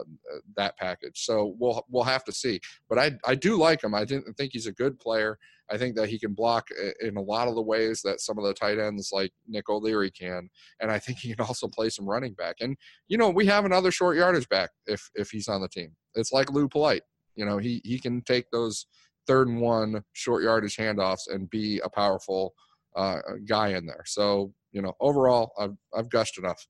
that 0.56 0.76
package. 0.76 1.24
So 1.24 1.54
we'll 1.58 1.84
we'll 1.88 2.04
have 2.04 2.24
to 2.24 2.32
see. 2.32 2.60
But 2.88 2.98
I 2.98 3.12
I 3.24 3.34
do 3.34 3.56
like 3.56 3.82
him. 3.82 3.94
I 3.94 4.04
didn't 4.04 4.34
think 4.34 4.52
he's 4.52 4.66
a 4.66 4.72
good 4.72 4.98
player. 4.98 5.38
I 5.70 5.78
think 5.78 5.94
that 5.96 6.08
he 6.08 6.18
can 6.18 6.34
block 6.34 6.68
in 7.00 7.16
a 7.16 7.22
lot 7.22 7.46
of 7.46 7.54
the 7.54 7.62
ways 7.62 8.02
that 8.02 8.20
some 8.20 8.38
of 8.38 8.44
the 8.44 8.52
tight 8.52 8.78
ends 8.78 9.10
like 9.12 9.32
Nick 9.46 9.68
O'Leary 9.68 10.10
can, 10.10 10.50
and 10.80 10.90
I 10.90 10.98
think 10.98 11.18
he 11.18 11.34
can 11.34 11.44
also 11.46 11.68
play 11.68 11.88
some 11.90 12.08
running 12.08 12.34
back. 12.34 12.56
And 12.60 12.76
you 13.08 13.16
know 13.16 13.30
we 13.30 13.46
have 13.46 13.64
another 13.64 13.90
short 13.90 14.16
yardage 14.16 14.48
back 14.48 14.70
if 14.86 15.10
if 15.14 15.30
he's 15.30 15.48
on 15.48 15.60
the 15.60 15.68
team. 15.68 15.92
It's 16.14 16.32
like 16.32 16.50
Lou 16.50 16.68
Polite. 16.68 17.02
You 17.36 17.44
know 17.44 17.58
he 17.58 17.80
he 17.84 17.98
can 17.98 18.22
take 18.22 18.50
those 18.50 18.86
third 19.26 19.48
and 19.48 19.60
one 19.60 20.02
short 20.12 20.42
yardage 20.42 20.76
handoffs 20.76 21.28
and 21.32 21.48
be 21.50 21.80
a 21.84 21.88
powerful 21.88 22.54
uh, 22.96 23.20
guy 23.48 23.68
in 23.68 23.86
there. 23.86 24.04
So 24.06 24.52
you 24.72 24.82
know 24.82 24.94
overall 25.00 25.52
I've 25.58 25.76
I've 25.94 26.10
gushed 26.10 26.38
enough. 26.38 26.66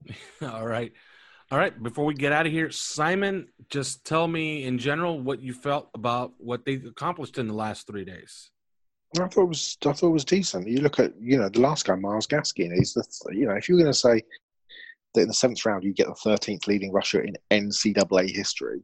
All 0.42 0.66
right. 0.66 0.92
All 1.50 1.58
right. 1.58 1.82
Before 1.82 2.04
we 2.04 2.14
get 2.14 2.32
out 2.32 2.46
of 2.46 2.52
here, 2.52 2.70
Simon, 2.70 3.48
just 3.70 4.04
tell 4.04 4.28
me 4.28 4.64
in 4.64 4.78
general 4.78 5.20
what 5.20 5.40
you 5.40 5.54
felt 5.54 5.88
about 5.94 6.32
what 6.38 6.64
they 6.64 6.74
accomplished 6.74 7.38
in 7.38 7.46
the 7.46 7.54
last 7.54 7.86
three 7.86 8.04
days. 8.04 8.50
I 9.16 9.26
thought 9.26 9.42
it 9.42 9.48
was 9.48 9.78
I 9.86 9.92
thought 9.92 10.08
it 10.08 10.12
was 10.12 10.24
decent. 10.24 10.68
You 10.68 10.80
look 10.80 11.00
at 11.00 11.14
you 11.18 11.38
know 11.38 11.48
the 11.48 11.60
last 11.60 11.86
guy, 11.86 11.94
Myles 11.94 12.26
Gaskin. 12.26 12.74
He's 12.74 12.92
the 12.92 13.04
you 13.34 13.46
know 13.46 13.54
if 13.54 13.68
you're 13.68 13.78
going 13.78 13.90
to 13.90 13.98
say 13.98 14.22
that 15.14 15.22
in 15.22 15.28
the 15.28 15.34
seventh 15.34 15.64
round 15.64 15.84
you 15.84 15.94
get 15.94 16.06
the 16.06 16.12
13th 16.12 16.66
leading 16.66 16.92
rusher 16.92 17.22
in 17.22 17.34
NCAA 17.50 18.30
history, 18.30 18.82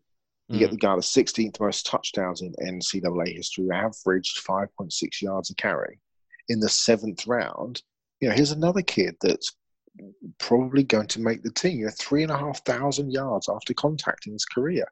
you 0.48 0.58
get 0.58 0.68
mm. 0.68 0.72
the 0.72 0.78
guy 0.78 0.94
the 0.94 1.02
16th 1.02 1.60
most 1.60 1.86
touchdowns 1.86 2.42
in 2.42 2.54
NCAA 2.54 3.34
history, 3.34 3.68
averaged 3.72 4.44
5.6 4.46 5.22
yards 5.22 5.50
a 5.50 5.54
carry 5.54 6.00
in 6.48 6.60
the 6.60 6.68
seventh 6.68 7.26
round. 7.26 7.82
You 8.20 8.28
know, 8.28 8.34
here's 8.34 8.52
another 8.52 8.82
kid 8.82 9.16
that's 9.20 9.54
probably 10.38 10.82
going 10.82 11.06
to 11.08 11.20
make 11.20 11.42
the 11.42 11.52
team. 11.52 11.80
You 11.80 11.86
know, 11.86 11.92
three 11.98 12.22
and 12.22 12.32
a 12.32 12.38
half 12.38 12.64
thousand 12.64 13.10
yards 13.10 13.48
after 13.48 13.74
contact 13.74 14.26
in 14.26 14.32
his 14.32 14.44
career, 14.44 14.86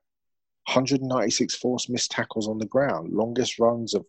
196 0.66 1.56
forced 1.56 1.90
missed 1.90 2.10
tackles 2.10 2.48
on 2.48 2.58
the 2.58 2.66
ground, 2.66 3.12
longest 3.12 3.58
runs 3.58 3.94
of 3.94 4.04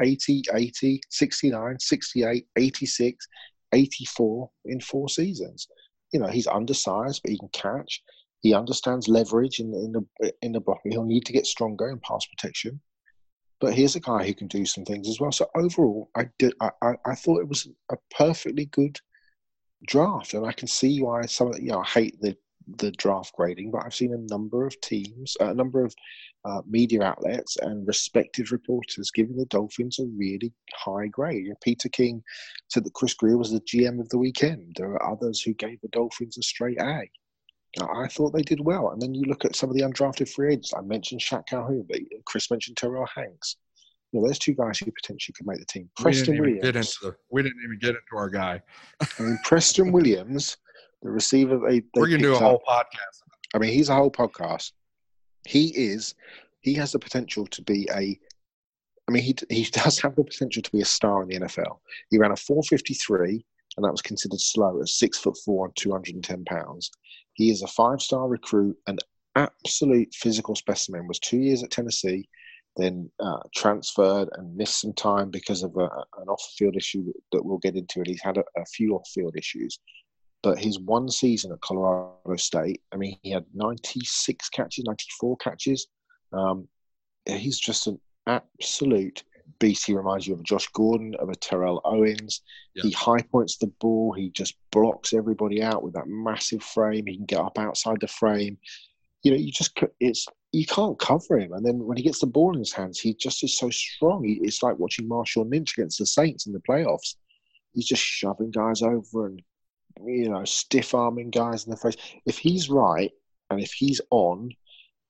80, 0.00 0.42
80, 0.52 1.00
69, 1.10 1.78
68, 1.78 2.46
86, 2.56 3.28
84 3.72 4.50
in 4.66 4.80
four 4.80 5.08
seasons. 5.08 5.68
You 6.12 6.20
know, 6.20 6.28
he's 6.28 6.46
undersized, 6.46 7.22
but 7.22 7.30
he 7.30 7.38
can 7.38 7.50
catch. 7.52 8.02
He 8.40 8.54
understands 8.54 9.06
leverage 9.06 9.60
in, 9.60 9.74
in 9.74 9.92
the 9.92 10.32
in 10.42 10.52
the 10.52 10.60
block. 10.60 10.80
He'll 10.84 11.04
need 11.04 11.26
to 11.26 11.32
get 11.32 11.46
stronger 11.46 11.90
in 11.90 12.00
pass 12.00 12.26
protection. 12.26 12.80
But 13.60 13.74
here's 13.74 13.96
a 13.96 14.00
guy 14.00 14.26
who 14.26 14.32
can 14.32 14.48
do 14.48 14.64
some 14.64 14.86
things 14.86 15.06
as 15.08 15.20
well. 15.20 15.30
So 15.30 15.46
overall, 15.54 16.10
I 16.16 16.30
did. 16.38 16.54
I, 16.60 16.70
I, 16.80 16.94
I 17.04 17.14
thought 17.14 17.40
it 17.40 17.48
was 17.48 17.68
a 17.92 17.96
perfectly 18.16 18.64
good 18.66 18.98
draft, 19.86 20.34
and 20.34 20.46
I 20.46 20.52
can 20.52 20.68
see 20.68 21.02
why 21.02 21.22
some 21.26 21.52
you 21.54 21.72
know 21.72 21.80
I 21.80 21.86
hate 21.86 22.20
the 22.20 22.36
the 22.76 22.92
draft 22.92 23.34
grading, 23.34 23.70
but 23.70 23.82
I've 23.84 23.94
seen 23.94 24.12
a 24.12 24.32
number 24.32 24.66
of 24.66 24.80
teams, 24.80 25.36
a 25.40 25.52
number 25.54 25.84
of 25.84 25.94
uh, 26.44 26.62
media 26.66 27.02
outlets, 27.02 27.56
and 27.56 27.86
respected 27.86 28.52
reporters 28.52 29.10
giving 29.10 29.36
the 29.36 29.46
Dolphins 29.46 29.98
a 29.98 30.04
really 30.16 30.52
high 30.74 31.08
grade. 31.08 31.48
Peter 31.62 31.88
King 31.88 32.22
said 32.68 32.84
that 32.84 32.94
Chris 32.94 33.14
Grier 33.14 33.36
was 33.36 33.50
the 33.50 33.60
GM 33.60 34.00
of 34.00 34.08
the 34.10 34.18
weekend. 34.18 34.74
There 34.76 34.92
are 34.92 35.12
others 35.12 35.40
who 35.40 35.54
gave 35.54 35.80
the 35.80 35.88
Dolphins 35.88 36.38
a 36.38 36.42
straight 36.42 36.80
A. 36.80 37.10
I 37.80 38.08
thought 38.08 38.32
they 38.32 38.42
did 38.42 38.60
well. 38.60 38.90
And 38.90 39.00
then 39.00 39.14
you 39.14 39.22
look 39.22 39.44
at 39.44 39.54
some 39.54 39.70
of 39.70 39.76
the 39.76 39.82
undrafted 39.82 40.28
free 40.28 40.52
agents. 40.52 40.74
I 40.76 40.80
mentioned 40.80 41.20
Shaq 41.20 41.46
Calhoun, 41.46 41.86
but 41.88 42.00
Chris 42.24 42.50
mentioned 42.50 42.76
Terrill 42.76 43.06
Hanks. 43.14 43.56
You 44.12 44.20
know, 44.20 44.26
there's 44.26 44.38
two 44.38 44.54
guys 44.54 44.78
who 44.78 44.90
potentially 44.90 45.34
could 45.36 45.46
make 45.46 45.58
the 45.58 45.64
team. 45.64 45.88
Preston 45.96 46.34
we 46.34 46.40
Williams. 46.40 46.64
Get 46.64 46.76
into 46.76 46.96
the, 47.02 47.16
we 47.30 47.42
didn't 47.42 47.62
even 47.64 47.78
get 47.78 47.90
into 47.90 48.16
our 48.16 48.28
guy. 48.28 48.60
I 49.00 49.22
mean, 49.22 49.38
Preston 49.44 49.92
Williams, 49.92 50.56
the 51.02 51.10
receiver. 51.10 51.58
They, 51.58 51.80
they 51.80 51.86
We're 51.94 52.08
going 52.08 52.22
to 52.22 52.28
do 52.28 52.34
a 52.34 52.38
whole 52.38 52.62
podcast. 52.68 53.22
I 53.54 53.58
mean, 53.58 53.72
he's 53.72 53.88
a 53.88 53.94
whole 53.94 54.10
podcast. 54.10 54.72
He 55.46 55.68
is. 55.68 56.14
He 56.60 56.74
has 56.74 56.92
the 56.92 56.98
potential 56.98 57.46
to 57.46 57.62
be 57.62 57.88
a. 57.92 58.18
I 59.08 59.12
mean, 59.12 59.22
he 59.22 59.34
he 59.48 59.64
does 59.64 60.00
have 60.00 60.16
the 60.16 60.24
potential 60.24 60.62
to 60.62 60.70
be 60.70 60.82
a 60.82 60.84
star 60.84 61.22
in 61.22 61.28
the 61.28 61.40
NFL. 61.40 61.78
He 62.10 62.18
ran 62.18 62.32
a 62.32 62.36
453, 62.36 63.44
and 63.76 63.84
that 63.84 63.92
was 63.92 64.02
considered 64.02 64.40
slow 64.40 64.80
at 64.80 64.88
six 64.88 65.18
foot 65.18 65.36
four 65.44 65.66
and 65.66 65.76
210 65.76 66.44
pounds. 66.44 66.90
He 67.34 67.50
is 67.50 67.62
a 67.62 67.68
five 67.68 68.02
star 68.02 68.28
recruit, 68.28 68.76
an 68.86 68.98
absolute 69.36 70.12
physical 70.14 70.54
specimen. 70.56 71.06
Was 71.06 71.18
two 71.20 71.38
years 71.38 71.62
at 71.62 71.70
Tennessee, 71.70 72.28
then 72.80 73.10
uh, 73.20 73.40
transferred 73.54 74.28
and 74.34 74.56
missed 74.56 74.80
some 74.80 74.92
time 74.92 75.30
because 75.30 75.62
of 75.62 75.76
a, 75.76 75.88
an 76.18 76.28
off 76.28 76.42
field 76.56 76.76
issue 76.76 77.12
that 77.32 77.44
we'll 77.44 77.58
get 77.58 77.76
into. 77.76 77.98
And 77.98 78.06
he's 78.06 78.22
had 78.22 78.38
a, 78.38 78.44
a 78.56 78.64
few 78.66 78.94
off 78.94 79.08
field 79.08 79.36
issues. 79.36 79.78
But 80.42 80.58
his 80.58 80.78
one 80.80 81.08
season 81.08 81.52
at 81.52 81.60
Colorado 81.60 82.36
State, 82.36 82.82
I 82.92 82.96
mean, 82.96 83.18
he 83.22 83.30
had 83.30 83.44
96 83.54 84.48
catches, 84.48 84.84
94 84.84 85.36
catches. 85.36 85.86
Um, 86.32 86.66
he's 87.26 87.58
just 87.58 87.86
an 87.86 88.00
absolute 88.26 89.22
beast. 89.58 89.86
He 89.86 89.94
reminds 89.94 90.26
you 90.26 90.34
of 90.34 90.42
Josh 90.42 90.68
Gordon, 90.68 91.14
of 91.18 91.28
a 91.28 91.34
Terrell 91.34 91.80
Owens. 91.84 92.40
Yeah. 92.74 92.84
He 92.84 92.90
high 92.92 93.22
points 93.22 93.58
the 93.58 93.66
ball. 93.80 94.12
He 94.12 94.30
just 94.30 94.54
blocks 94.72 95.12
everybody 95.12 95.62
out 95.62 95.82
with 95.82 95.94
that 95.94 96.06
massive 96.06 96.62
frame. 96.62 97.06
He 97.06 97.16
can 97.16 97.26
get 97.26 97.40
up 97.40 97.58
outside 97.58 97.98
the 98.00 98.08
frame. 98.08 98.58
You 99.22 99.32
know, 99.32 99.36
you 99.36 99.52
just 99.52 99.78
it's 100.00 100.26
you 100.52 100.66
can't 100.66 100.98
cover 100.98 101.38
him. 101.38 101.52
And 101.52 101.64
then 101.64 101.78
when 101.78 101.96
he 101.96 102.02
gets 102.02 102.20
the 102.20 102.26
ball 102.26 102.52
in 102.54 102.58
his 102.58 102.72
hands, 102.72 102.98
he 102.98 103.14
just 103.14 103.44
is 103.44 103.56
so 103.56 103.70
strong. 103.70 104.24
He, 104.24 104.40
it's 104.42 104.62
like 104.62 104.78
watching 104.78 105.08
Marshawn 105.08 105.50
Lynch 105.50 105.76
against 105.76 105.98
the 105.98 106.06
Saints 106.06 106.46
in 106.46 106.52
the 106.52 106.60
playoffs. 106.60 107.16
He's 107.72 107.86
just 107.86 108.02
shoving 108.02 108.50
guys 108.50 108.82
over 108.82 109.26
and 109.26 109.42
you 110.04 110.30
know 110.30 110.44
stiff 110.44 110.94
arming 110.94 111.30
guys 111.30 111.64
in 111.64 111.70
the 111.70 111.76
face. 111.76 111.96
If 112.26 112.38
he's 112.38 112.70
right 112.70 113.10
and 113.50 113.60
if 113.60 113.72
he's 113.72 114.00
on, 114.10 114.50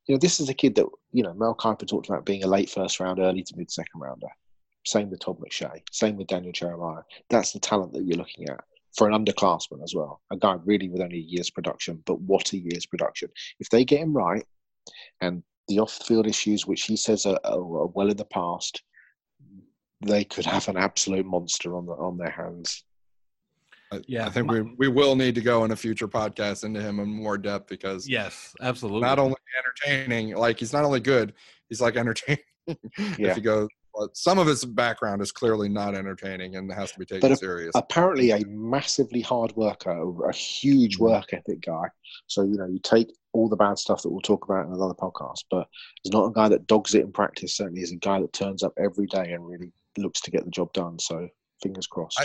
you 0.06 0.14
know, 0.14 0.18
this 0.18 0.40
is 0.40 0.48
a 0.48 0.54
kid 0.54 0.74
that, 0.74 0.86
you 1.12 1.22
know, 1.22 1.34
Mel 1.34 1.54
Kiper 1.54 1.86
talked 1.86 2.08
about 2.08 2.26
being 2.26 2.42
a 2.42 2.48
late 2.48 2.70
first 2.70 2.98
round, 3.00 3.20
early 3.20 3.42
to 3.42 3.56
mid 3.56 3.70
second 3.70 4.00
rounder. 4.00 4.26
Same 4.84 5.10
with 5.10 5.20
Todd 5.20 5.38
McShay. 5.38 5.82
Same 5.92 6.16
with 6.16 6.26
Daniel 6.26 6.52
Jeremiah. 6.52 7.02
That's 7.28 7.52
the 7.52 7.60
talent 7.60 7.92
that 7.92 8.04
you're 8.04 8.16
looking 8.16 8.48
at 8.48 8.64
for 8.96 9.08
an 9.08 9.24
underclassman 9.24 9.82
as 9.82 9.94
well. 9.94 10.20
A 10.30 10.36
guy 10.36 10.56
really 10.64 10.88
with 10.88 11.02
only 11.02 11.18
a 11.18 11.20
year's 11.20 11.50
production, 11.50 12.02
but 12.06 12.20
what 12.20 12.52
a 12.52 12.58
year's 12.58 12.86
production. 12.86 13.28
If 13.58 13.70
they 13.70 13.84
get 13.84 14.00
him 14.00 14.12
right 14.12 14.44
and 15.20 15.42
the 15.68 15.78
off 15.78 15.92
field 15.92 16.26
issues, 16.26 16.66
which 16.66 16.82
he 16.82 16.96
says 16.96 17.26
are, 17.26 17.38
are, 17.44 17.86
well 17.86 18.10
in 18.10 18.16
the 18.16 18.24
past, 18.24 18.82
they 20.04 20.24
could 20.24 20.46
have 20.46 20.68
an 20.68 20.76
absolute 20.76 21.26
monster 21.26 21.76
on 21.76 21.86
the, 21.86 21.92
on 21.92 22.16
their 22.16 22.30
hands. 22.30 22.84
Uh, 23.92 23.98
yeah, 24.06 24.24
I 24.24 24.30
think 24.30 24.48
we 24.50 24.62
we 24.78 24.86
will 24.86 25.16
need 25.16 25.34
to 25.34 25.40
go 25.40 25.64
in 25.64 25.72
a 25.72 25.76
future 25.76 26.06
podcast 26.06 26.62
into 26.62 26.80
him 26.80 27.00
in 27.00 27.08
more 27.08 27.36
depth 27.36 27.68
because 27.68 28.08
yes, 28.08 28.54
absolutely. 28.60 29.00
Not 29.00 29.18
only 29.18 29.34
entertaining, 29.58 30.36
like 30.36 30.60
he's 30.60 30.72
not 30.72 30.84
only 30.84 31.00
good, 31.00 31.32
he's 31.68 31.80
like 31.80 31.96
entertaining. 31.96 32.42
Yeah. 33.18 33.30
if 33.30 33.36
you 33.36 33.42
go, 33.42 33.62
but 33.62 33.79
some 34.14 34.38
of 34.38 34.46
his 34.46 34.64
background 34.64 35.22
is 35.22 35.32
clearly 35.32 35.68
not 35.68 35.94
entertaining 35.94 36.56
and 36.56 36.72
has 36.72 36.92
to 36.92 36.98
be 36.98 37.04
taken 37.04 37.28
but 37.28 37.38
serious. 37.38 37.72
apparently 37.74 38.30
a 38.30 38.44
massively 38.46 39.20
hard 39.20 39.54
worker, 39.56 40.24
a 40.28 40.32
huge 40.32 40.98
work 40.98 41.32
ethic 41.32 41.60
guy. 41.60 41.88
So 42.26 42.42
you 42.42 42.56
know, 42.56 42.66
you 42.66 42.78
take 42.82 43.08
all 43.32 43.48
the 43.48 43.56
bad 43.56 43.78
stuff 43.78 44.02
that 44.02 44.10
we'll 44.10 44.20
talk 44.20 44.44
about 44.44 44.66
in 44.66 44.72
another 44.72 44.94
podcast, 44.94 45.44
but 45.50 45.68
he's 46.02 46.12
not 46.12 46.26
a 46.26 46.32
guy 46.32 46.48
that 46.48 46.66
dogs 46.66 46.94
it 46.94 47.02
in 47.02 47.12
practice. 47.12 47.56
Certainly, 47.56 47.80
he's 47.80 47.92
a 47.92 47.96
guy 47.96 48.20
that 48.20 48.32
turns 48.32 48.62
up 48.62 48.72
every 48.78 49.06
day 49.06 49.32
and 49.32 49.46
really 49.46 49.72
looks 49.98 50.20
to 50.22 50.30
get 50.30 50.44
the 50.44 50.50
job 50.50 50.72
done. 50.72 50.98
So 50.98 51.28
fingers 51.62 51.86
crossed. 51.86 52.20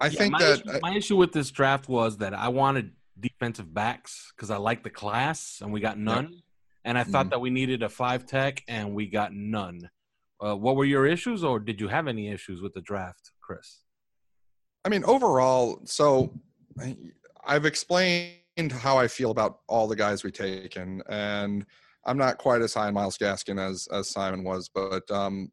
I 0.00 0.06
Yeah, 0.08 0.10
think 0.18 0.32
my 0.32 0.38
that 0.40 0.60
issue, 0.66 0.78
my 0.82 0.94
issue 0.94 1.16
with 1.16 1.32
this 1.32 1.50
draft 1.50 1.88
was 1.88 2.18
that 2.18 2.34
I 2.34 2.48
wanted 2.48 2.92
defensive 3.18 3.72
backs 3.72 4.32
because 4.36 4.50
I 4.50 4.58
like 4.58 4.82
the 4.82 4.90
class 4.90 5.60
and 5.62 5.72
we 5.72 5.80
got 5.80 5.98
none, 5.98 6.42
and 6.84 6.98
I 6.98 7.02
thought 7.04 7.26
Mhm. 7.26 7.30
that 7.30 7.40
we 7.40 7.48
needed 7.50 7.82
a 7.82 7.88
five 7.88 8.26
tech 8.26 8.62
and 8.68 8.94
we 8.94 9.06
got 9.06 9.32
none. 9.32 9.88
Uh, 10.44 10.54
what 10.54 10.76
were 10.76 10.84
your 10.84 11.06
issues, 11.06 11.42
or 11.42 11.58
did 11.58 11.80
you 11.80 11.88
have 11.88 12.08
any 12.08 12.28
issues 12.28 12.60
with 12.60 12.74
the 12.74 12.80
draft, 12.82 13.32
Chris? 13.40 13.82
I 14.84 14.88
mean, 14.88 15.04
overall, 15.04 15.80
so 15.84 16.32
I've 17.44 17.64
explained 17.64 18.72
how 18.72 18.98
I 18.98 19.08
feel 19.08 19.30
about 19.30 19.60
all 19.68 19.88
the 19.88 19.96
guys 19.96 20.24
we 20.24 20.30
taken, 20.30 21.02
and 21.08 21.64
I'm 22.04 22.18
not 22.18 22.38
quite 22.38 22.62
as 22.62 22.74
high 22.74 22.88
on 22.88 22.94
Myles 22.94 23.18
Gaskin 23.18 23.58
as 23.58 23.88
as 23.92 24.10
Simon 24.10 24.44
was, 24.44 24.70
but 24.72 25.10
um, 25.10 25.50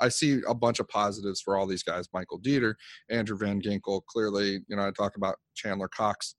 I 0.00 0.08
see 0.08 0.40
a 0.46 0.54
bunch 0.54 0.78
of 0.78 0.88
positives 0.88 1.40
for 1.40 1.56
all 1.56 1.66
these 1.66 1.82
guys: 1.82 2.08
Michael 2.12 2.40
Deiter, 2.40 2.74
Andrew 3.10 3.36
Van 3.36 3.60
Ginkel. 3.60 4.04
Clearly, 4.06 4.60
you 4.68 4.76
know, 4.76 4.86
I 4.86 4.90
talk 4.90 5.16
about 5.16 5.36
Chandler 5.54 5.88
Cox. 5.88 6.36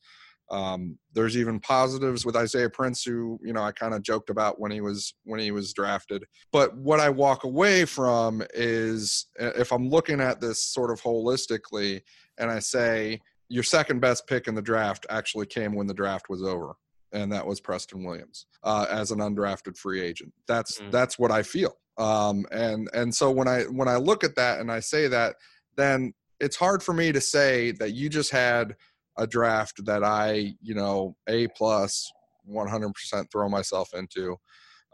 Um, 0.51 0.97
there's 1.13 1.37
even 1.37 1.59
positives 1.59 2.25
with 2.25 2.35
Isaiah 2.35 2.69
Prince, 2.69 3.03
who 3.03 3.39
you 3.43 3.53
know 3.53 3.63
I 3.63 3.71
kind 3.71 3.93
of 3.93 4.01
joked 4.03 4.29
about 4.29 4.59
when 4.59 4.71
he 4.71 4.81
was 4.81 5.13
when 5.23 5.39
he 5.39 5.51
was 5.51 5.73
drafted. 5.73 6.25
But 6.51 6.75
what 6.77 6.99
I 6.99 7.09
walk 7.09 7.43
away 7.43 7.85
from 7.85 8.43
is 8.53 9.27
uh, 9.39 9.51
if 9.55 9.71
I'm 9.71 9.89
looking 9.89 10.19
at 10.21 10.41
this 10.41 10.63
sort 10.63 10.91
of 10.91 11.01
holistically, 11.01 12.01
and 12.37 12.51
I 12.51 12.59
say 12.59 13.21
your 13.49 13.63
second 13.63 13.99
best 13.99 14.27
pick 14.27 14.47
in 14.47 14.55
the 14.55 14.61
draft 14.61 15.05
actually 15.09 15.45
came 15.45 15.75
when 15.75 15.87
the 15.87 15.93
draft 15.93 16.29
was 16.29 16.43
over, 16.43 16.73
and 17.11 17.31
that 17.31 17.45
was 17.45 17.59
Preston 17.61 18.03
Williams 18.03 18.45
uh, 18.63 18.85
as 18.89 19.11
an 19.11 19.19
undrafted 19.19 19.77
free 19.77 20.01
agent. 20.01 20.33
That's 20.47 20.81
Mm. 20.81 20.91
that's 20.91 21.17
what 21.17 21.31
I 21.31 21.43
feel. 21.43 21.77
Um, 21.97 22.45
and 22.51 22.89
and 22.93 23.13
so 23.13 23.31
when 23.31 23.47
I 23.47 23.63
when 23.63 23.87
I 23.87 23.95
look 23.95 24.23
at 24.23 24.35
that 24.35 24.59
and 24.59 24.71
I 24.71 24.81
say 24.81 25.07
that, 25.07 25.35
then 25.77 26.13
it's 26.39 26.55
hard 26.55 26.83
for 26.83 26.93
me 26.93 27.11
to 27.11 27.21
say 27.21 27.71
that 27.71 27.93
you 27.93 28.09
just 28.09 28.31
had 28.31 28.75
a 29.17 29.27
draft 29.27 29.85
that 29.85 30.03
I 30.03 30.55
you 30.61 30.73
know 30.73 31.15
a 31.27 31.47
plus 31.49 32.11
100% 32.49 33.31
throw 33.31 33.47
myself 33.47 33.93
into. 33.93 34.37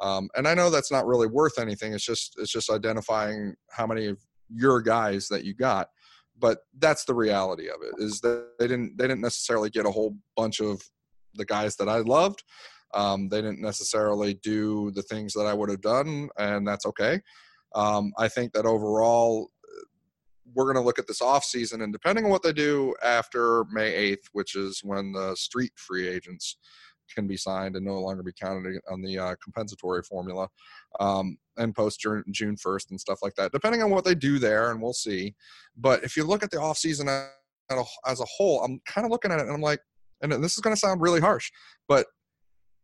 Um, 0.02 0.30
and 0.36 0.48
I 0.48 0.54
know 0.54 0.70
that's 0.70 0.92
not 0.92 1.06
really 1.06 1.28
worth 1.28 1.60
anything. 1.60 1.94
It's 1.94 2.06
just 2.06 2.36
it's 2.38 2.52
just 2.52 2.70
identifying 2.70 3.56
how 3.70 3.86
many 3.86 4.06
of 4.06 4.18
your 4.50 4.82
guys 4.82 5.28
that 5.28 5.44
you 5.44 5.54
got. 5.54 5.90
But 6.38 6.60
that's 6.78 7.04
the 7.04 7.14
reality 7.14 7.68
of 7.68 7.82
it 7.82 8.02
is 8.02 8.22
that 8.22 8.48
they 8.60 8.68
didn't 8.68 8.98
they 8.98 9.06
didn't 9.06 9.22
necessarily 9.22 9.70
get 9.70 9.86
a 9.86 9.92
whole 9.92 10.16
bunch 10.38 10.62
of 10.62 10.82
the 11.36 11.46
guys 11.46 11.76
that 11.78 11.90
I 11.90 11.98
loved. 11.98 12.44
Um, 12.94 13.30
they 13.30 13.42
didn't 13.42 13.62
necessarily 13.62 14.36
do 14.36 14.92
the 14.92 15.04
things 15.04 15.34
that 15.34 15.46
I 15.46 15.54
would 15.54 15.70
have 15.70 15.82
done, 15.82 16.30
and 16.38 16.68
that's 16.68 16.86
okay. 16.88 17.22
Um, 17.76 18.14
I 18.18 18.30
think 18.30 18.54
that 18.54 18.66
overall, 18.66 19.50
we're 20.54 20.66
going 20.66 20.76
to 20.76 20.82
look 20.86 21.00
at 21.00 21.08
this 21.08 21.22
off 21.22 21.44
season, 21.44 21.82
and 21.82 21.94
depending 21.94 22.26
on 22.26 22.32
what 22.32 22.44
they 22.44 22.54
do 22.54 22.96
after 23.04 23.66
May 23.72 24.14
8th, 24.14 24.30
which 24.34 24.56
is 24.56 24.82
when 24.84 25.12
the 25.12 25.36
street 25.36 25.72
free 25.76 26.08
agents 26.08 26.58
can 27.14 27.28
be 27.28 27.38
signed 27.38 27.76
and 27.76 27.86
no 27.86 28.00
longer 28.00 28.22
be 28.22 28.32
counted 28.32 28.80
on 28.90 29.02
the 29.02 29.18
uh, 29.18 29.36
compensatory 29.44 30.04
formula, 30.04 30.48
um, 31.00 31.38
and 31.58 31.76
post 31.76 32.00
June 32.00 32.24
June 32.32 32.56
1st 32.56 32.92
and 32.92 33.00
stuff 33.00 33.20
like 33.22 33.36
that. 33.36 33.52
Depending 33.52 33.84
on 33.84 33.90
what 33.90 34.06
they 34.06 34.16
do 34.16 34.40
there, 34.40 34.72
and 34.72 34.82
we'll 34.82 34.94
see. 34.94 35.36
But 35.78 36.04
if 36.04 36.16
you 36.16 36.24
look 36.24 36.44
at 36.44 36.52
the 36.52 36.60
off 36.60 36.78
season 36.78 37.08
as 37.08 38.20
a 38.20 38.26
whole, 38.26 38.64
I'm 38.64 38.80
kind 38.86 39.06
of 39.06 39.12
looking 39.12 39.32
at 39.32 39.40
it 39.40 39.46
and 39.46 39.54
I'm 39.54 39.62
like, 39.62 39.82
and 40.22 40.32
this 40.44 40.56
is 40.56 40.60
going 40.60 40.76
to 40.76 40.80
sound 40.80 41.02
really 41.02 41.22
harsh, 41.22 41.52
but 41.88 42.08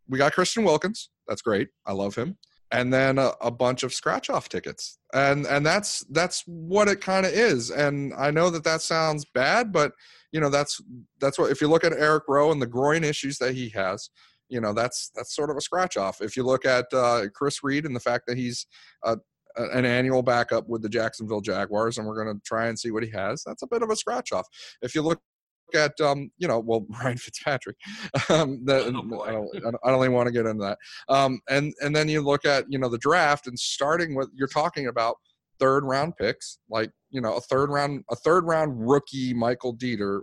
we 0.08 0.18
got 0.18 0.34
Christian 0.34 0.64
Wilkins. 0.64 1.10
That's 1.28 1.42
great. 1.42 1.70
I 1.86 1.94
love 1.94 2.16
him. 2.16 2.38
And 2.72 2.94
then 2.94 3.18
a, 3.18 3.32
a 3.42 3.52
bunch 3.52 3.84
of 3.84 3.94
scratch 3.94 4.30
off 4.30 4.50
tickets. 4.50 4.98
And 5.14 5.46
and 5.46 5.66
that's 5.66 6.02
that's 6.10 6.44
what 6.46 6.88
it 6.88 7.02
kind 7.02 7.26
of 7.26 7.32
is. 7.32 7.72
And 7.72 8.14
i 8.16 8.32
know 8.32 8.50
that 8.50 8.64
that 8.64 8.82
sounds 8.82 9.26
bad 9.34 9.72
but 9.72 9.94
you 10.36 10.42
know 10.42 10.50
that's 10.50 10.82
that's 11.22 11.40
what 11.40 11.50
if 11.50 11.62
you 11.62 11.70
look 11.70 11.86
at 11.86 11.94
eric 11.94 12.26
rowe 12.28 12.52
and 12.52 12.62
the 12.62 12.68
groin 12.68 13.06
issues 13.06 13.38
that 13.38 13.56
he 13.56 13.70
has 13.70 14.10
you 14.50 14.60
know 14.60 14.74
that's 14.74 15.10
that's 15.16 15.34
sort 15.34 15.50
of 15.50 15.56
a 15.56 15.62
scratch 15.62 15.96
off 15.96 16.22
if 16.22 16.36
you 16.36 16.44
look 16.44 16.66
at 16.66 16.86
uh, 16.94 17.28
chris 17.34 17.64
reed 17.64 17.86
and 17.86 17.96
the 17.96 18.02
fact 18.02 18.26
that 18.28 18.38
he's 18.38 18.68
a, 19.04 19.18
an 19.56 19.86
annual 19.86 20.22
backup 20.22 20.68
with 20.68 20.82
the 20.82 20.90
jacksonville 20.90 21.40
jaguars 21.40 21.98
and 21.98 22.06
we're 22.06 22.22
going 22.22 22.36
to 22.36 22.42
try 22.44 22.68
and 22.68 22.78
see 22.78 22.92
what 22.92 23.02
he 23.02 23.10
has 23.10 23.44
that's 23.46 23.64
a 23.64 23.68
bit 23.68 23.82
of 23.82 23.90
a 23.90 23.96
scratch 23.96 24.34
off 24.34 24.46
if 24.82 24.94
you 24.94 25.02
look 25.02 25.22
at 25.74 26.00
um, 26.02 26.30
you 26.38 26.48
know 26.48 26.60
well 26.60 26.86
Ryan 27.04 27.18
Fitzpatrick 27.18 27.78
um, 28.30 28.64
that, 28.66 28.86
Oh, 28.86 29.24
I, 29.24 29.32
don't, 29.32 29.76
I 29.84 29.92
don't 29.92 30.02
even 30.02 30.14
want 30.14 30.28
to 30.28 30.34
get 30.34 30.46
into 30.46 30.64
that 30.64 30.78
um, 31.10 31.40
and 31.50 31.74
and 31.82 31.96
then 31.96 32.10
you 32.10 32.22
look 32.22 32.46
at 32.46 32.66
you 32.70 32.78
know 32.78 32.90
the 32.90 32.98
draft 32.98 33.48
and 33.48 33.58
starting 33.58 34.16
with 34.16 34.30
you're 34.34 34.48
talking 34.48 34.88
about 34.88 35.16
third 35.60 35.86
round 35.86 36.16
picks 36.18 36.60
like 36.70 36.92
you 37.10 37.22
know 37.22 37.36
a 37.36 37.42
third 37.42 37.70
round 37.70 38.04
a 38.12 38.16
third 38.16 38.46
round 38.46 38.88
rookie 38.88 39.34
Michael 39.34 39.76
Deiter 39.76 40.22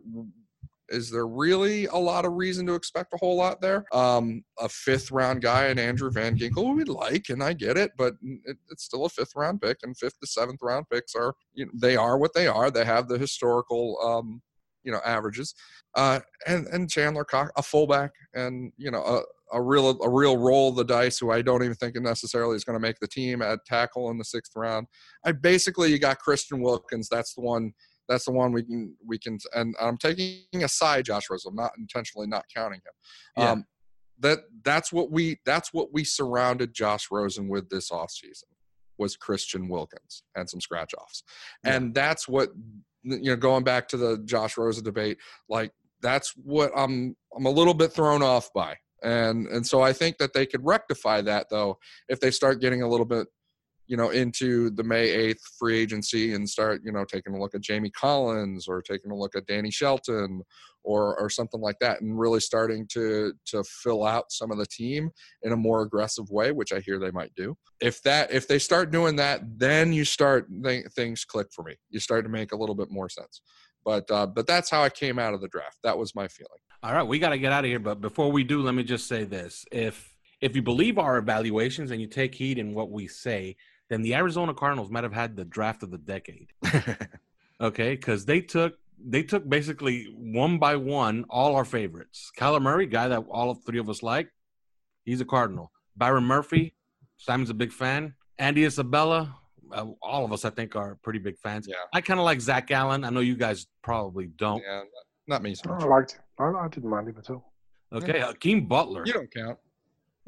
is 0.92 1.10
there 1.10 1.26
really 1.26 1.86
a 1.86 1.96
lot 1.96 2.24
of 2.24 2.34
reason 2.34 2.66
to 2.66 2.74
expect 2.74 3.14
a 3.14 3.16
whole 3.16 3.36
lot 3.36 3.60
there? 3.60 3.84
Um, 3.92 4.44
a 4.58 4.68
fifth 4.68 5.10
round 5.10 5.40
guy 5.40 5.66
and 5.66 5.80
Andrew 5.80 6.10
Van 6.10 6.36
Ginkel 6.36 6.76
we'd 6.76 6.88
like, 6.88 7.30
and 7.30 7.42
I 7.42 7.54
get 7.54 7.76
it, 7.76 7.92
but 7.96 8.14
it, 8.22 8.58
it's 8.70 8.84
still 8.84 9.06
a 9.06 9.08
fifth 9.08 9.34
round 9.34 9.62
pick, 9.62 9.78
and 9.82 9.96
fifth 9.96 10.20
to 10.20 10.26
seventh 10.26 10.60
round 10.62 10.86
picks 10.90 11.14
are 11.14 11.34
you 11.54 11.64
know, 11.64 11.72
they 11.74 11.96
are 11.96 12.18
what 12.18 12.34
they 12.34 12.46
are. 12.46 12.70
They 12.70 12.84
have 12.84 13.08
the 13.08 13.18
historical 13.18 13.96
um, 14.04 14.42
you 14.84 14.92
know 14.92 15.00
averages, 15.04 15.54
uh, 15.96 16.20
and 16.46 16.66
and 16.68 16.90
Chandler 16.90 17.24
Cox, 17.24 17.50
a 17.56 17.62
fullback, 17.62 18.12
and 18.34 18.72
you 18.76 18.90
know 18.90 19.02
a, 19.02 19.56
a 19.56 19.62
real 19.62 19.90
a 20.02 20.10
real 20.10 20.36
roll 20.36 20.70
of 20.70 20.76
the 20.76 20.84
dice 20.84 21.18
who 21.18 21.30
I 21.30 21.42
don't 21.42 21.62
even 21.62 21.76
think 21.76 21.96
necessarily 22.00 22.56
is 22.56 22.64
going 22.64 22.76
to 22.76 22.80
make 22.80 22.98
the 23.00 23.08
team 23.08 23.42
at 23.42 23.64
tackle 23.66 24.10
in 24.10 24.18
the 24.18 24.24
sixth 24.24 24.52
round. 24.56 24.86
I 25.24 25.32
basically 25.32 25.90
you 25.90 25.98
got 25.98 26.18
Christian 26.18 26.60
Wilkins. 26.62 27.08
That's 27.08 27.34
the 27.34 27.42
one 27.42 27.72
that's 28.08 28.24
the 28.24 28.32
one 28.32 28.52
we 28.52 28.62
can 28.62 28.94
we 29.06 29.18
can 29.18 29.38
and 29.54 29.74
i'm 29.80 29.96
taking 29.96 30.42
aside 30.62 31.04
josh 31.04 31.30
rose 31.30 31.44
i'm 31.46 31.54
not 31.54 31.72
intentionally 31.78 32.26
not 32.26 32.44
counting 32.54 32.80
him 32.80 33.42
Yeah. 33.42 33.50
um 33.52 33.64
that 34.18 34.40
that's 34.64 34.92
what 34.92 35.10
we 35.10 35.38
that's 35.46 35.72
what 35.72 35.92
we 35.92 36.04
surrounded 36.04 36.74
josh 36.74 37.08
rosen 37.10 37.48
with 37.48 37.68
this 37.70 37.90
offseason 37.90 38.44
was 38.98 39.16
christian 39.16 39.68
wilkins 39.68 40.22
and 40.36 40.48
some 40.48 40.60
scratch 40.60 40.92
offs 40.94 41.22
and 41.64 41.94
that's 41.94 42.28
what 42.28 42.50
you 43.04 43.30
know 43.30 43.36
going 43.36 43.64
back 43.64 43.88
to 43.88 43.96
the 43.96 44.18
josh 44.24 44.56
Rosa 44.56 44.82
debate 44.82 45.18
like 45.48 45.72
that's 46.00 46.32
what 46.36 46.70
i'm 46.76 47.16
i'm 47.36 47.46
a 47.46 47.50
little 47.50 47.74
bit 47.74 47.92
thrown 47.92 48.22
off 48.22 48.50
by. 48.54 48.76
And 49.02 49.46
and 49.48 49.66
so 49.66 49.82
i 49.82 49.92
think 49.92 50.18
that 50.18 50.32
they 50.32 50.46
could 50.46 50.64
rectify 50.64 51.20
that 51.22 51.48
though 51.50 51.78
if 52.08 52.20
they 52.20 52.30
start 52.30 52.60
getting 52.60 52.82
a 52.82 52.88
little 52.88 53.06
bit 53.06 53.26
you 53.92 53.98
know, 53.98 54.08
into 54.08 54.70
the 54.70 54.82
May 54.82 55.08
8th 55.34 55.42
free 55.58 55.78
agency 55.78 56.32
and 56.32 56.48
start, 56.48 56.80
you 56.82 56.92
know, 56.92 57.04
taking 57.04 57.34
a 57.34 57.38
look 57.38 57.54
at 57.54 57.60
Jamie 57.60 57.90
Collins 57.90 58.66
or 58.66 58.80
taking 58.80 59.10
a 59.10 59.14
look 59.14 59.36
at 59.36 59.44
Danny 59.44 59.70
Shelton 59.70 60.40
or 60.82 61.14
or 61.20 61.28
something 61.28 61.60
like 61.60 61.78
that 61.80 62.00
and 62.00 62.18
really 62.18 62.40
starting 62.40 62.86
to 62.92 63.34
to 63.44 63.62
fill 63.64 64.06
out 64.06 64.32
some 64.32 64.50
of 64.50 64.56
the 64.56 64.64
team 64.64 65.10
in 65.42 65.52
a 65.52 65.56
more 65.58 65.82
aggressive 65.82 66.24
way, 66.30 66.52
which 66.52 66.72
I 66.72 66.80
hear 66.80 66.98
they 66.98 67.10
might 67.10 67.34
do. 67.34 67.54
If 67.82 68.02
that 68.04 68.32
if 68.32 68.48
they 68.48 68.58
start 68.58 68.92
doing 68.92 69.16
that, 69.16 69.42
then 69.58 69.92
you 69.92 70.06
start 70.06 70.46
th- 70.64 70.86
things 70.96 71.26
click 71.26 71.48
for 71.52 71.62
me. 71.62 71.74
You 71.90 72.00
start 72.00 72.24
to 72.24 72.30
make 72.30 72.52
a 72.52 72.56
little 72.56 72.74
bit 72.74 72.90
more 72.90 73.10
sense. 73.10 73.42
But 73.84 74.10
uh, 74.10 74.24
but 74.24 74.46
that's 74.46 74.70
how 74.70 74.82
I 74.82 74.88
came 74.88 75.18
out 75.18 75.34
of 75.34 75.42
the 75.42 75.48
draft. 75.48 75.76
That 75.84 75.98
was 75.98 76.14
my 76.14 76.28
feeling. 76.28 76.60
All 76.82 76.94
right, 76.94 77.02
we 77.02 77.18
got 77.18 77.28
to 77.28 77.38
get 77.38 77.52
out 77.52 77.64
of 77.64 77.68
here. 77.68 77.78
But 77.78 78.00
before 78.00 78.32
we 78.32 78.42
do, 78.42 78.62
let 78.62 78.74
me 78.74 78.84
just 78.84 79.06
say 79.06 79.24
this: 79.24 79.66
if 79.70 80.16
if 80.40 80.56
you 80.56 80.62
believe 80.62 80.98
our 80.98 81.18
evaluations 81.18 81.90
and 81.90 82.00
you 82.00 82.06
take 82.06 82.34
heed 82.34 82.56
in 82.56 82.72
what 82.72 82.90
we 82.90 83.06
say, 83.06 83.54
then 83.92 84.00
the 84.00 84.14
Arizona 84.14 84.54
Cardinals 84.54 84.90
might 84.90 85.04
have 85.04 85.12
had 85.12 85.36
the 85.36 85.44
draft 85.44 85.82
of 85.82 85.90
the 85.90 85.98
decade. 85.98 86.48
okay, 87.60 87.90
because 87.94 88.24
they 88.24 88.40
took 88.40 88.78
they 89.04 89.22
took 89.22 89.46
basically 89.46 90.06
one 90.16 90.58
by 90.58 90.76
one 90.76 91.26
all 91.28 91.56
our 91.56 91.64
favorites. 91.66 92.30
Kyler 92.38 92.62
Murray, 92.62 92.86
guy 92.86 93.08
that 93.08 93.24
all 93.30 93.50
of 93.50 93.58
three 93.66 93.78
of 93.78 93.90
us 93.90 94.02
like, 94.02 94.30
he's 95.04 95.20
a 95.20 95.26
Cardinal. 95.26 95.70
Byron 95.94 96.24
Murphy, 96.24 96.74
Simon's 97.18 97.50
a 97.50 97.54
big 97.54 97.70
fan. 97.70 98.14
Andy 98.38 98.64
Isabella, 98.64 99.36
uh, 99.70 99.86
all 100.00 100.24
of 100.24 100.32
us 100.32 100.46
I 100.46 100.50
think 100.50 100.74
are 100.74 100.96
pretty 101.02 101.18
big 101.18 101.36
fans. 101.38 101.66
Yeah. 101.68 101.76
I 101.92 102.00
kind 102.00 102.18
of 102.18 102.24
like 102.24 102.40
Zach 102.40 102.70
Allen. 102.70 103.04
I 103.04 103.10
know 103.10 103.20
you 103.20 103.36
guys 103.36 103.66
probably 103.82 104.28
don't. 104.28 104.62
Yeah, 104.66 104.84
not 105.26 105.42
me 105.42 105.54
so 105.54 105.70
I 105.70 105.84
liked 105.84 106.12
him. 106.12 106.20
I, 106.38 106.64
I 106.64 106.68
didn't 106.68 106.88
mind 106.88 107.08
him 107.08 107.16
at 107.18 107.28
all. 107.28 107.52
Okay, 107.92 108.20
Hakeem 108.20 108.66
Butler. 108.66 109.02
You 109.04 109.12
don't 109.12 109.34
count. 109.34 109.58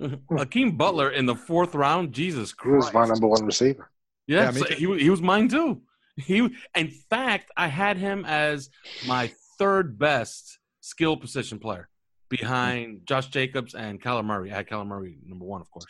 Mm-hmm. 0.01 0.37
Hakeem 0.37 0.77
Butler 0.77 1.11
in 1.11 1.27
the 1.27 1.35
fourth 1.37 1.75
round. 1.75 2.13
Jesus 2.13 2.55
He 2.63 2.69
was 2.69 2.91
Christ. 2.91 2.95
my 2.95 3.07
number 3.07 3.29
one 3.29 3.45
receiver. 3.45 3.91
Yeah, 4.27 4.45
Yeah, 4.45 4.51
so 4.53 4.65
he 4.67 4.99
he 4.99 5.11
was 5.11 5.23
mine 5.23 5.49
too. 5.49 5.83
He, 6.17 6.49
in 6.77 6.91
fact, 7.11 7.51
I 7.57 7.67
had 7.69 7.97
him 7.97 8.25
as 8.25 8.71
my 9.07 9.33
third 9.59 9.99
best 9.99 10.59
skill 10.81 11.17
position 11.17 11.59
player 11.59 11.89
behind 12.29 13.01
Josh 13.05 13.29
Jacobs 13.29 13.75
and 13.75 14.01
Kyler 14.01 14.25
Murray. 14.25 14.53
I 14.53 14.57
had 14.57 14.69
Kyler 14.69 14.87
Murray 14.87 15.19
number 15.27 15.45
one, 15.45 15.61
of 15.61 15.71
course. 15.71 15.87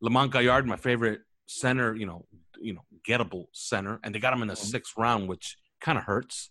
Lamont 0.00 0.32
Gaillard, 0.32 0.66
my 0.66 0.76
favorite 0.76 1.20
center, 1.46 1.94
you 1.94 2.06
know, 2.06 2.26
you 2.60 2.74
know, 2.74 2.84
gettable 3.06 3.46
center, 3.52 4.00
and 4.02 4.14
they 4.14 4.18
got 4.18 4.32
him 4.32 4.42
in 4.42 4.48
the 4.48 4.54
mm-hmm. 4.54 4.66
sixth 4.66 4.94
round, 4.96 5.28
which 5.28 5.56
kind 5.80 5.98
of 5.98 6.04
hurts. 6.04 6.50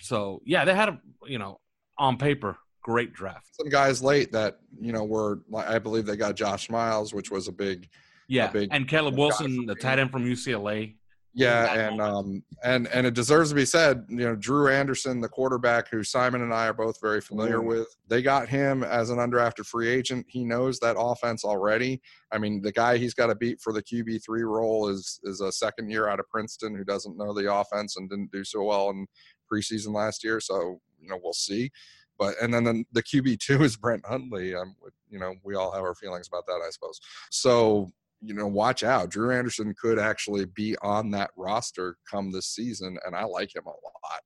So 0.00 0.40
yeah, 0.44 0.64
they 0.64 0.74
had 0.74 0.88
a 0.88 0.98
you 1.26 1.38
know 1.38 1.60
on 1.98 2.16
paper 2.16 2.56
great 2.84 3.12
draft. 3.12 3.48
Some 3.56 3.68
guys 3.68 4.00
late 4.02 4.30
that 4.30 4.58
you 4.80 4.92
know 4.92 5.02
were. 5.04 5.40
I 5.56 5.80
believe 5.80 6.06
they 6.06 6.16
got 6.16 6.36
Josh 6.36 6.70
Miles, 6.70 7.12
which 7.12 7.32
was 7.32 7.48
a 7.48 7.52
big 7.52 7.88
Yeah, 8.28 8.48
big 8.52 8.68
and 8.70 8.86
Caleb 8.86 9.16
Wilson, 9.18 9.66
the 9.66 9.74
tight 9.74 9.98
end 9.98 10.12
from 10.12 10.24
UCLA. 10.24 10.94
Yeah, 11.36 11.72
and 11.88 11.96
moment. 11.96 12.16
um 12.26 12.42
and 12.62 12.86
and 12.88 13.06
it 13.08 13.14
deserves 13.14 13.48
to 13.48 13.56
be 13.56 13.64
said, 13.64 14.04
you 14.08 14.18
know, 14.18 14.36
Drew 14.36 14.68
Anderson, 14.68 15.20
the 15.20 15.28
quarterback 15.28 15.88
who 15.88 16.04
Simon 16.04 16.42
and 16.42 16.54
I 16.54 16.68
are 16.68 16.72
both 16.72 17.00
very 17.00 17.20
familiar 17.20 17.58
Mm. 17.58 17.64
with. 17.66 17.88
They 18.06 18.22
got 18.22 18.48
him 18.48 18.84
as 18.84 19.10
an 19.10 19.18
undrafted 19.18 19.66
free 19.66 19.88
agent. 19.88 20.26
He 20.28 20.44
knows 20.44 20.78
that 20.78 20.94
offense 20.96 21.42
already. 21.42 22.00
I 22.30 22.38
mean, 22.38 22.62
the 22.62 22.70
guy 22.70 22.98
he's 22.98 23.14
got 23.14 23.26
to 23.28 23.34
beat 23.34 23.60
for 23.60 23.72
the 23.72 23.82
QB3 23.82 24.44
role 24.44 24.88
is 24.88 25.18
is 25.24 25.40
a 25.40 25.50
second 25.50 25.90
year 25.90 26.06
out 26.06 26.20
of 26.20 26.28
Princeton 26.28 26.72
who 26.76 26.84
doesn't 26.84 27.16
know 27.16 27.32
the 27.34 27.52
offense 27.52 27.96
and 27.96 28.08
didn't 28.08 28.30
do 28.30 28.44
so 28.44 28.62
well 28.62 28.90
in 28.90 29.06
preseason 29.52 29.92
last 29.92 30.22
year, 30.22 30.38
so 30.38 30.80
you 31.00 31.08
know, 31.10 31.18
we'll 31.22 31.32
see. 31.34 31.70
But 32.18 32.34
and 32.40 32.52
then 32.52 32.64
the, 32.64 32.84
the 32.92 33.02
QB2 33.02 33.62
is 33.62 33.76
Brett 33.76 34.00
Hundley. 34.04 34.54
Um, 34.54 34.74
you 35.08 35.18
know, 35.18 35.34
we 35.44 35.54
all 35.54 35.72
have 35.72 35.82
our 35.82 35.94
feelings 35.94 36.28
about 36.28 36.46
that, 36.46 36.60
I 36.66 36.70
suppose. 36.70 37.00
So 37.30 37.90
you 38.24 38.34
know, 38.34 38.46
watch 38.46 38.82
out. 38.82 39.10
Drew 39.10 39.30
Anderson 39.30 39.74
could 39.80 39.98
actually 39.98 40.46
be 40.46 40.76
on 40.82 41.10
that 41.10 41.30
roster 41.36 41.96
come 42.10 42.32
this 42.32 42.46
season, 42.46 42.96
and 43.04 43.14
I 43.14 43.24
like 43.24 43.54
him 43.54 43.64
a 43.66 43.68
lot. 43.68 44.20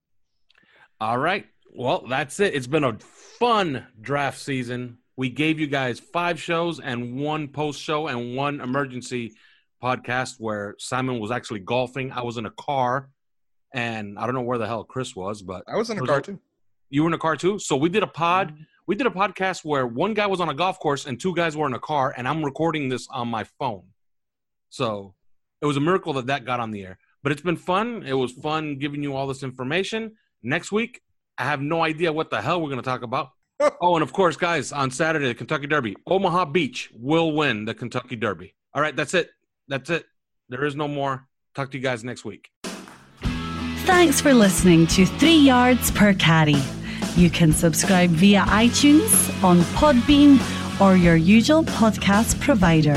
All 1.01 1.19
right. 1.19 1.47
Well, 1.73 2.05
that's 2.09 2.41
it. 2.41 2.55
It's 2.55 2.67
been 2.67 2.85
a 2.85 2.99
fun 2.99 3.87
draft 4.01 4.39
season. 4.39 4.99
We 5.17 5.29
gave 5.31 5.59
you 5.59 5.67
guys 5.67 5.99
five 5.99 6.41
shows 6.41 6.81
and 6.81 7.17
one 7.21 7.49
post 7.49 7.81
show 7.81 8.07
and 8.07 8.37
one 8.37 8.61
emergency 8.61 9.35
podcast 9.83 10.37
where 10.39 10.77
Simon 10.79 11.19
was 11.19 11.31
actually 11.31 11.61
golfing. 11.61 12.13
I 12.13 12.23
was 12.23 12.37
in 12.37 12.47
a 12.47 12.51
car, 12.53 13.11
and 13.75 14.19
I 14.19 14.27
don't 14.27 14.35
know 14.35 14.43
where 14.43 14.59
the 14.59 14.67
hell 14.67 14.85
Chris 14.85 15.15
was, 15.15 15.43
but 15.43 15.65
I 15.69 15.77
was 15.77 15.91
in 15.91 15.99
a 15.99 16.01
was 16.01 16.09
car 16.09 16.21
too. 16.21 16.41
You 16.91 17.03
were 17.03 17.09
in 17.09 17.15
a 17.15 17.19
car 17.19 17.37
too. 17.37 17.59
So 17.59 17.77
we 17.77 17.89
did 17.89 18.03
a 18.03 18.07
pod. 18.07 18.53
Mm-hmm. 18.53 18.63
We 18.87 18.95
did 18.95 19.07
a 19.07 19.11
podcast 19.11 19.65
where 19.65 19.87
one 19.87 20.15
guy 20.15 20.27
was 20.27 20.41
on 20.41 20.49
a 20.49 20.55
golf 20.55 20.79
course 20.79 21.07
and 21.07 21.21
two 21.21 21.35
guys 21.35 21.57
were 21.57 21.67
in 21.67 21.75
a 21.75 21.79
car, 21.79 22.15
and 22.17 22.27
I'm 22.27 22.43
recording 22.43 22.89
this 22.89 23.07
on 23.11 23.29
my 23.29 23.45
phone. 23.59 23.83
So 24.71 25.15
it 25.61 25.67
was 25.67 25.77
a 25.77 25.81
miracle 25.81 26.15
that 26.15 26.27
that 26.27 26.45
got 26.45 26.61
on 26.61 26.71
the 26.71 26.85
air. 26.85 26.99
But 27.23 27.33
it's 27.33 27.43
been 27.43 27.57
fun. 27.57 28.05
It 28.07 28.15
was 28.15 28.33
fun 28.33 28.79
giving 28.79 29.03
you 29.03 29.15
all 29.15 29.27
this 29.27 29.43
information. 29.43 30.13
Next 30.43 30.71
week, 30.71 31.01
I 31.37 31.45
have 31.45 31.61
no 31.61 31.83
idea 31.83 32.13
what 32.13 32.31
the 32.31 32.41
hell 32.41 32.61
we're 32.61 32.69
going 32.69 32.81
to 32.81 32.89
talk 32.89 33.03
about. 33.03 33.31
oh, 33.81 33.97
and 33.97 34.03
of 34.03 34.13
course, 34.13 34.37
guys, 34.37 34.73
on 34.73 34.91
Saturday, 34.91 35.27
the 35.27 35.35
Kentucky 35.35 35.67
Derby, 35.67 35.97
Omaha 36.07 36.47
Beach 36.47 36.91
will 36.95 37.33
win 37.33 37.65
the 37.65 37.75
Kentucky 37.75 38.17
Derby. 38.17 38.55
All 38.73 38.81
right, 38.81 38.95
that's 38.95 39.15
it. 39.15 39.31
That's 39.67 39.91
it. 39.91 40.07
There 40.49 40.65
is 40.65 40.77
no 40.77 40.87
more. 40.87 41.27
Talk 41.55 41.71
to 41.73 41.77
you 41.77 41.83
guys 41.83 42.05
next 42.05 42.25
week. 42.25 42.51
Thanks 43.85 44.21
for 44.21 44.33
listening 44.33 44.87
to 44.89 45.07
Three 45.07 45.39
Yards 45.39 45.91
Per 45.91 46.15
Carry. 46.15 46.57
You 47.19 47.31
can 47.31 47.53
subscribe 47.53 48.11
via 48.11 48.43
iTunes, 48.43 49.43
on 49.43 49.59
Podbean, 49.75 50.39
or 50.81 50.95
your 50.95 51.17
usual 51.17 51.65
podcast 51.65 52.39
provider. 52.39 52.97